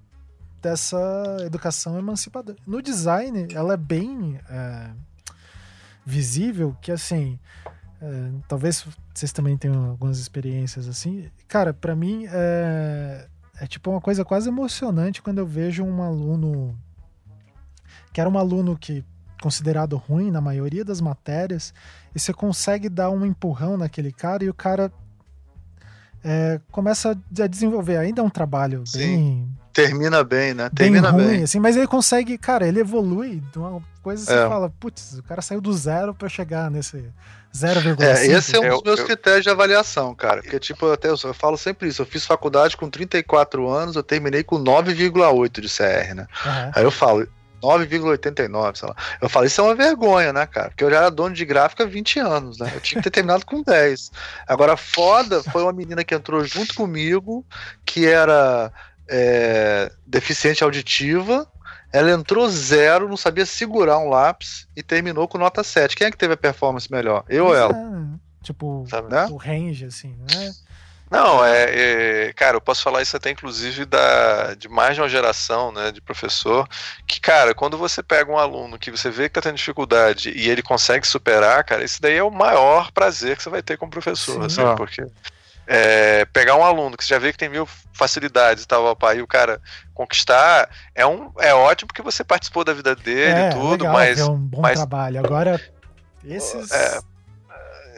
dessa 0.62 1.38
educação 1.46 1.98
emancipadora. 1.98 2.58
No 2.66 2.82
design, 2.82 3.48
ela 3.54 3.76
é 3.76 3.78
bem 3.78 4.40
é, 4.50 4.90
visível 6.06 6.76
que 6.82 6.92
assim 6.92 7.40
é, 8.02 8.32
talvez 8.48 8.86
vocês 9.14 9.32
também 9.32 9.58
tenham 9.58 9.90
algumas 9.90 10.20
experiências 10.20 10.88
assim. 10.88 11.30
Cara, 11.48 11.74
para 11.74 11.96
mim 11.96 12.26
é, 12.30 13.28
é 13.60 13.68
tipo 13.68 13.90
uma 13.90 14.02
coisa 14.02 14.24
quase 14.24 14.50
emocionante 14.50 15.22
quando 15.22 15.40
eu 15.40 15.48
vejo 15.48 15.84
um 15.84 16.02
aluno 16.02 16.78
que 18.14 18.22
era 18.22 18.30
um 18.30 18.38
aluno 18.38 18.78
que 18.78 19.04
considerado 19.42 19.96
ruim 19.98 20.32
na 20.32 20.42
maioria 20.42 20.84
das 20.84 21.00
matérias 21.00 21.74
e 22.14 22.20
você 22.20 22.34
consegue 22.34 22.90
dar 22.90 23.10
um 23.10 23.26
empurrão 23.26 23.78
naquele 23.78 24.12
cara 24.12 24.44
e 24.44 24.50
o 24.50 24.54
cara 24.54 24.92
é, 26.24 26.60
começa 26.72 27.12
a 27.12 27.48
desenvolver 27.48 27.98
ainda 27.98 28.24
um 28.24 28.30
trabalho 28.30 28.86
Sim. 28.86 29.00
bem 29.00 29.57
termina 29.78 30.24
bem, 30.24 30.56
né? 30.56 30.72
Termina 30.76 31.12
bem, 31.12 31.22
ruim, 31.22 31.36
bem. 31.36 31.44
Assim, 31.44 31.60
mas 31.60 31.78
ele 31.78 31.86
consegue, 31.86 32.36
cara, 32.36 32.68
ele 32.68 32.80
evolui 32.80 33.44
de 33.52 33.60
uma 33.60 33.80
coisa 34.02 34.26
que 34.26 34.34
é. 34.34 34.42
você 34.42 34.50
fala, 34.50 34.70
putz, 34.80 35.20
o 35.20 35.24
cara 35.24 35.42
saiu 35.42 35.62
do 35.62 35.72
zero 35.72 36.16
para 36.16 36.28
chegar 36.28 36.72
nesse 36.72 36.98
0,5. 37.56 38.02
É, 38.02 38.26
esse 38.26 38.56
é 38.56 38.60
um 38.60 38.70
dos 38.70 38.84
meus 38.84 39.00
eu, 39.00 39.06
critérios 39.06 39.44
de 39.44 39.50
avaliação, 39.52 40.16
cara. 40.16 40.42
Porque, 40.42 40.60
tipo, 40.60 40.92
até 40.92 41.10
eu, 41.10 41.16
eu, 41.24 41.34
falo 41.34 41.58
sempre 41.58 41.88
isso. 41.88 42.02
Eu 42.02 42.08
fiz 42.08 42.26
faculdade 42.26 42.76
com 42.76 42.90
34 42.90 43.70
anos, 43.70 43.96
eu 43.96 44.02
terminei 44.02 44.44
com 44.44 44.58
9,8 44.58 45.62
de 45.62 45.68
CR, 45.68 46.16
né? 46.16 46.28
Uhum. 46.44 46.72
Aí 46.74 46.84
eu 46.84 46.92
falo, 46.92 47.28
9,89, 47.62 48.78
sei 48.78 48.90
lá. 48.90 48.96
Eu 49.22 49.30
falei, 49.30 49.48
isso 49.48 49.62
é 49.62 49.64
uma 49.64 49.76
vergonha, 49.76 50.34
né, 50.34 50.48
cara? 50.48 50.70
Porque 50.70 50.84
eu 50.84 50.90
já 50.90 50.98
era 50.98 51.12
dono 51.12 51.36
de 51.36 51.46
gráfica 51.46 51.84
há 51.84 51.88
20 51.88 52.20
anos, 52.20 52.58
né? 52.58 52.72
Eu 52.74 52.82
tinha 52.82 53.00
que 53.00 53.10
ter 53.10 53.14
terminado 53.14 53.46
com 53.46 53.62
10. 53.62 54.12
Agora, 54.48 54.76
foda 54.76 55.44
foi 55.44 55.62
uma 55.62 55.74
menina 55.74 56.04
que 56.04 56.16
entrou 56.16 56.44
junto 56.44 56.74
comigo, 56.74 57.46
que 57.86 58.08
era 58.08 58.72
é, 59.10 59.92
deficiente 60.06 60.64
auditiva. 60.64 61.48
Ela 61.92 62.12
entrou 62.12 62.50
zero, 62.50 63.08
não 63.08 63.18
sabia 63.18 63.46
segurar 63.46 63.98
um 63.98 64.10
lápis 64.10 64.68
e 64.76 64.84
terminou 64.84 65.28
com 65.28 65.38
nota 65.38 65.64
7. 65.64 65.96
Quem 65.96 66.08
é 66.08 66.12
que 66.12 66.18
teve 66.18 66.34
a 66.34 66.38
performance 66.38 66.92
melhor? 66.92 67.24
Eu 67.30 67.48
ou 67.48 67.56
ela? 67.56 67.74
É, 67.74 68.44
tipo, 68.44 68.86
Sabe, 68.90 69.10
né? 69.10 69.26
o 69.28 69.38
range, 69.38 69.86
assim, 69.86 70.16
né? 70.32 70.54
Não, 71.10 71.44
é, 71.46 72.28
é, 72.28 72.34
Cara, 72.34 72.58
eu 72.58 72.62
posso 72.62 72.84
falar 72.84 73.02
isso 73.02 73.16
até 73.16 73.30
inclusive 73.32 73.86
da, 73.86 74.54
de 74.56 74.68
mais 74.68 74.96
de 74.96 75.02
uma 75.02 75.08
geração 75.08 75.72
né, 75.72 75.92
de 75.92 76.02
professor. 76.02 76.68
Que, 77.08 77.20
cara, 77.20 77.56
quando 77.56 77.78
você 77.78 78.04
pega 78.04 78.30
um 78.30 78.38
aluno 78.38 78.78
que 78.78 78.92
você 78.92 79.10
vê 79.10 79.30
que 79.30 79.36
tá 79.36 79.42
tendo 79.42 79.56
dificuldade 79.56 80.32
e 80.36 80.50
ele 80.50 80.62
consegue 80.62 81.08
superar, 81.08 81.64
cara, 81.64 81.84
isso 81.84 82.02
daí 82.02 82.18
é 82.18 82.24
o 82.24 82.30
maior 82.30 82.92
prazer 82.92 83.38
que 83.38 83.44
você 83.44 83.50
vai 83.50 83.64
ter 83.64 83.78
como 83.78 83.90
professor, 83.90 84.44
assim, 84.44 84.62
porque 84.76 85.06
é, 85.68 86.26
pegar 86.26 86.56
um 86.56 86.64
aluno 86.64 86.96
que 86.96 87.04
você 87.04 87.14
já 87.14 87.20
vê 87.20 87.32
que 87.32 87.38
tem 87.38 87.50
mil 87.50 87.68
facilidades 87.94 88.64
e 88.64 88.68
tal, 88.68 88.96
pai, 88.96 89.18
e 89.18 89.22
o 89.22 89.28
cara 89.28 89.62
conquistar, 89.94 90.70
é, 90.96 91.06
um, 91.06 91.32
é 91.40 91.54
ótimo 91.54 91.88
porque 91.88 92.02
você 92.02 92.24
participou 92.24 92.64
da 92.64 92.74
vida 92.74 92.96
dele 92.96 93.40
é, 93.40 93.50
e 93.50 93.54
tudo, 93.54 93.84
legal, 93.84 93.94
mas. 93.94 94.20
É 94.20 94.26
um 94.26 94.38
bom 94.38 94.62
mas, 94.62 94.80
trabalho. 94.80 95.20
Agora, 95.20 95.62
esses. 96.24 96.72
É, 96.72 97.00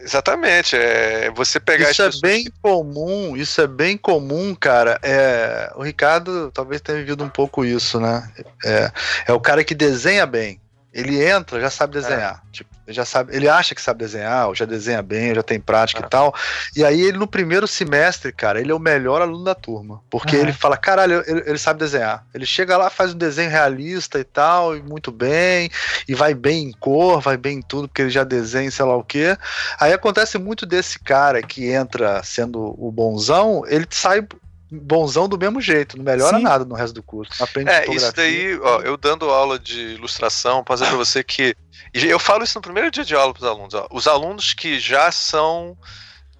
exatamente, 0.02 0.76
é 0.76 1.30
você 1.32 1.60
pegar 1.60 1.91
Isso 1.91 2.02
é 2.02 2.10
bem 2.22 2.46
que... 2.46 2.52
comum, 2.62 3.38
isso 3.38 3.62
é 3.62 3.68
bem 3.68 3.98
comum, 3.98 4.56
cara. 4.56 5.00
É, 5.04 5.72
o 5.76 5.84
Ricardo 5.84 6.52
talvez 6.52 6.82
tenha 6.82 6.98
vivido 6.98 7.24
um 7.24 7.30
pouco 7.30 7.64
isso, 7.64 8.00
né? 8.00 8.28
É, 8.66 8.91
é 9.28 9.34
o 9.34 9.40
cara 9.40 9.64
que 9.64 9.76
desenha 9.76 10.26
bem. 10.26 10.60
Ele 10.91 11.24
entra, 11.24 11.62
já 11.62 11.70
sabe 11.70 11.94
desenhar. 11.94 12.41
É. 12.48 12.52
Tipo, 12.52 12.78
ele 12.90 12.95
já 12.95 13.06
sabe, 13.06 13.36
ele 13.36 13.48
acha 13.48 13.76
que 13.76 13.82
sabe 13.82 13.99
desenhar, 13.99 14.48
ou 14.48 14.56
já 14.56 14.66
desenha 14.66 15.03
bem, 15.03 15.36
já 15.36 15.44
tem 15.44 15.60
prática 15.60 16.03
e 16.03 16.10
tal. 16.10 16.34
E 16.76 16.84
aí 16.84 16.99
ele 16.99 17.20
no 17.20 17.28
primeiro 17.28 17.68
semestre, 17.68 18.32
cara, 18.32 18.60
ele 18.60 18.72
é 18.72 18.74
o 18.74 18.80
melhor 18.80 19.22
aluno 19.22 19.44
da 19.44 19.53
turma, 19.53 20.02
porque 20.10 20.36
ele 20.36 20.52
fala, 20.52 20.76
caralho, 20.76 21.24
ele, 21.28 21.44
ele, 21.45 21.57
sabe 21.60 21.80
desenhar. 21.80 22.26
Ele 22.34 22.48
chega 22.48 22.76
lá, 22.78 22.90
faz 22.90 23.14
um 23.14 23.18
desenho 23.18 23.52
realista 23.52 24.20
e 24.20 24.24
tal, 24.24 24.76
e 24.76 24.82
muito 24.82 25.11
bem, 25.11 25.70
e 26.07 26.16
vai 26.16 26.34
bem 26.34 26.64
em 26.64 26.72
cor, 26.72 27.22
vai 27.22 27.38
bem 27.38 27.60
em 27.60 27.61
tudo, 27.61 27.88
porque 27.88 28.02
ele 28.02 28.10
já 28.10 28.24
desenha, 28.24 28.72
sei 28.72 28.86
lá 28.86 28.95
o 28.95 29.03
quê. 29.03 29.38
Aí 29.80 29.94
acontece 29.94 30.40
muito 30.40 30.66
desse 30.66 30.98
cara 30.98 31.44
que 31.44 31.70
entra 31.70 32.24
sendo 32.24 32.76
o 32.76 32.91
bonzão, 32.91 33.64
ele 33.68 33.86
sai 33.91 34.28
bonzão 34.72 35.28
do 35.28 35.38
mesmo 35.38 35.60
jeito, 35.60 35.98
não 35.98 36.04
melhora 36.04 36.38
Sim. 36.38 36.44
nada 36.44 36.64
no 36.64 36.76
resto 36.76 36.94
do 36.94 37.04
curso. 37.04 37.44
Aprende 37.44 37.70
é, 37.70 37.90
isso 37.90 38.14
daí, 38.14 38.60
ó, 38.60 38.82
eu 38.82 38.98
dando 38.98 39.30
aula 39.30 39.58
de 39.58 39.94
ilustração, 39.94 40.64
posso 40.64 40.84
dizer 40.84 40.96
pra 40.96 41.06
você 41.06 41.24
que. 41.24 41.56
Eu 41.94 42.20
falo 42.20 42.44
isso 42.44 42.58
no 42.58 42.62
primeiro 42.62 42.91
dia 42.91 43.04
de 43.04 43.16
aula 43.16 43.34
para 43.34 43.41
os 43.41 43.50
alunos. 43.50 43.74
Ó, 43.74 43.88
os 43.91 44.08
alunos 44.08 44.54
que 44.54 44.80
já 44.80 45.12
são 45.12 45.76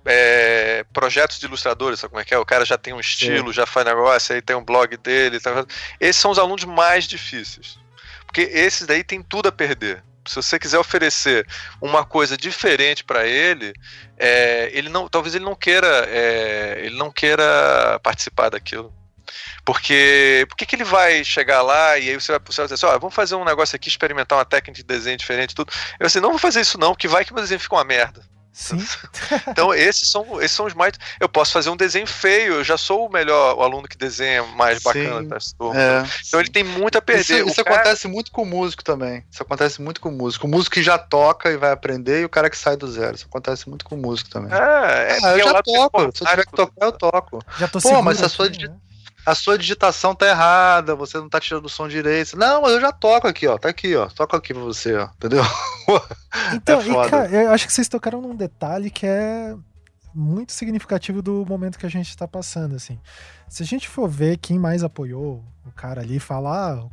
é, 0.06 0.86
projetos 0.94 1.40
de 1.40 1.46
ilustradores, 1.46 2.00
sabe 2.00 2.12
como 2.12 2.22
é 2.22 2.26
que 2.26 2.34
é? 2.34 2.38
O 2.38 2.46
cara 2.46 2.66
já 2.66 2.78
tem 2.78 2.94
um 2.94 3.00
estilo, 3.00 3.48
Sim. 3.48 3.54
já 3.54 3.66
faz 3.66 3.86
negócio, 3.86 4.36
aí 4.36 4.42
tem 4.42 4.56
um 4.56 4.64
blog 4.64 4.96
dele. 4.98 5.40
Tá... 5.40 5.66
Esses 6.00 6.22
são 6.22 6.30
os 6.30 6.38
alunos 6.38 6.66
mais 6.66 7.06
difíceis. 7.06 7.80
Porque 8.26 8.42
esses 8.42 8.86
daí 8.86 9.04
tem 9.04 9.24
tudo 9.24 9.50
a 9.50 9.52
perder 9.52 10.04
se 10.30 10.36
você 10.36 10.60
quiser 10.60 10.78
oferecer 10.78 11.46
uma 11.82 12.06
coisa 12.06 12.38
diferente 12.38 13.04
para 13.04 13.26
ele, 13.26 13.74
é, 14.18 14.70
ele 14.74 14.90
não, 14.90 15.10
talvez 15.10 15.34
ele 15.34 15.44
não 15.44 15.56
queira, 15.56 16.06
é, 16.08 16.82
ele 16.84 16.96
não 16.96 17.12
queira 17.12 18.00
participar 18.04 18.50
daquilo. 18.50 18.94
Porque 19.66 20.46
por 20.50 20.56
que 20.56 20.76
ele 20.76 20.84
vai 20.84 21.24
chegar 21.24 21.62
lá 21.62 21.98
e 21.98 22.10
aí 22.10 22.16
você 22.16 22.32
vai, 22.32 22.40
vai 22.40 22.66
dizer 22.66 22.74
assim, 22.74 22.86
ó, 22.86 22.98
vamos 22.98 23.16
fazer 23.16 23.36
um 23.36 23.46
negócio 23.46 23.76
aqui, 23.76 23.90
experimentar 23.90 24.38
uma 24.38 24.46
técnica 24.46 24.78
de 24.78 24.84
desenho 24.84 25.18
diferente 25.18 25.56
tudo. 25.56 25.72
Eu 26.00 26.08
assim, 26.08 26.20
não 26.20 26.30
vou 26.30 26.40
fazer 26.40 26.62
isso 26.62 26.78
não, 26.78 26.94
porque 26.94 27.08
vai 27.08 27.26
que 27.26 27.32
o 27.32 27.36
desenho 27.36 27.60
fica 27.60 27.76
uma 27.76 27.84
merda. 27.84 28.22
Sim. 28.52 28.78
então, 29.48 29.74
esses 29.74 30.10
são, 30.10 30.42
esses 30.42 30.56
são 30.56 30.66
os 30.66 30.74
mais. 30.74 30.94
Eu 31.20 31.30
posso 31.30 31.52
fazer 31.52 31.70
um 31.70 31.78
desenho 31.78 32.08
feio, 32.08 32.56
eu 32.56 32.64
já 32.64 32.78
sou 32.78 33.08
o 33.08 33.12
melhor, 33.12 33.56
o 33.58 33.64
aluno 33.64 33.88
que 33.88 33.98
desenha 33.98 34.44
mais 34.44 34.82
bacana 34.82 35.24
das 35.24 35.56
É. 35.76 36.04
Então, 36.28 36.40
ele 36.40 36.50
tem 36.50 36.64
muito 36.64 36.98
a 36.98 37.02
perder. 37.02 37.40
Isso, 37.42 37.50
isso 37.50 37.64
cara... 37.64 37.78
acontece 37.78 38.08
muito 38.08 38.32
com 38.32 38.44
o 38.44 38.46
músico 38.46 38.84
também. 38.84 39.24
Isso 39.32 39.42
acontece 39.44 39.82
muito 39.82 40.02
com 40.02 40.10
o 40.10 40.12
músico. 40.12 40.48
O 40.48 40.50
músico 40.50 40.76
que 40.76 40.84
já 40.84 40.98
toca 40.98 41.50
e 41.50 41.58
vai 41.58 41.72
aprender 41.72 42.22
e 42.22 42.26
o 42.26 42.30
cara 42.30 42.50
que 42.50 42.58
sai 42.58 42.76
do 42.76 42.90
zero. 42.92 43.16
Isso 43.16 43.26
acontece 43.26 43.70
muito 43.70 43.86
com 43.86 43.96
o 43.96 43.98
músico 43.98 44.30
também. 44.30 44.52
É, 44.52 44.58
é 44.58 45.18
ah, 45.24 45.38
eu 45.38 45.48
já 45.48 45.64
toco. 45.64 46.02
Se 46.16 46.24
eu 46.24 46.28
tiver 46.28 46.46
que 46.46 46.52
tocar, 46.54 46.86
eu 46.86 46.92
toco. 46.92 47.44
Já 47.58 47.68
tô 47.68 47.80
Pô, 47.80 48.02
mas 48.02 48.18
se 48.18 48.26
a 48.26 48.30
sua. 48.30 48.50
Né? 48.50 48.76
A 49.26 49.36
sua 49.36 49.58
digitação 49.58 50.16
tá 50.16 50.28
errada, 50.28 50.96
você 50.96 51.18
não 51.18 51.30
tá 51.30 51.40
tirando 51.40 51.66
o 51.66 51.70
som 51.70 51.88
direito. 51.88 52.38
Não, 52.38 52.62
mas 52.62 52.72
eu 52.74 52.82
já 52.82 52.91
toco 52.91 53.28
aqui, 53.28 53.48
ó. 53.48 53.58
Tá 53.58 53.70
aqui, 53.70 53.96
ó. 53.96 54.08
Toco 54.08 54.36
aqui 54.36 54.54
pra 54.54 54.64
você, 54.64 54.96
ó. 54.96 55.10
Entendeu? 55.16 55.44
Então, 56.54 56.80
é 56.80 56.88
e, 56.88 57.10
cara, 57.10 57.28
eu 57.32 57.52
acho 57.52 57.66
que 57.66 57.74
vocês 57.74 57.88
tocaram 57.88 58.22
num 58.22 58.36
detalhe 58.36 58.91
que 58.91 59.08
é 59.08 59.56
muito 60.14 60.52
significativo 60.52 61.24
do 61.24 61.44
momento 61.44 61.80
que 61.80 61.86
a 61.88 61.90
gente 61.90 62.16
tá 62.16 62.28
passando, 62.28 62.76
assim. 62.76 63.00
Se 63.48 63.64
a 63.64 63.66
gente 63.66 63.88
for 63.88 64.08
ver 64.08 64.38
quem 64.38 64.60
mais 64.60 64.84
apoiou 64.84 65.44
o 65.66 65.72
cara 65.72 66.02
ali 66.02 66.20
falar, 66.20 66.78
ah, 66.78 66.90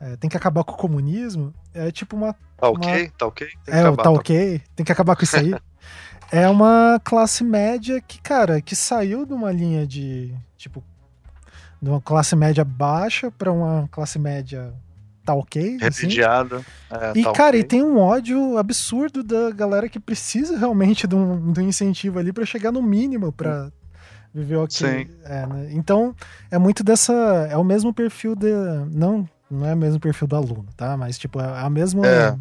é, 0.00 0.16
tem 0.16 0.30
que 0.30 0.36
acabar 0.36 0.64
com 0.64 0.72
o 0.72 0.76
comunismo, 0.76 1.52
é 1.72 1.90
tipo 1.90 2.16
uma. 2.16 2.34
Tá 2.56 2.68
ok, 2.68 3.02
uma... 3.02 3.10
tá 3.18 3.26
ok. 3.26 3.48
é, 3.66 3.80
acabar, 3.80 3.96
tá, 3.96 4.02
tá 4.04 4.10
ok, 4.10 4.62
tem 4.74 4.86
que 4.86 4.92
acabar 4.92 5.16
com 5.16 5.24
isso 5.24 5.36
aí. 5.36 5.54
é 6.32 6.48
uma 6.48 7.00
classe 7.04 7.44
média 7.44 8.00
que, 8.00 8.20
cara, 8.20 8.60
que 8.60 8.74
saiu 8.74 9.26
de 9.26 9.32
uma 9.32 9.52
linha 9.52 9.86
de, 9.86 10.34
tipo, 10.56 10.82
de 11.84 11.90
uma 11.90 12.00
classe 12.00 12.34
média 12.34 12.64
baixa 12.64 13.30
para 13.30 13.52
uma 13.52 13.86
classe 13.92 14.18
média 14.18 14.72
tá 15.22 15.34
ok. 15.34 15.76
Repudiado. 15.78 16.64
Assim. 16.90 17.04
É, 17.04 17.12
e, 17.18 17.22
tá 17.22 17.32
cara, 17.32 17.50
okay. 17.50 17.60
e 17.60 17.64
tem 17.64 17.82
um 17.82 17.98
ódio 17.98 18.56
absurdo 18.56 19.22
da 19.22 19.50
galera 19.50 19.88
que 19.88 20.00
precisa 20.00 20.56
realmente 20.56 21.06
de 21.06 21.14
um, 21.14 21.52
de 21.52 21.60
um 21.60 21.68
incentivo 21.68 22.18
ali 22.18 22.32
para 22.32 22.46
chegar 22.46 22.72
no 22.72 22.82
mínimo 22.82 23.30
para 23.30 23.70
viver 24.34 24.56
ok. 24.56 24.70
Sim. 24.70 25.08
É, 25.24 25.46
né? 25.46 25.68
Então, 25.72 26.14
é 26.50 26.58
muito 26.58 26.82
dessa. 26.82 27.12
É 27.50 27.56
o 27.56 27.64
mesmo 27.64 27.92
perfil 27.92 28.34
de. 28.34 28.50
Não, 28.90 29.28
não 29.50 29.66
é 29.66 29.74
o 29.74 29.76
mesmo 29.76 30.00
perfil 30.00 30.26
do 30.26 30.36
aluno, 30.36 30.66
tá? 30.76 30.96
Mas, 30.96 31.18
tipo, 31.18 31.38
é 31.38 31.60
a 31.60 31.68
mesma. 31.68 32.06
É 32.06 32.34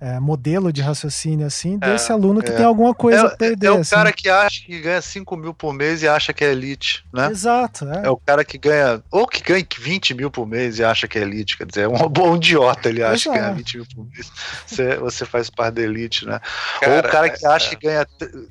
é, 0.00 0.20
modelo 0.20 0.72
de 0.72 0.80
raciocínio 0.80 1.46
assim 1.46 1.78
é, 1.80 1.92
desse 1.92 2.10
é, 2.10 2.14
aluno 2.14 2.40
que 2.42 2.50
é. 2.50 2.54
tem 2.54 2.64
alguma 2.64 2.94
coisa 2.94 3.20
é, 3.20 3.26
a 3.26 3.30
perder. 3.30 3.66
É 3.66 3.70
o 3.72 3.80
assim. 3.80 3.94
cara 3.94 4.12
que 4.12 4.28
acha 4.28 4.64
que 4.64 4.80
ganha 4.80 5.02
5 5.02 5.36
mil 5.36 5.52
por 5.52 5.72
mês 5.72 6.02
e 6.02 6.08
acha 6.08 6.32
que 6.32 6.44
é 6.44 6.52
elite, 6.52 7.04
né? 7.12 7.28
Exato. 7.30 7.88
É. 7.88 8.06
é 8.06 8.10
o 8.10 8.16
cara 8.16 8.44
que 8.44 8.56
ganha, 8.58 9.02
ou 9.10 9.26
que 9.26 9.42
ganha 9.42 9.66
20 9.78 10.14
mil 10.14 10.30
por 10.30 10.46
mês 10.46 10.78
e 10.78 10.84
acha 10.84 11.08
que 11.08 11.18
é 11.18 11.22
elite, 11.22 11.56
quer 11.56 11.66
dizer, 11.66 11.82
é 11.82 11.88
um 11.88 11.96
bom 12.08 12.36
idiota, 12.36 12.88
ele 12.88 13.02
acha 13.02 13.28
Exato. 13.28 13.32
que 13.32 13.38
ganha 13.38 13.54
20 13.54 13.76
mil 13.76 13.86
por 13.94 14.06
mês. 14.06 14.32
Você, 14.66 14.96
você 14.96 15.24
faz 15.24 15.50
parte 15.50 15.74
da 15.74 15.82
elite, 15.82 16.26
né? 16.26 16.40
Cara, 16.80 16.92
ou 16.92 16.98
o 17.00 17.02
cara 17.02 17.30
que 17.30 17.44
acha 17.46 17.74
que 17.74 17.86
ganha 17.86 18.06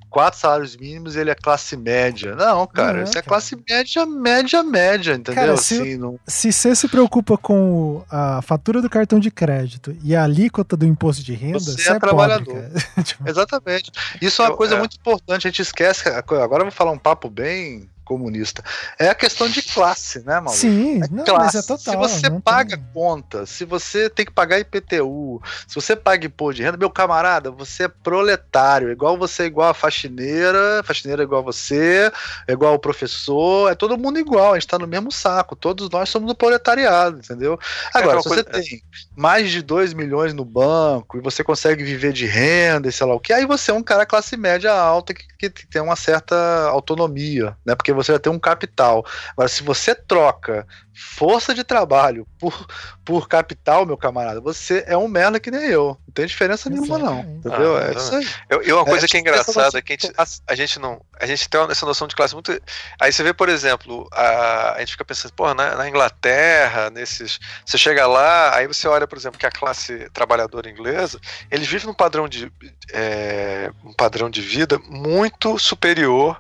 4 0.10 0.40
salários 0.40 0.76
mínimos 0.76 1.16
e 1.16 1.20
ele 1.20 1.30
é 1.30 1.36
classe 1.36 1.78
média. 1.78 2.36
Não, 2.36 2.68
cara, 2.68 3.04
isso 3.04 3.18
é 3.18 3.22
classe 3.22 3.58
média, 3.70 4.06
média, 4.06 4.64
média, 4.64 5.14
entendeu? 5.14 5.44
Cara, 5.44 5.58
se, 5.58 5.82
assim, 5.82 5.98
não... 5.98 6.20
se 6.28 6.52
você 6.52 6.76
se 6.76 6.88
preocupa 6.88 7.38
com 7.38 8.04
a 8.10 8.42
fatura 8.42 8.82
do 8.82 8.90
cartão 8.90 9.20
de 9.20 9.32
crédito 9.32 9.96
e 10.04 10.16
a 10.16 10.24
alíquota 10.24 10.76
do 10.76 10.86
imposto 10.86 11.24
de 11.24 11.37
renda, 11.38 11.60
você, 11.60 11.72
você 11.72 11.90
é, 11.90 11.96
é 11.96 12.00
trabalhador. 12.00 12.70
Tipo, 13.04 13.30
Exatamente. 13.30 13.92
Isso 14.22 14.42
é 14.42 14.46
uma 14.46 14.52
eu, 14.52 14.58
coisa 14.58 14.76
é. 14.76 14.80
muito 14.80 14.98
importante, 14.98 15.48
a 15.48 15.50
gente 15.50 15.62
esquece. 15.62 16.10
Agora 16.10 16.62
eu 16.62 16.66
vou 16.66 16.72
falar 16.72 16.92
um 16.92 16.98
papo 16.98 17.30
bem 17.30 17.90
comunista. 18.08 18.64
É 18.98 19.10
a 19.10 19.16
questão 19.16 19.50
de 19.50 19.62
classe, 19.62 20.20
né, 20.20 20.36
maluco? 20.36 20.56
Sim, 20.56 21.04
é 21.04 21.08
não, 21.12 21.26
classe. 21.26 21.56
mas 21.58 21.66
é 21.66 21.68
total. 21.68 21.78
Se 21.78 21.96
você 21.96 22.42
paga 22.42 22.78
tem... 22.78 22.86
conta, 22.94 23.46
se 23.46 23.66
você 23.66 24.10
tem 24.10 24.26
que 24.26 24.32
pagar 24.32 24.60
IPTU, 24.60 25.42
se 25.68 25.76
você 25.76 25.96
paga 25.96 26.26
imposto 26.26 26.56
de 26.56 26.64
renda, 26.64 26.78
meu 26.78 26.90
camarada, 26.90 27.52
você 27.52 27.84
é 27.84 27.88
proletário, 27.88 28.92
igual 28.92 29.18
você 29.18 29.44
é 29.44 29.46
igual 29.48 29.70
a 29.70 29.74
faxineira, 29.74 30.82
faxineira 30.84 31.24
é 31.24 31.26
igual 31.26 31.42
a 31.42 31.46
você, 31.46 32.12
é 32.48 32.54
igual 32.54 32.74
o 32.74 32.80
professor, 32.80 33.72
é 33.72 33.76
todo 33.76 33.98
mundo 33.98 34.18
igual, 34.18 34.54
a 34.54 34.60
gente 34.60 34.68
tá 34.68 34.80
no 34.80 34.88
mesmo 34.88 35.12
saco, 35.12 35.56
todos 35.56 35.90
nós 35.90 36.10
somos 36.10 36.28
do 36.28 36.36
proletariado, 36.36 37.20
entendeu? 37.20 37.60
Agora, 37.94 38.20
é 38.20 38.22
se 38.22 38.30
você 38.30 38.44
coisa... 38.44 38.62
tem 38.62 38.82
mais 39.16 39.52
de 39.52 39.62
2 39.62 39.94
milhões 39.94 40.34
no 40.34 40.46
banco 40.46 41.18
e 41.18 41.22
você 41.22 41.44
consegue 41.44 41.84
viver 41.84 42.14
de 42.14 42.26
renda 42.26 42.88
e 42.88 42.92
sei 42.92 43.06
lá 43.06 43.14
o 43.14 43.20
que, 43.20 43.34
aí 43.34 43.46
você 43.46 43.72
é 43.72 43.74
um 43.74 43.84
cara 43.84 44.06
classe 44.06 44.38
média 44.38 44.72
alta 44.72 45.14
que, 45.14 45.50
que 45.50 45.68
tem 45.68 45.82
uma 45.82 45.96
certa 45.96 46.36
autonomia, 46.70 47.56
né? 47.66 47.76
Porque 47.76 47.94
você 47.98 48.12
vai 48.12 48.20
ter 48.20 48.30
um 48.30 48.40
capital. 48.40 49.06
Agora, 49.34 49.50
se 49.50 49.64
você 49.64 49.94
troca 49.94 50.66
força 50.98 51.54
de 51.54 51.64
trabalho 51.64 52.28
por, 52.40 52.66
por 53.06 53.28
capital, 53.28 53.86
meu 53.86 53.96
camarada, 53.96 54.42
você 54.42 54.84
é 54.88 54.98
um 54.98 55.08
merda 55.08 55.40
que 55.40 55.52
nem 55.52 55.62
eu. 55.66 55.98
Não 56.08 56.14
tem 56.14 56.26
diferença 56.26 56.70
nenhuma, 56.70 56.98
não. 56.98 57.20
Entendeu? 57.20 57.78
Ah, 57.78 57.84
é 57.84 57.92
isso 57.96 58.16
aí. 58.16 58.28
Eu, 58.50 58.62
eu 58.64 58.78
uma 58.78 58.86
coisa 58.86 59.06
é, 59.06 59.08
que 59.08 59.18
é 59.18 59.20
engraçada 59.20 59.78
é 59.78 59.82
que 59.82 59.94
a 59.94 59.96
gente, 59.96 60.14
a, 60.48 60.56
gente 60.56 60.80
não. 60.80 61.00
A 61.20 61.26
gente 61.28 61.48
tem 61.48 61.62
essa 61.70 61.86
noção 61.86 62.08
de 62.08 62.16
classe 62.16 62.34
muito. 62.34 62.52
Aí 63.00 63.14
você 63.14 63.22
vê, 63.22 63.32
por 63.32 63.48
exemplo, 63.48 64.08
a, 64.12 64.74
a 64.74 64.80
gente 64.80 64.94
fica 64.94 65.06
pensando, 65.06 65.34
porra, 65.34 65.54
na, 65.54 65.76
na, 65.76 65.88
Inglaterra, 65.88 66.90
nesses. 66.90 67.40
Você 67.64 67.78
chega 67.78 68.08
lá, 68.08 68.56
aí 68.56 68.66
você 68.66 68.88
olha, 68.88 69.08
por 69.08 69.18
exemplo, 69.18 69.38
que 69.38 69.46
a 69.46 69.52
classe 69.52 70.10
trabalhadora 70.12 70.70
inglesa, 70.70 71.20
eles 71.52 71.68
vivem 71.68 71.88
num 71.88 71.94
padrão 71.94 72.28
de. 72.28 72.52
É, 72.92 73.72
um 73.84 73.94
padrão 73.94 74.30
de 74.30 74.42
vida 74.42 74.80
muito 74.90 75.60
superior 75.60 76.40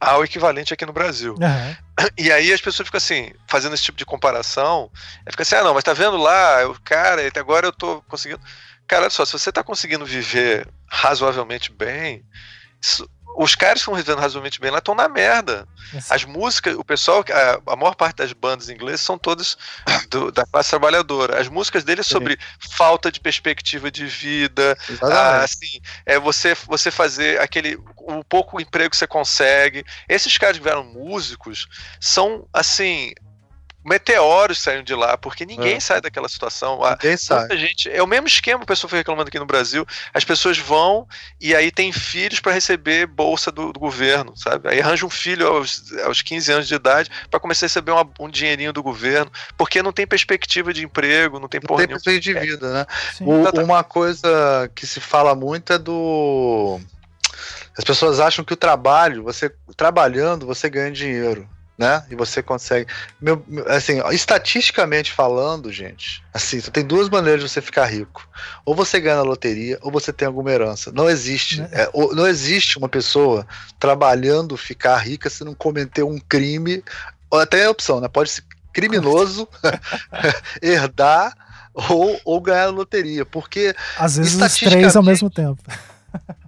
ao 0.00 0.24
equivalente 0.24 0.72
aqui 0.74 0.84
no 0.86 0.92
Brasil. 0.92 1.34
Uhum. 1.34 2.06
E 2.18 2.32
aí 2.32 2.52
as 2.52 2.60
pessoas 2.60 2.88
ficam 2.88 2.98
assim, 2.98 3.32
fazendo 3.46 3.74
esse 3.74 3.84
tipo 3.84 3.98
de 3.98 4.04
comparação, 4.04 4.90
fica 5.30 5.42
assim, 5.42 5.54
ah 5.56 5.64
não, 5.64 5.74
mas 5.74 5.84
tá 5.84 5.92
vendo 5.92 6.16
lá, 6.16 6.66
o 6.66 6.80
cara, 6.82 7.26
até 7.26 7.40
agora 7.40 7.66
eu 7.66 7.72
tô 7.72 8.02
conseguindo. 8.02 8.40
Cara, 8.86 9.02
olha 9.02 9.10
só, 9.10 9.24
se 9.24 9.32
você 9.32 9.52
tá 9.52 9.62
conseguindo 9.62 10.04
viver 10.04 10.68
razoavelmente 10.88 11.72
bem, 11.72 12.24
isso, 12.80 13.08
os 13.36 13.54
caras 13.54 13.74
que 13.74 13.80
estão 13.80 13.94
vivendo 13.94 14.18
razoavelmente 14.18 14.60
bem 14.60 14.70
lá 14.70 14.78
estão 14.78 14.94
na 14.94 15.08
merda. 15.08 15.66
As 16.10 16.24
músicas, 16.24 16.74
o 16.76 16.84
pessoal, 16.84 17.24
a, 17.30 17.72
a, 17.72 17.76
maior 17.76 17.94
parte 17.94 18.16
das 18.16 18.32
bandas 18.32 18.68
inglesas 18.68 19.00
são 19.00 19.18
todas 19.18 19.56
do, 20.10 20.30
da 20.30 20.44
classe 20.44 20.70
trabalhadora. 20.70 21.40
As 21.40 21.48
músicas 21.48 21.84
deles 21.84 22.06
sobre 22.06 22.38
falta 22.58 23.10
de 23.10 23.20
perspectiva 23.20 23.90
de 23.90 24.06
vida, 24.06 24.76
ah, 25.02 25.42
assim, 25.42 25.80
é 26.04 26.18
você, 26.18 26.54
você 26.66 26.90
fazer 26.90 27.40
aquele 27.40 27.78
o 27.96 28.24
pouco 28.24 28.60
emprego 28.60 28.90
que 28.90 28.96
você 28.96 29.06
consegue. 29.06 29.84
Esses 30.08 30.36
caras 30.36 30.58
que 30.58 30.64
vieram 30.64 30.84
músicos 30.84 31.68
são 32.00 32.46
assim 32.52 33.12
meteoros 33.84 34.60
saíram 34.60 34.82
de 34.82 34.94
lá, 34.94 35.18
porque 35.18 35.44
ninguém 35.44 35.76
é. 35.76 35.80
sai 35.80 36.00
daquela 36.00 36.28
situação. 36.28 36.80
Ninguém 36.90 37.16
sai. 37.16 37.56
Gente, 37.56 37.90
é 37.90 38.02
o 38.02 38.06
mesmo 38.06 38.26
esquema, 38.26 38.62
o 38.62 38.66
pessoal 38.66 38.88
foi 38.88 38.98
reclamando 38.98 39.28
aqui 39.28 39.38
no 39.38 39.46
Brasil. 39.46 39.86
As 40.14 40.24
pessoas 40.24 40.58
vão 40.58 41.06
e 41.40 41.54
aí 41.54 41.70
tem 41.70 41.92
filhos 41.92 42.40
para 42.40 42.52
receber 42.52 43.06
bolsa 43.06 43.50
do, 43.50 43.72
do, 43.72 43.80
governo, 43.80 44.34
sabe? 44.36 44.68
Aí 44.68 44.80
arranja 44.80 45.04
um 45.04 45.10
filho 45.10 45.46
aos, 45.46 45.92
aos 46.04 46.22
15 46.22 46.52
anos 46.52 46.68
de 46.68 46.74
idade 46.74 47.10
para 47.30 47.40
começar 47.40 47.66
a 47.66 47.68
receber 47.68 47.92
uma, 47.92 48.08
um 48.20 48.28
dinheirinho 48.28 48.72
do 48.72 48.82
governo, 48.82 49.30
porque 49.56 49.82
não 49.82 49.92
tem 49.92 50.06
perspectiva 50.06 50.72
de 50.72 50.84
emprego, 50.84 51.40
não 51.40 51.48
tem 51.48 51.60
não 51.68 51.76
tem 51.76 51.88
perspectiva 51.88 52.40
de 52.40 52.46
vida, 52.46 52.72
né? 52.72 52.86
O, 53.20 53.62
uma 53.62 53.82
coisa 53.82 54.70
que 54.74 54.86
se 54.86 55.00
fala 55.00 55.34
muito 55.34 55.72
é 55.72 55.78
do 55.78 56.80
as 57.76 57.84
pessoas 57.84 58.20
acham 58.20 58.44
que 58.44 58.52
o 58.52 58.56
trabalho, 58.56 59.22
você 59.22 59.50
trabalhando, 59.76 60.46
você 60.46 60.68
ganha 60.68 60.90
dinheiro 60.90 61.48
né? 61.76 62.04
E 62.10 62.14
você 62.14 62.42
consegue. 62.42 62.86
Meu, 63.20 63.44
assim, 63.66 64.00
estatisticamente 64.12 65.12
falando, 65.12 65.72
gente, 65.72 66.22
assim, 66.32 66.60
só 66.60 66.70
tem 66.70 66.84
duas 66.84 67.08
maneiras 67.08 67.42
de 67.42 67.48
você 67.48 67.60
ficar 67.60 67.86
rico. 67.86 68.28
Ou 68.64 68.74
você 68.74 69.00
ganha 69.00 69.16
na 69.16 69.22
loteria, 69.22 69.78
ou 69.82 69.90
você 69.90 70.12
tem 70.12 70.26
alguma 70.26 70.50
herança. 70.50 70.92
Não 70.92 71.08
existe. 71.08 71.60
Né? 71.60 71.68
É, 71.72 71.90
não 72.14 72.26
existe 72.26 72.78
uma 72.78 72.88
pessoa 72.88 73.46
trabalhando 73.78 74.56
ficar 74.56 74.96
rica 74.98 75.30
se 75.30 75.44
não 75.44 75.54
cometer 75.54 76.02
um 76.02 76.18
crime. 76.18 76.82
Ou 77.30 77.40
até 77.40 77.64
a 77.64 77.70
opção, 77.70 78.00
né? 78.00 78.08
Pode 78.08 78.30
ser 78.30 78.44
criminoso, 78.72 79.48
herdar 80.60 81.34
ou, 81.74 82.20
ou 82.24 82.40
ganhar 82.40 82.66
na 82.66 82.72
loteria. 82.72 83.24
Porque. 83.24 83.74
Às 83.98 84.16
vezes 84.16 84.34
os 84.34 84.54
três 84.58 84.94
ao 84.94 85.02
mesmo 85.02 85.30
tempo. 85.30 85.62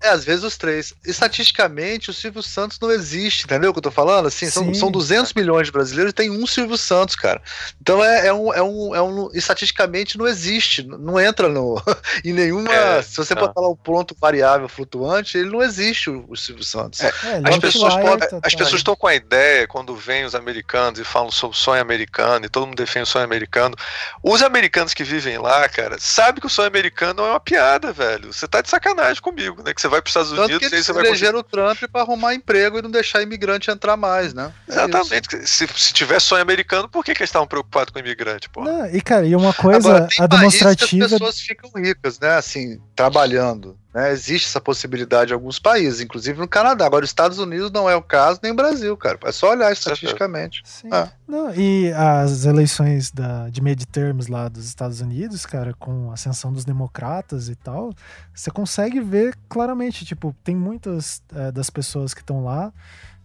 É, 0.02 0.08
às 0.10 0.24
vezes 0.24 0.44
os 0.44 0.56
três. 0.56 0.92
Estatisticamente, 1.04 2.10
o 2.10 2.14
Silvio 2.14 2.42
Santos 2.42 2.78
não 2.78 2.90
existe, 2.90 3.44
entendeu 3.44 3.70
o 3.70 3.72
que 3.72 3.78
eu 3.78 3.82
tô 3.82 3.90
falando? 3.90 4.26
Assim, 4.26 4.50
são, 4.50 4.72
são 4.74 4.90
200 4.90 5.32
milhões 5.32 5.66
de 5.66 5.72
brasileiros 5.72 6.10
e 6.10 6.14
tem 6.14 6.30
um 6.30 6.46
Silvio 6.46 6.76
Santos, 6.76 7.16
cara. 7.16 7.40
Então 7.80 8.04
é, 8.04 8.26
é, 8.26 8.32
um, 8.32 8.52
é, 8.52 8.62
um, 8.62 8.94
é 8.94 9.02
um. 9.02 9.30
Estatisticamente 9.32 10.18
não 10.18 10.26
existe, 10.26 10.82
não 10.86 11.18
entra 11.18 11.48
no, 11.48 11.82
em 12.22 12.32
nenhuma. 12.32 12.70
É, 12.70 13.02
se 13.02 13.16
você 13.16 13.34
botar 13.34 13.60
lá 13.60 13.68
o 13.68 13.76
ponto 13.76 14.14
variável 14.20 14.68
flutuante, 14.68 15.38
ele 15.38 15.50
não 15.50 15.62
existe, 15.62 16.10
o, 16.10 16.26
o 16.28 16.36
Silvio 16.36 16.64
Santos. 16.64 17.00
É, 17.00 17.06
é 17.06 17.48
as 17.48 17.58
pessoas, 17.58 17.94
podem, 17.94 18.28
tá, 18.28 18.40
as 18.42 18.54
pessoas 18.54 18.80
estão 18.80 18.94
com 18.94 19.06
a 19.06 19.14
ideia, 19.14 19.66
quando 19.66 19.96
vêm 19.96 20.24
os 20.24 20.34
americanos 20.34 21.00
e 21.00 21.04
falam 21.04 21.30
sobre 21.30 21.56
o 21.56 21.58
sonho 21.58 21.80
americano, 21.80 22.44
e 22.44 22.48
todo 22.48 22.66
mundo 22.66 22.76
defende 22.76 23.04
o 23.04 23.06
sonho 23.06 23.24
americano. 23.24 23.74
Os 24.22 24.42
americanos 24.42 24.92
que 24.92 25.04
vivem 25.04 25.38
lá, 25.38 25.66
cara, 25.68 25.96
sabem 25.98 26.40
que 26.40 26.46
o 26.46 26.50
sonho 26.50 26.68
americano 26.68 27.22
é 27.22 27.30
uma 27.30 27.40
piada, 27.40 27.92
velho. 27.92 28.32
Você 28.32 28.46
tá 28.46 28.60
de 28.60 28.68
sacanagem 28.68 29.22
comigo, 29.22 29.53
né? 29.62 29.74
Que 29.74 29.80
você 29.80 29.88
vai 29.88 30.00
para 30.00 30.08
os 30.08 30.10
Estados 30.10 30.32
Unidos 30.32 30.68
que 30.68 30.74
e 30.74 30.78
aí 30.78 30.82
você 30.82 30.92
vai 30.92 31.06
elegeram 31.06 31.42
conseguir... 31.42 31.60
o 31.60 31.64
Trump 31.74 31.90
para 31.90 32.00
arrumar 32.00 32.34
emprego 32.34 32.78
e 32.78 32.82
não 32.82 32.90
deixar 32.90 33.22
imigrante 33.22 33.70
entrar 33.70 33.96
mais, 33.96 34.32
né? 34.34 34.52
É 34.68 34.72
Exatamente. 34.72 35.46
Se, 35.46 35.66
se 35.66 35.92
tiver 35.92 36.20
sonho 36.20 36.42
americano, 36.42 36.88
por 36.88 37.04
que, 37.04 37.14
que 37.14 37.22
eles 37.22 37.30
estavam 37.30 37.46
preocupados 37.46 37.92
com 37.92 37.98
imigrante, 37.98 38.48
pô? 38.48 38.64
E 38.92 39.00
cara, 39.00 39.26
e 39.26 39.36
uma 39.36 39.52
coisa 39.52 39.96
Agora, 39.96 40.08
a 40.18 40.26
demonstrativa. 40.26 41.04
as 41.04 41.12
pessoas 41.12 41.40
ficam 41.40 41.70
ricas, 41.76 42.18
né? 42.18 42.36
Assim, 42.36 42.80
trabalhando. 42.96 43.78
Né? 43.94 44.10
Existe 44.10 44.48
essa 44.48 44.60
possibilidade 44.60 45.30
em 45.30 45.34
alguns 45.34 45.60
países, 45.60 46.00
inclusive 46.00 46.36
no 46.40 46.48
Canadá. 46.48 46.84
Agora, 46.84 47.04
os 47.04 47.10
Estados 47.10 47.38
Unidos 47.38 47.70
não 47.70 47.88
é 47.88 47.94
o 47.94 48.02
caso, 48.02 48.40
nem 48.42 48.50
o 48.50 48.56
Brasil, 48.56 48.96
cara. 48.96 49.16
É 49.24 49.30
só 49.30 49.52
olhar 49.52 49.72
estatisticamente. 49.72 50.62
Sim. 50.64 50.88
Ah. 50.90 51.08
Não, 51.28 51.54
e 51.54 51.92
as 51.92 52.44
eleições 52.44 53.12
da, 53.12 53.48
de 53.48 53.62
midterms 53.62 54.26
lá 54.28 54.48
dos 54.48 54.66
Estados 54.66 55.00
Unidos, 55.00 55.46
cara, 55.46 55.72
com 55.74 56.10
a 56.10 56.14
ascensão 56.14 56.52
dos 56.52 56.64
democratas 56.64 57.48
e 57.48 57.54
tal, 57.54 57.94
você 58.34 58.50
consegue 58.50 59.00
ver 59.00 59.36
claramente, 59.48 60.04
tipo, 60.04 60.34
tem 60.42 60.56
muitas 60.56 61.22
é, 61.32 61.52
das 61.52 61.70
pessoas 61.70 62.12
que 62.12 62.20
estão 62.20 62.42
lá, 62.42 62.72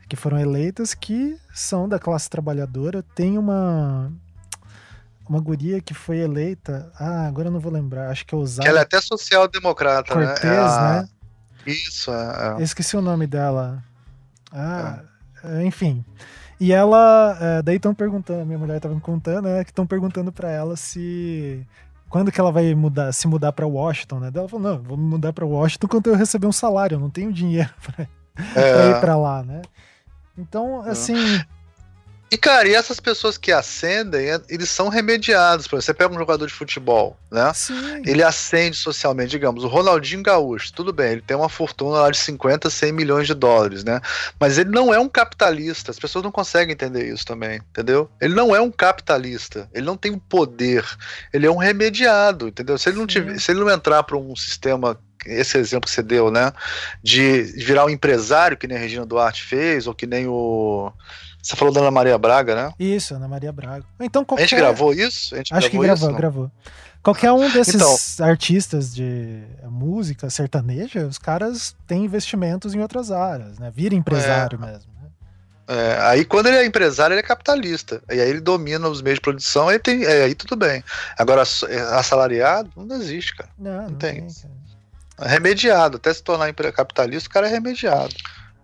que 0.08 0.16
foram 0.16 0.40
eleitas, 0.40 0.94
que 0.94 1.36
são 1.54 1.90
da 1.90 1.98
classe 1.98 2.30
trabalhadora, 2.30 3.04
tem 3.16 3.38
uma 3.38 4.12
uma 5.30 5.40
guria 5.40 5.80
que 5.80 5.94
foi 5.94 6.18
eleita. 6.18 6.92
Ah, 7.00 7.28
agora 7.28 7.48
eu 7.48 7.52
não 7.52 7.60
vou 7.60 7.72
lembrar. 7.72 8.10
Acho 8.10 8.26
que 8.26 8.34
é 8.34 8.38
usada. 8.38 8.68
Ela 8.68 8.80
é 8.80 8.82
até 8.82 9.00
social-democrata, 9.00 10.16
né? 10.16 10.26
Cortez, 10.26 10.44
é 10.44 10.82
né? 10.82 11.10
Isso, 11.68 12.12
é. 12.12 12.54
Eu 12.54 12.64
esqueci 12.64 12.98
o 12.98 13.02
nome 13.02 13.28
dela. 13.28 13.84
Ah, 14.52 15.02
é. 15.44 15.64
enfim. 15.64 16.04
E 16.60 16.74
ela. 16.74 17.38
É, 17.40 17.62
daí 17.62 17.76
estão 17.76 17.94
perguntando, 17.94 18.46
minha 18.46 18.58
mulher 18.58 18.78
estava 18.78 18.96
me 18.96 19.02
contando, 19.02 19.44
né? 19.48 19.64
Que 19.64 19.70
estão 19.70 19.86
perguntando 19.86 20.32
para 20.32 20.50
ela 20.50 20.76
se 20.76 21.66
quando 22.10 22.32
que 22.32 22.42
ela 22.42 22.52
vai 22.52 22.74
mudar, 22.74 23.14
se 23.14 23.28
mudar 23.28 23.52
para 23.52 23.68
Washington, 23.68 24.20
né? 24.20 24.32
Ela 24.34 24.50
falou, 24.50 24.72
não, 24.72 24.82
vou 24.82 24.98
me 24.98 25.04
mudar 25.04 25.32
para 25.32 25.46
Washington 25.46 25.88
quando 25.88 26.08
eu 26.08 26.16
receber 26.16 26.48
um 26.48 26.52
salário, 26.52 26.96
eu 26.96 27.00
não 27.00 27.10
tenho 27.10 27.32
dinheiro 27.32 27.70
pra, 27.86 28.08
é. 28.56 28.74
pra 28.74 28.86
ir 28.88 29.00
para 29.00 29.16
lá, 29.16 29.44
né? 29.44 29.62
Então, 30.36 30.86
é. 30.88 30.90
assim, 30.90 31.14
e, 32.32 32.38
cara, 32.38 32.68
e 32.68 32.74
essas 32.74 33.00
pessoas 33.00 33.38
que 33.38 33.52
acendem, 33.52 34.30
é, 34.30 34.42
eles 34.50 34.70
são 34.70 34.90
remediados. 34.90 35.68
Por 35.68 35.76
exemplo, 35.76 35.86
você 35.86 35.94
pega 35.94 36.14
um 36.14 36.18
jogador 36.18 36.46
de 36.46 36.54
futebol, 36.54 37.18
né? 37.32 37.52
Sim. 37.54 38.02
Ele 38.06 38.22
acende 38.22 38.78
socialmente, 38.78 39.32
digamos, 39.32 39.64
o 39.64 39.68
Ronaldinho 39.68 40.22
Gaúcho, 40.22 40.74
tudo 40.74 40.94
bem, 40.94 41.14
ele 41.14 41.22
tem 41.22 41.36
uma 41.36 41.50
fortuna 41.50 42.02
lá 42.02 42.12
de 42.12 42.18
50, 42.18 42.70
100 42.70 42.92
milhões 42.92 43.28
de 43.28 43.34
dólares, 43.34 43.84
né? 43.84 44.00
Mas 44.40 44.58
ele 44.58 44.70
não 44.70 44.94
é 44.94 45.00
um 45.00 45.10
capitalista. 45.10 45.92
As 45.92 46.00
pessoas 46.00 46.24
não 46.24 46.32
conseguem 46.32 46.74
entender 46.74 47.12
isso 47.12 47.26
também, 47.26 47.62
entendeu? 47.72 48.10
Ele 48.22 48.34
não 48.36 48.56
é 48.56 48.62
um 48.62 48.72
capitalista. 48.72 49.70
Ele 49.74 49.86
não 49.86 49.98
tem 49.98 50.12
um 50.12 50.20
poder. 50.20 50.86
Ele 51.34 51.46
é 51.46 51.52
um 51.52 51.58
remediado, 51.58 52.48
entendeu? 52.48 52.78
Se 52.78 52.90
ele 52.90 52.98
não, 52.98 53.08
tiver, 53.08 53.40
se 53.40 53.52
ele 53.52 53.60
não 53.60 53.70
entrar 53.70 54.04
para 54.04 54.18
um 54.18 54.36
sistema 54.36 55.00
esse 55.26 55.58
exemplo 55.58 55.88
que 55.88 55.94
você 55.94 56.02
deu, 56.02 56.32
né? 56.32 56.54
De 57.04 57.42
virar 57.42 57.86
um 57.86 57.90
empresário, 57.90 58.58
que 58.58 58.68
nem 58.68 58.78
a 58.78 58.80
Regina 58.80 59.06
Duarte 59.06 59.44
fez, 59.44 59.88
ou 59.88 59.94
que 59.94 60.06
nem 60.06 60.28
o. 60.28 60.92
Você 61.50 61.56
falou 61.56 61.74
da 61.74 61.80
Ana 61.80 61.90
Maria 61.90 62.16
Braga, 62.16 62.54
né? 62.54 62.74
Isso, 62.78 63.16
Ana 63.16 63.28
Maria 63.28 63.52
Braga. 63.52 63.84
Então, 64.00 64.24
qualquer... 64.24 64.44
A 64.44 64.46
gente 64.46 64.60
gravou 64.60 64.94
isso? 64.94 65.36
Gente 65.36 65.52
Acho 65.52 65.68
gravou 65.68 65.82
que 65.82 65.88
gravou, 65.88 66.10
isso, 66.10 66.18
gravou. 66.18 66.52
Qualquer 67.02 67.32
um 67.32 67.50
desses 67.50 67.74
então, 67.74 68.28
artistas 68.28 68.94
de 68.94 69.42
música 69.64 70.30
sertaneja, 70.30 71.08
os 71.08 71.18
caras 71.18 71.76
têm 71.88 72.06
investimentos 72.06 72.76
em 72.76 72.82
outras 72.82 73.10
áreas, 73.10 73.58
né? 73.58 73.72
Vira 73.74 73.96
empresário 73.96 74.60
é, 74.62 74.66
mesmo. 74.68 74.92
Né? 75.02 75.10
É, 75.76 75.98
aí 76.02 76.24
quando 76.24 76.46
ele 76.46 76.58
é 76.58 76.66
empresário, 76.68 77.16
ele 77.16 77.22
é 77.22 77.24
capitalista. 77.24 78.00
E 78.12 78.22
aí 78.22 78.30
ele 78.30 78.42
domina 78.42 78.88
os 78.88 79.02
meios 79.02 79.18
de 79.18 79.22
produção, 79.22 79.70
aí, 79.70 79.80
tem, 79.80 80.06
é, 80.06 80.26
aí 80.26 80.36
tudo 80.36 80.56
bem. 80.56 80.84
Agora, 81.18 81.42
é, 81.68 81.80
assalariado, 81.98 82.70
não 82.76 82.96
existe, 82.96 83.36
cara. 83.36 83.50
Não, 83.58 83.72
não, 83.72 83.90
não 83.90 83.98
tem. 83.98 84.28
tem 84.28 84.36
remediado. 85.20 85.98
Até 85.98 86.14
se 86.14 86.22
tornar 86.22 86.54
capitalista, 86.54 87.28
o 87.28 87.34
cara 87.34 87.48
é 87.48 87.50
remediado. 87.50 88.14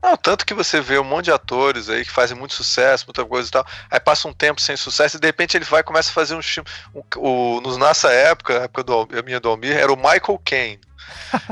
Não, 0.06 0.16
tanto 0.16 0.46
que 0.46 0.54
você 0.54 0.80
vê 0.80 1.00
um 1.00 1.04
monte 1.04 1.26
de 1.26 1.32
atores 1.32 1.90
aí 1.90 2.06
que 2.06 2.12
fazem 2.12 2.38
muito 2.38 2.54
sucesso, 2.54 3.08
muita 3.08 3.26
coisa 3.26 3.50
e 3.50 3.52
tal. 3.52 3.66
Aí 3.90 4.00
passa 4.00 4.28
um 4.28 4.34
tempo 4.34 4.62
sem 4.62 4.78
sucesso 4.78 5.18
e 5.18 5.20
de 5.20 5.26
repente 5.26 5.58
ele 5.58 5.66
vai 5.66 5.80
e 5.80 5.84
começa 5.84 6.12
a 6.12 6.14
fazer 6.14 6.36
um 6.36 6.44
filme. 6.44 6.70
Um, 6.94 7.02
o, 7.18 7.60
no, 7.60 7.76
nossa 7.76 8.12
época, 8.12 8.60
a 8.60 8.64
época 8.66 8.84
do, 8.84 9.08
minha 9.26 9.40
do 9.40 9.50
Almir, 9.50 9.76
era 9.76 9.92
o 9.92 9.96
Michael 9.96 10.40
Caine. 10.46 10.80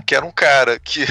que 0.05 0.15
era 0.15 0.23
um 0.23 0.31
cara 0.31 0.79
que 0.79 1.03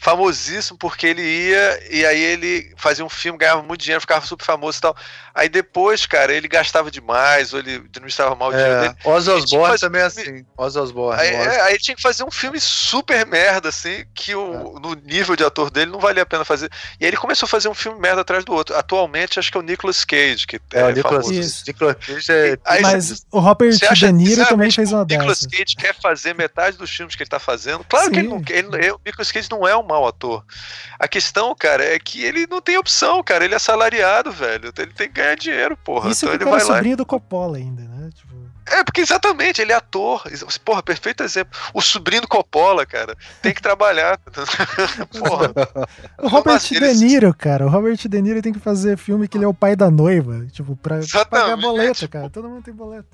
famosíssimo 0.00 0.78
porque 0.78 1.06
ele 1.06 1.22
ia 1.22 1.80
e 1.90 2.06
aí 2.06 2.20
ele 2.20 2.72
fazia 2.76 3.04
um 3.04 3.08
filme, 3.08 3.38
ganhava 3.38 3.62
muito 3.62 3.80
dinheiro, 3.80 4.00
ficava 4.00 4.24
super 4.24 4.44
famoso 4.44 4.78
e 4.78 4.80
tal. 4.80 4.96
Aí 5.34 5.48
depois, 5.48 6.06
cara, 6.06 6.32
ele 6.32 6.48
gastava 6.48 6.90
demais, 6.90 7.52
ou 7.52 7.60
ele 7.60 7.76
administrava 7.76 8.34
mal 8.34 8.48
o 8.48 8.52
dinheiro 8.52 8.72
é, 8.74 8.80
dele. 8.80 8.94
Ozzy 9.04 9.30
Osbourne 9.30 9.78
também 9.78 10.00
é 10.00 10.04
assim. 10.04 10.44
Ozzy 10.56 10.78
Osbourne. 10.78 11.20
Aí, 11.20 11.28
é, 11.28 11.60
aí 11.62 11.78
tinha 11.78 11.94
que 11.94 12.02
fazer 12.02 12.24
um 12.24 12.30
filme 12.30 12.60
super 12.60 13.26
merda, 13.26 13.68
assim, 13.68 14.04
que 14.14 14.34
o, 14.34 14.76
é. 14.76 14.80
no 14.80 14.94
nível 15.04 15.36
de 15.36 15.44
ator 15.44 15.70
dele 15.70 15.90
não 15.90 16.00
valia 16.00 16.22
a 16.22 16.26
pena 16.26 16.44
fazer. 16.44 16.70
E 16.98 17.04
aí 17.04 17.10
ele 17.10 17.16
começou 17.16 17.46
a 17.46 17.48
fazer 17.48 17.68
um 17.68 17.74
filme 17.74 18.00
merda 18.00 18.22
atrás 18.22 18.44
do 18.44 18.52
outro. 18.52 18.76
Atualmente, 18.76 19.38
acho 19.38 19.50
que 19.50 19.56
é 19.56 19.60
o 19.60 19.62
Nicolas 19.62 20.04
Cage, 20.04 20.46
que 20.46 20.56
é, 20.56 20.80
é 20.80 20.84
o 20.84 20.90
Nicolas, 20.90 21.26
famoso. 21.26 21.64
Nicolas 21.66 21.96
Cage 22.04 22.32
é... 22.32 22.58
Aí, 22.64 22.82
Mas 22.82 23.24
o 23.30 23.38
Robert 23.38 23.76
De 23.94 24.12
Niro 24.12 24.46
também 24.46 24.70
fez 24.70 24.92
uma. 24.92 25.02
O 25.02 25.06
Nicolas 25.06 25.46
Cage 25.46 25.76
quer 25.76 25.94
fazer 25.94 26.34
metade 26.34 26.76
dos 26.76 26.90
filmes 26.90 27.14
que 27.14 27.22
ele 27.22 27.30
tá 27.30 27.38
fazendo. 27.38 27.84
Claro 27.88 28.06
Sim. 28.06 28.10
que 28.12 28.18
ele 28.18 28.28
não 28.28 28.42
ele, 28.48 28.90
o 28.92 29.00
Nicolas 29.04 29.30
Cage 29.30 29.48
não 29.50 29.66
é 29.66 29.76
um 29.76 29.87
mau 29.88 30.06
ator. 30.06 30.44
A 30.98 31.08
questão, 31.08 31.54
cara, 31.54 31.82
é 31.82 31.98
que 31.98 32.22
ele 32.22 32.46
não 32.46 32.60
tem 32.60 32.76
opção, 32.76 33.22
cara. 33.22 33.44
Ele 33.44 33.54
é 33.54 33.56
assalariado, 33.56 34.30
velho. 34.30 34.72
Ele 34.76 34.92
tem 34.92 35.08
que 35.08 35.14
ganhar 35.14 35.34
dinheiro, 35.34 35.76
porra. 35.76 36.10
Isso 36.10 36.26
então 36.26 36.34
ele 36.36 36.44
vai 36.44 36.60
lá. 36.60 36.76
sobrinho 36.76 36.96
do 36.96 37.06
Coppola 37.06 37.56
ainda, 37.56 37.82
né? 37.82 38.10
Tipo... 38.14 38.28
É, 38.70 38.84
porque 38.84 39.00
exatamente, 39.00 39.62
ele 39.62 39.72
é 39.72 39.74
ator. 39.74 40.22
Porra, 40.64 40.82
perfeito 40.82 41.22
exemplo. 41.22 41.58
O 41.72 41.80
sobrinho 41.80 42.22
do 42.22 42.28
Coppola, 42.28 42.84
cara, 42.84 43.16
tem 43.40 43.54
que 43.54 43.62
trabalhar. 43.62 44.18
Porra. 45.18 45.48
O 46.18 46.28
Robert 46.28 46.56
assim, 46.56 46.74
De 46.74 46.94
Niro, 46.94 47.32
cara. 47.32 47.64
O 47.64 47.68
Robert 47.68 47.96
De 47.96 48.22
Niro 48.22 48.42
tem 48.42 48.52
que 48.52 48.58
fazer 48.58 48.98
filme 48.98 49.28
que 49.28 49.38
ele 49.38 49.44
é 49.44 49.48
o 49.48 49.54
pai 49.54 49.74
da 49.74 49.90
noiva. 49.90 50.46
Tipo, 50.52 50.76
pra 50.76 50.98
exatamente. 50.98 51.44
pagar 51.44 51.56
boleto, 51.56 52.08
cara. 52.08 52.28
Todo 52.28 52.48
mundo 52.48 52.62
tem 52.62 52.74
boleto. 52.74 53.08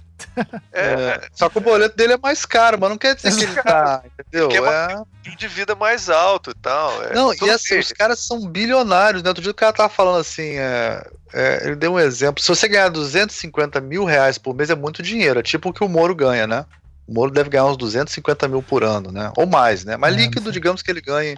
É, 0.72 0.92
é, 0.92 1.28
só 1.32 1.48
que 1.48 1.58
o 1.58 1.60
boleto 1.60 1.96
dele 1.96 2.14
é 2.14 2.18
mais 2.18 2.44
caro, 2.44 2.78
mas 2.80 2.90
não 2.90 2.98
quer 2.98 3.14
dizer 3.14 3.36
que 3.36 3.44
ele 3.44 3.62
tá, 3.62 4.02
entendeu? 4.18 4.66
É 4.66 4.96
um 4.98 5.36
de 5.36 5.48
vida 5.48 5.74
mais 5.74 6.10
alto 6.10 6.50
e 6.50 6.54
tal. 6.54 7.04
É, 7.04 7.14
não, 7.14 7.32
e 7.32 7.50
assim, 7.50 7.78
os 7.78 7.92
caras 7.92 8.18
são 8.20 8.48
bilionários, 8.48 9.22
né? 9.22 9.28
Outro 9.28 9.42
dia 9.42 9.52
o 9.52 9.54
cara 9.54 9.72
tava 9.72 9.88
falando 9.88 10.20
assim, 10.20 10.56
é, 10.56 11.06
é, 11.32 11.66
ele 11.66 11.76
deu 11.76 11.94
um 11.94 12.00
exemplo. 12.00 12.42
Se 12.42 12.48
você 12.48 12.68
ganhar 12.68 12.88
250 12.88 13.80
mil 13.80 14.04
reais 14.04 14.38
por 14.38 14.54
mês, 14.54 14.70
é 14.70 14.74
muito 14.74 15.02
dinheiro. 15.02 15.40
É 15.40 15.42
tipo 15.42 15.70
o 15.70 15.72
que 15.72 15.84
o 15.84 15.88
Moro 15.88 16.14
ganha, 16.14 16.46
né? 16.46 16.66
O 17.06 17.12
Moro 17.12 17.30
deve 17.30 17.50
ganhar 17.50 17.66
uns 17.66 17.76
250 17.76 18.48
mil 18.48 18.62
por 18.62 18.82
ano, 18.82 19.12
né? 19.12 19.30
Ou 19.36 19.46
mais, 19.46 19.84
né? 19.84 19.96
Mas 19.96 20.14
é, 20.14 20.18
líquido, 20.18 20.50
digamos 20.50 20.80
que 20.80 20.90
ele 20.90 21.00
ganhe 21.00 21.36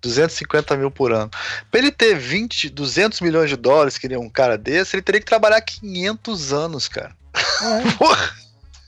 250 0.00 0.76
mil 0.76 0.90
por 0.90 1.12
ano. 1.12 1.30
Para 1.70 1.80
ele 1.80 1.90
ter 1.90 2.16
20, 2.16 2.70
200 2.70 3.20
milhões 3.20 3.50
de 3.50 3.56
dólares, 3.56 3.98
que 3.98 4.08
nem 4.08 4.18
um 4.18 4.30
cara 4.30 4.56
desse, 4.56 4.94
ele 4.96 5.02
teria 5.02 5.20
que 5.20 5.26
trabalhar 5.26 5.60
500 5.60 6.52
anos, 6.52 6.88
cara. 6.88 7.12
É. 7.34 7.92
Porra! 7.92 8.30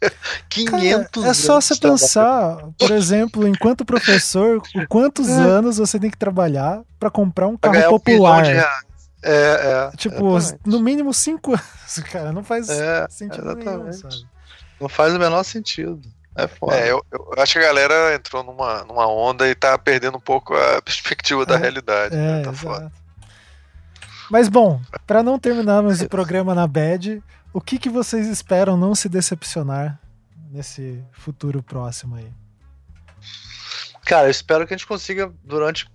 500 0.49 1.09
Cara, 1.11 1.29
É 1.29 1.35
só 1.35 1.61
você 1.61 1.77
pensar, 1.77 2.59
por 2.79 2.91
exemplo, 2.91 3.47
enquanto 3.47 3.85
professor, 3.85 4.61
quantos 4.89 5.29
é. 5.29 5.33
anos 5.33 5.79
você 5.79 5.99
tem 5.99 6.11
que 6.11 6.19
trabalhar 6.19 6.83
para 6.99 7.11
comprar 7.11 7.47
um 7.47 7.57
carro 7.57 8.01
popular? 8.01 8.45
Um 8.45 8.49
é, 9.25 9.91
é, 9.93 9.97
tipo, 9.97 10.37
exatamente. 10.37 10.69
no 10.69 10.81
mínimo 10.81 11.15
5 11.15 11.53
anos, 11.53 12.11
cara. 12.11 12.33
Não 12.33 12.43
faz 12.43 12.69
é, 12.69 13.07
sentido 13.09 13.53
exatamente. 13.53 13.69
nenhum, 13.69 13.93
sabe? 13.93 14.27
Não 14.81 14.89
faz 14.89 15.15
o 15.15 15.19
menor 15.19 15.45
sentido. 15.45 16.03
É 16.35 16.49
foda. 16.49 16.77
É, 16.77 16.91
eu, 16.91 17.05
eu, 17.13 17.33
acho 17.39 17.53
que 17.53 17.59
a 17.59 17.63
galera 17.63 18.15
entrou 18.15 18.43
numa, 18.43 18.85
numa 18.85 19.07
onda 19.07 19.49
e 19.49 19.55
tá 19.55 19.77
perdendo 19.79 20.17
um 20.17 20.21
pouco 20.21 20.55
a 20.55 20.83
perspectiva 20.83 21.45
da 21.45 21.55
é, 21.55 21.59
realidade. 21.59 22.17
Né? 22.17 22.41
É, 22.41 22.43
tá 22.43 22.53
foda. 22.53 22.91
Mas 24.31 24.49
bom, 24.49 24.81
para 25.07 25.23
não 25.23 25.39
terminarmos 25.39 26.01
o 26.01 26.09
programa 26.09 26.55
na 26.55 26.67
bad, 26.67 27.23
o 27.53 27.61
que, 27.61 27.79
que 27.79 27.89
vocês 27.89 28.27
esperam 28.27 28.77
não 28.77 28.95
se 28.95 29.09
decepcionar 29.09 30.01
nesse 30.51 31.03
futuro 31.13 31.63
próximo 31.63 32.17
aí? 32.17 32.33
Cara, 34.05 34.27
eu 34.27 34.31
espero 34.31 34.67
que 34.67 34.75
a 34.75 34.77
gente 34.77 34.87
consiga, 34.87 35.33
durante 35.45 35.89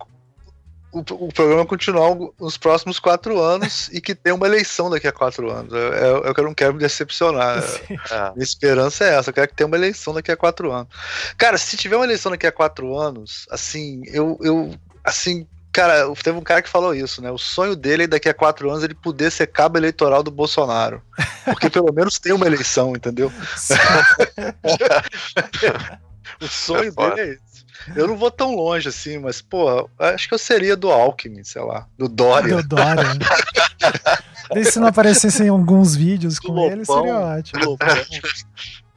o, 0.90 1.00
o 1.00 1.32
programa, 1.32 1.66
continuar 1.66 2.16
nos 2.40 2.56
próximos 2.56 2.98
quatro 2.98 3.40
anos 3.40 3.88
e 3.92 4.00
que 4.00 4.14
tenha 4.14 4.34
uma 4.34 4.46
eleição 4.46 4.88
daqui 4.88 5.06
a 5.06 5.12
quatro 5.12 5.50
anos. 5.50 5.72
Eu, 5.72 5.92
eu, 5.92 6.34
eu 6.36 6.44
não 6.44 6.54
quero 6.54 6.74
me 6.74 6.80
decepcionar. 6.80 7.62
Minha 8.34 8.44
esperança 8.44 9.04
é 9.04 9.14
essa. 9.16 9.30
Eu 9.30 9.34
quero 9.34 9.48
que 9.48 9.54
tenha 9.54 9.66
uma 9.66 9.76
eleição 9.76 10.14
daqui 10.14 10.32
a 10.32 10.36
quatro 10.36 10.72
anos. 10.72 10.88
Cara, 11.36 11.58
se 11.58 11.76
tiver 11.76 11.96
uma 11.96 12.04
eleição 12.04 12.32
daqui 12.32 12.46
a 12.46 12.52
quatro 12.52 12.96
anos, 12.96 13.46
assim, 13.50 14.02
eu, 14.06 14.38
eu 14.40 14.74
assim, 15.04 15.46
Cara, 15.78 16.12
teve 16.24 16.36
um 16.36 16.42
cara 16.42 16.60
que 16.60 16.68
falou 16.68 16.92
isso, 16.92 17.22
né? 17.22 17.30
O 17.30 17.38
sonho 17.38 17.76
dele 17.76 18.02
é 18.02 18.08
daqui 18.08 18.28
a 18.28 18.34
quatro 18.34 18.68
anos 18.68 18.82
ele 18.82 18.96
poder 18.96 19.30
ser 19.30 19.46
cabo 19.46 19.78
eleitoral 19.78 20.24
do 20.24 20.30
Bolsonaro. 20.30 21.00
Porque 21.44 21.70
pelo 21.70 21.92
menos 21.92 22.18
tem 22.18 22.32
uma 22.32 22.48
eleição, 22.48 22.96
entendeu? 22.96 23.30
o 26.42 26.48
sonho 26.48 26.92
é 26.98 27.00
dele 27.14 27.20
é 27.20 27.28
esse. 27.34 27.64
Eu 27.94 28.08
não 28.08 28.16
vou 28.16 28.28
tão 28.28 28.56
longe 28.56 28.88
assim, 28.88 29.18
mas, 29.18 29.40
pô, 29.40 29.88
acho 30.00 30.26
que 30.26 30.34
eu 30.34 30.38
seria 30.38 30.76
do 30.76 30.90
Alckmin, 30.90 31.44
sei 31.44 31.62
lá, 31.62 31.86
do 31.96 32.08
Dória. 32.08 32.56
Do 32.56 32.68
Dória. 32.70 33.04
se 34.64 34.80
não 34.80 34.88
aparecessem 34.88 35.48
alguns 35.48 35.94
vídeos 35.94 36.40
com 36.40 36.54
Lopão, 36.54 36.72
ele, 36.72 36.84
seria 36.84 37.20
ótimo. 37.20 37.78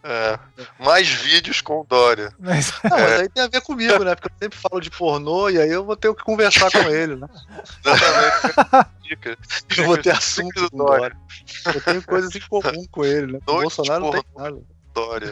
É, 0.03 0.39
mais 0.79 1.07
vídeos 1.07 1.61
com 1.61 1.81
o 1.81 1.85
Dória. 1.87 2.33
Mas, 2.39 2.73
não, 2.83 2.97
é. 2.97 3.01
mas 3.01 3.21
aí 3.21 3.29
tem 3.29 3.43
a 3.43 3.47
ver 3.47 3.61
comigo, 3.61 4.03
né? 4.03 4.15
Porque 4.15 4.29
eu 4.29 4.37
sempre 4.41 4.57
falo 4.57 4.81
de 4.81 4.89
pornô 4.89 5.49
e 5.49 5.59
aí 5.59 5.69
eu 5.69 5.85
vou 5.85 5.95
ter 5.95 6.13
que 6.15 6.23
conversar 6.23 6.71
com 6.71 6.89
ele, 6.89 7.15
né? 7.15 7.27
Exatamente. 7.85 9.37
eu 9.77 9.85
vou 9.85 9.97
ter 9.97 10.11
assunto 10.11 10.69
com 10.69 10.75
o 10.75 10.85
Dória. 10.85 11.15
Eu 11.65 11.81
tenho 11.81 12.01
coisas 12.03 12.35
em 12.35 12.41
comum 12.41 12.85
com 12.89 13.05
ele, 13.05 13.33
né? 13.33 13.39
O 13.45 13.61
Bolsonaro 13.61 14.05
não 14.05 14.11
tem 14.11 14.23
nada. 14.35 14.61
Dória. 14.93 15.31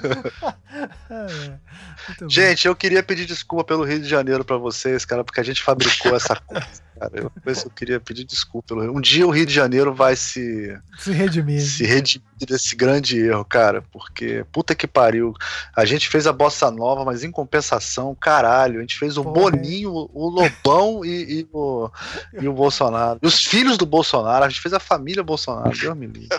gente, 2.29 2.67
eu 2.67 2.75
queria 2.75 3.03
pedir 3.03 3.25
desculpa 3.25 3.63
pelo 3.63 3.83
Rio 3.83 3.99
de 3.99 4.07
Janeiro 4.07 4.45
para 4.45 4.57
vocês, 4.57 5.03
cara, 5.03 5.23
porque 5.23 5.41
a 5.41 5.43
gente 5.43 5.61
fabricou 5.61 6.15
essa 6.15 6.35
coisa. 6.35 6.67
Cara, 6.99 7.11
eu, 7.13 7.31
eu 7.45 7.69
queria 7.69 7.97
pedir 7.97 8.25
desculpa. 8.25 8.75
Um 8.75 8.99
dia 8.99 9.25
o 9.25 9.29
Rio 9.29 9.45
de 9.45 9.53
Janeiro 9.53 9.93
vai 9.93 10.17
se. 10.17 10.77
Se 10.97 11.13
redimir. 11.13 11.61
Se 11.61 11.85
redimir 11.85 12.27
desse 12.45 12.75
grande 12.75 13.17
erro, 13.17 13.45
cara, 13.45 13.81
porque 13.89 14.45
puta 14.51 14.75
que 14.75 14.85
pariu. 14.85 15.33
A 15.73 15.85
gente 15.85 16.09
fez 16.09 16.27
a 16.27 16.33
bossa 16.33 16.69
nova, 16.69 17.05
mas 17.05 17.23
em 17.23 17.31
compensação, 17.31 18.13
caralho, 18.13 18.79
a 18.79 18.81
gente 18.81 18.99
fez 18.99 19.15
o. 19.17 19.23
Boninho, 19.23 20.09
o 20.13 20.29
Lobão 20.29 21.05
e, 21.05 21.39
e, 21.39 21.47
o, 21.53 21.89
e 22.33 22.47
o 22.49 22.53
Bolsonaro. 22.53 23.19
E 23.23 23.27
os 23.27 23.45
filhos 23.45 23.77
do 23.77 23.85
Bolsonaro, 23.85 24.43
a 24.43 24.49
gente 24.49 24.59
fez 24.59 24.73
a 24.73 24.79
família 24.79 25.23
Bolsonaro, 25.23 25.77
Deus 25.77 25.95
me 25.95 26.07
livre. 26.07 26.37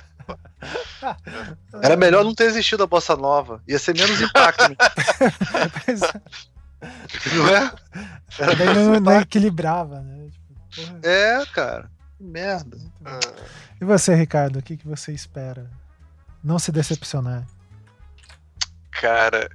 Era 1.83 1.97
melhor 1.97 2.23
não 2.23 2.35
ter 2.35 2.45
existido 2.45 2.83
a 2.83 2.87
bossa 2.87 3.17
nova. 3.17 3.63
Ia 3.67 3.79
ser 3.79 3.97
menos 3.97 4.21
impacto. 4.21 4.77
não 7.35 7.49
é? 7.49 7.73
Era 8.39 8.75
não, 8.75 9.01
não 9.01 9.21
equilibrava, 9.21 10.01
né? 10.01 10.29
É, 11.03 11.45
cara. 11.53 11.91
Que 12.17 12.25
merda. 12.25 12.79
E 13.81 13.85
você, 13.85 14.15
Ricardo, 14.15 14.59
o 14.59 14.63
que, 14.63 14.77
que 14.77 14.87
você 14.87 15.13
espera? 15.13 15.71
Não 16.43 16.59
se 16.59 16.71
decepcionar. 16.71 17.47
Cara, 18.91 19.49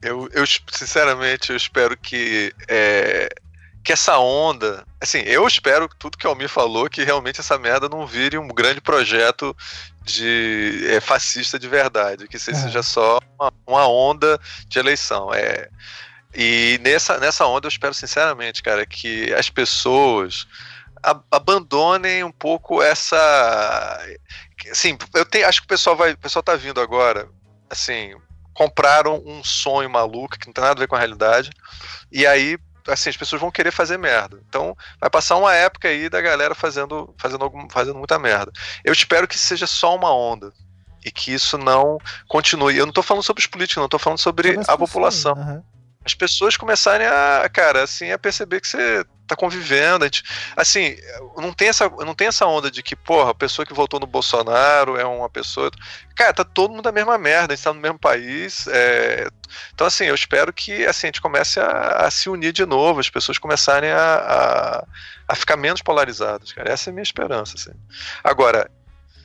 Eu, 0.00 0.28
eu 0.32 0.44
sinceramente, 0.46 1.50
eu 1.50 1.56
espero 1.56 1.96
que 1.96 2.52
é, 2.68 3.28
que 3.82 3.92
essa 3.92 4.18
onda. 4.18 4.84
Assim, 5.00 5.18
eu 5.20 5.46
espero 5.46 5.88
que 5.88 5.96
tudo 5.96 6.16
que 6.16 6.26
o 6.26 6.30
Almir 6.30 6.48
falou, 6.48 6.88
que 6.88 7.02
realmente 7.02 7.40
essa 7.40 7.58
merda 7.58 7.88
não 7.88 8.06
vire 8.06 8.38
um 8.38 8.48
grande 8.48 8.80
projeto 8.80 9.56
de 10.04 10.86
é, 10.88 11.00
fascista 11.00 11.58
de 11.58 11.68
verdade, 11.68 12.28
que 12.28 12.36
é. 12.36 12.38
seja 12.38 12.82
só 12.82 13.18
uma, 13.38 13.52
uma, 13.66 13.88
onda 13.88 14.40
de 14.68 14.78
eleição. 14.78 15.32
É, 15.34 15.68
e 16.34 16.80
nessa, 16.82 17.18
nessa 17.18 17.46
onda 17.46 17.66
eu 17.66 17.70
espero 17.70 17.94
sinceramente, 17.94 18.62
cara, 18.62 18.86
que 18.86 19.32
as 19.34 19.50
pessoas 19.50 20.46
abandonem 21.30 22.24
um 22.24 22.32
pouco 22.32 22.82
essa. 22.82 24.00
Assim, 24.70 24.96
eu 25.14 25.24
tenho, 25.24 25.46
acho 25.46 25.60
que 25.60 25.66
o 25.66 25.68
pessoal 25.68 25.96
vai. 25.96 26.12
O 26.12 26.18
pessoal 26.18 26.42
tá 26.42 26.54
vindo 26.54 26.80
agora, 26.80 27.28
assim, 27.68 28.14
compraram 28.54 29.22
um 29.26 29.42
sonho 29.42 29.90
maluco 29.90 30.38
que 30.38 30.46
não 30.46 30.52
tem 30.52 30.62
nada 30.62 30.78
a 30.78 30.80
ver 30.80 30.86
com 30.86 30.96
a 30.96 30.98
realidade. 30.98 31.50
E 32.10 32.26
aí 32.26 32.58
assim, 32.88 33.10
as 33.10 33.16
pessoas 33.16 33.40
vão 33.40 33.50
querer 33.50 33.70
fazer 33.70 33.96
merda. 33.96 34.40
Então, 34.48 34.76
vai 35.00 35.08
passar 35.08 35.36
uma 35.36 35.54
época 35.54 35.88
aí 35.88 36.08
da 36.08 36.20
galera 36.20 36.54
fazendo, 36.54 37.14
fazendo, 37.16 37.44
algum, 37.44 37.68
fazendo 37.70 37.96
muita 37.96 38.18
merda. 38.18 38.50
Eu 38.84 38.92
espero 38.92 39.28
que 39.28 39.38
seja 39.38 39.66
só 39.66 39.94
uma 39.94 40.12
onda. 40.12 40.52
E 41.04 41.10
que 41.10 41.32
isso 41.32 41.58
não 41.58 41.98
continue. 42.28 42.76
Eu 42.76 42.86
não 42.86 42.90
estou 42.90 43.02
falando 43.02 43.24
sobre 43.24 43.40
os 43.40 43.46
políticos, 43.46 43.80
não, 43.80 43.86
estou 43.86 43.98
falando 43.98 44.18
sobre 44.18 44.56
a 44.66 44.76
população. 44.76 45.34
Uhum. 45.34 45.62
As 46.04 46.14
pessoas 46.14 46.56
começarem 46.56 47.06
a, 47.06 47.48
cara, 47.48 47.82
assim, 47.82 48.10
a 48.10 48.18
perceber 48.18 48.60
que 48.60 48.68
você 48.68 49.04
tá 49.26 49.36
convivendo. 49.36 50.04
Gente, 50.04 50.22
assim, 50.56 50.96
não 51.36 51.52
tem, 51.52 51.68
essa, 51.68 51.88
não 51.88 52.14
tem 52.14 52.28
essa 52.28 52.46
onda 52.46 52.70
de 52.70 52.82
que, 52.82 52.94
porra, 52.94 53.30
a 53.30 53.34
pessoa 53.34 53.66
que 53.66 53.74
votou 53.74 53.98
no 53.98 54.06
Bolsonaro 54.06 54.98
é 54.98 55.04
uma 55.04 55.28
pessoa. 55.28 55.70
Cara, 56.14 56.32
tá 56.32 56.44
todo 56.44 56.72
mundo 56.72 56.84
na 56.84 56.92
mesma 56.92 57.18
merda, 57.18 57.52
a 57.52 57.56
gente 57.56 57.64
tá 57.64 57.72
no 57.72 57.80
mesmo 57.80 57.98
país. 57.98 58.66
É... 58.68 59.28
Então, 59.74 59.86
assim, 59.86 60.04
eu 60.04 60.14
espero 60.14 60.52
que 60.52 60.86
assim, 60.86 61.06
a 61.06 61.08
gente 61.08 61.20
comece 61.20 61.60
a, 61.60 62.06
a 62.06 62.10
se 62.10 62.28
unir 62.28 62.52
de 62.52 62.64
novo, 62.64 63.00
as 63.00 63.10
pessoas 63.10 63.38
começarem 63.38 63.90
a, 63.90 64.14
a, 64.14 64.86
a, 65.28 65.34
ficar 65.34 65.56
menos 65.56 65.82
polarizadas, 65.82 66.52
cara. 66.52 66.70
Essa 66.70 66.88
é 66.88 66.92
a 66.92 66.94
minha 66.94 67.02
esperança, 67.02 67.54
assim. 67.56 67.72
Agora, 68.22 68.70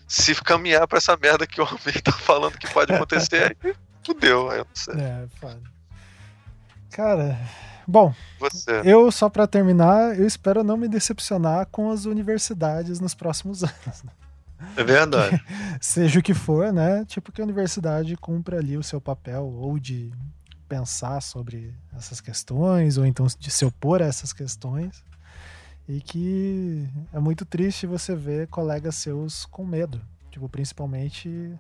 se 0.08 0.34
caminhar 0.36 0.88
para 0.88 0.98
essa 0.98 1.16
merda 1.18 1.46
que 1.46 1.62
o 1.62 1.66
homem 1.66 2.02
tá 2.04 2.12
falando 2.12 2.58
que 2.58 2.70
pode 2.72 2.94
acontecer, 2.94 3.56
aí 3.64 3.74
fudeu, 4.06 4.52
eu 4.52 4.66
não 4.66 4.76
sei. 4.76 4.96
É, 4.96 5.28
foda. 5.40 5.77
Cara, 6.92 7.38
Bom, 7.88 8.14
Você. 8.40 8.82
eu 8.84 9.10
só 9.12 9.30
para 9.30 9.48
terminar, 9.48 10.20
eu 10.20 10.28
espero 10.28 10.62
não 10.64 10.76
me 10.76 10.90
decepcionar 10.90 11.68
com 11.68 11.90
as 11.90 12.04
universidades 12.04 13.00
nos 13.00 13.14
próximos 13.14 13.64
anos. 13.64 14.04
É 14.76 14.84
verdade. 14.84 15.42
Seja 15.80 16.20
o 16.20 16.24
que 16.24 16.34
for, 16.34 16.74
né? 16.74 17.06
Tipo 17.06 17.32
que 17.32 17.40
a 17.40 17.46
universidade 17.46 18.18
cumpra 18.18 18.58
ali 18.58 18.78
o 18.78 18.84
seu 18.84 19.00
papel 19.00 19.46
ou 19.46 19.80
de 19.80 20.12
pensar 20.68 21.22
sobre 21.22 21.74
essas 21.96 22.20
questões 22.20 22.98
ou 22.98 23.06
então 23.06 23.26
de 23.40 23.50
se 23.50 23.64
opor 23.64 24.02
a 24.02 24.06
essas 24.06 24.34
questões. 24.34 25.02
E 25.88 26.02
que 26.02 26.90
é 27.14 27.20
muito 27.20 27.46
triste 27.46 27.88
você 27.88 28.14
ver 28.14 28.48
colegas 28.48 28.96
seus 28.96 29.46
com 29.46 29.66
medo, 29.66 30.02
tipo 30.30 30.50
principalmente 30.50 31.58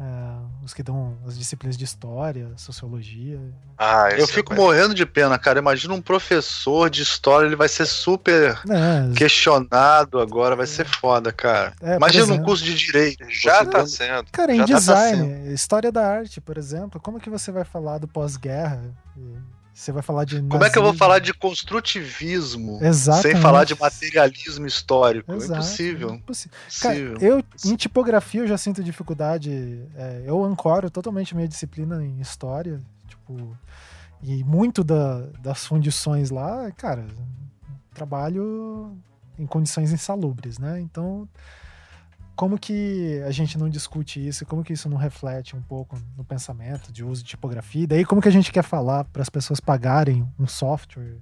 é, 0.00 0.64
os 0.64 0.72
que 0.72 0.82
dão 0.82 1.18
as 1.26 1.36
disciplinas 1.36 1.76
de 1.76 1.84
história, 1.84 2.52
sociologia. 2.56 3.40
Ah, 3.76 4.08
eu 4.16 4.28
fico 4.28 4.52
é 4.52 4.56
morrendo 4.56 4.94
de 4.94 5.04
pena, 5.04 5.36
cara. 5.38 5.58
Imagina 5.58 5.92
um 5.92 6.00
professor 6.00 6.88
de 6.88 7.02
história, 7.02 7.46
ele 7.46 7.56
vai 7.56 7.68
ser 7.68 7.84
super 7.84 8.60
é, 8.68 9.14
questionado 9.16 10.20
agora, 10.20 10.54
vai 10.54 10.66
ser 10.66 10.86
foda, 10.86 11.32
cara. 11.32 11.74
É, 11.82 11.96
Imagina 11.96 12.24
exemplo, 12.24 12.42
um 12.42 12.44
curso 12.44 12.64
de 12.64 12.74
direito. 12.74 13.24
Já 13.28 13.64
tá 13.64 13.84
sendo. 13.86 14.26
Cara, 14.30 14.54
em 14.54 14.58
tá 14.58 14.64
design, 14.64 15.46
tá 15.46 15.52
história 15.52 15.90
da 15.90 16.06
arte, 16.06 16.40
por 16.40 16.56
exemplo, 16.56 17.00
como 17.00 17.18
que 17.18 17.28
você 17.28 17.50
vai 17.50 17.64
falar 17.64 17.98
do 17.98 18.06
pós-guerra? 18.06 18.80
Você 19.78 19.92
vai 19.92 20.02
falar 20.02 20.24
de. 20.24 20.34
Nazismo. 20.34 20.50
Como 20.50 20.64
é 20.64 20.70
que 20.70 20.76
eu 20.76 20.82
vou 20.82 20.92
falar 20.92 21.20
de 21.20 21.32
construtivismo 21.32 22.80
Exatamente. 22.82 23.32
sem 23.32 23.40
falar 23.40 23.62
de 23.62 23.78
materialismo 23.78 24.66
histórico? 24.66 25.32
Exato. 25.32 25.52
Impossível. 25.52 26.14
Impossível. 26.14 26.58
Cara, 26.80 26.96
eu, 27.24 27.44
em 27.64 27.76
tipografia, 27.76 28.40
eu 28.40 28.48
já 28.48 28.58
sinto 28.58 28.82
dificuldade. 28.82 29.86
É, 29.94 30.24
eu 30.26 30.44
ancoro 30.44 30.90
totalmente 30.90 31.32
minha 31.32 31.46
disciplina 31.46 32.04
em 32.04 32.18
história. 32.18 32.80
Tipo, 33.06 33.56
e 34.20 34.42
muito 34.42 34.82
da, 34.82 35.20
das 35.40 35.64
fundições 35.64 36.30
lá, 36.30 36.72
cara, 36.72 37.06
trabalho 37.94 38.98
em 39.38 39.46
condições 39.46 39.92
insalubres, 39.92 40.58
né? 40.58 40.80
Então 40.80 41.28
como 42.38 42.56
que 42.56 43.20
a 43.26 43.32
gente 43.32 43.58
não 43.58 43.68
discute 43.68 44.24
isso? 44.24 44.46
Como 44.46 44.62
que 44.62 44.72
isso 44.72 44.88
não 44.88 44.96
reflete 44.96 45.56
um 45.56 45.60
pouco 45.60 46.00
no 46.16 46.22
pensamento 46.22 46.92
de 46.92 47.02
uso 47.02 47.24
de 47.24 47.30
tipografia? 47.30 47.82
E 47.82 47.86
daí 47.88 48.04
como 48.04 48.22
que 48.22 48.28
a 48.28 48.30
gente 48.30 48.52
quer 48.52 48.62
falar 48.62 49.02
para 49.06 49.22
as 49.22 49.28
pessoas 49.28 49.58
pagarem 49.58 50.24
um 50.38 50.46
software 50.46 51.18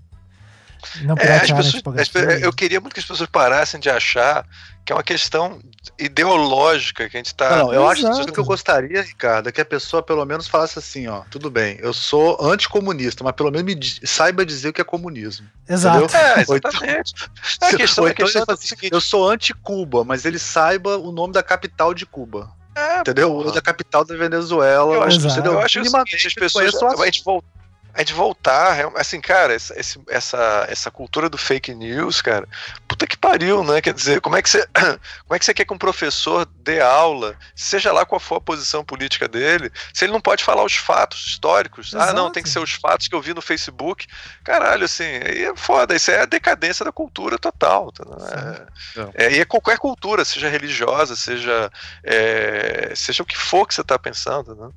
não 1.02 1.16
é, 1.18 1.36
as 1.36 1.50
pessoas, 1.50 1.98
as, 1.98 2.42
eu 2.42 2.52
queria 2.52 2.80
muito 2.80 2.94
que 2.94 3.00
as 3.00 3.06
pessoas 3.06 3.28
parassem 3.28 3.80
de 3.80 3.90
achar 3.90 4.46
que 4.86 4.92
é 4.92 4.94
uma 4.94 5.02
questão 5.02 5.60
ideológica 5.98 7.08
que 7.08 7.16
a 7.16 7.18
gente 7.18 7.26
está. 7.26 7.56
Não, 7.56 7.74
eu 7.74 7.90
Exato. 7.90 8.20
acho 8.20 8.32
que 8.32 8.38
eu 8.38 8.44
gostaria, 8.44 9.02
Ricardo, 9.02 9.48
é 9.48 9.52
que 9.52 9.60
a 9.60 9.64
pessoa 9.64 10.00
pelo 10.00 10.24
menos 10.24 10.46
falasse 10.46 10.78
assim, 10.78 11.08
ó, 11.08 11.22
tudo 11.28 11.50
bem, 11.50 11.76
eu 11.80 11.92
sou 11.92 12.38
anticomunista, 12.40 13.24
mas 13.24 13.34
pelo 13.34 13.50
menos 13.50 13.66
me 13.66 14.06
saiba 14.06 14.46
dizer 14.46 14.68
o 14.68 14.72
que 14.72 14.80
é 14.80 14.84
comunismo. 14.84 15.48
Exato. 15.68 16.04
Entendeu? 16.04 16.20
É, 16.20 16.40
exatamente. 16.40 17.14
Então, 17.56 17.68
é 17.68 17.72
a 17.72 17.76
questão, 17.76 18.04
a 18.04 18.10
então 18.10 18.26
questão 18.26 18.44
é 18.48 18.52
assim, 18.52 18.74
eu 18.92 19.00
sou 19.00 19.28
anti-Cuba, 19.28 20.04
mas 20.04 20.24
ele 20.24 20.38
saiba 20.38 20.96
o 20.98 21.10
nome 21.10 21.32
da 21.32 21.42
capital 21.42 21.92
de 21.92 22.06
Cuba. 22.06 22.50
É, 22.76 23.00
entendeu? 23.00 23.32
Ou 23.32 23.50
da 23.50 23.62
capital 23.62 24.04
da 24.04 24.14
Venezuela. 24.14 24.94
Eu 24.94 25.02
acho, 25.02 25.18
eu 25.20 25.58
acho 25.58 25.80
que 25.80 26.26
as 26.26 26.34
pessoas. 26.34 26.74
A 27.00 27.04
gente 27.06 27.24
volta 27.24 27.55
a 27.96 28.00
gente 28.00 28.12
voltar, 28.12 28.92
assim, 28.94 29.22
cara, 29.22 29.54
essa, 29.54 29.74
essa, 30.08 30.66
essa 30.68 30.90
cultura 30.90 31.30
do 31.30 31.38
fake 31.38 31.74
news, 31.74 32.20
cara, 32.20 32.46
puta 32.86 33.06
que 33.06 33.16
pariu, 33.16 33.64
né? 33.64 33.80
Quer 33.80 33.94
dizer, 33.94 34.20
como 34.20 34.36
é 34.36 34.42
que 34.42 34.50
você, 34.50 34.66
como 35.24 35.34
é 35.34 35.38
que 35.38 35.44
você 35.46 35.54
quer 35.54 35.64
que 35.64 35.72
um 35.72 35.78
professor 35.78 36.46
dê 36.56 36.78
aula, 36.78 37.34
seja 37.54 37.90
lá 37.92 38.04
qual 38.04 38.20
for 38.20 38.36
a 38.36 38.40
posição 38.40 38.84
política 38.84 39.26
dele, 39.26 39.72
se 39.94 40.04
ele 40.04 40.12
não 40.12 40.20
pode 40.20 40.44
falar 40.44 40.62
os 40.62 40.76
fatos 40.76 41.26
históricos? 41.26 41.94
Exato. 41.94 42.10
Ah, 42.10 42.12
não, 42.12 42.30
tem 42.30 42.42
que 42.42 42.50
ser 42.50 42.58
os 42.58 42.72
fatos 42.72 43.08
que 43.08 43.14
eu 43.14 43.22
vi 43.22 43.32
no 43.32 43.40
Facebook. 43.40 44.06
Caralho, 44.44 44.84
assim, 44.84 45.04
aí 45.04 45.44
é 45.44 45.56
foda, 45.56 45.96
isso 45.96 46.10
é 46.10 46.20
a 46.20 46.26
decadência 46.26 46.84
da 46.84 46.92
cultura 46.92 47.38
total. 47.38 47.90
Tá, 47.92 48.04
né? 48.04 48.66
é, 49.14 49.24
é, 49.24 49.32
e 49.32 49.40
é 49.40 49.44
qualquer 49.46 49.78
cultura, 49.78 50.22
seja 50.22 50.50
religiosa, 50.50 51.16
seja, 51.16 51.70
é, 52.04 52.92
seja 52.94 53.22
o 53.22 53.26
que 53.26 53.38
for 53.38 53.66
que 53.66 53.74
você 53.74 53.80
está 53.80 53.98
pensando, 53.98 54.54
né? 54.54 54.68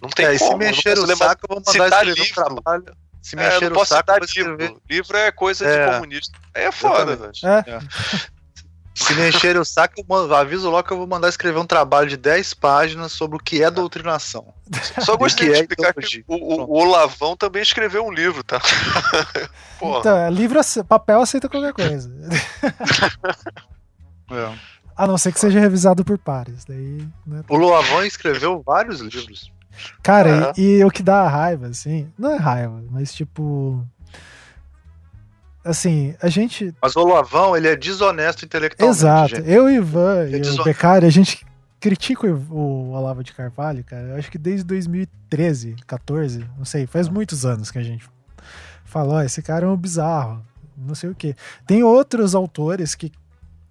Não 0.00 0.08
tem 0.10 0.26
é, 0.26 0.38
como. 0.38 0.50
Se 0.50 0.56
mexer 0.56 0.98
o 0.98 1.16
saco, 1.16 1.40
eu 1.44 1.48
vou 1.48 1.62
mandar 1.66 1.88
escrever 1.88 2.22
livro. 2.22 2.30
um 2.30 2.54
trabalho. 2.54 2.84
Se 3.20 3.36
é, 3.36 3.38
mexer 3.38 3.72
o 3.72 3.84
saco, 3.84 4.12
livro. 4.34 4.82
Livro 4.88 5.16
é 5.16 5.32
coisa 5.32 5.66
é. 5.66 5.86
de 5.86 5.94
comunista. 5.94 6.38
Aí 6.54 6.64
é 6.64 6.72
foda, 6.72 7.16
velho. 7.16 7.32
É. 7.44 7.80
Se 8.98 9.14
mexer 9.14 9.56
o 9.56 9.64
saco, 9.64 10.04
eu 10.08 10.34
aviso 10.34 10.68
logo 10.68 10.82
que 10.82 10.92
eu 10.92 10.96
vou 10.96 11.06
mandar 11.06 11.28
escrever 11.28 11.60
um 11.60 11.66
trabalho 11.66 12.08
de 12.08 12.16
10 12.16 12.54
páginas 12.54 13.12
sobre 13.12 13.36
o 13.36 13.40
que 13.40 13.62
é 13.62 13.70
doutrinação. 13.70 14.52
Só 15.04 15.16
gostaria 15.16 15.52
de 15.52 15.58
é 15.58 15.62
explicar 15.62 15.94
que 15.94 16.24
o, 16.26 16.34
o, 16.34 16.64
o, 16.64 16.82
Olavão 16.82 17.36
também 17.36 17.62
escreveu 17.62 18.04
um 18.04 18.10
livro, 18.10 18.42
tá? 18.42 18.60
então, 19.80 20.16
é, 20.16 20.28
livro, 20.30 20.58
papel 20.88 21.20
aceita 21.20 21.48
qualquer 21.48 21.72
coisa. 21.72 22.10
é. 24.32 24.52
A 24.96 25.06
não 25.06 25.16
ser 25.16 25.32
que 25.32 25.38
seja 25.38 25.60
revisado 25.60 26.04
por 26.04 26.18
pares. 26.18 26.64
Daí, 26.64 27.06
né? 27.24 27.44
O 27.48 27.54
Olavão 27.54 28.04
escreveu 28.04 28.60
vários 28.66 29.00
livros. 29.00 29.52
Cara, 30.02 30.52
e, 30.56 30.78
e 30.78 30.84
o 30.84 30.90
que 30.90 31.02
dá 31.02 31.26
raiva, 31.28 31.68
assim, 31.68 32.10
não 32.18 32.32
é 32.32 32.36
raiva, 32.36 32.82
mas 32.90 33.12
tipo. 33.12 33.84
Assim, 35.64 36.14
a 36.22 36.28
gente. 36.28 36.74
Mas 36.80 36.96
o 36.96 37.04
Lavão, 37.04 37.56
ele 37.56 37.68
é 37.68 37.76
desonesto 37.76 38.44
intelectualmente. 38.44 38.98
Exato. 38.98 39.36
Gente. 39.36 39.50
Eu, 39.50 39.68
Ivan 39.68 40.24
é 40.24 40.38
e 40.38 40.60
o 40.60 40.64
Becari, 40.64 41.04
a 41.04 41.10
gente 41.10 41.44
critica 41.80 42.26
o 42.26 42.90
Olavo 42.92 43.22
de 43.22 43.32
Carvalho, 43.32 43.84
cara. 43.84 44.08
Eu 44.08 44.16
acho 44.16 44.30
que 44.30 44.38
desde 44.38 44.64
2013, 44.64 45.76
14, 45.86 46.44
não 46.56 46.64
sei, 46.64 46.86
faz 46.86 47.08
muitos 47.08 47.44
anos 47.44 47.70
que 47.70 47.78
a 47.78 47.82
gente 47.82 48.08
falou, 48.84 49.20
esse 49.20 49.42
cara 49.42 49.66
é 49.66 49.68
um 49.68 49.76
bizarro, 49.76 50.44
não 50.76 50.94
sei 50.94 51.10
o 51.10 51.14
quê. 51.14 51.34
Tem 51.66 51.82
outros 51.82 52.34
autores 52.34 52.94
que 52.94 53.12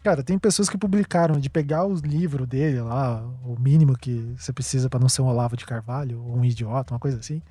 Cara, 0.07 0.23
tem 0.23 0.39
pessoas 0.39 0.69
que 0.69 0.77
publicaram 0.77 1.38
de 1.38 1.49
pegar 1.49 1.85
o 1.85 1.93
livro 1.95 2.47
dele 2.47 2.79
lá, 2.79 3.21
o 3.43 3.59
mínimo 3.59 3.97
que 3.97 4.34
você 4.38 4.53
precisa 4.53 4.89
para 4.89 5.01
não 5.01 5.09
ser 5.09 5.21
um 5.21 5.25
Olavo 5.25 5.57
de 5.57 5.65
Carvalho, 5.65 6.23
ou 6.23 6.38
um 6.38 6.45
idiota, 6.45 6.93
uma 6.93 6.99
coisa 6.99 7.19
assim. 7.19 7.41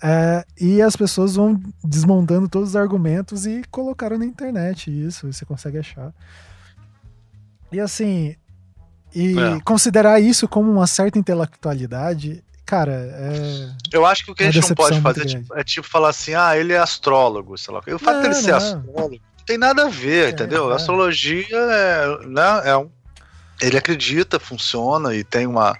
É, 0.00 0.44
e 0.60 0.80
as 0.80 0.94
pessoas 0.94 1.34
vão 1.34 1.60
desmontando 1.82 2.48
todos 2.48 2.68
os 2.68 2.76
argumentos 2.76 3.46
e 3.46 3.64
colocaram 3.68 4.16
na 4.16 4.24
internet 4.24 4.92
isso, 4.92 5.32
você 5.32 5.44
consegue 5.44 5.78
achar. 5.78 6.14
E 7.72 7.80
assim, 7.80 8.36
e 9.12 9.36
é. 9.36 9.60
considerar 9.64 10.20
isso 10.20 10.46
como 10.46 10.70
uma 10.70 10.86
certa 10.86 11.18
intelectualidade 11.18 12.44
cara, 12.64 12.92
é. 12.92 13.70
Eu 13.90 14.06
acho 14.06 14.24
que 14.24 14.30
o 14.30 14.34
que 14.36 14.44
a 14.44 14.52
gente 14.52 14.68
não 14.68 14.76
pode 14.76 15.00
fazer 15.00 15.22
é 15.22 15.24
tipo, 15.24 15.58
é 15.58 15.64
tipo, 15.64 15.88
falar 15.88 16.10
assim: 16.10 16.34
ah, 16.34 16.56
ele 16.56 16.74
é 16.74 16.78
astrólogo, 16.78 17.58
sei 17.58 17.74
lá. 17.74 17.80
O 17.80 17.98
fato 17.98 18.20
dele 18.20 18.34
ser 18.34 18.52
astrólogo 18.54 19.18
tem 19.48 19.56
nada 19.56 19.86
a 19.86 19.88
ver, 19.88 20.26
é, 20.26 20.30
entendeu? 20.30 20.70
É. 20.70 20.74
Astrologia 20.76 21.56
é, 21.56 22.26
né, 22.26 22.62
é 22.66 22.76
um 22.76 22.90
ele 23.60 23.76
acredita, 23.76 24.38
funciona 24.38 25.16
e 25.16 25.24
tem 25.24 25.44
uma 25.44 25.76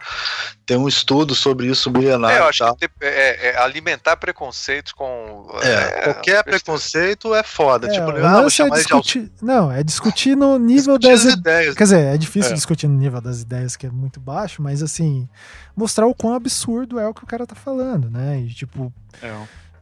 tem 0.66 0.76
um 0.76 0.88
estudo 0.88 1.32
sobre 1.32 1.68
isso 1.68 1.88
milenar. 1.92 2.32
É, 2.32 2.40
eu 2.40 2.48
acho 2.48 2.74
que 2.74 2.90
é, 3.00 3.50
é 3.50 3.58
alimentar 3.58 4.16
preconceitos 4.16 4.92
com 4.92 5.48
é, 5.62 5.68
é 5.68 6.02
qualquer 6.02 6.42
preconceito 6.42 7.32
é 7.36 7.44
foda. 7.44 7.86
É, 7.86 7.90
tipo, 7.92 8.10
ah, 8.10 8.40
vou 8.40 8.50
chamar 8.50 8.78
é 8.78 8.78
discutir, 8.80 9.22
de... 9.26 9.32
não, 9.40 9.70
é 9.70 9.84
discutir 9.84 10.36
no 10.36 10.58
nível 10.58 10.98
discutir 10.98 11.26
das 11.28 11.38
ideias. 11.38 11.74
Quer 11.76 11.84
dizer, 11.84 12.14
é 12.14 12.16
difícil 12.16 12.52
discutir 12.52 12.88
no 12.88 12.98
nível 12.98 13.20
das 13.20 13.42
ideias 13.42 13.76
que 13.76 13.86
é 13.86 13.90
muito 13.90 14.18
baixo, 14.18 14.60
mas 14.60 14.82
assim 14.82 15.28
mostrar 15.76 16.08
o 16.08 16.14
quão 16.14 16.34
absurdo 16.34 16.98
é 16.98 17.06
o 17.06 17.14
que 17.14 17.22
o 17.22 17.28
cara 17.28 17.46
tá 17.46 17.54
falando, 17.54 18.10
né? 18.10 18.40
E 18.40 18.52
tipo, 18.52 18.92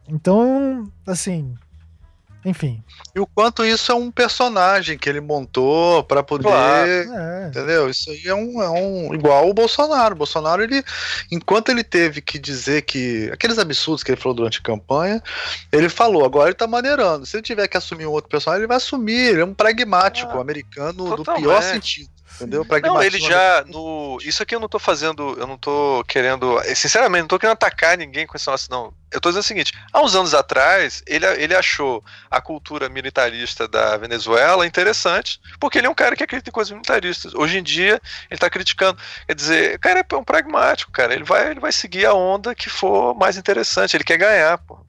então 0.07 0.87
assim 1.07 1.55
enfim. 2.47 2.81
E 3.13 3.19
o 3.19 3.27
quanto 3.27 3.65
isso 3.65 3.91
é 3.91 3.95
um 3.95 4.09
personagem 4.09 4.97
que 4.97 5.09
ele 5.09 5.19
montou 5.19 6.01
para 6.03 6.23
poder. 6.23 6.43
Claro. 6.43 6.89
É. 6.89 7.47
Entendeu? 7.49 7.89
Isso 7.89 8.09
aí 8.09 8.21
é 8.25 8.33
um, 8.33 8.63
é 8.63 8.69
um. 8.69 9.13
Igual 9.13 9.49
o 9.49 9.53
Bolsonaro. 9.53 10.15
O 10.15 10.17
Bolsonaro, 10.17 10.63
ele. 10.63 10.81
Enquanto 11.29 11.69
ele 11.69 11.83
teve 11.83 12.21
que 12.21 12.39
dizer 12.39 12.83
que. 12.83 13.29
Aqueles 13.33 13.59
absurdos 13.59 14.01
que 14.01 14.11
ele 14.11 14.21
falou 14.21 14.35
durante 14.35 14.59
a 14.59 14.63
campanha, 14.63 15.21
ele 15.73 15.89
falou, 15.89 16.23
agora 16.23 16.49
ele 16.49 16.55
tá 16.55 16.67
maneirando. 16.67 17.25
Se 17.25 17.35
ele 17.35 17.43
tiver 17.43 17.67
que 17.67 17.75
assumir 17.75 18.05
um 18.05 18.11
outro 18.11 18.29
personagem, 18.29 18.61
ele 18.61 18.67
vai 18.67 18.77
assumir. 18.77 19.31
Ele 19.31 19.41
é 19.41 19.45
um 19.45 19.53
pragmático 19.53 20.37
ah, 20.37 20.41
americano 20.41 21.17
totalmente. 21.17 21.43
do 21.43 21.49
pior 21.49 21.61
sentido. 21.61 22.16
Entendeu? 22.39 22.65
Não, 22.83 23.01
ele 23.01 23.19
já. 23.19 23.63
No, 23.65 24.17
isso 24.21 24.43
aqui 24.43 24.55
eu 24.55 24.59
não 24.59 24.69
tô 24.69 24.77
fazendo. 24.77 25.35
Eu 25.39 25.47
não 25.47 25.57
tô 25.57 26.03
querendo. 26.07 26.61
Sinceramente, 26.75 27.21
não 27.21 27.27
tô 27.27 27.39
querendo 27.39 27.53
atacar 27.53 27.97
ninguém 27.97 28.27
com 28.27 28.37
esse 28.37 28.47
negócio, 28.47 28.69
não. 28.69 28.93
Eu 29.11 29.19
tô 29.19 29.29
dizendo 29.29 29.41
o 29.41 29.45
seguinte: 29.45 29.73
há 29.91 30.01
uns 30.01 30.15
anos 30.15 30.33
atrás, 30.33 31.03
ele, 31.07 31.25
ele 31.25 31.55
achou 31.55 32.03
a 32.29 32.39
cultura 32.39 32.89
militarista 32.89 33.67
da 33.67 33.97
Venezuela 33.97 34.67
interessante, 34.67 35.39
porque 35.59 35.79
ele 35.79 35.87
é 35.87 35.89
um 35.89 35.95
cara 35.95 36.15
que 36.15 36.23
acredita 36.23 36.49
em 36.49 36.53
coisas 36.53 36.71
militaristas. 36.71 37.33
Hoje 37.33 37.57
em 37.57 37.63
dia, 37.63 37.99
ele 38.29 38.39
tá 38.39 38.49
criticando. 38.49 38.99
Quer 39.25 39.35
dizer, 39.35 39.75
o 39.75 39.79
cara 39.79 40.05
é 40.07 40.15
um 40.15 40.23
pragmático, 40.23 40.91
cara. 40.91 41.13
Ele 41.13 41.23
vai, 41.23 41.51
ele 41.51 41.59
vai 41.59 41.71
seguir 41.71 42.05
a 42.05 42.13
onda 42.13 42.53
que 42.53 42.69
for 42.69 43.15
mais 43.15 43.37
interessante. 43.37 43.97
Ele 43.97 44.03
quer 44.03 44.17
ganhar, 44.17 44.57
pô. 44.59 44.86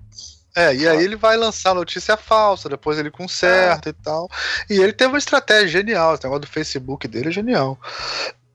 É, 0.57 0.75
e 0.75 0.89
aí 0.89 1.05
ele 1.05 1.17
vai 1.17 1.37
lançar 1.37 1.75
notícia 1.75 2.17
falsa, 2.17 2.69
depois 2.69 2.99
ele 2.99 3.11
conserta 3.11 3.89
ah. 3.89 3.91
e 3.91 3.93
tal. 3.93 4.29
E 4.69 4.75
ele 4.75 4.93
tem 4.93 5.07
uma 5.07 5.19
estratégia 5.19 5.69
genial, 5.69 6.15
esse 6.15 6.25
negócio 6.25 6.43
do 6.43 6.47
Facebook 6.49 7.07
dele 7.07 7.29
é 7.29 7.33
genial. 7.33 7.79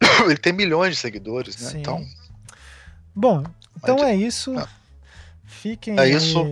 ele 0.26 0.38
tem 0.38 0.54
milhões 0.54 0.96
de 0.96 1.02
seguidores, 1.02 1.58
né? 1.58 1.70
Sim. 1.70 1.80
Então. 1.80 2.06
Bom, 3.16 3.44
então 3.78 4.04
é 4.04 4.16
isso. 4.16 4.58
É. 4.58 4.68
Fiquem. 5.46 6.00
É 6.00 6.10
isso. 6.10 6.46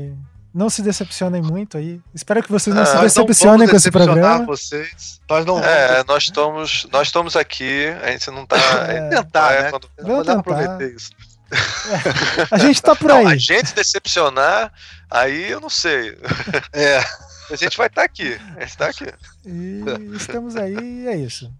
Não 0.53 0.69
se 0.69 0.81
decepcionem 0.81 1.41
muito 1.41 1.77
aí. 1.77 2.01
Espero 2.13 2.43
que 2.43 2.51
vocês 2.51 2.75
não 2.75 2.83
é, 2.83 2.85
se 2.85 2.97
decepcionem 2.97 3.67
com 3.67 3.75
esse 3.75 3.89
programa. 3.89 4.45
Vocês. 4.45 5.21
Nós 5.29 5.45
não 5.45 5.59
é, 5.63 6.03
nós 6.05 6.23
estamos, 6.23 6.87
nós 6.91 7.07
estamos 7.07 7.35
aqui. 7.37 7.87
A 8.03 8.11
gente 8.11 8.29
não 8.31 8.45
tá. 8.45 8.57
É, 8.87 9.09
tentar, 9.09 9.53
é, 9.53 9.61
né? 9.63 9.69
Quando, 9.71 9.89
vamos 10.01 10.25
tentar. 10.25 10.39
aproveitar 10.39 10.83
isso. 10.83 11.11
É, 11.51 12.47
a 12.55 12.57
gente 12.57 12.81
tá 12.81 12.95
por 12.95 13.11
aí. 13.11 13.23
Não, 13.23 13.31
a 13.31 13.35
gente 13.35 13.73
decepcionar, 13.73 14.71
aí 15.09 15.51
eu 15.51 15.59
não 15.59 15.69
sei. 15.69 16.17
É. 16.71 17.03
A 17.51 17.55
gente 17.55 17.77
vai 17.77 17.87
estar 17.87 18.01
tá 18.01 18.05
aqui. 18.05 18.39
A 18.55 18.61
gente 18.61 18.77
tá 18.77 18.87
aqui. 18.87 19.07
E 19.45 19.83
estamos 20.15 20.55
aí 20.55 20.73
e 20.73 21.07
é 21.07 21.17
isso. 21.17 21.51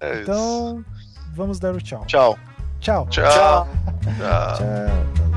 É 0.00 0.22
então, 0.22 0.80
isso. 0.80 0.86
vamos 1.34 1.58
dar 1.58 1.74
o 1.74 1.80
tchau. 1.80 2.04
Tchau. 2.06 2.38
Tchau. 2.80 3.08
Tchau. 3.10 3.24
tchau. 3.24 3.68
tchau. 4.56 5.27